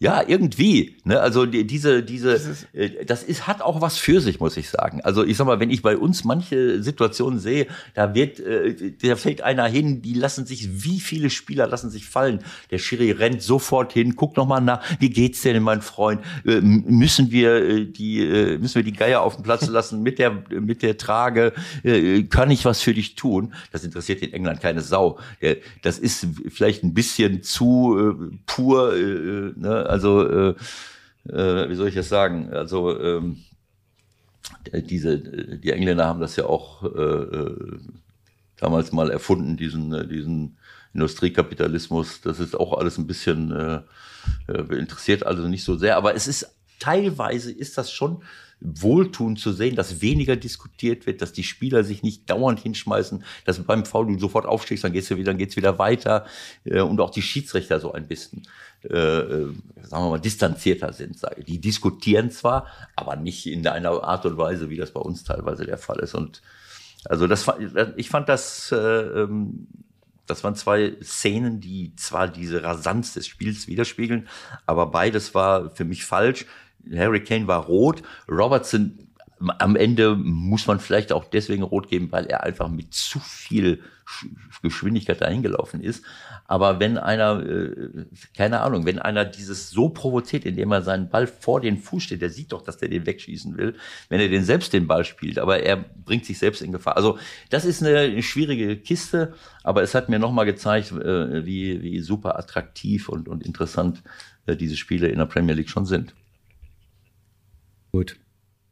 Ja, 0.00 0.22
irgendwie. 0.24 0.94
Ne? 1.02 1.20
Also 1.20 1.44
die, 1.44 1.66
diese, 1.66 2.04
diese, 2.04 2.30
ist- 2.30 2.68
äh, 2.72 3.04
das 3.04 3.24
ist, 3.24 3.48
hat 3.48 3.60
auch 3.62 3.80
was 3.80 3.98
für 3.98 4.20
sich, 4.20 4.38
muss 4.38 4.56
ich 4.56 4.70
sagen. 4.70 5.00
Also 5.02 5.24
ich 5.24 5.36
sag 5.36 5.46
mal, 5.48 5.58
wenn 5.58 5.70
ich 5.70 5.82
bei 5.82 5.96
uns 5.96 6.22
manche 6.22 6.80
Situationen 6.84 7.40
sehe, 7.40 7.66
da 7.94 8.14
wird, 8.14 8.38
äh, 8.38 8.92
da 9.02 9.16
fällt 9.16 9.42
einer 9.42 9.66
hin, 9.66 10.00
die 10.00 10.14
lassen 10.14 10.46
sich, 10.46 10.84
wie 10.84 11.00
viele 11.00 11.30
Spieler 11.30 11.66
lassen 11.66 11.90
sich 11.90 12.06
fallen. 12.06 12.44
Der 12.70 12.78
Schiri 12.78 13.10
rennt 13.10 13.42
sofort 13.42 13.92
hin, 13.92 14.14
guckt 14.14 14.36
nochmal 14.36 14.60
nach, 14.60 14.84
wie 15.00 15.10
geht's 15.10 15.42
denn, 15.42 15.60
mein 15.64 15.82
Freund? 15.82 16.20
Äh, 16.46 16.60
müssen 16.60 17.32
wir 17.32 17.56
äh, 17.56 17.84
die, 17.86 18.20
äh, 18.20 18.56
müssen 18.58 18.76
wir 18.76 18.84
die 18.84 18.92
Geier 18.92 19.22
auf 19.22 19.34
den 19.34 19.42
Platz 19.42 19.66
lassen 19.68 20.04
mit 20.04 20.20
der, 20.20 20.30
mit 20.48 20.82
der 20.82 20.96
Trage? 20.96 21.52
Äh, 21.82 22.22
kann 22.22 22.52
ich 22.52 22.64
was 22.64 22.80
für 22.82 22.94
dich 22.94 23.16
tun? 23.16 23.52
Das 23.72 23.82
interessiert 23.82 24.22
in 24.22 24.32
England 24.32 24.60
keine 24.60 24.80
Sau. 24.80 25.18
Das 25.82 25.98
ist 25.98 26.24
vielleicht 26.48 26.84
ein 26.84 26.94
bisschen 26.94 27.42
zu 27.42 28.16
äh, 28.32 28.36
pur, 28.46 28.94
äh, 28.94 29.00
äh, 29.00 29.52
ne? 29.56 29.87
Also 29.88 30.26
äh, 30.28 30.54
äh, 31.28 31.68
wie 31.68 31.74
soll 31.74 31.88
ich 31.88 31.94
das 31.94 32.08
sagen? 32.08 32.50
Also 32.52 32.98
ähm, 33.00 33.38
der- 34.72 34.82
diese, 34.82 35.18
die 35.18 35.72
Engländer 35.72 36.06
haben 36.06 36.20
das 36.20 36.36
ja 36.36 36.44
auch 36.46 36.82
äh, 36.84 36.88
äh, 36.88 37.78
damals 38.56 38.92
mal 38.92 39.10
erfunden, 39.10 39.56
diesen, 39.56 39.92
äh, 39.92 40.06
diesen 40.06 40.56
Industriekapitalismus. 40.94 42.20
Das 42.22 42.40
ist 42.40 42.58
auch 42.58 42.76
alles 42.78 42.98
ein 42.98 43.06
bisschen 43.06 43.52
äh, 43.52 43.80
äh, 44.48 44.76
interessiert 44.78 45.24
also 45.26 45.46
nicht 45.48 45.64
so 45.64 45.76
sehr, 45.76 45.96
aber 45.96 46.14
es 46.14 46.26
ist 46.26 46.54
teilweise 46.78 47.50
ist 47.52 47.76
das 47.76 47.90
schon 47.90 48.22
wohltuend 48.60 49.38
zu 49.38 49.52
sehen, 49.52 49.76
dass 49.76 50.00
weniger 50.00 50.34
diskutiert 50.34 51.06
wird, 51.06 51.22
dass 51.22 51.32
die 51.32 51.44
Spieler 51.44 51.84
sich 51.84 52.02
nicht 52.02 52.28
dauernd 52.28 52.58
hinschmeißen, 52.58 53.22
dass 53.44 53.62
beim 53.62 53.84
Foul 53.84 54.08
du 54.08 54.18
sofort 54.18 54.46
aufstehst, 54.46 54.82
dann 54.82 54.92
geht's 54.92 55.10
wieder, 55.10 55.38
wieder 55.38 55.78
weiter 55.78 56.26
äh, 56.64 56.80
und 56.80 57.00
auch 57.00 57.10
die 57.10 57.22
Schiedsrichter 57.22 57.78
so 57.78 57.92
ein 57.92 58.08
bisschen, 58.08 58.42
äh, 58.84 58.96
äh, 58.96 59.54
sagen 59.82 60.04
wir 60.04 60.10
mal, 60.10 60.20
distanzierter 60.20 60.92
sind. 60.92 61.18
Sage. 61.18 61.42
Die 61.42 61.60
diskutieren 61.60 62.30
zwar, 62.30 62.66
aber 62.94 63.16
nicht 63.16 63.46
in 63.46 63.66
einer 63.66 64.04
Art 64.04 64.24
und 64.24 64.38
Weise, 64.38 64.70
wie 64.70 64.76
das 64.76 64.92
bei 64.92 65.00
uns 65.00 65.24
teilweise 65.24 65.66
der 65.66 65.78
Fall 65.78 65.98
ist. 65.98 66.14
Und 66.14 66.42
also 67.04 67.26
das, 67.26 67.46
ich 67.96 68.08
fand 68.08 68.28
das, 68.28 68.70
äh, 68.72 68.76
ähm, 68.76 69.66
das 70.26 70.44
waren 70.44 70.54
zwei 70.54 70.96
Szenen, 71.02 71.60
die 71.60 71.94
zwar 71.96 72.28
diese 72.28 72.62
Rasanz 72.62 73.14
des 73.14 73.26
Spiels 73.26 73.66
widerspiegeln, 73.66 74.28
aber 74.66 74.86
beides 74.86 75.34
war 75.34 75.70
für 75.70 75.84
mich 75.84 76.04
falsch. 76.04 76.46
Harry 76.94 77.24
Kane 77.24 77.48
war 77.48 77.64
rot, 77.64 78.02
Robertson 78.30 79.07
am 79.40 79.76
Ende 79.76 80.16
muss 80.16 80.66
man 80.66 80.80
vielleicht 80.80 81.12
auch 81.12 81.24
deswegen 81.24 81.62
rot 81.62 81.88
geben, 81.88 82.10
weil 82.10 82.26
er 82.26 82.42
einfach 82.42 82.68
mit 82.68 82.92
zu 82.92 83.20
viel 83.20 83.82
Geschwindigkeit 84.62 85.20
dahin 85.20 85.42
gelaufen 85.42 85.82
ist. 85.82 86.04
Aber 86.46 86.80
wenn 86.80 86.96
einer, 86.96 87.44
äh, 87.44 88.06
keine 88.36 88.60
Ahnung, 88.60 88.86
wenn 88.86 88.98
einer 88.98 89.24
dieses 89.24 89.70
so 89.70 89.90
provoziert, 89.90 90.44
indem 90.44 90.72
er 90.72 90.82
seinen 90.82 91.10
Ball 91.10 91.26
vor 91.26 91.60
den 91.60 91.76
Fuß 91.76 92.04
steht, 92.04 92.22
der 92.22 92.30
sieht 92.30 92.52
doch, 92.52 92.62
dass 92.62 92.78
der 92.78 92.88
den 92.88 93.06
wegschießen 93.06 93.56
will, 93.56 93.74
wenn 94.08 94.20
er 94.20 94.28
den 94.28 94.44
selbst 94.44 94.72
den 94.72 94.86
Ball 94.86 95.04
spielt, 95.04 95.38
aber 95.38 95.60
er 95.60 95.76
bringt 95.76 96.24
sich 96.24 96.38
selbst 96.38 96.62
in 96.62 96.72
Gefahr. 96.72 96.96
Also 96.96 97.18
das 97.50 97.64
ist 97.64 97.82
eine 97.82 98.22
schwierige 98.22 98.76
Kiste, 98.76 99.34
aber 99.62 99.82
es 99.82 99.94
hat 99.94 100.08
mir 100.08 100.18
nochmal 100.18 100.46
gezeigt, 100.46 100.90
äh, 100.92 101.44
wie, 101.44 101.82
wie 101.82 102.00
super 102.00 102.38
attraktiv 102.38 103.08
und, 103.08 103.28
und 103.28 103.44
interessant 103.44 104.02
äh, 104.46 104.56
diese 104.56 104.76
Spiele 104.76 105.08
in 105.08 105.18
der 105.18 105.26
Premier 105.26 105.54
League 105.54 105.70
schon 105.70 105.86
sind. 105.86 106.14
Gut. 107.92 108.16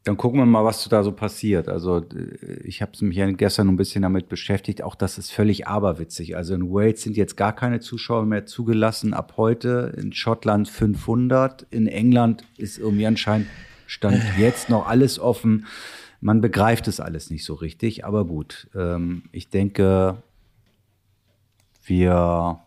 Dann 0.07 0.17
gucken 0.17 0.39
wir 0.39 0.47
mal, 0.47 0.65
was 0.65 0.89
da 0.89 1.03
so 1.03 1.11
passiert. 1.11 1.69
Also 1.69 1.99
äh, 1.99 2.61
ich 2.63 2.81
habe 2.81 2.93
mich 3.01 3.17
ja 3.17 3.29
gestern 3.33 3.67
ein 3.67 3.77
bisschen 3.77 4.03
damit 4.03 4.29
beschäftigt. 4.29 4.83
Auch 4.83 4.95
das 4.95 5.19
ist 5.19 5.33
völlig 5.33 5.67
aberwitzig. 5.67 6.37
Also 6.37 6.55
in 6.55 6.71
Wales 6.71 7.03
sind 7.03 7.17
jetzt 7.17 7.37
gar 7.37 7.53
keine 7.53 7.81
Zuschauer 7.81 8.25
mehr 8.25 8.47
zugelassen. 8.47 9.15
Ab 9.15 9.35
heute 9.37 9.93
in 9.97 10.13
Schottland 10.13 10.69
500. 10.69 11.67
In 11.71 11.89
England 11.89 12.45
ist 12.57 12.79
irgendwie 12.79 13.05
anscheinend 13.09 13.49
stand 13.89 14.23
jetzt 14.39 14.69
noch 14.69 14.87
alles 14.87 15.19
offen. 15.19 15.67
Man 16.21 16.41
begreift 16.41 16.87
es 16.87 17.01
alles 17.01 17.31
nicht 17.31 17.45
so 17.45 17.55
richtig. 17.55 18.05
Aber 18.05 18.27
gut, 18.27 18.69
ähm, 18.77 19.25
ich 19.33 19.49
denke, 19.49 20.23
wir 21.83 22.61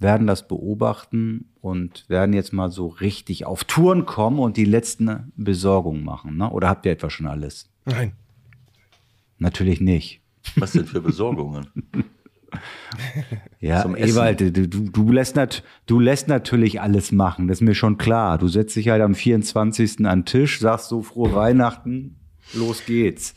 werden 0.00 0.26
das 0.26 0.48
beobachten 0.48 1.51
und 1.62 2.04
werden 2.08 2.34
jetzt 2.34 2.52
mal 2.52 2.70
so 2.70 2.88
richtig 2.88 3.46
auf 3.46 3.64
Touren 3.64 4.04
kommen 4.04 4.40
und 4.40 4.56
die 4.56 4.64
letzten 4.64 5.32
Besorgungen 5.36 6.04
machen. 6.04 6.36
Ne? 6.36 6.50
Oder 6.50 6.68
habt 6.68 6.84
ihr 6.84 6.92
etwa 6.92 7.08
schon 7.08 7.26
alles? 7.26 7.70
Nein. 7.86 8.12
Natürlich 9.38 9.80
nicht. 9.80 10.20
Was 10.56 10.72
denn 10.72 10.86
für 10.86 11.00
Besorgungen? 11.00 11.68
ja, 13.60 13.84
Ewald, 13.94 14.40
du, 14.40 14.68
du, 14.68 15.12
lässt 15.12 15.36
nat, 15.36 15.62
du 15.86 16.00
lässt 16.00 16.28
natürlich 16.28 16.80
alles 16.80 17.12
machen, 17.12 17.48
das 17.48 17.58
ist 17.58 17.62
mir 17.62 17.74
schon 17.74 17.96
klar. 17.96 18.38
Du 18.38 18.48
setzt 18.48 18.74
dich 18.76 18.88
halt 18.88 19.00
am 19.00 19.14
24. 19.14 20.04
an 20.04 20.20
den 20.20 20.24
Tisch, 20.26 20.58
sagst 20.58 20.88
so 20.88 21.02
frohe 21.02 21.32
Weihnachten, 21.32 22.16
los 22.54 22.84
geht's. 22.84 23.34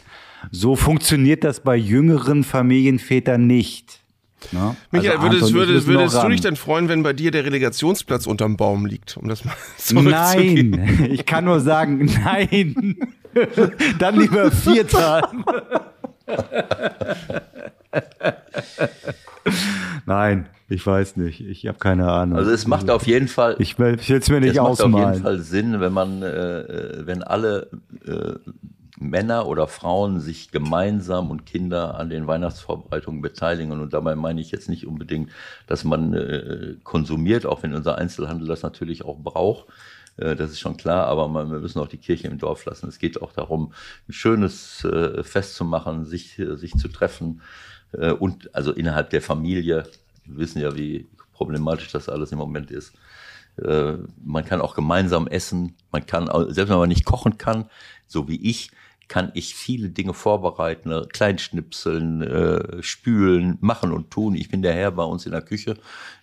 So 0.51 0.75
funktioniert 0.75 1.43
das 1.43 1.61
bei 1.61 1.75
jüngeren 1.75 2.43
Familienvätern 2.43 3.45
nicht. 3.45 4.04
Ne? 4.53 4.75
Michael, 4.91 5.17
also 5.17 5.23
würdest, 5.23 5.53
würdest, 5.53 5.87
würdest 5.87 6.23
du 6.23 6.29
dich 6.29 6.41
denn 6.41 6.55
freuen, 6.55 6.89
wenn 6.89 7.03
bei 7.03 7.13
dir 7.13 7.31
der 7.31 7.45
Relegationsplatz 7.45 8.27
unterm 8.27 8.57
Baum 8.57 8.85
liegt, 8.85 9.17
um 9.17 9.27
das 9.27 9.43
mal 9.45 9.53
Nein, 10.03 11.09
ich 11.11 11.25
kann 11.25 11.45
nur 11.45 11.59
sagen, 11.59 12.05
nein. 12.23 12.97
Dann 13.99 14.17
lieber 14.17 14.49
Vierter. 14.49 15.29
Nein, 20.05 20.47
ich 20.69 20.85
weiß 20.85 21.17
nicht. 21.17 21.41
Ich 21.41 21.67
habe 21.67 21.77
keine 21.77 22.09
Ahnung. 22.09 22.37
Also 22.37 22.51
es 22.51 22.65
macht 22.65 22.89
auf 22.89 23.05
jeden 23.05 23.27
Fall. 23.27 23.55
Ich 23.59 23.77
will 23.77 23.97
es 23.97 24.29
mir 24.29 24.39
nicht 24.39 24.53
es 24.53 24.59
ausmalen. 24.59 24.91
macht 24.91 25.03
auf 25.03 25.11
jeden 25.11 25.23
Fall 25.23 25.39
Sinn, 25.39 25.79
wenn 25.81 25.93
man, 25.93 26.21
äh, 26.21 26.27
äh 26.27 27.07
wenn 27.07 27.23
alle 27.23 27.69
äh, 28.07 28.35
Männer 28.97 29.47
oder 29.47 29.67
Frauen 29.67 30.19
sich 30.19 30.51
gemeinsam 30.51 31.29
und 31.29 31.45
Kinder 31.45 31.95
an 31.99 32.09
den 32.09 32.27
Weihnachtsvorbereitungen 32.27 33.21
beteiligen. 33.21 33.71
Und 33.71 33.93
dabei 33.93 34.15
meine 34.15 34.39
ich 34.39 34.51
jetzt 34.51 34.69
nicht 34.69 34.87
unbedingt, 34.87 35.31
dass 35.67 35.83
man 35.83 36.13
äh, 36.13 36.75
konsumiert, 36.83 37.45
auch 37.45 37.63
wenn 37.63 37.73
unser 37.73 37.97
Einzelhandel 37.97 38.47
das 38.47 38.63
natürlich 38.63 39.03
auch 39.03 39.17
braucht. 39.17 39.67
Äh, 40.17 40.35
das 40.35 40.51
ist 40.51 40.59
schon 40.59 40.77
klar, 40.77 41.07
aber 41.07 41.27
man, 41.27 41.51
wir 41.51 41.59
müssen 41.59 41.79
auch 41.79 41.87
die 41.87 41.97
Kirche 41.97 42.27
im 42.27 42.37
Dorf 42.37 42.65
lassen. 42.65 42.87
Es 42.87 42.99
geht 42.99 43.21
auch 43.21 43.33
darum, 43.33 43.73
ein 44.07 44.13
schönes 44.13 44.83
äh, 44.85 45.23
Fest 45.23 45.55
zu 45.55 45.65
machen, 45.65 46.05
sich, 46.05 46.35
sich 46.35 46.75
zu 46.75 46.87
treffen 46.87 47.41
äh, 47.91 48.11
und 48.11 48.53
also 48.55 48.71
innerhalb 48.71 49.09
der 49.09 49.21
Familie. 49.21 49.87
Wir 50.23 50.37
wissen 50.37 50.61
ja, 50.61 50.75
wie 50.75 51.07
problematisch 51.33 51.91
das 51.91 52.07
alles 52.07 52.31
im 52.31 52.37
Moment 52.37 52.71
ist. 52.71 52.93
Äh, 53.61 53.95
man 54.23 54.45
kann 54.45 54.61
auch 54.61 54.73
gemeinsam 54.73 55.27
essen. 55.27 55.75
Man 55.91 56.05
kann, 56.05 56.27
selbst 56.49 56.69
wenn 56.69 56.77
man 56.77 56.89
nicht 56.89 57.05
kochen 57.05 57.37
kann, 57.37 57.69
so 58.07 58.27
wie 58.27 58.41
ich, 58.41 58.71
kann 59.07 59.31
ich 59.33 59.55
viele 59.55 59.89
Dinge 59.89 60.13
vorbereiten, 60.13 60.89
ne? 60.89 61.07
Kleinschnipseln, 61.11 62.21
äh, 62.21 62.83
spülen, 62.83 63.57
machen 63.61 63.91
und 63.91 64.11
tun. 64.11 64.35
Ich 64.35 64.49
bin 64.49 64.61
der 64.61 64.73
Herr 64.73 64.91
bei 64.91 65.03
uns 65.03 65.25
in 65.25 65.31
der 65.31 65.41
Küche, 65.41 65.75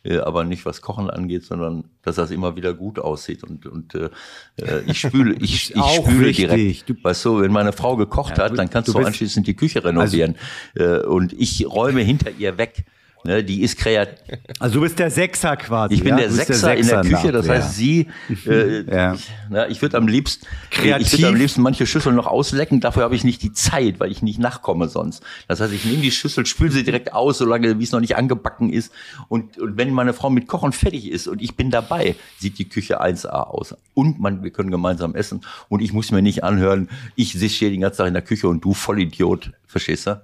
äh, 0.03 0.19
aber 0.19 0.45
nicht 0.45 0.67
was 0.67 0.81
Kochen 0.81 1.09
angeht, 1.09 1.45
sondern 1.45 1.85
dass 2.03 2.17
das 2.17 2.31
immer 2.31 2.57
wieder 2.57 2.75
gut 2.75 2.99
aussieht. 2.99 3.45
Und, 3.45 3.67
und 3.67 3.95
äh, 3.95 4.11
äh 4.57 4.83
ich 4.87 5.01
spüle, 5.01 5.35
ich, 5.41 5.75
ich 5.75 5.85
spüle 5.97 6.27
richtig. 6.27 6.49
direkt. 6.49 6.89
Du, 6.89 6.95
weißt 7.03 7.25
du, 7.25 7.41
wenn 7.41 7.53
meine 7.53 7.73
Frau 7.73 7.97
gekocht 7.97 8.39
ja, 8.39 8.45
hat, 8.45 8.59
dann 8.59 8.69
kannst 8.69 8.89
du, 8.89 8.93
du 8.93 8.99
anschließend 8.99 9.47
die 9.47 9.55
Küche 9.55 9.85
renovieren. 9.85 10.37
Also, 10.77 11.03
äh, 11.03 11.07
und 11.07 11.33
ich 11.33 11.67
räume 11.67 12.01
hinter 12.03 12.31
ihr 12.31 12.59
weg. 12.59 12.85
Ne, 13.25 13.45
die 13.45 13.63
ist 13.63 13.79
kreativ. 13.79 14.19
Also 14.59 14.77
du 14.77 14.81
bist 14.81 14.99
der 14.99 15.11
Sechser 15.11 15.57
quasi. 15.57 15.95
Ich 15.95 16.01
bin 16.01 16.11
ja? 16.11 16.17
der, 16.17 16.31
Sechser 16.31 16.75
der, 16.75 16.83
Sechser 16.83 17.03
in 17.03 17.11
der 17.11 17.19
Küche, 17.19 17.33
das 17.33 17.47
ja. 17.47 17.55
heißt 17.55 17.75
sie, 17.77 18.09
äh, 18.47 18.83
ja. 18.91 19.17
na, 19.49 19.69
ich 19.69 19.81
würde 19.81 19.97
am 19.97 20.09
liebsten, 20.09 20.45
kreativ. 20.71 21.07
ich 21.07 21.13
würde 21.13 21.29
am 21.29 21.37
liebsten 21.37 21.63
manche 21.63 21.87
Schüsseln 21.87 22.17
noch 22.17 22.27
auslecken, 22.27 22.81
dafür 22.81 23.05
habe 23.05 23.15
ich 23.15 23.23
nicht 23.23 23.43
die 23.43 23.53
Zeit, 23.53 24.01
weil 24.01 24.11
ich 24.11 24.23
nicht 24.23 24.41
nachkomme 24.41 24.89
sonst. 24.89 25.23
Das 25.47 25.61
heißt, 25.61 25.73
ich 25.73 25.85
nehme 25.85 26.03
die 26.03 26.11
Schüssel, 26.11 26.47
spüle 26.47 26.73
sie 26.73 26.83
direkt 26.83 27.13
aus, 27.13 27.39
solange 27.39 27.79
wie 27.79 27.85
es 27.85 27.93
noch 27.93 28.01
nicht 28.01 28.17
angebacken 28.17 28.73
ist. 28.73 28.93
Und, 29.29 29.57
und 29.59 29.77
wenn 29.77 29.93
meine 29.93 30.15
Frau 30.15 30.29
mit 30.29 30.49
Kochen 30.49 30.73
fertig 30.73 31.09
ist 31.09 31.29
und 31.29 31.41
ich 31.41 31.55
bin 31.55 31.71
dabei, 31.71 32.17
sieht 32.39 32.59
die 32.59 32.69
Küche 32.69 33.01
1A 33.01 33.29
aus. 33.29 33.77
Und 33.95 34.19
man, 34.19 34.43
wir 34.43 34.51
können 34.51 34.73
gemeinsam 34.73 35.15
essen 35.15 35.43
und 35.69 35.81
ich 35.81 35.93
muss 35.93 36.11
mir 36.11 36.23
nicht 36.23 36.43
anhören, 36.43 36.89
ich 37.15 37.35
sitze 37.35 37.55
hier 37.55 37.71
den 37.71 37.83
ganzen 37.83 37.99
Tag 37.99 38.09
in 38.09 38.15
der 38.15 38.23
Küche 38.23 38.49
und 38.49 38.65
du 38.65 38.75
Vollidiot. 38.75 39.53
Verstehst 39.69 40.09
du? 40.09 40.21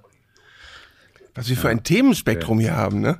Was 1.35 1.49
wir 1.49 1.57
für 1.57 1.69
ein 1.69 1.83
Themenspektrum 1.83 2.59
hier 2.59 2.75
haben, 2.75 3.01
ne? 3.01 3.19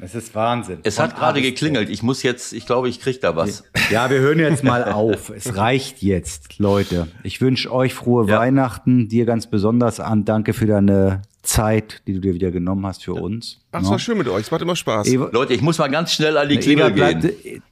Es 0.00 0.14
ist 0.14 0.34
Wahnsinn. 0.34 0.80
Es 0.82 0.96
Von 0.96 1.04
hat 1.04 1.16
gerade 1.16 1.40
geklingelt. 1.40 1.88
Ich 1.88 2.02
muss 2.02 2.24
jetzt, 2.24 2.52
ich 2.52 2.66
glaube, 2.66 2.88
ich 2.88 3.00
kriege 3.00 3.18
da 3.20 3.36
was. 3.36 3.62
Ja, 3.90 4.10
wir 4.10 4.18
hören 4.18 4.40
jetzt 4.40 4.64
mal 4.64 4.84
auf. 4.84 5.30
Es 5.30 5.56
reicht 5.56 6.02
jetzt, 6.02 6.58
Leute. 6.58 7.06
Ich 7.22 7.40
wünsche 7.40 7.72
euch 7.72 7.94
frohe 7.94 8.28
ja. 8.28 8.40
Weihnachten. 8.40 9.08
Dir 9.08 9.24
ganz 9.24 9.46
besonders 9.46 10.00
an. 10.00 10.24
Danke 10.24 10.52
für 10.52 10.66
deine 10.66 11.22
Zeit, 11.42 12.02
die 12.06 12.14
du 12.14 12.20
dir 12.20 12.34
wieder 12.34 12.50
genommen 12.50 12.84
hast 12.86 13.04
für 13.04 13.14
uns. 13.14 13.60
Ach, 13.70 13.82
es 13.82 13.88
war 13.88 13.98
schön 14.00 14.18
mit 14.18 14.26
euch. 14.26 14.42
Es 14.42 14.50
macht 14.50 14.62
immer 14.62 14.74
Spaß. 14.74 15.06
Ewa 15.06 15.28
Leute, 15.32 15.54
ich 15.54 15.60
muss 15.60 15.78
mal 15.78 15.88
ganz 15.88 16.12
schnell 16.12 16.36
an 16.38 16.48
die 16.48 16.58
Klingel 16.58 16.92
gehen. 16.92 17.62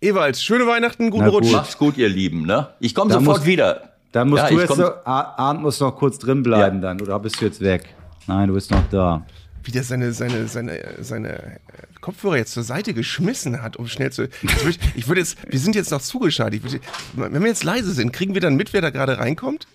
Ewald, 0.00 0.36
schöne 0.36 0.66
Weihnachten, 0.66 1.10
guten 1.10 1.28
Rutsch. 1.28 1.52
Macht's 1.52 1.78
gut, 1.78 1.96
ihr 1.96 2.08
Lieben. 2.08 2.44
Ne? 2.44 2.68
Ich 2.80 2.94
komme 2.94 3.12
sofort 3.12 3.38
musst, 3.38 3.46
wieder. 3.46 3.92
Dann 4.12 4.28
musst 4.28 4.44
ja, 4.44 4.48
du 4.50 4.60
jetzt, 4.60 4.74
so, 4.74 4.90
Arndt 5.04 5.62
muss 5.62 5.80
noch 5.80 5.96
kurz 5.96 6.18
drin 6.18 6.42
bleiben 6.42 6.76
ja. 6.76 6.82
dann, 6.82 7.00
oder 7.00 7.18
bist 7.18 7.40
du 7.40 7.44
jetzt 7.44 7.60
weg? 7.60 7.94
Nein, 8.26 8.48
du 8.48 8.54
bist 8.54 8.70
noch 8.70 8.82
da. 8.90 9.24
Wie 9.62 9.72
der 9.72 9.82
seine, 9.82 10.12
seine, 10.12 10.46
seine, 10.46 10.80
seine 11.00 11.60
Kopfhörer 12.00 12.36
jetzt 12.36 12.52
zur 12.52 12.62
Seite 12.62 12.94
geschmissen 12.94 13.62
hat, 13.62 13.76
um 13.76 13.88
schnell 13.88 14.12
zu. 14.12 14.28
Ich, 14.68 14.78
ich 14.94 15.08
würde 15.08 15.20
jetzt, 15.20 15.38
wir 15.48 15.58
sind 15.58 15.74
jetzt 15.74 15.90
noch 15.90 16.00
zugeschaltet. 16.00 16.62
Würde, 16.62 16.80
wenn 17.14 17.42
wir 17.42 17.48
jetzt 17.48 17.64
leise 17.64 17.92
sind, 17.92 18.12
kriegen 18.12 18.34
wir 18.34 18.40
dann 18.40 18.54
mit, 18.54 18.72
wer 18.72 18.80
da 18.80 18.90
gerade 18.90 19.18
reinkommt? 19.18 19.66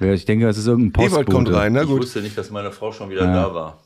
Ich 0.00 0.24
denke, 0.24 0.46
das 0.46 0.56
ist 0.56 0.66
irgendein 0.66 0.92
Postbote. 0.92 1.14
Ewald 1.14 1.30
kommt 1.30 1.52
rein, 1.52 1.74
na 1.74 1.84
gut. 1.84 1.96
Ich 1.96 2.06
wusste 2.06 2.22
nicht, 2.22 2.38
dass 2.38 2.50
meine 2.50 2.72
Frau 2.72 2.90
schon 2.92 3.10
wieder 3.10 3.24
ja. 3.24 3.34
da 3.34 3.54
war. 3.54 3.82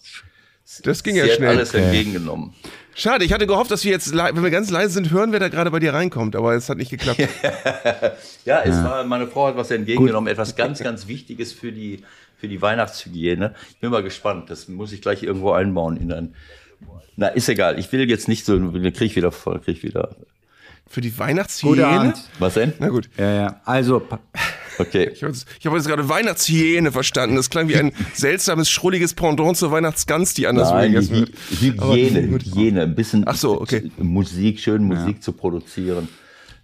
Das 0.82 1.02
ging 1.02 1.14
Sie 1.14 1.20
ja 1.20 1.28
schnell. 1.28 1.50
alles 1.50 1.74
entgegengenommen. 1.74 2.52
Schade, 2.94 3.24
ich 3.24 3.32
hatte 3.32 3.46
gehofft, 3.46 3.70
dass 3.70 3.84
wir 3.84 3.92
jetzt, 3.92 4.14
wenn 4.14 4.42
wir 4.42 4.50
ganz 4.50 4.70
leise 4.70 4.94
sind, 4.94 5.10
hören, 5.10 5.30
wer 5.30 5.38
da 5.38 5.48
gerade 5.48 5.70
bei 5.70 5.78
dir 5.78 5.92
reinkommt, 5.92 6.34
aber 6.34 6.54
es 6.54 6.68
hat 6.68 6.78
nicht 6.78 6.90
geklappt. 6.90 7.20
ja, 8.44 8.62
es 8.62 8.82
war, 8.82 9.04
meine 9.04 9.26
Frau 9.26 9.48
hat 9.48 9.56
was 9.56 9.70
entgegengenommen, 9.70 10.28
Gut. 10.28 10.32
etwas 10.32 10.56
ganz, 10.56 10.78
ganz 10.78 11.06
Wichtiges 11.06 11.52
für 11.52 11.72
die, 11.72 12.04
für 12.36 12.48
die 12.48 12.60
Weihnachtshygiene. 12.60 13.54
Ich 13.70 13.78
bin 13.78 13.90
mal 13.90 14.02
gespannt, 14.02 14.50
das 14.50 14.68
muss 14.68 14.92
ich 14.92 15.02
gleich 15.02 15.22
irgendwo 15.22 15.52
einbauen 15.52 15.96
in 15.96 16.12
ein, 16.12 16.34
na, 17.16 17.28
ist 17.28 17.48
egal, 17.48 17.78
ich 17.78 17.90
will 17.92 18.08
jetzt 18.08 18.28
nicht 18.28 18.44
so, 18.44 18.58
krieg 18.72 19.00
ich 19.00 19.16
wieder 19.16 19.32
voll, 19.32 19.60
krieg 19.60 19.78
ich 19.78 19.82
wieder. 19.82 20.16
Für 20.88 21.00
die 21.00 21.18
Weihnachtshygiene? 21.18 22.14
Was 22.38 22.54
denn? 22.54 22.74
Na 22.78 22.88
gut. 22.88 23.08
Ja, 23.18 23.32
ja. 23.32 23.60
Also, 23.64 24.06
Okay. 24.78 25.10
Ich 25.14 25.22
habe 25.22 25.32
hab 25.32 25.74
jetzt 25.74 25.88
gerade 25.88 26.06
Weihnachtshyäne 26.06 26.92
verstanden. 26.92 27.36
Das 27.36 27.48
klang 27.48 27.68
wie 27.68 27.76
ein 27.76 27.92
seltsames, 28.12 28.68
schrulliges 28.68 29.14
Pendant 29.14 29.56
zur 29.56 29.70
Weihnachtsgans, 29.70 30.34
die 30.34 30.46
anders 30.46 30.70
Nein, 30.70 30.92
wird. 30.92 31.30
Hygiene, 31.60 32.28
Hygiene, 32.28 32.82
ein 32.82 32.94
bisschen 32.94 33.24
Ach 33.26 33.36
so, 33.36 33.58
okay. 33.58 33.90
Musik, 33.96 34.60
schön 34.60 34.84
Musik 34.84 35.16
ja. 35.16 35.20
zu 35.22 35.32
produzieren 35.32 36.08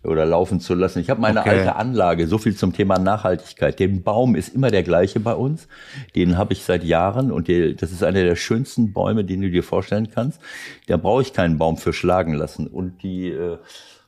oder 0.04 0.26
laufen 0.26 0.60
zu 0.60 0.74
lassen. 0.74 0.98
Ich 0.98 1.10
habe 1.10 1.20
meine 1.20 1.40
okay. 1.40 1.50
alte 1.50 1.76
Anlage, 1.76 2.26
so 2.26 2.38
viel 2.38 2.56
zum 2.56 2.72
Thema 2.72 2.98
Nachhaltigkeit. 2.98 3.78
Der 3.78 3.88
Baum 3.88 4.34
ist 4.34 4.54
immer 4.54 4.70
der 4.70 4.82
gleiche 4.82 5.20
bei 5.20 5.34
uns. 5.34 5.68
Den 6.16 6.36
habe 6.36 6.52
ich 6.52 6.64
seit 6.64 6.84
Jahren 6.84 7.30
und 7.30 7.48
der, 7.48 7.72
das 7.74 7.92
ist 7.92 8.02
einer 8.02 8.22
der 8.22 8.36
schönsten 8.36 8.92
Bäume, 8.92 9.24
den 9.24 9.42
du 9.42 9.50
dir 9.50 9.62
vorstellen 9.62 10.08
kannst. 10.12 10.40
Da 10.86 10.96
brauche 10.96 11.22
ich 11.22 11.32
keinen 11.32 11.58
Baum 11.58 11.76
für 11.76 11.92
schlagen 11.92 12.34
lassen. 12.34 12.66
Und 12.66 13.02
die 13.02 13.28
äh, 13.28 13.58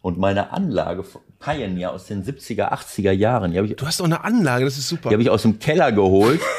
und 0.02 0.18
meine 0.18 0.52
Anlage 0.52 1.02
Pioneer 1.38 1.92
aus 1.92 2.06
den 2.06 2.24
70er, 2.24 2.72
80er 2.72 3.12
Jahren. 3.12 3.52
Die 3.52 3.58
ich, 3.58 3.76
du 3.76 3.86
hast 3.86 4.00
doch 4.00 4.04
eine 4.04 4.22
Anlage, 4.22 4.64
das 4.66 4.76
ist 4.76 4.88
super. 4.88 5.08
Die 5.08 5.14
habe 5.14 5.22
ich 5.22 5.30
aus 5.30 5.42
dem 5.42 5.58
Keller 5.58 5.92
geholt. 5.92 6.40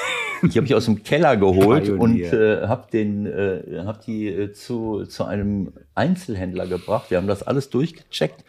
Die 0.41 0.57
habe 0.57 0.67
ich 0.67 0.75
aus 0.75 0.85
dem 0.85 1.01
Keller 1.01 1.37
geholt 1.37 1.85
Pionier. 1.85 2.01
und 2.01 2.21
äh, 2.21 2.67
habe 2.67 2.91
den, 2.91 3.25
äh, 3.25 3.83
hab 3.85 4.05
die 4.05 4.27
äh, 4.27 4.51
zu, 4.51 5.05
zu 5.05 5.23
einem 5.23 5.71
Einzelhändler 5.95 6.67
gebracht. 6.67 7.09
Wir 7.09 7.17
haben 7.17 7.27
das 7.27 7.41
alles 7.41 7.69
durchgecheckt. 7.69 8.43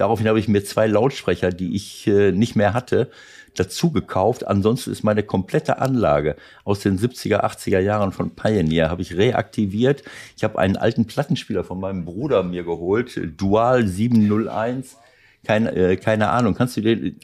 Daraufhin 0.00 0.26
habe 0.28 0.38
ich 0.40 0.48
mir 0.48 0.64
zwei 0.64 0.86
Lautsprecher, 0.86 1.50
die 1.50 1.76
ich 1.76 2.06
äh, 2.06 2.32
nicht 2.32 2.56
mehr 2.56 2.72
hatte, 2.72 3.10
dazu 3.54 3.90
gekauft. 3.90 4.46
Ansonsten 4.46 4.90
ist 4.92 5.02
meine 5.02 5.22
komplette 5.22 5.78
Anlage 5.78 6.36
aus 6.64 6.80
den 6.80 6.98
70er, 6.98 7.44
80er 7.44 7.80
Jahren 7.80 8.10
von 8.10 8.30
Pioneer 8.30 8.88
habe 8.88 9.02
ich 9.02 9.14
reaktiviert. 9.14 10.02
Ich 10.38 10.44
habe 10.44 10.58
einen 10.58 10.78
alten 10.78 11.04
Plattenspieler 11.04 11.64
von 11.64 11.80
meinem 11.80 12.06
Bruder 12.06 12.42
mir 12.42 12.64
geholt, 12.64 13.20
Dual 13.36 13.86
701. 13.86 14.96
Keine, 15.44 15.74
äh, 15.76 15.96
keine 15.96 16.30
Ahnung, 16.30 16.54
kannst 16.54 16.78
du 16.78 16.80
den, 16.80 17.16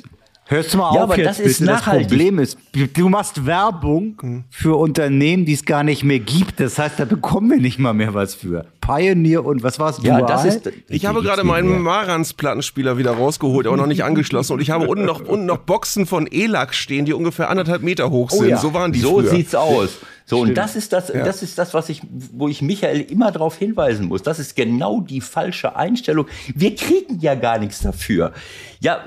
Hörst 0.49 0.75
du 0.75 0.79
mal 0.79 0.95
Ja, 0.95 1.05
auf 1.05 1.11
aber 1.11 1.17
jetzt 1.19 1.27
das 1.27 1.41
ist 1.41 1.59
bitte. 1.61 1.71
nachhaltig. 1.73 2.05
Das 2.05 2.13
Problem 2.13 2.39
ist, 2.39 2.59
du 2.95 3.09
machst 3.09 3.47
Werbung 3.47 4.45
für 4.51 4.77
Unternehmen, 4.77 5.45
die 5.45 5.55
es 5.55 5.65
gar 5.65 5.83
nicht 5.83 6.05
mehr 6.05 6.21
gibt. 6.21 6.61
Das 6.61 6.79
heißt, 6.79 7.01
da 7.01 7.05
bekommen 7.05 7.51
wir 7.51 7.61
nicht 7.61 7.79
mal 7.79 7.95
mehr 7.95 8.15
was 8.15 8.35
für. 8.35 8.67
Pioneer 8.87 9.45
und 9.45 9.63
was 9.63 9.79
war's? 9.79 9.99
ja, 10.03 10.19
Dual? 10.19 10.29
das 10.29 10.45
ist, 10.45 10.71
Ich 10.89 11.07
habe 11.07 11.23
gerade 11.23 11.45
meinen 11.45 11.69
mehr. 11.69 11.79
Marantz-Plattenspieler 11.81 12.99
wieder 12.99 13.13
rausgeholt, 13.13 13.67
aber 13.67 13.77
noch 13.77 13.87
nicht 13.87 14.05
angeschlossen. 14.05 14.55
Und 14.55 14.61
ich 14.61 14.71
habe 14.71 14.87
unten 14.87 15.05
noch, 15.05 15.21
unten 15.21 15.47
noch 15.47 15.59
Boxen 15.59 16.07
von 16.07 16.27
ELAC 16.27 16.75
stehen, 16.75 17.05
die 17.05 17.13
ungefähr 17.13 17.51
anderthalb 17.51 17.83
Meter 17.83 18.11
hoch 18.11 18.31
sind. 18.31 18.49
ja. 18.49 18.59
So 18.59 18.73
waren 18.75 18.93
die 18.93 19.01
so 19.01 19.21
früher. 19.21 19.31
sieht's 19.31 19.55
aus. 19.55 19.99
So, 20.29 20.41
und 20.41 20.55
das 20.55 20.75
ist 20.75 20.93
das, 20.93 21.07
das 21.07 21.43
ist 21.45 21.57
das, 21.57 21.73
was 21.73 21.89
ich, 21.89 22.03
wo 22.33 22.49
ich 22.49 22.61
Michael 22.61 23.01
immer 23.03 23.31
darauf 23.31 23.59
hinweisen 23.59 24.07
muss. 24.09 24.23
Das 24.25 24.41
ist 24.41 24.57
genau 24.57 25.01
die 25.01 25.21
falsche 25.21 25.77
Einstellung. 25.77 26.27
Wir 26.53 26.75
kriegen 26.75 27.21
ja 27.21 27.37
gar 27.37 27.59
nichts 27.61 27.79
dafür. 27.81 28.33
Ja, 28.81 29.05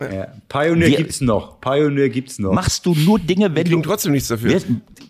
Ja. 0.00 0.28
Pioneer 0.48 0.86
Wir- 0.86 0.96
gibt's 0.98 1.20
noch. 1.20 1.60
Pioneer 1.60 2.08
gibt's 2.10 2.38
noch. 2.38 2.52
machst 2.52 2.86
du 2.86 2.94
nur 2.94 3.18
Dinge, 3.18 3.46
wenn 3.46 3.56
Wir 3.56 3.64
kriegen 3.64 3.82
du, 3.82 3.88
trotzdem 3.88 4.12
nichts 4.12 4.28
dafür. 4.28 4.50
wir, 4.52 4.60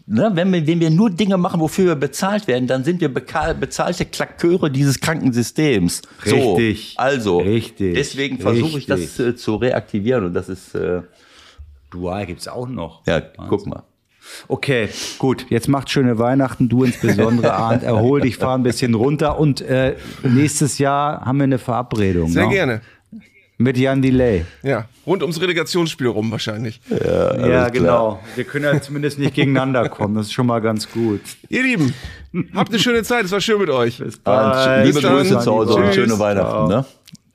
ne, 0.06 0.30
wenn 0.32 0.50
wir, 0.54 0.66
wenn 0.66 0.80
wir 0.80 0.88
nur 0.90 1.10
Dinge 1.10 1.36
machen, 1.36 1.60
wofür 1.60 1.84
wir 1.84 1.96
bezahlt 1.96 2.46
werden, 2.48 2.66
dann 2.66 2.82
sind 2.82 3.02
wir 3.02 3.12
bezahlte 3.12 4.06
Klaköre 4.06 4.70
dieses 4.70 5.00
Krankensystems. 5.00 6.00
So, 6.24 6.54
Richtig. 6.54 6.94
also, 6.96 7.38
Richtig. 7.40 7.92
deswegen 7.94 8.38
versuche 8.38 8.78
ich 8.78 8.86
das 8.86 9.18
äh, 9.20 9.36
zu 9.36 9.56
reaktivieren 9.56 10.24
und 10.24 10.32
das 10.32 10.48
ist, 10.48 10.74
äh, 10.74 11.02
Dual 11.90 12.24
gibt's 12.24 12.48
auch 12.48 12.68
noch. 12.68 13.06
ja, 13.06 13.20
guck 13.20 13.66
mal. 13.66 13.82
Okay, 14.48 14.88
gut. 15.18 15.46
Jetzt 15.48 15.68
macht 15.68 15.90
schöne 15.90 16.18
Weihnachten, 16.18 16.68
du 16.68 16.84
insbesondere, 16.84 17.54
Arndt. 17.54 17.82
Erhol 17.82 18.20
dich, 18.20 18.36
fahr 18.36 18.56
ein 18.56 18.62
bisschen 18.62 18.94
runter 18.94 19.38
und 19.38 19.60
äh, 19.60 19.96
nächstes 20.22 20.78
Jahr 20.78 21.24
haben 21.24 21.38
wir 21.38 21.44
eine 21.44 21.58
Verabredung. 21.58 22.28
Sehr 22.28 22.46
ne? 22.46 22.52
gerne. 22.52 22.80
Mit 23.58 23.78
Jan 23.78 24.02
Delay. 24.02 24.44
Ja, 24.62 24.86
rund 25.06 25.22
ums 25.22 25.40
Relegationsspiel 25.40 26.08
rum 26.08 26.30
wahrscheinlich. 26.32 26.80
Ja, 26.88 27.68
genau. 27.68 28.20
Wir 28.34 28.44
können 28.44 28.64
ja 28.64 28.80
zumindest 28.80 29.18
nicht 29.18 29.34
gegeneinander 29.34 29.88
kommen. 29.88 30.16
Das 30.16 30.26
ist 30.26 30.32
schon 30.32 30.46
mal 30.46 30.60
ganz 30.60 30.90
gut. 30.90 31.20
Ihr 31.48 31.62
Lieben, 31.62 31.94
habt 32.54 32.70
eine 32.70 32.78
schöne 32.80 33.04
Zeit. 33.04 33.24
Es 33.24 33.30
war 33.30 33.40
schön 33.40 33.60
mit 33.60 33.70
euch. 33.70 33.98
Liebe 33.98 34.10
Bis 34.10 34.22
dann. 34.22 34.92
Grüße 34.92 35.38
zu 35.38 35.52
Hause 35.52 35.74
und 35.74 35.94
schöne 35.94 36.18
Weihnachten. 36.18 36.68
Ne? 36.68 36.84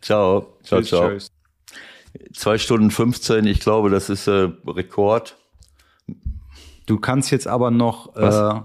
Ciao, 0.01 0.57
ciao, 0.63 0.79
Tschüss, 0.79 0.89
ciao. 0.89 1.09
tschüss. 1.09 1.31
Zwei 2.33 2.57
Stunden 2.57 2.91
15, 2.91 3.45
ich 3.45 3.59
glaube, 3.59 3.89
das 3.89 4.09
ist 4.09 4.27
äh, 4.27 4.49
Rekord. 4.67 5.37
Du 6.87 6.97
kannst 6.97 7.31
jetzt 7.31 7.47
aber 7.47 7.69
noch 7.69 8.15
äh, 8.15 8.61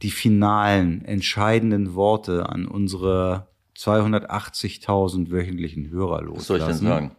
die 0.00 0.10
finalen, 0.10 1.04
entscheidenden 1.04 1.94
Worte 1.94 2.48
an 2.48 2.66
unsere 2.66 3.48
280.000 3.76 5.30
wöchentlichen 5.30 5.90
Hörer 5.90 6.22
loslassen. 6.22 6.38
Was 6.38 6.46
soll 6.46 6.58
ich 6.58 6.64
denn 6.64 6.88
sagen? 6.88 7.16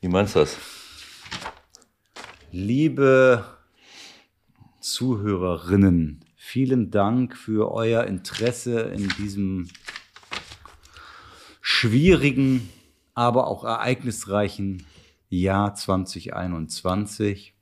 Wie 0.00 0.08
meinst 0.08 0.34
du 0.34 0.40
das? 0.40 0.56
Liebe 2.50 3.44
Zuhörerinnen, 4.80 6.24
vielen 6.36 6.90
Dank 6.90 7.36
für 7.36 7.70
euer 7.70 8.04
Interesse 8.04 8.80
in 8.80 9.10
diesem 9.18 9.68
schwierigen, 11.60 12.70
aber 13.12 13.46
auch 13.46 13.64
ereignisreichen 13.64 14.86
Jahr 15.28 15.74
2021. 15.74 17.54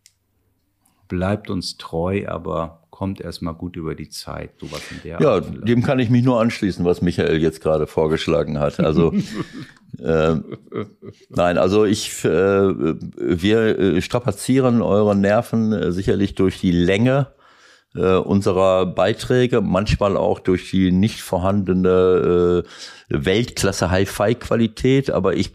Bleibt 1.08 1.50
uns 1.50 1.76
treu, 1.76 2.26
aber 2.28 2.82
kommt 2.90 3.20
erstmal 3.20 3.54
gut 3.54 3.76
über 3.76 3.94
die 3.94 4.08
Zeit. 4.08 4.50
Sowas 4.60 4.82
in 4.90 5.00
der 5.04 5.20
Ja, 5.20 5.34
Art 5.34 5.68
dem 5.68 5.82
kann 5.82 6.00
ich 6.00 6.10
mich 6.10 6.24
nur 6.24 6.40
anschließen, 6.40 6.84
was 6.84 7.00
Michael 7.00 7.40
jetzt 7.40 7.60
gerade 7.60 7.86
vorgeschlagen 7.86 8.58
hat. 8.58 8.80
Also 8.80 9.14
äh, 9.98 10.34
nein, 11.28 11.58
also 11.58 11.84
ich, 11.84 12.24
äh, 12.24 12.28
wir 12.28 13.78
äh, 13.78 14.02
strapazieren 14.02 14.82
eure 14.82 15.14
Nerven 15.14 15.72
äh, 15.72 15.92
sicherlich 15.92 16.34
durch 16.34 16.60
die 16.60 16.72
Länge 16.72 17.28
äh, 17.94 18.16
unserer 18.16 18.86
Beiträge, 18.86 19.60
manchmal 19.60 20.16
auch 20.16 20.40
durch 20.40 20.70
die 20.70 20.90
nicht 20.90 21.20
vorhandene 21.20 22.64
äh, 22.64 23.24
Weltklasse 23.24 23.90
Hi-Fi-Qualität, 23.90 25.10
aber 25.10 25.34
ich 25.34 25.54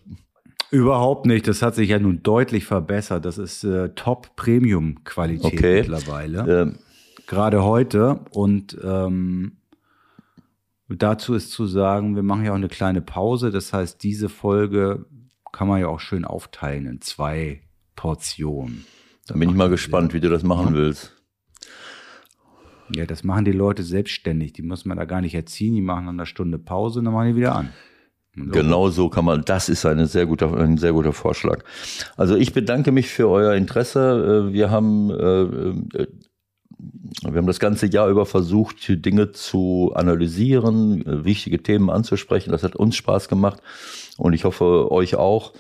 Überhaupt 0.74 1.28
nicht. 1.28 1.48
Das 1.48 1.62
hat 1.62 1.76
sich 1.76 1.90
ja 1.90 2.00
nun 2.00 2.24
deutlich 2.24 2.66
verbessert. 2.66 3.26
Das 3.26 3.38
ist 3.38 3.64
äh, 3.64 3.90
Top-Premium-Qualität 3.90 5.54
Okay. 5.54 5.82
mittlerweile. 5.82 6.62
äh, 6.74 6.74
gerade 7.28 7.64
heute. 7.64 8.22
Und 8.32 8.76
ähm, 8.84 9.58
dazu 10.90 11.36
ist 11.36 11.52
zu 11.52 11.68
sagen, 11.68 12.16
wir 12.16 12.24
machen 12.24 12.44
ja 12.44 12.52
auch 12.54 12.56
eine 12.56 12.70
kleine 12.70 13.02
Pause. 13.02 13.52
Das 13.52 13.72
heißt, 13.72 14.02
diese 14.02 14.30
Folge 14.30 15.06
kann 15.52 15.68
man 15.68 15.80
ja 15.80 15.88
auch 15.90 16.00
schön 16.00 16.26
aufteilen 16.26 16.88
in 16.88 17.02
zwei 17.02 17.62
Portionen. 17.96 18.86
da 19.28 19.36
bin 19.36 19.50
ich 19.50 19.56
mal 19.56 19.70
gespannt, 19.70 20.16
wie 20.16 20.22
du 20.22 20.30
das 20.30 20.42
machen 20.42 20.74
willst. 20.74 21.14
Ja, 22.96 23.06
das 23.06 23.24
machen 23.24 23.46
die 23.46 23.52
Leute 23.52 23.84
selbstständig. 23.84 24.54
Die 24.54 24.64
muss 24.64 24.86
man 24.86 24.98
da 24.98 25.06
gar 25.06 25.22
nicht 25.22 25.36
erziehen. 25.36 25.76
Die 25.76 25.82
machen 25.82 26.08
dann 26.08 26.20
eine 26.20 26.26
Stunde 26.26 26.58
Pause 26.58 26.98
und 26.98 27.06
dann 27.06 27.14
machen 27.14 27.30
die 27.30 27.36
wieder 27.36 27.56
an. 27.56 27.70
Genau 28.36 28.90
so 28.90 29.10
kann 29.10 29.26
man, 29.26 29.44
das 29.46 29.70
ist 29.70 29.86
eine 29.86 30.08
sehr 30.08 30.26
guter, 30.26 30.58
ein 30.58 30.78
sehr 30.78 30.94
guter 30.94 31.14
Vorschlag. 31.14 31.64
Also 32.18 32.36
ich 32.36 32.52
bedanke 32.52 32.92
mich 32.92 33.10
für 33.10 33.30
euer 33.30 33.54
Interesse. 33.54 34.48
Äh, 34.50 34.54
Wir 34.54 34.72
haben, 34.72 35.12
äh, 35.12 35.42
äh, 36.00 36.08
wir 37.22 37.36
haben 37.36 37.48
das 37.48 37.60
ganze 37.60 37.86
Jahr 37.86 38.10
über 38.10 38.26
versucht, 38.26 38.78
Dinge 38.88 39.32
zu 39.34 39.92
analysieren, 39.94 41.04
wichtige 41.24 41.62
Themen 41.62 41.92
anzusprechen. 41.92 42.52
Das 42.52 42.64
hat 42.64 42.76
uns 42.76 42.96
Spaß 42.96 43.30
gemacht 43.30 43.62
und 44.18 44.34
ich 44.34 44.44
hoffe 44.44 44.92
euch 44.92 45.16
auch. 45.16 45.54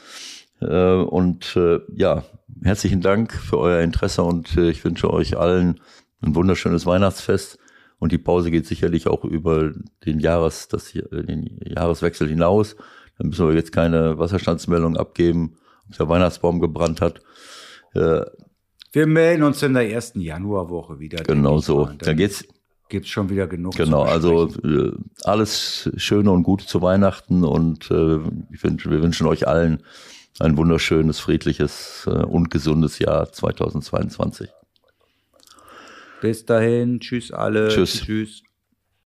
Und 0.60 1.58
ja, 1.95 2.24
herzlichen 2.64 3.00
Dank 3.02 3.32
für 3.32 3.58
euer 3.58 3.82
Interesse 3.82 4.24
und 4.24 4.58
ich 4.58 4.84
wünsche 4.84 5.14
euch 5.14 5.38
allen 5.38 5.80
ein 6.22 6.36
wunderschönes 6.36 6.86
Weihnachtsfest. 6.86 7.58
Und 8.04 8.12
die 8.12 8.18
Pause 8.18 8.52
geht 8.52 8.66
sicherlich 8.68 9.08
auch 9.08 9.24
über 9.24 9.72
den, 10.06 10.20
Jahres, 10.20 10.68
das, 10.68 10.88
hier- 10.88 11.10
äh, 11.14 11.24
den 11.24 11.58
Jahreswechsel 11.66 12.28
hinaus. 12.28 12.76
Da 13.18 13.24
müssen 13.26 13.48
wir 13.48 13.56
jetzt 13.56 13.72
keine 13.72 14.18
Wasserstandsmeldung 14.18 14.98
abgeben, 14.98 15.54
ob 15.90 15.96
der 15.98 16.10
Weihnachtsbaum 16.10 16.60
gebrannt 16.60 17.00
hat. 17.00 17.22
Äh, 17.94 18.26
Wir 18.92 19.08
melden 19.08 19.44
uns 19.44 19.64
in 19.64 19.74
der 19.74 19.90
ersten 19.90 20.20
Januarwoche 20.20 21.00
wieder. 21.00 21.24
genau 21.24 21.60
so. 21.60 21.86
Dann 21.86 21.98
Dann 22.00 22.18
geht's 22.18 22.44
gibt's 22.90 23.08
schon 23.08 23.30
wieder 23.30 23.48
genug. 23.48 23.76
Genau, 23.78 24.02
also 24.04 24.50
äh, 24.66 24.92
alles 25.24 25.90
Schöne 25.96 26.30
und 26.32 26.44
Gute 26.44 26.66
zu 26.68 26.82
Weihnachten 26.82 27.46
und 27.46 27.90
äh, 27.90 28.20
wünsch, 28.62 28.86
wir 28.90 29.02
wünschen 29.02 29.28
euch 29.28 29.48
allen 29.48 29.82
ein 30.40 30.58
wunderschönes, 30.58 31.20
friedliches 31.22 32.04
äh, 32.08 32.10
und 32.10 32.52
gesundes 32.52 33.00
Jahr 33.00 33.32
2022. 33.32 34.50
Bis 36.24 36.45
dahin. 36.45 37.02
Tschüss 37.02 37.34
alle. 37.34 37.68
Tschüss. 37.68 38.00
Tschüss. 38.00 38.44